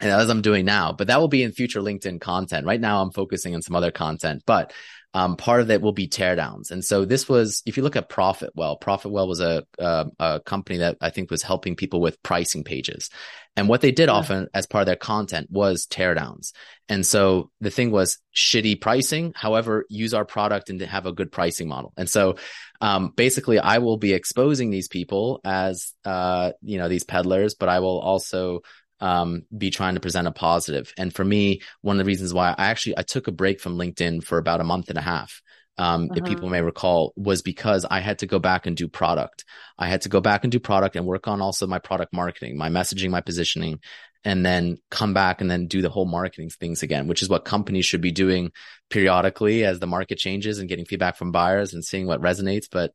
And 0.00 0.10
as 0.10 0.30
I'm 0.30 0.42
doing 0.42 0.64
now, 0.64 0.92
but 0.92 1.08
that 1.08 1.20
will 1.20 1.28
be 1.28 1.42
in 1.42 1.52
future 1.52 1.80
LinkedIn 1.80 2.20
content. 2.20 2.66
Right 2.66 2.80
now, 2.80 3.02
I'm 3.02 3.10
focusing 3.10 3.54
on 3.54 3.62
some 3.62 3.74
other 3.74 3.90
content, 3.90 4.44
but 4.46 4.72
um, 5.14 5.36
part 5.36 5.62
of 5.62 5.70
it 5.70 5.80
will 5.80 5.92
be 5.92 6.06
teardowns. 6.06 6.70
And 6.70 6.84
so 6.84 7.04
this 7.04 7.28
was, 7.28 7.62
if 7.64 7.76
you 7.76 7.82
look 7.82 7.96
at 7.96 8.10
Profitwell, 8.10 8.80
Profitwell 8.80 9.26
was 9.26 9.40
a, 9.40 9.64
a, 9.78 10.06
a 10.18 10.40
company 10.40 10.78
that 10.78 10.98
I 11.00 11.10
think 11.10 11.30
was 11.30 11.42
helping 11.42 11.76
people 11.76 12.00
with 12.00 12.22
pricing 12.22 12.62
pages. 12.62 13.08
And 13.56 13.68
what 13.68 13.80
they 13.80 13.90
did 13.90 14.08
yeah. 14.08 14.14
often 14.14 14.48
as 14.52 14.66
part 14.66 14.82
of 14.82 14.86
their 14.86 14.96
content 14.96 15.48
was 15.50 15.86
teardowns. 15.86 16.52
And 16.88 17.06
so 17.06 17.50
the 17.60 17.70
thing 17.70 17.90
was 17.90 18.18
shitty 18.36 18.80
pricing. 18.80 19.32
However, 19.34 19.86
use 19.88 20.12
our 20.12 20.26
product 20.26 20.68
and 20.70 20.78
to 20.80 20.86
have 20.86 21.06
a 21.06 21.12
good 21.12 21.32
pricing 21.32 21.68
model. 21.68 21.92
And 21.96 22.08
so, 22.08 22.36
um, 22.80 23.12
basically 23.16 23.58
I 23.58 23.78
will 23.78 23.96
be 23.96 24.12
exposing 24.12 24.70
these 24.70 24.88
people 24.88 25.40
as, 25.42 25.94
uh, 26.04 26.52
you 26.62 26.78
know, 26.78 26.88
these 26.88 27.04
peddlers, 27.04 27.54
but 27.54 27.68
I 27.68 27.80
will 27.80 27.98
also, 27.98 28.60
um, 29.00 29.42
be 29.56 29.70
trying 29.70 29.94
to 29.94 30.00
present 30.00 30.26
a 30.26 30.32
positive. 30.32 30.92
And 30.96 31.14
for 31.14 31.24
me, 31.24 31.62
one 31.82 31.96
of 31.96 32.04
the 32.04 32.08
reasons 32.08 32.34
why 32.34 32.54
I 32.56 32.66
actually 32.66 32.98
I 32.98 33.02
took 33.02 33.28
a 33.28 33.32
break 33.32 33.60
from 33.60 33.76
LinkedIn 33.76 34.24
for 34.24 34.38
about 34.38 34.60
a 34.60 34.64
month 34.64 34.88
and 34.88 34.98
a 34.98 35.02
half. 35.02 35.42
Um, 35.80 36.06
uh-huh. 36.10 36.14
if 36.16 36.24
people 36.24 36.48
may 36.48 36.60
recall, 36.60 37.12
was 37.16 37.40
because 37.40 37.86
I 37.88 38.00
had 38.00 38.18
to 38.18 38.26
go 38.26 38.40
back 38.40 38.66
and 38.66 38.76
do 38.76 38.88
product. 38.88 39.44
I 39.78 39.86
had 39.86 40.00
to 40.02 40.08
go 40.08 40.20
back 40.20 40.42
and 40.42 40.50
do 40.50 40.58
product 40.58 40.96
and 40.96 41.06
work 41.06 41.28
on 41.28 41.40
also 41.40 41.68
my 41.68 41.78
product 41.78 42.12
marketing, 42.12 42.58
my 42.58 42.68
messaging, 42.68 43.10
my 43.10 43.20
positioning, 43.20 43.78
and 44.24 44.44
then 44.44 44.78
come 44.90 45.14
back 45.14 45.40
and 45.40 45.48
then 45.48 45.68
do 45.68 45.80
the 45.80 45.88
whole 45.88 46.04
marketing 46.04 46.50
things 46.50 46.82
again, 46.82 47.06
which 47.06 47.22
is 47.22 47.28
what 47.28 47.44
companies 47.44 47.86
should 47.86 48.00
be 48.00 48.10
doing 48.10 48.50
periodically 48.90 49.64
as 49.64 49.78
the 49.78 49.86
market 49.86 50.18
changes 50.18 50.58
and 50.58 50.68
getting 50.68 50.84
feedback 50.84 51.16
from 51.16 51.30
buyers 51.30 51.74
and 51.74 51.84
seeing 51.84 52.06
what 52.06 52.20
resonates. 52.20 52.66
But, 52.70 52.92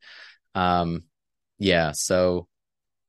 um, 0.54 1.04
yeah, 1.58 1.94
so 1.94 2.48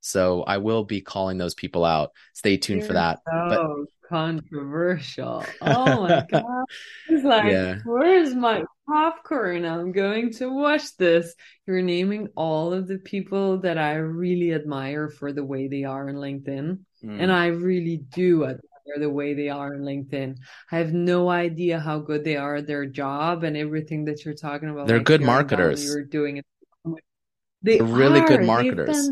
so 0.04 0.42
I 0.42 0.58
will 0.58 0.84
be 0.84 1.00
calling 1.00 1.38
those 1.38 1.54
people 1.54 1.82
out. 1.82 2.12
Stay 2.34 2.58
tuned 2.58 2.80
You're 2.80 2.88
for 2.88 2.92
that. 2.92 3.20
So 3.26 3.86
but... 3.88 4.08
controversial. 4.08 5.42
Oh 5.62 6.02
my 6.02 6.26
god. 6.30 6.64
It's 7.08 7.24
like, 7.24 7.50
yeah. 7.50 7.78
where's 7.86 8.34
my 8.34 8.64
popcorn? 8.86 9.64
I'm 9.64 9.92
going 9.92 10.30
to 10.34 10.52
watch 10.52 10.94
this. 10.98 11.34
You're 11.66 11.80
naming 11.80 12.28
all 12.36 12.74
of 12.74 12.86
the 12.86 12.98
people 12.98 13.60
that 13.60 13.78
I 13.78 13.94
really 13.94 14.52
admire 14.52 15.08
for 15.08 15.32
the 15.32 15.42
way 15.42 15.68
they 15.68 15.84
are 15.84 16.06
in 16.10 16.16
LinkedIn. 16.16 16.80
Mm. 17.02 17.22
And 17.22 17.32
I 17.32 17.46
really 17.46 17.96
do 17.96 18.44
admire 18.44 18.98
the 18.98 19.08
way 19.08 19.32
they 19.32 19.48
are 19.48 19.72
in 19.72 19.80
LinkedIn. 19.80 20.36
I 20.70 20.76
have 20.76 20.92
no 20.92 21.30
idea 21.30 21.80
how 21.80 22.00
good 22.00 22.24
they 22.24 22.36
are 22.36 22.56
at 22.56 22.66
their 22.66 22.84
job 22.84 23.42
and 23.42 23.56
everything 23.56 24.04
that 24.04 24.22
you're 24.26 24.34
talking 24.34 24.68
about. 24.68 24.86
They're 24.86 25.00
good 25.00 25.22
marketers. 25.22 25.82
You're 25.82 26.04
doing 26.04 26.36
it. 26.36 26.44
They 27.62 27.80
are 27.80 27.84
really 27.84 28.20
good 28.20 28.42
marketers 28.42 29.10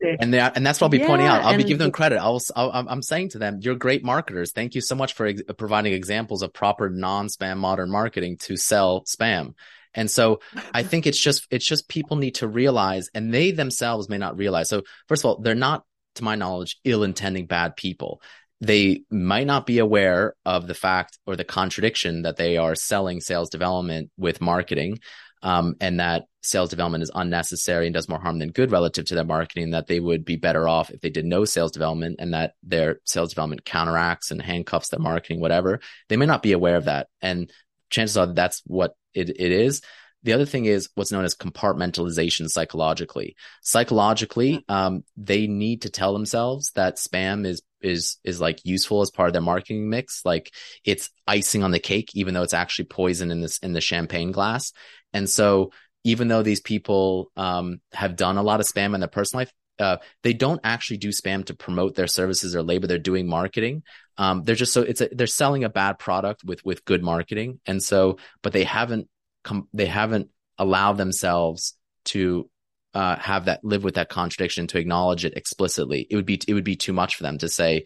and 0.00 0.32
they 0.32 0.40
and 0.40 0.66
that's 0.66 0.80
what 0.80 0.86
I'll 0.86 0.90
be 0.90 0.98
yeah, 0.98 1.06
pointing 1.06 1.26
out. 1.26 1.42
I'll 1.42 1.56
be 1.56 1.64
giving 1.64 1.78
them 1.78 1.92
credit. 1.92 2.18
I'll, 2.18 2.40
i 2.54 2.84
am 2.88 3.02
saying 3.02 3.30
to 3.30 3.38
them, 3.38 3.58
"You're 3.60 3.74
great 3.74 4.04
marketers. 4.04 4.52
Thank 4.52 4.74
you 4.74 4.80
so 4.80 4.94
much 4.94 5.14
for 5.14 5.26
ex- 5.26 5.42
providing 5.56 5.92
examples 5.92 6.42
of 6.42 6.52
proper 6.52 6.88
non-spam 6.88 7.58
modern 7.58 7.90
marketing 7.90 8.38
to 8.38 8.56
sell 8.56 9.02
spam." 9.04 9.54
And 9.94 10.10
so 10.10 10.40
I 10.72 10.82
think 10.82 11.06
it's 11.06 11.20
just 11.20 11.46
it's 11.50 11.66
just 11.66 11.88
people 11.88 12.16
need 12.16 12.36
to 12.36 12.48
realize, 12.48 13.10
and 13.14 13.32
they 13.32 13.50
themselves 13.50 14.08
may 14.08 14.18
not 14.18 14.36
realize. 14.36 14.68
So 14.68 14.82
first 15.08 15.24
of 15.24 15.30
all, 15.30 15.40
they're 15.40 15.54
not, 15.54 15.84
to 16.16 16.24
my 16.24 16.36
knowledge, 16.36 16.78
ill-intending 16.84 17.46
bad 17.46 17.76
people. 17.76 18.22
They 18.60 19.02
might 19.10 19.46
not 19.46 19.66
be 19.66 19.78
aware 19.78 20.34
of 20.44 20.66
the 20.66 20.74
fact 20.74 21.18
or 21.26 21.36
the 21.36 21.44
contradiction 21.44 22.22
that 22.22 22.36
they 22.36 22.56
are 22.56 22.74
selling 22.74 23.20
sales 23.20 23.50
development 23.50 24.10
with 24.16 24.40
marketing 24.40 24.98
um, 25.42 25.76
and 25.80 26.00
that 26.00 26.24
sales 26.42 26.70
development 26.70 27.02
is 27.02 27.10
unnecessary 27.14 27.86
and 27.86 27.94
does 27.94 28.08
more 28.08 28.20
harm 28.20 28.38
than 28.38 28.50
good 28.50 28.70
relative 28.70 29.04
to 29.06 29.14
their 29.14 29.24
marketing, 29.24 29.70
that 29.70 29.86
they 29.86 30.00
would 30.00 30.24
be 30.24 30.36
better 30.36 30.68
off 30.68 30.90
if 30.90 31.00
they 31.00 31.10
did 31.10 31.24
no 31.24 31.44
sales 31.44 31.72
development 31.72 32.16
and 32.18 32.32
that 32.34 32.54
their 32.62 33.00
sales 33.04 33.30
development 33.30 33.64
counteracts 33.64 34.30
and 34.30 34.40
handcuffs 34.40 34.88
their 34.88 35.00
marketing, 35.00 35.40
whatever. 35.40 35.80
They 36.08 36.16
may 36.16 36.26
not 36.26 36.42
be 36.42 36.52
aware 36.52 36.76
of 36.76 36.86
that. 36.86 37.08
And 37.20 37.50
chances 37.90 38.16
are 38.16 38.26
that's 38.26 38.62
what 38.66 38.94
it, 39.14 39.30
it 39.30 39.52
is. 39.52 39.82
The 40.24 40.32
other 40.32 40.46
thing 40.46 40.64
is 40.64 40.88
what's 40.94 41.12
known 41.12 41.24
as 41.24 41.36
compartmentalization 41.36 42.48
psychologically. 42.48 43.36
Psychologically, 43.62 44.64
um, 44.68 45.04
they 45.16 45.46
need 45.46 45.82
to 45.82 45.90
tell 45.90 46.12
themselves 46.12 46.72
that 46.74 46.96
spam 46.96 47.46
is 47.46 47.62
is 47.80 48.16
is 48.24 48.40
like 48.40 48.58
useful 48.64 49.00
as 49.00 49.10
part 49.10 49.28
of 49.28 49.32
their 49.32 49.42
marketing 49.42 49.88
mix. 49.88 50.22
Like 50.24 50.52
it's 50.84 51.10
icing 51.26 51.62
on 51.62 51.70
the 51.70 51.78
cake, 51.78 52.10
even 52.14 52.34
though 52.34 52.42
it's 52.42 52.54
actually 52.54 52.86
poison 52.86 53.30
in 53.30 53.40
this 53.40 53.58
in 53.58 53.72
the 53.72 53.80
champagne 53.80 54.32
glass. 54.32 54.72
And 55.12 55.28
so 55.28 55.72
even 56.04 56.28
though 56.28 56.42
these 56.42 56.60
people 56.60 57.30
um, 57.36 57.80
have 57.92 58.16
done 58.16 58.36
a 58.36 58.42
lot 58.42 58.60
of 58.60 58.66
spam 58.66 58.94
in 58.94 59.00
their 59.00 59.08
personal 59.08 59.42
life, 59.42 59.52
uh, 59.78 59.98
they 60.22 60.32
don't 60.32 60.60
actually 60.64 60.96
do 60.96 61.10
spam 61.10 61.44
to 61.46 61.54
promote 61.54 61.94
their 61.94 62.06
services 62.06 62.56
or 62.56 62.62
labor. 62.62 62.86
They're 62.86 62.98
doing 62.98 63.28
marketing. 63.28 63.82
Um, 64.16 64.42
they're 64.42 64.56
just 64.56 64.72
so 64.72 64.82
it's 64.82 65.00
a, 65.00 65.08
they're 65.12 65.26
selling 65.28 65.64
a 65.64 65.68
bad 65.68 65.98
product 65.98 66.42
with 66.44 66.64
with 66.64 66.84
good 66.84 67.02
marketing, 67.02 67.60
and 67.64 67.80
so 67.80 68.18
but 68.42 68.52
they 68.52 68.64
haven't 68.64 69.08
come 69.44 69.68
they 69.72 69.86
haven't 69.86 70.30
allowed 70.58 70.94
themselves 70.94 71.74
to 72.06 72.50
uh, 72.94 73.16
have 73.16 73.44
that 73.44 73.64
live 73.64 73.84
with 73.84 73.94
that 73.94 74.08
contradiction 74.08 74.66
to 74.68 74.78
acknowledge 74.78 75.24
it 75.24 75.36
explicitly. 75.36 76.06
It 76.10 76.16
would 76.16 76.26
be 76.26 76.40
it 76.48 76.54
would 76.54 76.64
be 76.64 76.76
too 76.76 76.92
much 76.92 77.14
for 77.14 77.22
them 77.22 77.38
to 77.38 77.48
say 77.48 77.84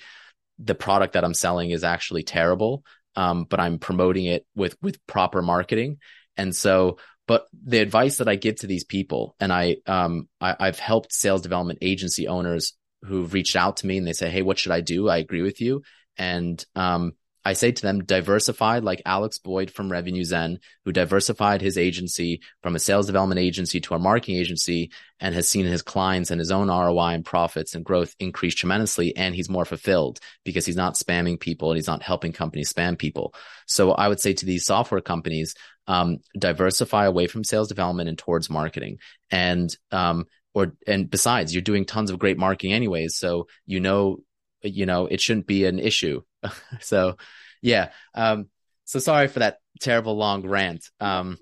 the 0.58 0.74
product 0.74 1.14
that 1.14 1.24
I'm 1.24 1.34
selling 1.34 1.70
is 1.70 1.84
actually 1.84 2.22
terrible, 2.22 2.84
um, 3.16 3.44
but 3.44 3.60
I'm 3.60 3.78
promoting 3.78 4.26
it 4.26 4.46
with 4.54 4.76
with 4.80 5.04
proper 5.06 5.42
marketing. 5.42 5.98
And 6.36 6.56
so, 6.56 6.96
but 7.32 7.46
the 7.64 7.78
advice 7.78 8.18
that 8.18 8.28
I 8.28 8.34
give 8.34 8.56
to 8.56 8.66
these 8.66 8.84
people, 8.84 9.34
and 9.40 9.50
I 9.50 9.76
um 9.86 10.28
I, 10.38 10.54
I've 10.60 10.78
helped 10.78 11.14
sales 11.14 11.40
development 11.40 11.78
agency 11.80 12.28
owners 12.28 12.74
who've 13.06 13.32
reached 13.32 13.56
out 13.56 13.78
to 13.78 13.86
me 13.86 13.96
and 13.96 14.06
they 14.06 14.12
say, 14.12 14.28
Hey, 14.28 14.42
what 14.42 14.58
should 14.58 14.72
I 14.72 14.82
do? 14.82 15.08
I 15.08 15.16
agree 15.16 15.40
with 15.40 15.62
you. 15.62 15.82
And 16.18 16.62
um 16.74 17.14
I 17.42 17.54
say 17.54 17.72
to 17.72 17.82
them, 17.82 18.04
diversify 18.04 18.80
like 18.80 19.00
Alex 19.06 19.38
Boyd 19.38 19.70
from 19.70 19.90
Revenue 19.90 20.24
Zen, 20.24 20.60
who 20.84 20.92
diversified 20.92 21.62
his 21.62 21.78
agency 21.78 22.42
from 22.62 22.76
a 22.76 22.78
sales 22.78 23.06
development 23.06 23.40
agency 23.40 23.80
to 23.80 23.94
a 23.94 23.98
marketing 23.98 24.36
agency 24.36 24.92
and 25.18 25.34
has 25.34 25.48
seen 25.48 25.64
his 25.64 25.82
clients 25.82 26.30
and 26.30 26.38
his 26.38 26.52
own 26.52 26.68
ROI 26.68 27.14
and 27.14 27.24
profits 27.24 27.74
and 27.74 27.84
growth 27.84 28.14
increase 28.20 28.54
tremendously. 28.54 29.16
And 29.16 29.34
he's 29.34 29.48
more 29.48 29.64
fulfilled 29.64 30.20
because 30.44 30.66
he's 30.66 30.76
not 30.76 30.94
spamming 30.94 31.40
people 31.40 31.70
and 31.70 31.78
he's 31.78 31.88
not 31.88 32.02
helping 32.02 32.32
companies 32.32 32.72
spam 32.72 32.96
people. 32.96 33.34
So 33.66 33.90
I 33.90 34.06
would 34.06 34.20
say 34.20 34.34
to 34.34 34.46
these 34.46 34.66
software 34.66 35.00
companies, 35.00 35.54
um, 35.86 36.18
diversify 36.38 37.06
away 37.06 37.26
from 37.26 37.44
sales 37.44 37.68
development 37.68 38.08
and 38.08 38.18
towards 38.18 38.50
marketing. 38.50 38.98
And, 39.30 39.74
um, 39.90 40.26
or, 40.54 40.74
and 40.86 41.08
besides, 41.08 41.54
you're 41.54 41.62
doing 41.62 41.84
tons 41.84 42.10
of 42.10 42.18
great 42.18 42.38
marketing 42.38 42.72
anyways. 42.72 43.16
So, 43.16 43.46
you 43.66 43.80
know, 43.80 44.18
you 44.62 44.86
know, 44.86 45.06
it 45.06 45.20
shouldn't 45.20 45.46
be 45.46 45.64
an 45.64 45.78
issue. 45.78 46.22
so 46.80 47.16
yeah. 47.62 47.90
Um, 48.14 48.48
so 48.84 48.98
sorry 48.98 49.28
for 49.28 49.38
that 49.38 49.58
terrible 49.80 50.16
long 50.16 50.46
rant. 50.46 50.90
Um, 51.00 51.38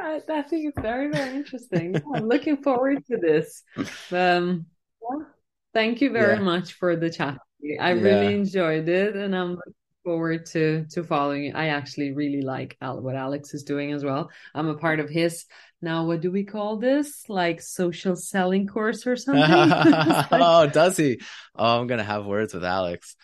I, 0.00 0.20
I 0.28 0.42
think 0.42 0.68
it's 0.68 0.80
very, 0.80 1.10
very 1.10 1.36
interesting. 1.36 2.00
I'm 2.14 2.26
looking 2.26 2.62
forward 2.62 3.04
to 3.06 3.16
this. 3.16 3.62
Um, 4.10 4.66
yeah. 5.02 5.24
Thank 5.74 6.00
you 6.00 6.10
very 6.10 6.34
yeah. 6.34 6.42
much 6.42 6.72
for 6.72 6.96
the 6.96 7.10
chat. 7.10 7.38
I 7.80 7.92
yeah. 7.92 8.02
really 8.02 8.34
enjoyed 8.34 8.88
it 8.88 9.14
and 9.14 9.36
I'm 9.36 9.58
forward 10.04 10.46
to 10.46 10.86
to 10.90 11.04
following 11.04 11.46
it. 11.46 11.54
I 11.54 11.68
actually 11.68 12.12
really 12.12 12.42
like 12.42 12.76
what 12.80 13.16
Alex 13.16 13.54
is 13.54 13.64
doing 13.64 13.92
as 13.92 14.04
well. 14.04 14.30
I'm 14.54 14.68
a 14.68 14.76
part 14.76 15.00
of 15.00 15.08
his 15.08 15.46
now 15.82 16.04
what 16.04 16.20
do 16.20 16.30
we 16.30 16.44
call 16.44 16.76
this 16.76 17.28
like 17.28 17.60
social 17.60 18.16
selling 18.16 18.66
course 18.66 19.06
or 19.06 19.16
something 19.16 19.42
like, 19.68 20.26
oh 20.32 20.66
does 20.66 20.96
he 20.96 21.20
oh 21.56 21.80
i'm 21.80 21.86
gonna 21.86 22.04
have 22.04 22.26
words 22.26 22.52
with 22.52 22.64
alex 22.64 23.16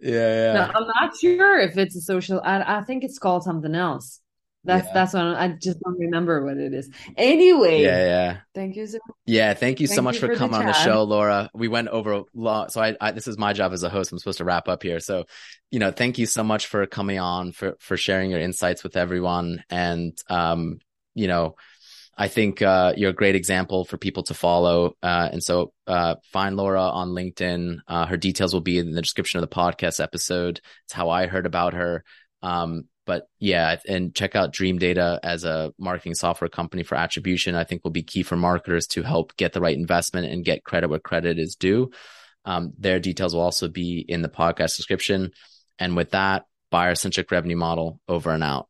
yeah, 0.00 0.54
yeah. 0.54 0.72
i'm 0.74 0.86
not 0.86 1.16
sure 1.16 1.58
if 1.58 1.76
it's 1.76 1.96
a 1.96 2.00
social 2.00 2.40
I, 2.42 2.78
I 2.78 2.84
think 2.84 3.04
it's 3.04 3.18
called 3.18 3.42
something 3.42 3.74
else 3.74 4.20
that's 4.64 4.86
yeah. 4.86 4.94
that's 4.94 5.14
what 5.14 5.22
I'm, 5.22 5.36
i 5.36 5.56
just 5.56 5.78
don't 5.80 5.98
remember 5.98 6.44
what 6.44 6.56
it 6.56 6.74
is 6.74 6.90
anyway 7.16 7.82
yeah 7.82 8.04
yeah 8.04 8.36
thank 8.54 8.76
you 8.76 8.86
so 8.86 8.98
yeah 9.26 9.54
thank 9.54 9.80
you 9.80 9.86
thank 9.86 9.96
so 9.96 10.02
much 10.02 10.18
for, 10.18 10.28
for 10.28 10.34
coming 10.36 10.52
the 10.52 10.58
on 10.58 10.66
the 10.66 10.72
show 10.72 11.04
laura 11.04 11.48
we 11.54 11.68
went 11.68 11.88
over 11.88 12.22
long 12.34 12.68
so 12.68 12.80
I, 12.82 12.96
I 13.00 13.12
this 13.12 13.28
is 13.28 13.38
my 13.38 13.52
job 13.52 13.72
as 13.72 13.82
a 13.82 13.88
host 13.88 14.12
i'm 14.12 14.18
supposed 14.18 14.38
to 14.38 14.44
wrap 14.44 14.68
up 14.68 14.82
here 14.82 15.00
so 15.00 15.24
you 15.70 15.78
know 15.78 15.90
thank 15.90 16.18
you 16.18 16.26
so 16.26 16.42
much 16.42 16.66
for 16.66 16.86
coming 16.86 17.18
on 17.18 17.52
for 17.52 17.76
for 17.78 17.96
sharing 17.96 18.30
your 18.30 18.40
insights 18.40 18.82
with 18.82 18.96
everyone 18.96 19.62
and 19.70 20.16
um 20.28 20.78
you 21.14 21.28
know 21.28 21.54
I 22.20 22.26
think 22.26 22.60
uh, 22.60 22.94
you're 22.96 23.10
a 23.10 23.14
great 23.14 23.36
example 23.36 23.84
for 23.84 23.96
people 23.96 24.24
to 24.24 24.34
follow. 24.34 24.96
Uh, 25.00 25.28
and 25.30 25.40
so 25.40 25.72
uh, 25.86 26.16
find 26.32 26.56
Laura 26.56 26.82
on 26.82 27.10
LinkedIn. 27.10 27.78
Uh, 27.86 28.06
her 28.06 28.16
details 28.16 28.52
will 28.52 28.60
be 28.60 28.78
in 28.78 28.90
the 28.90 29.00
description 29.00 29.38
of 29.38 29.48
the 29.48 29.54
podcast 29.54 30.02
episode. 30.02 30.60
It's 30.84 30.92
how 30.92 31.10
I 31.10 31.28
heard 31.28 31.46
about 31.46 31.74
her. 31.74 32.02
Um, 32.42 32.88
but 33.08 33.26
yeah, 33.38 33.78
and 33.88 34.14
check 34.14 34.36
out 34.36 34.52
Dreamdata 34.52 35.20
as 35.22 35.44
a 35.44 35.72
marketing 35.78 36.14
software 36.14 36.50
company 36.50 36.82
for 36.82 36.94
attribution. 36.94 37.54
I 37.54 37.64
think 37.64 37.82
will 37.82 37.90
be 37.90 38.02
key 38.02 38.22
for 38.22 38.36
marketers 38.36 38.86
to 38.88 39.02
help 39.02 39.34
get 39.38 39.54
the 39.54 39.62
right 39.62 39.74
investment 39.74 40.30
and 40.30 40.44
get 40.44 40.62
credit 40.62 40.90
where 40.90 40.98
credit 40.98 41.38
is 41.38 41.56
due. 41.56 41.90
Um, 42.44 42.74
their 42.78 43.00
details 43.00 43.34
will 43.34 43.40
also 43.40 43.66
be 43.66 44.04
in 44.06 44.20
the 44.20 44.28
podcast 44.28 44.76
description. 44.76 45.30
And 45.78 45.96
with 45.96 46.10
that, 46.10 46.44
buyer 46.70 46.94
centric 46.94 47.30
revenue 47.30 47.56
model 47.56 47.98
over 48.08 48.30
and 48.30 48.44
out. 48.44 48.68